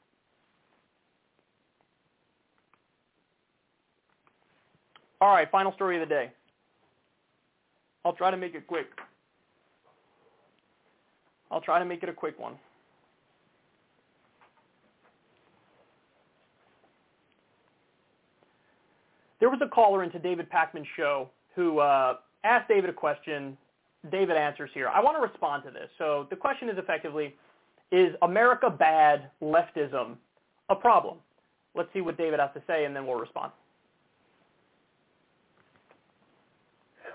All 5.20 5.34
right, 5.34 5.50
final 5.52 5.74
story 5.74 6.02
of 6.02 6.08
the 6.08 6.14
day. 6.14 6.32
I'll 8.04 8.14
try 8.14 8.32
to 8.32 8.38
make 8.38 8.56
it 8.56 8.66
quick. 8.66 8.88
I'll 11.52 11.62
try 11.62 11.80
to 11.80 11.86
make 11.86 12.02
it 12.02 12.10
a 12.10 12.14
quick 12.14 12.40
one. 12.40 12.54
There 19.40 19.50
was 19.50 19.60
a 19.64 19.68
caller 19.68 20.04
into 20.04 20.20
David 20.20 20.48
Pakman's 20.50 20.88
show 20.96 21.30
who 21.56 21.80
uh, 21.80 22.18
asked 22.44 22.70
David 22.70 22.90
a 22.90 22.94
question. 22.94 23.58
David 24.12 24.38
answers 24.38 24.70
here. 24.74 24.88
I 24.88 25.02
want 25.02 25.18
to 25.18 25.22
respond 25.22 25.64
to 25.66 25.72
this. 25.72 25.90
So 25.98 26.28
the 26.30 26.36
question 26.36 26.70
is 26.70 26.78
effectively, 26.78 27.36
is 27.92 28.14
America 28.22 28.70
bad 28.70 29.30
leftism 29.42 30.16
a 30.70 30.76
problem? 30.76 31.18
Let's 31.76 31.90
see 31.94 32.02
what 32.02 32.18
David 32.18 32.40
has 32.40 32.50
to 32.54 32.62
say, 32.68 32.86
and 32.86 32.96
then 32.96 33.06
we'll 33.06 33.20
respond. 33.20 33.52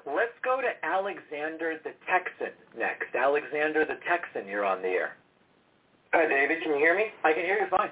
Let's 0.06 0.38
go 0.44 0.60
to 0.60 0.70
Alexander 0.86 1.80
the 1.82 1.90
Texan 2.06 2.54
next. 2.78 3.14
Alexander 3.14 3.84
the 3.84 3.98
Texan, 4.06 4.46
you're 4.48 4.64
on 4.64 4.80
the 4.80 4.88
air. 4.88 5.16
Hi, 6.12 6.28
David. 6.28 6.62
Can 6.62 6.72
you 6.72 6.78
hear 6.78 6.96
me? 6.96 7.06
I 7.24 7.32
can 7.32 7.42
hear 7.42 7.58
you 7.58 7.66
fine. 7.68 7.90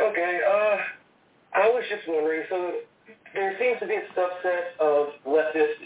Okay. 0.00 0.40
Uh, 0.40 0.76
I 1.54 1.68
was 1.68 1.84
just 1.90 2.08
wondering, 2.08 2.44
so 2.48 2.72
there 3.34 3.54
seems 3.60 3.78
to 3.80 3.86
be 3.86 3.96
a 3.96 4.06
subset 4.18 4.80
of 4.80 5.08
leftists 5.26 5.84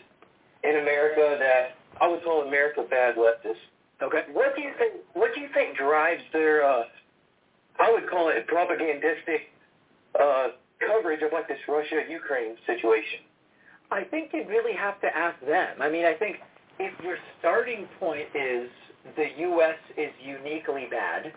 in 0.62 0.78
America 0.78 1.36
that 1.40 1.74
I 2.01 2.09
would 2.09 2.23
call 2.23 2.47
America 2.47 2.86
bad 2.89 3.16
leftists. 3.16 3.66
Okay. 4.03 4.23
What 4.32 4.55
do 4.55 4.62
you 4.62 4.70
think? 4.78 4.94
What 5.15 5.35
do 5.35 5.40
you 5.40 5.48
think 5.53 5.77
drives 5.77 6.23
their? 6.32 6.65
Uh, 6.65 6.85
I 7.81 7.90
would 7.90 8.09
call 8.09 8.28
it 8.28 8.47
propagandistic 8.47 9.51
uh, 10.19 10.48
coverage 10.86 11.23
of 11.23 11.32
like 11.32 11.48
this 11.48 11.59
Russia-Ukraine 11.69 12.57
situation. 12.66 13.20
I 13.91 14.05
think 14.05 14.31
you 14.33 14.45
really 14.49 14.75
have 14.75 15.01
to 15.01 15.17
ask 15.17 15.39
them. 15.47 15.81
I 15.81 15.89
mean, 15.89 16.05
I 16.05 16.15
think 16.15 16.37
if 16.79 16.93
your 17.03 17.17
starting 17.39 17.87
point 17.99 18.29
is 18.35 18.69
the 19.17 19.27
U.S. 19.39 19.79
is 19.97 20.11
uniquely 20.23 20.87
bad, 20.91 21.33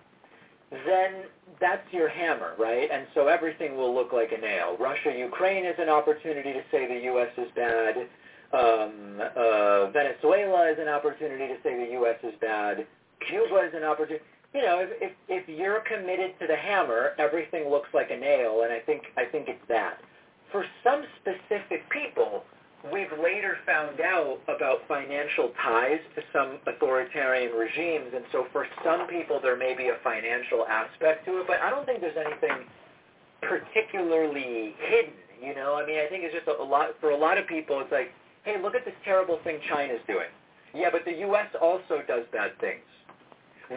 then 0.71 1.23
that's 1.59 1.85
your 1.91 2.09
hammer, 2.09 2.53
right? 2.59 2.89
And 2.91 3.07
so 3.13 3.27
everything 3.27 3.75
will 3.75 3.93
look 3.93 4.13
like 4.13 4.31
a 4.31 4.39
nail. 4.39 4.77
Russia-Ukraine 4.79 5.65
is 5.65 5.75
an 5.79 5.89
opportunity 5.89 6.53
to 6.53 6.61
say 6.71 6.87
the 6.87 7.03
U.S. 7.05 7.29
is 7.37 7.49
bad. 7.55 7.97
Um, 8.51 9.21
uh, 9.21 9.91
Venezuela 9.91 10.71
is 10.71 10.77
an 10.79 10.87
opportunity 10.87 11.47
to 11.47 11.55
say 11.63 11.85
the 11.85 11.91
U.S. 11.93 12.17
is 12.23 12.33
bad. 12.41 12.85
Cuba 13.27 13.67
is 13.67 13.73
an 13.75 13.83
opportunity. 13.83 14.23
You 14.53 14.63
know, 14.63 14.79
if, 14.79 14.89
if 14.99 15.11
if 15.27 15.47
you're 15.47 15.81
committed 15.81 16.31
to 16.39 16.47
the 16.47 16.55
hammer, 16.55 17.11
everything 17.19 17.69
looks 17.69 17.89
like 17.93 18.09
a 18.09 18.17
nail, 18.17 18.61
and 18.63 18.73
I 18.73 18.79
think 18.79 19.03
I 19.15 19.25
think 19.25 19.47
it's 19.47 19.61
that. 19.67 19.99
For 20.51 20.65
some 20.83 21.03
specific 21.21 21.89
people, 21.89 22.43
we've 22.91 23.11
later 23.21 23.57
found 23.65 23.99
out 24.01 24.39
about 24.47 24.87
financial 24.87 25.51
ties 25.61 25.99
to 26.15 26.21
some 26.33 26.59
authoritarian 26.65 27.53
regimes, 27.53 28.13
and 28.15 28.25
so 28.31 28.45
for 28.51 28.65
some 28.83 29.07
people 29.07 29.39
there 29.41 29.57
may 29.57 29.75
be 29.75 29.89
a 29.89 29.97
financial 30.03 30.65
aspect 30.65 31.25
to 31.25 31.41
it, 31.41 31.47
but 31.47 31.57
I 31.61 31.69
don't 31.69 31.85
think 31.85 32.01
there's 32.01 32.17
anything 32.17 32.65
particularly 33.41 34.75
hidden. 34.89 35.13
You 35.41 35.55
know, 35.55 35.75
I 35.75 35.85
mean, 35.85 35.99
I 35.99 36.07
think 36.09 36.23
it's 36.23 36.33
just 36.33 36.47
a, 36.47 36.61
a 36.61 36.63
lot 36.63 36.89
for 36.99 37.11
a 37.11 37.17
lot 37.17 37.37
of 37.37 37.47
people. 37.47 37.79
It's 37.79 37.91
like, 37.91 38.11
hey, 38.43 38.61
look 38.61 38.75
at 38.75 38.83
this 38.83 38.95
terrible 39.05 39.39
thing 39.43 39.59
China's 39.69 40.01
doing. 40.07 40.27
Yeah, 40.73 40.89
but 40.91 41.05
the 41.05 41.13
U.S. 41.31 41.47
also 41.61 42.03
does 42.07 42.25
bad 42.31 42.51
things. 42.59 42.83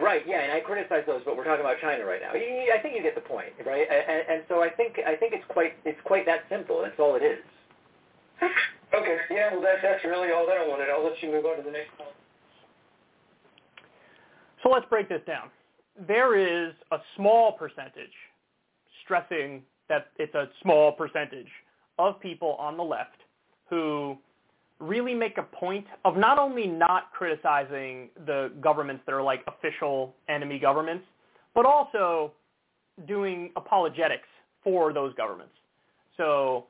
Right. 0.01 0.23
Yeah, 0.25 0.41
and 0.41 0.51
I 0.51 0.59
criticize 0.59 1.03
those, 1.05 1.21
but 1.23 1.37
we're 1.37 1.43
talking 1.43 1.61
about 1.61 1.77
China 1.79 2.05
right 2.05 2.21
now. 2.21 2.31
I 2.31 2.81
think 2.81 2.95
you 2.95 3.03
get 3.03 3.15
the 3.15 3.21
point, 3.21 3.53
right? 3.65 3.85
And, 3.89 4.23
and 4.29 4.43
so 4.49 4.63
I 4.63 4.69
think 4.69 4.97
I 5.05 5.15
think 5.15 5.33
it's 5.33 5.45
quite 5.49 5.73
it's 5.85 5.99
quite 6.03 6.25
that 6.25 6.41
simple. 6.49 6.81
That's 6.81 6.97
all 6.99 7.15
it 7.15 7.21
is. 7.23 7.39
Okay. 8.93 9.17
Yeah. 9.29 9.53
Well, 9.53 9.61
that, 9.61 9.77
that's 9.83 10.03
really 10.03 10.31
all 10.31 10.47
that 10.47 10.57
I 10.57 10.67
wanted. 10.67 10.89
I'll 10.89 11.03
let 11.03 11.21
you 11.21 11.31
move 11.31 11.45
on 11.45 11.57
to 11.57 11.63
the 11.63 11.71
next 11.71 11.97
one. 11.97 12.09
So 14.63 14.69
let's 14.69 14.85
break 14.89 15.09
this 15.09 15.21
down. 15.27 15.49
There 16.07 16.37
is 16.37 16.73
a 16.91 16.97
small 17.15 17.51
percentage, 17.51 18.13
stressing 19.03 19.61
that 19.89 20.07
it's 20.17 20.33
a 20.33 20.47
small 20.61 20.91
percentage 20.91 21.49
of 21.99 22.19
people 22.19 22.55
on 22.59 22.77
the 22.77 22.83
left 22.83 23.17
who 23.69 24.17
really 24.79 25.13
make 25.13 25.37
a 25.37 25.43
point 25.43 25.85
of 26.03 26.17
not 26.17 26.37
only 26.39 26.67
not 26.67 27.11
criticizing 27.13 28.09
the 28.25 28.51
governments 28.61 29.03
that 29.05 29.13
are 29.13 29.21
like 29.21 29.43
official 29.47 30.13
enemy 30.29 30.59
governments, 30.59 31.05
but 31.55 31.65
also 31.65 32.31
doing 33.07 33.51
apologetics 33.55 34.27
for 34.63 34.93
those 34.93 35.13
governments. 35.15 35.53
So, 36.17 36.65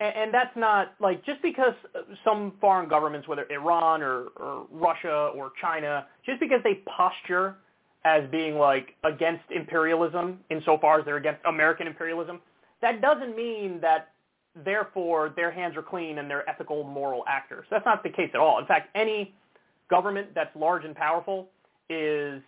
and, 0.00 0.14
and 0.14 0.34
that's 0.34 0.56
not 0.56 0.94
like 1.00 1.24
just 1.24 1.40
because 1.42 1.74
some 2.24 2.52
foreign 2.60 2.88
governments, 2.88 3.28
whether 3.28 3.46
Iran 3.50 4.02
or, 4.02 4.26
or 4.36 4.66
Russia 4.70 5.30
or 5.34 5.52
China, 5.60 6.06
just 6.26 6.40
because 6.40 6.60
they 6.64 6.82
posture 6.96 7.56
as 8.04 8.28
being 8.30 8.56
like 8.56 8.94
against 9.04 9.44
imperialism 9.50 10.40
insofar 10.50 11.00
as 11.00 11.04
they're 11.04 11.16
against 11.16 11.40
American 11.46 11.86
imperialism, 11.86 12.40
that 12.82 13.00
doesn't 13.00 13.34
mean 13.34 13.80
that 13.80 14.13
therefore 14.64 15.32
their 15.36 15.50
hands 15.50 15.76
are 15.76 15.82
clean 15.82 16.18
and 16.18 16.30
they're 16.30 16.48
ethical, 16.48 16.84
moral 16.84 17.24
actors. 17.28 17.66
That's 17.70 17.84
not 17.84 18.02
the 18.02 18.10
case 18.10 18.30
at 18.34 18.40
all. 18.40 18.58
In 18.58 18.66
fact, 18.66 18.88
any 18.94 19.34
government 19.90 20.28
that's 20.34 20.54
large 20.56 20.84
and 20.84 20.94
powerful 20.94 21.48
is 21.88 22.42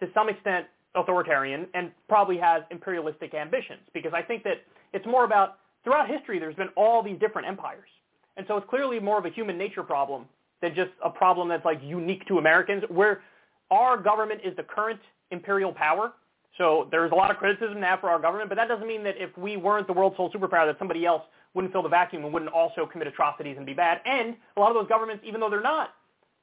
to 0.00 0.08
some 0.12 0.28
extent 0.28 0.66
authoritarian 0.94 1.66
and 1.74 1.90
probably 2.08 2.38
has 2.38 2.62
imperialistic 2.70 3.34
ambitions 3.34 3.80
because 3.92 4.12
I 4.14 4.22
think 4.22 4.44
that 4.44 4.62
it's 4.92 5.06
more 5.06 5.24
about 5.24 5.58
throughout 5.82 6.08
history 6.08 6.38
there's 6.38 6.54
been 6.54 6.68
all 6.76 7.02
these 7.02 7.18
different 7.18 7.48
empires. 7.48 7.88
And 8.36 8.46
so 8.48 8.56
it's 8.56 8.68
clearly 8.68 8.98
more 9.00 9.18
of 9.18 9.24
a 9.24 9.30
human 9.30 9.56
nature 9.56 9.82
problem 9.82 10.26
than 10.60 10.74
just 10.74 10.90
a 11.04 11.10
problem 11.10 11.48
that's 11.48 11.64
like 11.64 11.80
unique 11.82 12.26
to 12.26 12.38
Americans 12.38 12.82
where 12.88 13.22
our 13.70 13.96
government 13.96 14.40
is 14.44 14.54
the 14.56 14.62
current 14.62 15.00
imperial 15.30 15.72
power 15.72 16.12
so 16.58 16.88
there's 16.90 17.10
a 17.10 17.14
lot 17.14 17.30
of 17.30 17.36
criticism 17.38 17.80
now 17.80 17.98
for 18.00 18.08
our 18.10 18.20
government, 18.20 18.48
but 18.48 18.56
that 18.56 18.68
doesn't 18.68 18.86
mean 18.86 19.02
that 19.04 19.16
if 19.18 19.36
we 19.36 19.56
weren't 19.56 19.86
the 19.86 19.92
world's 19.92 20.16
sole 20.16 20.30
superpower, 20.30 20.66
that 20.66 20.76
somebody 20.78 21.04
else 21.04 21.22
wouldn't 21.54 21.72
fill 21.72 21.82
the 21.82 21.88
vacuum 21.88 22.24
and 22.24 22.32
wouldn't 22.32 22.52
also 22.52 22.86
commit 22.86 23.08
atrocities 23.08 23.56
and 23.56 23.64
be 23.64 23.74
bad. 23.74 24.00
And 24.04 24.36
a 24.56 24.60
lot 24.60 24.70
of 24.70 24.74
those 24.74 24.88
governments, 24.88 25.24
even 25.26 25.40
though 25.40 25.48
they're 25.50 25.62
not 25.62 25.90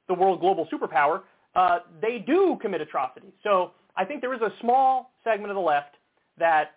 the 0.08 0.14
world 0.14 0.40
global 0.40 0.66
superpower, 0.72 1.22
uh, 1.54 1.80
they 2.00 2.18
do 2.18 2.58
commit 2.60 2.80
atrocities. 2.80 3.32
So 3.42 3.72
I 3.96 4.04
think 4.04 4.20
there 4.20 4.34
is 4.34 4.40
a 4.40 4.52
small 4.60 5.12
segment 5.22 5.50
of 5.50 5.54
the 5.54 5.60
left 5.60 5.96
that, 6.38 6.72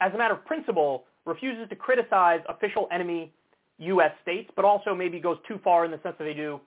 as 0.00 0.12
a 0.14 0.18
matter 0.18 0.34
of 0.34 0.44
principle, 0.44 1.04
refuses 1.26 1.68
to 1.68 1.76
criticize 1.76 2.40
official 2.48 2.88
enemy 2.92 3.32
U.S. 3.78 4.12
states, 4.22 4.50
but 4.54 4.64
also 4.64 4.94
maybe 4.94 5.18
goes 5.18 5.38
too 5.48 5.58
far 5.64 5.84
in 5.84 5.90
the 5.90 6.00
sense 6.02 6.14
that 6.18 6.24
they 6.24 6.34
do 6.34 6.60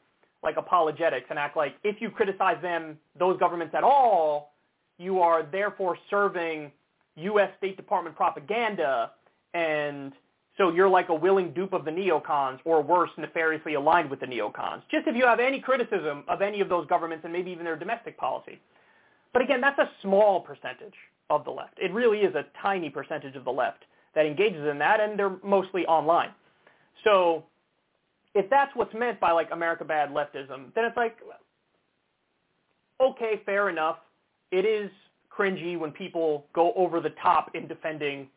like 0.44 0.58
apologetics 0.58 1.28
and 1.30 1.40
act 1.40 1.56
like 1.56 1.76
if 1.84 2.02
you 2.02 2.10
criticize 2.10 2.62
them, 2.62 2.98
those 3.18 3.40
governments 3.40 3.74
at 3.76 3.84
all, 3.84 4.54
you 4.98 5.22
are 5.22 5.44
therefore 5.44 5.98
serving 6.10 6.72
U.S. 7.16 7.50
State 7.58 7.78
Department 7.78 8.16
propaganda 8.16 9.12
and 9.54 10.12
so 10.58 10.70
you're 10.70 10.90
like 10.90 11.10
a 11.10 11.16
willing 11.16 11.52
dupe 11.54 11.74
of 11.74 11.84
the 11.86 11.92
neocons, 11.92 12.60
or 12.64 12.82
worse, 12.82 13.10
nefariously 13.18 13.74
aligned 13.74 14.10
with 14.10 14.20
the 14.20 14.26
neocons. 14.26 14.82
Just 14.92 15.08
if 15.08 15.16
you 15.16 15.26
have 15.26 15.40
any 15.40 15.60
criticism 15.60 16.24
of 16.28 16.42
any 16.42 16.62
of 16.62 16.70
those 16.70 16.86
governments 16.88 17.24
and 17.24 17.34
maybe 17.34 17.52
even 17.52 17.66
their 17.66 17.76
domestic 17.76 18.18
policy. 18.18 18.60
But 19.34 19.42
again, 19.42 19.62
that's 19.62 19.80
a 19.80 19.90
small 20.02 20.42
percentage 20.42 20.94
of 21.30 21.44
the 21.44 21.52
left. 21.52 21.80
It 21.82 21.92
really 21.92 22.20
is 22.20 22.36
a 22.36 22.46
tiny 22.62 22.90
percentage 22.90 23.36
of 23.36 23.46
the 23.46 23.52
left 23.52 23.86
that 24.14 24.28
engages 24.28 24.68
in 24.70 24.78
that, 24.78 25.00
and 25.00 25.18
they're 25.18 25.38
mostly 25.44 25.86
online. 25.88 26.30
So 27.04 27.44
if 28.36 28.48
that's 28.50 28.72
what's 28.76 28.94
meant 28.94 29.20
by 29.20 29.32
like 29.32 29.50
America 29.52 29.84
bad 29.84 30.10
leftism, 30.10 30.74
then 30.76 30.86
it's 30.86 30.98
like, 30.98 31.18
okay, 33.02 33.42
fair 33.46 33.70
enough. 33.70 33.98
It 34.52 34.66
is 34.66 34.92
cringy 35.36 35.80
when 35.80 35.92
people 35.92 36.46
go 36.54 36.74
over 36.76 37.00
the 37.00 37.10
top 37.22 37.56
in 37.56 37.68
defending 37.68 38.28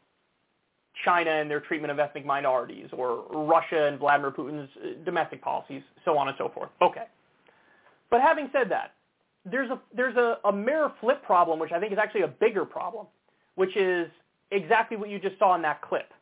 China 1.05 1.31
and 1.31 1.51
their 1.51 1.61
treatment 1.61 1.91
of 1.91 1.99
ethnic 1.99 2.25
minorities, 2.25 2.89
or 2.93 3.25
Russia 3.31 3.87
and 3.87 3.99
Vladimir 3.99 4.31
Putin's 4.31 4.71
uh, 4.77 5.05
domestic 5.05 5.43
policies, 5.43 5.83
so 6.05 6.17
on 6.17 6.29
and 6.29 6.37
so 6.39 6.49
forth. 6.49 6.71
Okay. 6.81 7.05
But 8.11 8.21
having 8.21 8.49
said 8.53 8.71
that, 8.71 8.95
there's 9.45 9.71
a 9.71 9.81
there's 9.95 10.17
a, 10.17 10.39
a 10.45 10.53
mirror 10.53 10.93
flip 11.01 11.23
problem, 11.23 11.59
which 11.59 11.73
I 11.73 11.81
think 11.81 11.93
is 11.93 11.99
actually 11.99 12.23
a 12.23 12.29
bigger 12.29 12.65
problem, 12.65 13.07
which 13.57 13.77
is 13.77 14.09
exactly 14.51 14.97
what 14.97 15.09
you 15.09 15.19
just 15.19 15.39
saw 15.39 15.55
in 15.55 15.63
that 15.63 15.83
clip, 15.83 16.13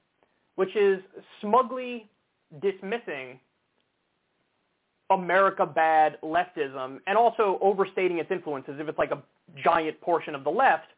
which 0.57 0.75
is 0.75 0.99
smugly 1.41 2.09
dismissing 2.61 3.39
America 5.11 5.67
bad 5.67 6.19
leftism 6.23 6.99
and 7.07 7.17
also 7.17 7.59
overstating 7.61 8.19
its 8.19 8.31
influence 8.31 8.65
as 8.69 8.77
if 8.79 8.89
it's 8.89 8.99
like 8.99 9.11
a 9.11 9.23
giant 9.63 10.01
portion 10.01 10.35
of 10.35 10.43
the 10.45 10.51
left, 10.51 10.89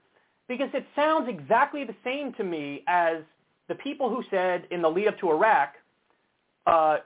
because 0.49 0.69
it 0.73 0.87
sounds 0.95 1.29
exactly 1.29 1.85
the 1.85 1.95
same 2.05 2.33
to 2.35 2.45
me 2.45 2.83
as 2.87 3.19
the 3.69 3.75
people 3.75 4.09
who 4.09 4.23
said 4.31 4.67
in 4.71 4.83
the 4.83 4.89
lead 4.89 5.09
up 5.09 5.19
to 5.21 5.31
Iraq, 5.31 5.75
uh, 6.67 6.99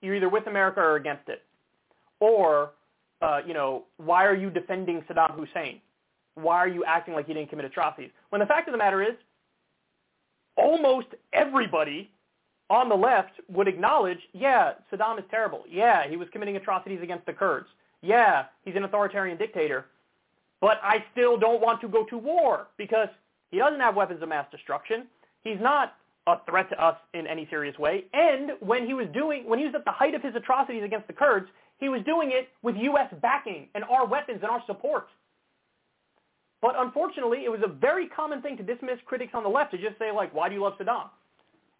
you're 0.00 0.14
either 0.14 0.28
with 0.28 0.46
America 0.46 0.80
or 0.80 0.96
against 0.96 1.28
it, 1.28 1.42
or 2.20 2.72
uh, 3.20 3.40
you 3.46 3.54
know, 3.54 3.84
why 3.98 4.26
are 4.26 4.34
you 4.34 4.50
defending 4.50 5.02
Saddam 5.02 5.34
Hussein? 5.34 5.80
Why 6.34 6.56
are 6.56 6.68
you 6.68 6.84
acting 6.84 7.14
like 7.14 7.26
he 7.26 7.34
didn't 7.34 7.50
commit 7.50 7.66
atrocities? 7.66 8.10
When 8.30 8.40
the 8.40 8.46
fact 8.46 8.68
of 8.68 8.72
the 8.72 8.78
matter 8.78 9.02
is, 9.02 9.14
almost 10.56 11.08
everybody 11.32 12.10
on 12.68 12.88
the 12.88 12.94
left 12.94 13.32
would 13.48 13.68
acknowledge, 13.68 14.18
yeah, 14.32 14.72
Saddam 14.90 15.18
is 15.18 15.24
terrible. 15.30 15.64
Yeah, 15.70 16.08
he 16.08 16.16
was 16.16 16.28
committing 16.32 16.56
atrocities 16.56 17.00
against 17.02 17.26
the 17.26 17.32
Kurds. 17.32 17.68
Yeah, 18.00 18.46
he's 18.64 18.74
an 18.74 18.84
authoritarian 18.84 19.38
dictator. 19.38 19.86
But 20.60 20.78
I 20.82 21.04
still 21.12 21.36
don't 21.36 21.60
want 21.60 21.80
to 21.82 21.88
go 21.88 22.04
to 22.06 22.18
war 22.18 22.68
because 22.76 23.08
he 23.50 23.58
doesn't 23.58 23.80
have 23.80 23.94
weapons 23.94 24.22
of 24.22 24.28
mass 24.28 24.46
destruction. 24.50 25.06
He's 25.42 25.58
not 25.60 25.94
a 26.26 26.36
threat 26.48 26.68
to 26.70 26.84
us 26.84 26.96
in 27.14 27.26
any 27.26 27.46
serious 27.50 27.76
way. 27.78 28.04
And 28.12 28.52
when 28.60 28.86
he 28.86 28.94
was 28.94 29.06
doing, 29.12 29.44
when 29.48 29.58
he 29.58 29.64
was 29.64 29.74
at 29.74 29.84
the 29.84 29.90
height 29.90 30.14
of 30.14 30.22
his 30.22 30.34
atrocities 30.34 30.84
against 30.84 31.06
the 31.06 31.12
Kurds, 31.12 31.46
he 31.78 31.88
was 31.88 32.00
doing 32.04 32.30
it 32.32 32.48
with 32.62 32.76
U.S. 32.76 33.12
backing 33.20 33.68
and 33.74 33.82
our 33.84 34.06
weapons 34.06 34.38
and 34.42 34.50
our 34.50 34.62
support. 34.66 35.08
But 36.60 36.74
unfortunately, 36.78 37.44
it 37.44 37.50
was 37.50 37.60
a 37.64 37.68
very 37.68 38.06
common 38.06 38.40
thing 38.40 38.56
to 38.56 38.62
dismiss 38.62 38.98
critics 39.04 39.32
on 39.34 39.42
the 39.42 39.48
left 39.48 39.72
to 39.72 39.78
just 39.78 39.98
say, 39.98 40.12
like, 40.14 40.32
why 40.32 40.48
do 40.48 40.54
you 40.54 40.62
love 40.62 40.74
Saddam? 40.80 41.10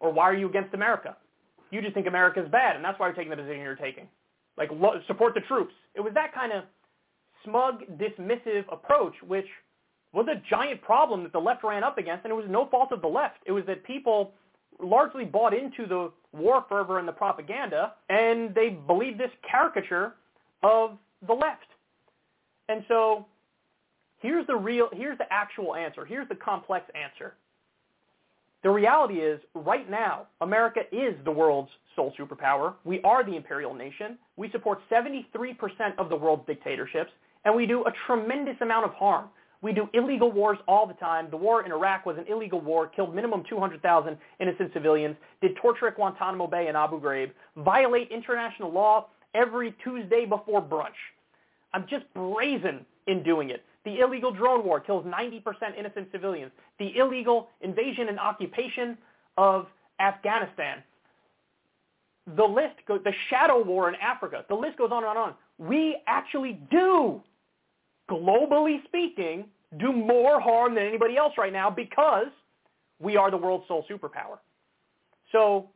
Or 0.01 0.11
why 0.11 0.23
are 0.23 0.35
you 0.35 0.49
against 0.49 0.73
America? 0.73 1.15
You 1.71 1.81
just 1.81 1.93
think 1.93 2.05
America's 2.05 2.49
bad, 2.51 2.75
and 2.75 2.83
that's 2.83 2.99
why 2.99 3.07
you're 3.07 3.15
taking 3.15 3.29
the 3.29 3.37
position 3.37 3.61
you're 3.61 3.75
taking. 3.75 4.07
Like, 4.57 4.69
lo- 4.73 4.99
support 5.07 5.33
the 5.33 5.39
troops. 5.41 5.73
It 5.95 6.01
was 6.01 6.13
that 6.15 6.33
kind 6.33 6.51
of 6.51 6.65
smug, 7.45 7.83
dismissive 7.97 8.65
approach, 8.69 9.13
which 9.25 9.47
was 10.13 10.27
a 10.27 10.41
giant 10.49 10.81
problem 10.81 11.23
that 11.23 11.33
the 11.33 11.39
left 11.39 11.63
ran 11.63 11.83
up 11.83 11.97
against, 11.97 12.23
and 12.23 12.31
it 12.31 12.35
was 12.35 12.45
no 12.47 12.67
fault 12.67 12.91
of 12.91 13.01
the 13.01 13.07
left. 13.07 13.37
It 13.45 13.51
was 13.51 13.65
that 13.65 13.83
people 13.83 14.31
largely 14.81 15.25
bought 15.25 15.53
into 15.53 15.87
the 15.87 16.11
war 16.31 16.65
fervor 16.69 16.99
and 16.99 17.07
the 17.07 17.13
propaganda, 17.13 17.93
and 18.09 18.53
they 18.53 18.69
believed 18.69 19.19
this 19.19 19.31
caricature 19.49 20.13
of 20.61 20.97
the 21.27 21.33
left. 21.33 21.65
And 22.69 22.85
so 22.87 23.25
here's 24.19 24.45
the 24.47 24.55
real, 24.55 24.89
here's 24.93 25.17
the 25.17 25.31
actual 25.31 25.75
answer. 25.75 26.05
Here's 26.05 26.29
the 26.29 26.35
complex 26.35 26.85
answer. 26.95 27.33
The 28.63 28.69
reality 28.69 29.15
is, 29.15 29.41
right 29.53 29.89
now, 29.89 30.27
America 30.39 30.81
is 30.91 31.15
the 31.25 31.31
world's 31.31 31.69
sole 31.97 32.13
superpower. 32.17 32.75
We 32.85 33.01
are 33.01 33.23
the 33.23 33.35
imperial 33.35 33.73
nation. 33.73 34.17
We 34.37 34.49
support 34.51 34.79
73% 34.89 35.17
of 35.97 36.07
the 36.07 36.15
world's 36.15 36.45
dictatorships, 36.47 37.11
and 37.43 37.53
we 37.53 37.65
do 37.65 37.83
a 37.83 37.91
tremendous 38.07 38.55
amount 38.61 38.85
of 38.85 38.93
harm. 38.93 39.25
We 39.63 39.71
do 39.71 39.89
illegal 39.93 40.29
wars 40.29 40.57
all 40.67 40.85
the 40.85 40.93
time. 40.95 41.29
The 41.31 41.37
war 41.37 41.65
in 41.65 41.71
Iraq 41.71 42.05
was 42.05 42.17
an 42.17 42.25
illegal 42.27 42.59
war, 42.59 42.85
killed 42.85 43.15
minimum 43.15 43.43
200,000 43.49 44.17
innocent 44.41 44.73
civilians, 44.73 45.15
did 45.41 45.55
torture 45.55 45.87
at 45.87 45.95
Guantanamo 45.95 46.47
Bay 46.47 46.67
and 46.67 46.75
Abu 46.75 46.99
Ghraib, 46.99 47.31
violate 47.55 48.11
international 48.11 48.69
law 48.69 49.07
every 49.33 49.73
Tuesday 49.81 50.25
before 50.25 50.61
brunch. 50.61 50.89
I'm 51.73 51.87
just 51.89 52.03
brazen 52.13 52.85
in 53.07 53.23
doing 53.23 53.51
it. 53.51 53.63
The 53.85 54.01
illegal 54.01 54.31
drone 54.31 54.65
war 54.65 54.81
kills 54.81 55.05
90% 55.05 55.41
innocent 55.77 56.09
civilians. 56.11 56.51
The 56.77 56.97
illegal 56.97 57.47
invasion 57.61 58.09
and 58.09 58.19
occupation 58.19 58.97
of 59.37 59.67
Afghanistan. 60.01 60.83
The 62.35 62.43
list 62.43 62.75
goes, 62.85 62.99
the 63.05 63.13
shadow 63.29 63.63
war 63.63 63.87
in 63.87 63.95
Africa. 63.95 64.43
The 64.49 64.55
list 64.55 64.77
goes 64.77 64.91
on 64.91 65.05
and 65.05 65.17
on. 65.17 65.33
We 65.57 65.97
actually 66.05 66.59
do 66.69 67.21
globally 68.09 68.83
speaking, 68.85 69.45
do 69.79 69.91
more 69.91 70.39
harm 70.39 70.75
than 70.75 70.85
anybody 70.85 71.17
else 71.17 71.33
right 71.37 71.53
now 71.53 71.69
because 71.69 72.27
we 72.99 73.17
are 73.17 73.31
the 73.31 73.37
world's 73.37 73.67
sole 73.67 73.85
superpower. 73.89 74.37
So 75.31 75.69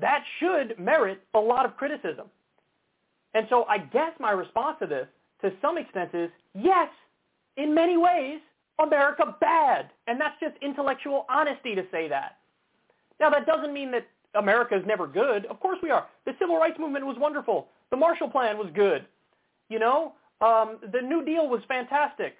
that 0.00 0.22
should 0.38 0.78
merit 0.78 1.20
a 1.34 1.38
lot 1.38 1.64
of 1.64 1.76
criticism. 1.76 2.26
And 3.34 3.46
so 3.48 3.64
I 3.64 3.78
guess 3.78 4.12
my 4.20 4.30
response 4.30 4.76
to 4.80 4.86
this, 4.86 5.06
to 5.42 5.52
some 5.60 5.78
extent, 5.78 6.10
is 6.14 6.30
yes, 6.54 6.88
in 7.56 7.74
many 7.74 7.96
ways, 7.96 8.40
America 8.78 9.36
bad. 9.40 9.90
And 10.06 10.20
that's 10.20 10.38
just 10.40 10.54
intellectual 10.62 11.26
honesty 11.28 11.74
to 11.74 11.84
say 11.90 12.08
that. 12.08 12.38
Now, 13.20 13.30
that 13.30 13.46
doesn't 13.46 13.72
mean 13.72 13.90
that 13.92 14.06
America 14.34 14.76
is 14.76 14.82
never 14.86 15.06
good. 15.06 15.46
Of 15.46 15.60
course 15.60 15.78
we 15.82 15.90
are. 15.90 16.06
The 16.26 16.32
civil 16.38 16.56
rights 16.56 16.78
movement 16.78 17.06
was 17.06 17.16
wonderful. 17.18 17.68
The 17.90 17.96
Marshall 17.96 18.28
Plan 18.28 18.58
was 18.58 18.68
good. 18.74 19.06
You 19.68 19.78
know, 19.78 20.14
um, 20.40 20.78
the 20.92 21.00
New 21.00 21.24
Deal 21.24 21.48
was 21.48 21.62
fantastic. 21.68 22.36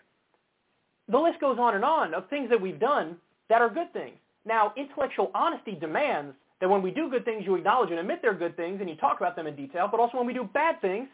The 1.08 1.18
list 1.18 1.40
goes 1.40 1.58
on 1.58 1.74
and 1.74 1.84
on 1.84 2.14
of 2.14 2.28
things 2.28 2.48
that 2.50 2.60
we've 2.60 2.80
done 2.80 3.16
that 3.48 3.60
are 3.60 3.68
good 3.68 3.92
things. 3.92 4.16
Now, 4.46 4.72
intellectual 4.76 5.30
honesty 5.34 5.72
demands 5.72 6.34
that 6.60 6.68
when 6.68 6.82
we 6.82 6.90
do 6.90 7.10
good 7.10 7.24
things, 7.24 7.44
you 7.44 7.54
acknowledge 7.56 7.90
and 7.90 7.98
admit 7.98 8.20
they're 8.22 8.34
good 8.34 8.56
things 8.56 8.80
and 8.80 8.88
you 8.88 8.96
talk 8.96 9.18
about 9.20 9.36
them 9.36 9.46
in 9.46 9.56
detail, 9.56 9.88
but 9.90 10.00
also 10.00 10.18
when 10.18 10.26
we 10.26 10.32
do 10.32 10.48
bad 10.54 10.80
things, 10.80 11.08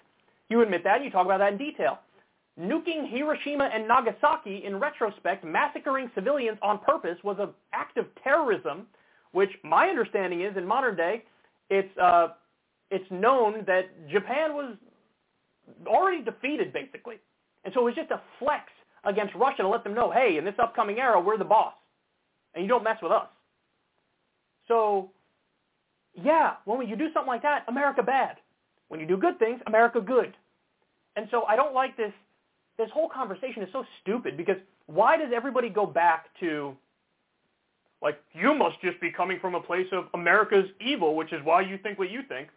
you 0.48 0.60
admit 0.62 0.84
that 0.84 0.96
and 0.96 1.04
you 1.04 1.10
talk 1.10 1.24
about 1.24 1.38
that 1.38 1.52
in 1.52 1.58
detail. 1.58 1.98
Nuking 2.58 3.08
Hiroshima 3.10 3.70
and 3.72 3.88
Nagasaki 3.88 4.64
in 4.64 4.78
retrospect, 4.78 5.44
massacring 5.44 6.10
civilians 6.14 6.58
on 6.62 6.78
purpose 6.78 7.16
was 7.24 7.36
an 7.38 7.50
act 7.72 7.96
of 7.96 8.06
terrorism, 8.22 8.86
which 9.32 9.50
my 9.62 9.88
understanding 9.88 10.42
is 10.42 10.56
in 10.56 10.66
modern 10.66 10.96
day, 10.96 11.24
it's, 11.70 11.96
uh, 11.98 12.28
it's 12.90 13.08
known 13.10 13.64
that 13.66 13.84
Japan 14.10 14.54
was 14.54 14.76
already 15.86 16.22
defeated, 16.22 16.72
basically. 16.72 17.16
And 17.64 17.74
so 17.74 17.80
it 17.82 17.84
was 17.84 17.94
just 17.94 18.10
a 18.10 18.20
flex 18.38 18.64
against 19.04 19.34
Russia 19.34 19.62
to 19.62 19.68
let 19.68 19.84
them 19.84 19.94
know, 19.94 20.10
hey, 20.10 20.36
in 20.38 20.44
this 20.44 20.54
upcoming 20.58 20.98
era, 20.98 21.20
we're 21.20 21.38
the 21.38 21.44
boss. 21.44 21.74
And 22.54 22.64
you 22.64 22.68
don't 22.68 22.84
mess 22.84 22.98
with 23.02 23.12
us. 23.12 23.28
So, 24.68 25.10
yeah, 26.14 26.54
when 26.64 26.86
you 26.88 26.96
do 26.96 27.08
something 27.12 27.28
like 27.28 27.42
that, 27.42 27.64
America 27.68 28.02
bad. 28.02 28.36
When 28.88 29.00
you 29.00 29.06
do 29.06 29.16
good 29.16 29.38
things, 29.38 29.60
America 29.66 30.00
good. 30.00 30.36
And 31.16 31.28
so 31.30 31.44
I 31.44 31.56
don't 31.56 31.74
like 31.74 31.96
this. 31.96 32.12
This 32.78 32.88
whole 32.92 33.08
conversation 33.08 33.62
is 33.62 33.68
so 33.72 33.84
stupid 34.00 34.36
because 34.36 34.56
why 34.86 35.16
does 35.16 35.30
everybody 35.34 35.68
go 35.68 35.86
back 35.86 36.26
to, 36.40 36.76
like, 38.02 38.18
you 38.32 38.54
must 38.54 38.80
just 38.80 39.00
be 39.00 39.10
coming 39.10 39.38
from 39.40 39.54
a 39.54 39.60
place 39.60 39.86
of 39.92 40.06
America's 40.14 40.66
evil, 40.80 41.14
which 41.14 41.32
is 41.32 41.40
why 41.44 41.60
you 41.60 41.78
think 41.82 41.98
what 41.98 42.10
you 42.10 42.22
think. 42.28 42.48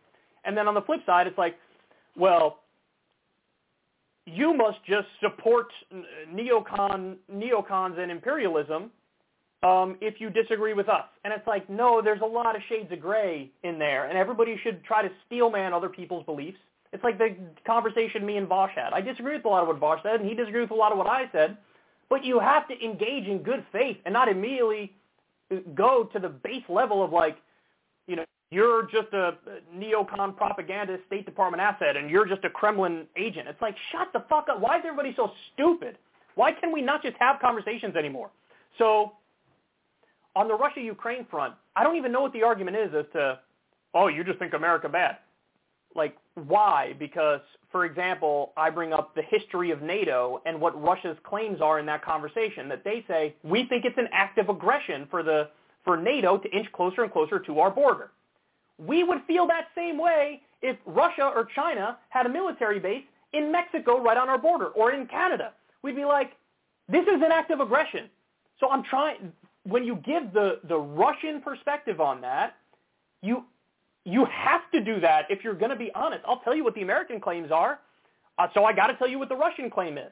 And 0.46 0.58
then 0.58 0.68
on 0.68 0.74
the 0.74 0.82
flip 0.82 1.02
side, 1.06 1.28
it's 1.28 1.38
like, 1.38 1.58
well, 2.16 2.60
you 4.26 4.54
must 4.54 4.78
just 4.86 5.08
support 5.22 5.68
neocon 6.34 7.16
neocons 7.32 8.00
and 8.00 8.12
imperialism 8.12 8.92
um, 9.64 9.98
if 10.02 10.20
you 10.20 10.30
disagree 10.30 10.74
with 10.74 10.90
us. 10.90 11.06
And 11.24 11.34
it's 11.34 11.48
like, 11.48 11.70
no, 11.70 12.02
there's 12.02 12.22
a 12.22 12.26
lot 12.26 12.56
of 12.56 12.62
shades 12.70 12.92
of 12.92 13.00
gray 13.00 13.50
in 13.64 13.80
there, 13.80 14.06
and 14.06 14.18
everybody 14.18 14.60
should 14.64 14.84
try 14.84 15.02
to 15.02 15.10
steelman 15.26 15.74
other 15.74 15.90
people's 15.90 16.26
beliefs. 16.26 16.58
It's 16.92 17.04
like 17.04 17.18
the 17.18 17.36
conversation 17.66 18.26
me 18.26 18.38
and 18.38 18.48
Vaush 18.48 18.70
had. 18.72 18.94
I 18.94 19.02
disagree 19.02 19.36
with 19.36 19.46
a 19.46 19.50
lot 19.50 19.64
of 19.64 19.68
what 19.68 19.80
Vaush 19.80 20.04
said, 20.04 20.20
and 20.20 20.30
he 20.30 20.36
disagreed 20.36 20.64
with 20.64 20.72
a 20.72 20.76
lot 20.76 20.92
of 20.92 20.98
what 20.98 21.08
I 21.08 21.30
said. 21.32 21.58
But 22.10 22.24
you 22.24 22.40
have 22.40 22.68
to 22.68 22.84
engage 22.84 23.26
in 23.26 23.40
good 23.40 23.66
faith 23.72 23.98
and 24.06 24.14
not 24.14 24.28
immediately 24.28 24.94
go 25.74 26.04
to 26.14 26.20
the 26.20 26.30
base 26.30 26.64
level 26.70 27.04
of 27.04 27.12
like, 27.12 27.38
you're 28.54 28.84
just 28.84 29.12
a 29.14 29.36
neocon 29.76 30.36
propagandist 30.36 31.06
State 31.08 31.26
Department 31.26 31.62
asset 31.62 31.98
and 31.98 32.10
you're 32.10 32.26
just 32.26 32.44
a 32.46 32.50
Kremlin 32.50 33.06
agent. 33.18 33.48
It's 33.48 33.62
like, 33.62 33.76
shut 33.92 34.10
the 34.14 34.24
fuck 34.30 34.48
up. 34.50 34.60
Why 34.60 34.78
is 34.78 34.84
everybody 34.86 35.14
so 35.16 35.32
stupid? 35.54 35.98
Why 36.36 36.52
can 36.52 36.72
we 36.72 36.82
not 36.82 37.02
just 37.02 37.16
have 37.20 37.40
conversations 37.40 37.96
anymore? 37.96 38.30
So 38.78 39.14
on 40.36 40.48
the 40.48 40.56
Russia-Ukraine 40.56 41.26
front, 41.30 41.54
I 41.76 41.84
don't 41.84 41.96
even 41.96 42.12
know 42.12 42.22
what 42.22 42.34
the 42.34 42.44
argument 42.44 42.78
is 42.78 42.90
as 42.98 43.06
to, 43.14 43.40
oh, 43.94 44.08
you 44.08 44.24
just 44.24 44.40
think 44.40 44.54
America 44.54 44.90
bad. 44.90 45.18
Like, 45.96 46.18
why? 46.48 46.94
Because, 46.98 47.42
for 47.72 47.86
example, 47.86 48.52
I 48.58 48.72
bring 48.72 48.94
up 48.94 49.14
the 49.14 49.22
history 49.22 49.70
of 49.70 49.84
NATO 49.84 50.42
and 50.48 50.60
what 50.60 50.82
Russia's 50.82 51.18
claims 51.24 51.62
are 51.62 51.78
in 51.80 51.86
that 51.86 52.04
conversation, 52.04 52.68
that 52.70 52.84
they 52.84 53.06
say, 53.08 53.36
we 53.44 53.66
think 53.68 53.86
it's 53.86 53.98
an 54.00 54.08
act 54.12 54.40
of 54.40 54.50
aggression 54.50 55.08
for, 55.12 55.22
the, 55.22 55.50
for 55.86 55.96
NATO 55.96 56.38
to 56.40 56.50
inch 56.50 56.72
closer 56.72 57.04
and 57.04 57.12
closer 57.14 57.38
to 57.40 57.60
our 57.60 57.70
border. 57.70 58.10
We 58.78 59.04
would 59.04 59.22
feel 59.28 59.48
that 59.48 59.68
same 59.76 59.98
way 59.98 60.42
if 60.62 60.78
Russia 60.86 61.32
or 61.36 61.48
China 61.56 61.98
had 62.10 62.26
a 62.26 62.30
military 62.30 62.80
base 62.80 63.04
in 63.34 63.52
Mexico 63.52 64.02
right 64.02 64.18
on 64.18 64.30
our 64.30 64.38
border 64.38 64.68
or 64.68 64.92
in 64.92 65.06
Canada. 65.08 65.54
We'd 65.82 65.96
be 65.96 66.06
like, 66.06 66.32
this 66.88 67.04
is 67.04 67.22
an 67.22 67.32
act 67.32 67.52
of 67.52 67.60
aggression. 67.60 68.10
So 68.60 68.70
I'm 68.70 68.84
trying, 68.84 69.32
when 69.64 69.84
you 69.84 69.96
give 69.98 70.34
the, 70.34 70.60
the 70.68 70.78
Russian 70.78 71.42
perspective 71.42 72.00
on 72.00 72.22
that, 72.22 72.56
you, 73.22 73.44
you 74.06 74.26
have 74.26 74.70
to 74.72 74.84
do 74.84 75.00
that 75.00 75.26
if 75.30 75.44
you're 75.44 75.54
going 75.54 75.72
to 75.72 75.78
be 75.78 75.92
honest. 75.96 76.24
I'll 76.28 76.40
tell 76.40 76.56
you 76.56 76.64
what 76.64 76.76
the 76.76 76.82
American 76.82 77.20
claims 77.20 77.52
are, 77.52 77.80
uh, 78.38 78.48
so 78.54 78.66
I 78.66 78.74
got 78.74 78.88
to 78.88 78.96
tell 78.96 79.08
you 79.08 79.20
what 79.20 79.30
the 79.30 79.36
Russian 79.36 79.70
claim 79.70 79.98
is. 79.98 80.12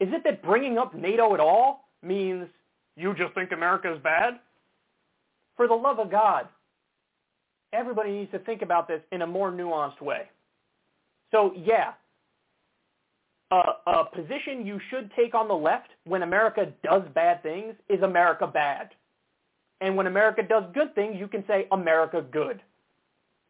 Is 0.00 0.08
it 0.12 0.24
that 0.24 0.42
bringing 0.42 0.76
up 0.76 0.94
NATO 0.94 1.34
at 1.34 1.40
all 1.40 1.88
means 2.02 2.48
you 2.96 3.14
just 3.14 3.32
think 3.34 3.52
America 3.52 3.92
is 3.92 4.00
bad? 4.02 4.40
For 5.56 5.68
the 5.68 5.74
love 5.74 5.98
of 6.00 6.10
God, 6.10 6.48
everybody 7.74 8.12
needs 8.12 8.30
to 8.32 8.38
think 8.40 8.62
about 8.62 8.88
this 8.88 9.00
in 9.12 9.22
a 9.22 9.26
more 9.26 9.50
nuanced 9.50 10.00
way. 10.00 10.30
So 11.30 11.52
yeah, 11.56 11.92
a, 13.50 13.90
a 13.90 14.04
position 14.14 14.64
you 14.64 14.80
should 14.90 15.10
take 15.16 15.34
on 15.34 15.48
the 15.48 15.54
left 15.54 15.88
when 16.04 16.22
America 16.22 16.72
does 16.82 17.02
bad 17.14 17.42
things 17.42 17.74
is 17.88 18.02
America 18.02 18.46
bad. 18.46 18.90
And 19.80 19.96
when 19.96 20.06
America 20.06 20.42
does 20.42 20.64
good 20.72 20.94
things, 20.94 21.16
you 21.18 21.28
can 21.28 21.44
say 21.46 21.66
America 21.72 22.24
good. 22.30 22.62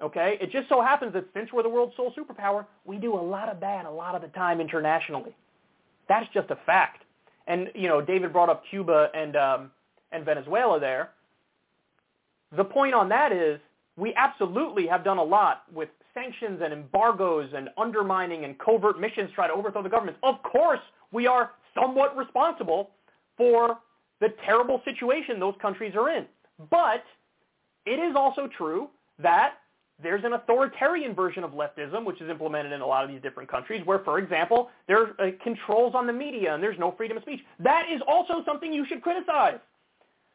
Okay? 0.03 0.36
It 0.41 0.51
just 0.51 0.69
so 0.69 0.81
happens 0.81 1.12
that 1.12 1.27
since 1.35 1.53
we're 1.53 1.62
the 1.62 1.69
world's 1.69 1.94
sole 1.97 2.12
superpower, 2.12 2.67
we 2.85 2.97
do 2.97 3.15
a 3.15 3.20
lot 3.20 3.49
of 3.49 3.61
bad 3.61 3.86
a 3.86 3.91
lot 3.91 4.15
of 4.15 4.23
the 4.23 4.28
time 4.28 4.61
internationally. 4.61 5.36
That's 6.09 6.27
just 6.35 6.51
a 6.51 6.57
fact. 6.67 7.05
And, 7.47 7.70
you 7.75 7.89
know, 7.89 8.01
David 8.01 8.33
brought 8.33 8.49
up 8.49 8.65
Cuba 8.69 9.11
and, 9.15 9.36
um, 9.36 9.70
and 10.12 10.25
Venezuela 10.25 10.81
there. 10.81 11.11
The 12.57 12.65
point 12.65 12.94
on 12.94 13.09
that 13.11 13.33
is 13.33 13.61
we 13.97 14.15
absolutely 14.15 14.87
have 14.87 15.05
done 15.05 15.19
a 15.19 15.23
lot 15.23 15.65
with 15.73 15.89
sanctions 16.13 16.61
and 16.63 16.73
embargoes 16.73 17.51
and 17.55 17.69
undermining 17.77 18.45
and 18.45 18.59
covert 18.59 19.01
missions 19.01 19.31
to 19.31 19.35
try 19.35 19.47
to 19.47 19.53
overthrow 19.53 19.83
the 19.83 19.89
government. 19.89 20.17
Of 20.23 20.43
course, 20.43 20.81
we 21.13 21.27
are 21.27 21.53
somewhat 21.75 22.17
responsible 22.17 22.91
for 23.37 23.79
the 24.21 24.29
terrible 24.45 24.81
situation 24.85 25.39
those 25.39 25.55
countries 25.61 25.95
are 25.97 26.11
in. 26.11 26.27
But 26.71 27.05
it 27.85 27.99
is 27.99 28.15
also 28.17 28.49
true 28.57 28.89
that 29.19 29.55
there's 30.03 30.25
an 30.25 30.33
authoritarian 30.33 31.15
version 31.15 31.45
of 31.45 31.53
leftism, 31.53 32.05
which 32.05 32.21
is 32.21 32.29
implemented 32.29 32.73
in 32.73 32.81
a 32.81 32.87
lot 32.87 33.05
of 33.05 33.11
these 33.11 33.23
different 33.23 33.49
countries, 33.49 33.83
where, 33.85 34.01
for 34.01 34.19
example, 34.19 34.71
there 34.89 35.03
are 35.03 35.21
uh, 35.21 35.31
controls 35.43 35.95
on 35.95 36.07
the 36.07 36.13
media 36.13 36.53
and 36.53 36.63
there's 36.63 36.79
no 36.79 36.93
freedom 36.93 37.17
of 37.17 37.23
speech. 37.23 37.41
That 37.61 37.87
is 37.93 38.01
also 38.09 38.43
something 38.45 38.73
you 38.73 38.85
should 38.87 39.03
criticize. 39.03 39.59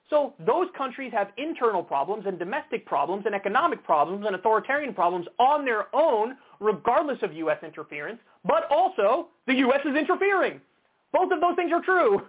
So 0.09 0.33
those 0.39 0.67
countries 0.75 1.11
have 1.13 1.29
internal 1.37 1.83
problems 1.83 2.25
and 2.25 2.39
domestic 2.39 2.85
problems 2.85 3.25
and 3.25 3.35
economic 3.35 3.83
problems 3.83 4.25
and 4.25 4.35
authoritarian 4.35 4.93
problems 4.93 5.27
on 5.37 5.65
their 5.65 5.93
own, 5.95 6.35
regardless 6.59 7.19
of 7.21 7.33
U.S. 7.33 7.59
interference, 7.63 8.19
but 8.43 8.67
also 8.71 9.27
the 9.45 9.53
U.S. 9.55 9.81
is 9.85 9.95
interfering. 9.95 10.59
Both 11.13 11.31
of 11.31 11.41
those 11.41 11.55
things 11.55 11.71
are 11.71 11.81
true. 11.81 12.23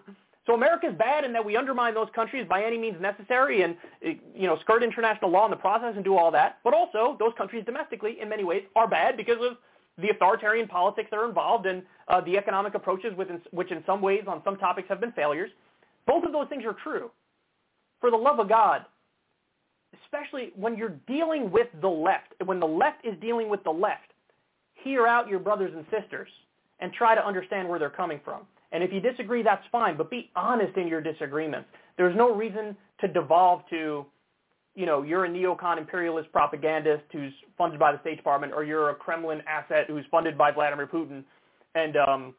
So 0.47 0.55
America 0.55 0.89
is 0.89 0.95
bad 0.97 1.25
in 1.25 1.33
that 1.35 1.45
we 1.45 1.57
undermine 1.57 1.95
those 1.95 2.09
countries 2.15 2.47
by 2.49 2.65
any 2.65 2.79
means 2.79 3.01
necessary 3.01 3.63
and 3.63 3.77
you 4.03 4.47
know 4.47 4.59
skirt 4.61 4.83
international 4.83 5.31
law 5.31 5.45
in 5.45 5.51
the 5.51 5.57
process 5.57 5.93
and 5.95 6.05
do 6.05 6.17
all 6.17 6.31
that. 6.33 6.59
But 6.65 6.75
also 6.75 7.17
those 7.19 7.33
countries 7.37 7.65
domestically, 7.65 8.17
in 8.21 8.29
many 8.29 8.45
ways, 8.45 8.63
are 8.75 8.89
bad 8.89 9.17
because 9.17 9.37
of 9.41 9.59
the 9.99 10.09
authoritarian 10.09 10.67
politics 10.67 11.09
that 11.11 11.19
are 11.19 11.29
involved 11.29 11.67
and 11.67 11.83
uh, 12.09 12.21
the 12.23 12.37
economic 12.37 12.75
approaches 12.75 13.15
within, 13.17 13.41
which 13.51 13.71
in 13.71 13.85
some 13.87 14.01
ways 14.01 14.25
on 14.27 14.43
some 14.45 14.57
topics 14.57 14.89
have 14.89 15.01
been 15.01 15.13
failures. 15.13 15.51
Both 16.07 16.25
of 16.25 16.33
those 16.33 16.49
things 16.49 16.65
are 16.65 16.75
true. 16.83 17.11
For 18.01 18.11
the 18.11 18.17
love 18.17 18.39
of 18.39 18.49
God, 18.49 18.85
especially 20.05 20.53
when 20.57 20.77
you're 20.77 20.97
dealing 21.07 21.51
with 21.51 21.69
the 21.81 21.89
left, 21.89 22.35
when 22.45 22.61
the 22.61 22.67
left 22.67 23.05
is 23.05 23.15
dealing 23.21 23.49
with 23.49 23.63
the 23.65 23.71
left, 23.71 24.13
hear 24.75 25.07
out 25.07 25.29
your 25.29 25.39
brothers 25.39 25.73
and 25.75 25.85
sisters 25.91 26.29
and 26.81 26.93
try 26.93 27.15
to 27.15 27.27
understand 27.27 27.69
where 27.69 27.79
they're 27.79 27.91
coming 27.91 28.21
from. 28.25 28.43
And 28.73 28.83
if 28.83 28.93
you 28.93 29.01
disagree, 29.01 29.43
that's 29.43 29.65
fine, 29.71 29.97
but 29.97 30.11
be 30.11 30.31
honest 30.37 30.77
in 30.77 30.87
your 30.87 31.01
disagreements. 31.01 31.69
There's 31.97 32.17
no 32.17 32.35
reason 32.35 32.77
to 33.01 33.09
devolve 33.09 33.63
to, 33.71 34.07
you 34.75 34.87
know, 34.87 35.03
you're 35.03 35.25
a 35.25 35.29
neocon 35.29 35.77
imperialist 35.77 36.33
propagandist 36.33 37.03
who's 37.13 37.33
funded 37.59 37.81
by 37.81 37.93
the 37.93 38.01
State 38.01 38.17
Department, 38.17 38.53
or 38.55 38.65
you're 38.65 38.91
a 38.91 38.95
Kremlin 38.95 39.43
asset 39.47 39.87
who's 39.89 40.05
funded 40.11 40.39
by 40.39 40.51
Vladimir 40.51 40.87
Putin, 40.87 41.25
and, 41.75 41.97
um, 41.97 42.35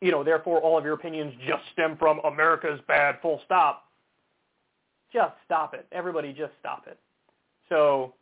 you 0.00 0.10
know, 0.10 0.22
therefore 0.22 0.60
all 0.60 0.76
of 0.76 0.84
your 0.84 0.94
opinions 0.94 1.32
just 1.46 1.62
stem 1.72 1.96
from 1.96 2.20
America's 2.24 2.80
bad, 2.86 3.16
full 3.22 3.40
stop. 3.44 3.85
Just 5.16 5.32
stop 5.46 5.72
it. 5.72 5.86
Everybody 5.92 6.34
just 6.34 6.52
stop 6.60 6.84
it. 6.86 6.98
So 7.70 8.12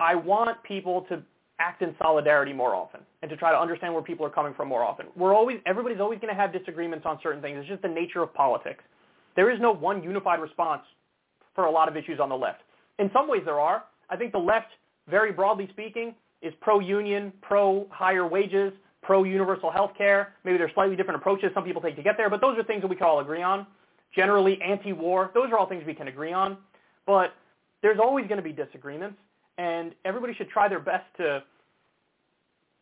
I 0.00 0.14
want 0.14 0.62
people 0.62 1.04
to 1.10 1.22
act 1.60 1.82
in 1.82 1.94
solidarity 2.02 2.54
more 2.54 2.74
often 2.74 3.00
and 3.20 3.30
to 3.30 3.36
try 3.36 3.52
to 3.52 3.58
understand 3.58 3.92
where 3.92 4.02
people 4.02 4.24
are 4.24 4.30
coming 4.30 4.54
from 4.54 4.66
more 4.68 4.82
often. 4.82 5.08
We're 5.14 5.34
always, 5.34 5.58
everybody's 5.66 6.00
always 6.00 6.18
going 6.20 6.34
to 6.34 6.40
have 6.40 6.54
disagreements 6.54 7.04
on 7.04 7.18
certain 7.22 7.42
things. 7.42 7.58
It's 7.60 7.68
just 7.68 7.82
the 7.82 7.88
nature 7.88 8.22
of 8.22 8.32
politics. 8.32 8.82
There 9.36 9.50
is 9.50 9.60
no 9.60 9.74
one 9.74 10.02
unified 10.02 10.40
response 10.40 10.80
for 11.54 11.66
a 11.66 11.70
lot 11.70 11.86
of 11.86 11.98
issues 11.98 12.20
on 12.20 12.30
the 12.30 12.34
left. 12.34 12.62
In 12.98 13.10
some 13.12 13.28
ways 13.28 13.42
there 13.44 13.60
are. 13.60 13.84
I 14.08 14.16
think 14.16 14.32
the 14.32 14.38
left, 14.38 14.68
very 15.06 15.32
broadly 15.32 15.68
speaking, 15.70 16.14
is 16.40 16.54
pro-union, 16.62 17.30
pro-higher 17.42 18.26
wages, 18.26 18.72
pro-universal 19.02 19.70
health 19.70 19.92
care. 19.96 20.34
Maybe 20.44 20.58
there's 20.58 20.72
slightly 20.74 20.96
different 20.96 21.20
approaches 21.20 21.50
some 21.54 21.64
people 21.64 21.80
take 21.80 21.96
to 21.96 22.02
get 22.02 22.16
there, 22.16 22.28
but 22.28 22.40
those 22.40 22.58
are 22.58 22.64
things 22.64 22.82
that 22.82 22.88
we 22.88 22.96
can 22.96 23.06
all 23.06 23.20
agree 23.20 23.42
on. 23.42 23.66
Generally, 24.14 24.60
anti-war, 24.62 25.30
those 25.34 25.50
are 25.50 25.58
all 25.58 25.68
things 25.68 25.84
we 25.86 25.94
can 25.94 26.08
agree 26.08 26.32
on. 26.32 26.56
But 27.06 27.34
there's 27.82 27.98
always 27.98 28.26
going 28.26 28.36
to 28.38 28.42
be 28.42 28.52
disagreements 28.52 29.16
and 29.58 29.94
everybody 30.04 30.34
should 30.34 30.48
try 30.48 30.68
their 30.68 30.80
best 30.80 31.04
to 31.18 31.42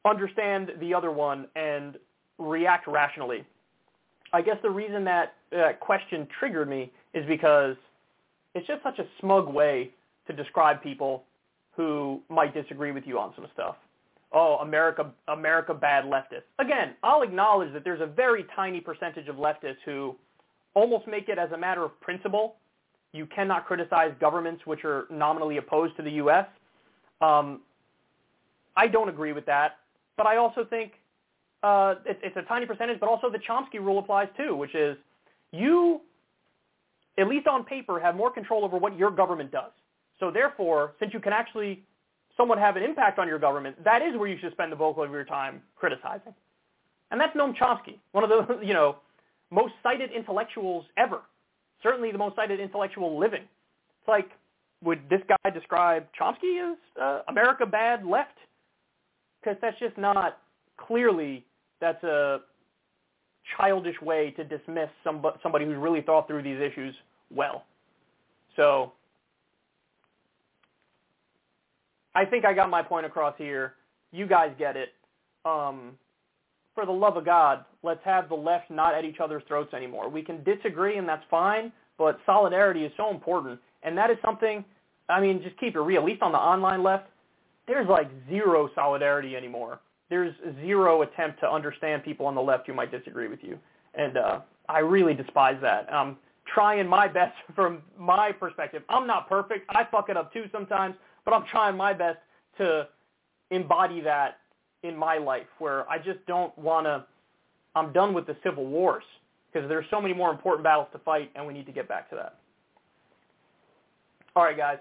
understand 0.05 0.73
the 0.78 0.95
other 0.95 1.11
one 1.11 1.47
and 1.57 1.97
react 2.39 2.86
rationally. 2.86 3.45
I 4.33 4.43
guess 4.43 4.57
the 4.62 4.70
reason 4.70 5.05
that 5.05 5.35
uh, 5.57 5.73
question 5.81 6.28
triggered 6.39 6.69
me 6.69 6.93
is 7.15 7.25
because 7.27 7.77
it's 8.55 8.67
just 8.67 8.83
such 8.83 8.99
a 8.99 9.07
smug 9.20 9.53
way 9.53 9.91
to 10.27 10.33
describe 10.33 10.83
people 10.83 11.25
who 11.77 12.20
might 12.28 12.55
disagree 12.55 12.93
with 12.93 13.05
you 13.07 13.19
on 13.19 13.33
some 13.35 13.47
stuff. 13.53 13.77
Oh, 14.33 14.57
America, 14.57 15.13
America 15.29 15.73
bad 15.73 16.05
leftists. 16.05 16.43
Again, 16.59 16.95
I'll 17.03 17.23
acknowledge 17.23 17.73
that 17.73 17.85
there's 17.85 18.01
a 18.01 18.07
very 18.07 18.45
tiny 18.55 18.81
percentage 18.81 19.29
of 19.29 19.37
leftists 19.37 19.77
who 19.85 20.17
almost 20.75 21.07
make 21.07 21.29
it 21.29 21.39
as 21.39 21.51
a 21.53 21.57
matter 21.57 21.85
of 21.85 21.99
principle. 22.01 22.57
You 23.13 23.27
cannot 23.27 23.67
criticize 23.67 24.13
governments 24.21 24.67
which 24.67 24.85
are 24.85 25.07
nominally 25.11 25.57
opposed 25.59 25.97
to 25.97 26.03
the 26.03 26.11
U.S. 26.13 26.47
Um, 27.21 27.63
I 28.77 28.89
don't 28.89 29.09
agree 29.09 29.33
with 29.33 29.47
that, 29.47 29.79
but 30.17 30.27
I 30.27 30.37
also 30.37 30.65
think 30.65 30.93
uh, 31.63 31.95
it, 32.05 32.19
it's 32.23 32.37
a 32.37 32.43
tiny 32.43 32.67
percentage, 32.67 33.01
but 33.01 33.09
also 33.09 33.31
the 33.31 33.39
Chomsky 33.39 33.81
rule 33.81 33.99
applies 33.99 34.29
too, 34.37 34.55
which 34.55 34.75
is 34.75 34.97
you, 35.53 36.01
at 37.19 37.27
least 37.29 37.47
on 37.47 37.65
paper, 37.65 37.99
have 37.99 38.15
more 38.15 38.31
control 38.31 38.65
over 38.65 38.77
what 38.77 38.99
your 38.99 39.11
government 39.11 39.51
does. 39.51 39.71
So 40.21 40.31
therefore, 40.31 40.93
since 40.99 41.15
you 41.15 41.21
can 41.21 41.33
actually 41.33 41.85
somewhat 42.37 42.59
have 42.59 42.77
an 42.77 42.83
impact 42.83 43.19
on 43.19 43.29
your 43.29 43.39
government, 43.39 43.83
that 43.85 44.03
is 44.03 44.17
where 44.17 44.29
you 44.29 44.39
should 44.41 44.53
spend 44.53 44.71
the 44.73 44.77
bulk 44.77 44.99
of 44.99 45.11
your 45.11 45.25
time 45.25 45.63
criticizing. 45.77 46.35
And 47.11 47.21
that's 47.21 47.37
Noam 47.37 47.57
Chomsky, 47.57 47.99
one 48.13 48.25
of 48.25 48.31
the, 48.31 48.59
you 48.65 48.75
know, 48.75 48.97
most 49.51 49.75
cited 49.83 50.11
intellectuals 50.11 50.85
ever. 50.97 51.21
Certainly 51.83 52.13
the 52.13 52.19
most 52.19 52.37
cited 52.37 52.59
intellectual 52.61 53.19
living. 53.19 53.43
It's 53.43 54.09
like 54.09 54.31
would 54.83 55.01
this 55.09 55.21
guy 55.29 55.51
describe 55.51 56.07
Chomsky 56.19 56.73
as 56.73 56.79
uh, 57.01 57.21
America 57.29 57.67
bad 57.67 58.05
left? 58.05 58.37
Because 59.41 59.57
that's 59.61 59.79
just 59.79 59.97
not 59.97 60.39
clearly 60.77 61.45
that's 61.81 62.03
a 62.05 62.41
childish 63.57 64.01
way 64.03 64.33
to 64.33 64.45
dismiss 64.45 64.89
somebody, 65.05 65.39
somebody 65.43 65.65
who's 65.65 65.77
really 65.77 66.03
thought 66.03 66.27
through 66.27 66.43
these 66.43 66.61
issues 66.61 66.95
well. 67.31 67.65
So 68.57 68.93
I 72.17 72.25
think 72.25 72.47
I 72.47 72.55
got 72.55 72.70
my 72.70 72.83
point 72.83 73.05
across 73.05 73.35
here. 73.36 73.75
You 74.11 74.27
guys 74.27 74.51
get 74.59 74.75
it. 74.75 74.89
Um, 75.45 75.93
for 76.75 76.86
the 76.86 76.93
love 76.93 77.19
of 77.19 77.27
God, 77.27 77.65
let's 77.83 78.01
have 78.05 78.31
the 78.31 78.35
left 78.35 78.70
not 78.70 78.95
at 78.95 79.05
each 79.05 79.19
other's 79.23 79.43
throats 79.47 79.75
anymore. 79.75 80.09
We 80.09 80.23
can 80.23 80.43
disagree, 80.43 80.97
and 80.97 81.07
that's 81.07 81.25
fine, 81.31 81.70
but 81.99 82.19
solidarity 82.25 82.85
is 82.85 82.93
so 82.97 83.11
important. 83.11 83.61
And 83.83 83.97
that 83.99 84.11
is 84.11 84.17
something, 84.25 84.65
I 85.11 85.20
mean, 85.20 85.43
just 85.43 85.59
keep 85.61 85.77
it 85.77 85.81
real. 85.81 86.01
At 86.01 86.07
least 86.07 86.23
on 86.23 86.33
the 86.33 86.39
online 86.39 86.83
left, 86.83 87.09
there's 87.69 87.89
like 87.89 88.09
zero 88.31 88.70
solidarity 88.75 89.36
anymore. 89.36 89.81
There's 90.09 90.35
zero 90.65 91.03
attempt 91.03 91.41
to 91.41 91.51
understand 91.51 92.03
people 92.03 92.27
on 92.27 92.35
the 92.35 92.43
left 92.43 92.67
who 92.67 92.73
might 92.73 92.91
disagree 92.91 93.28
with 93.28 93.41
you. 93.43 93.59
And 93.95 94.17
uh, 94.17 94.41
I 94.70 94.78
really 94.78 95.15
despise 95.15 95.57
that. 95.61 95.93
I'm 95.93 96.17
trying 96.55 96.89
my 96.89 97.09
best 97.12 97.35
from 97.55 97.83
my 97.99 98.33
perspective. 98.33 98.83
I'm 98.89 99.07
not 99.07 99.28
perfect. 99.28 99.69
I 99.70 99.85
fuck 99.91 100.09
it 100.09 100.17
up 100.17 100.33
too 100.33 100.45
sometimes, 100.51 100.95
but 101.27 101.35
I'm 101.35 101.45
trying 101.51 101.77
my 101.77 101.93
best 101.93 102.19
to 102.57 102.89
embody 103.51 104.01
that 104.01 104.39
in 104.83 104.97
my 104.97 105.19
life 105.19 105.47
where 105.59 105.89
I 105.91 105.99
just 105.99 106.25
don't 106.27 106.57
want 106.57 106.87
to, 106.87 107.05
I'm 107.75 107.93
done 107.93 108.15
with 108.15 108.27
the 108.27 108.37
civil 108.43 108.65
wars 108.65 109.05
because 109.53 109.69
there's 109.69 109.85
so 109.91 110.01
many 110.01 110.15
more 110.15 110.31
important 110.31 110.65
battles 110.65 110.89
to 110.93 110.99
fight 111.01 111.31
and 111.35 111.47
we 111.47 111.53
need 111.53 111.67
to 111.67 111.73
get 111.73 111.89
back 111.89 112.09
to 112.11 112.17
that. 112.17 112.37
All 114.35 114.45
right, 114.45 114.57
guys. 114.57 114.79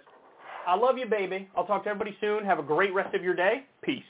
I 0.67 0.75
love 0.75 0.98
you, 0.98 1.06
baby. 1.06 1.49
I'll 1.56 1.65
talk 1.65 1.83
to 1.83 1.90
everybody 1.90 2.15
soon. 2.22 2.45
Have 2.45 2.59
a 2.59 2.64
great 2.64 2.93
rest 2.93 3.14
of 3.14 3.24
your 3.24 3.35
day. 3.35 3.65
Peace. 3.82 4.03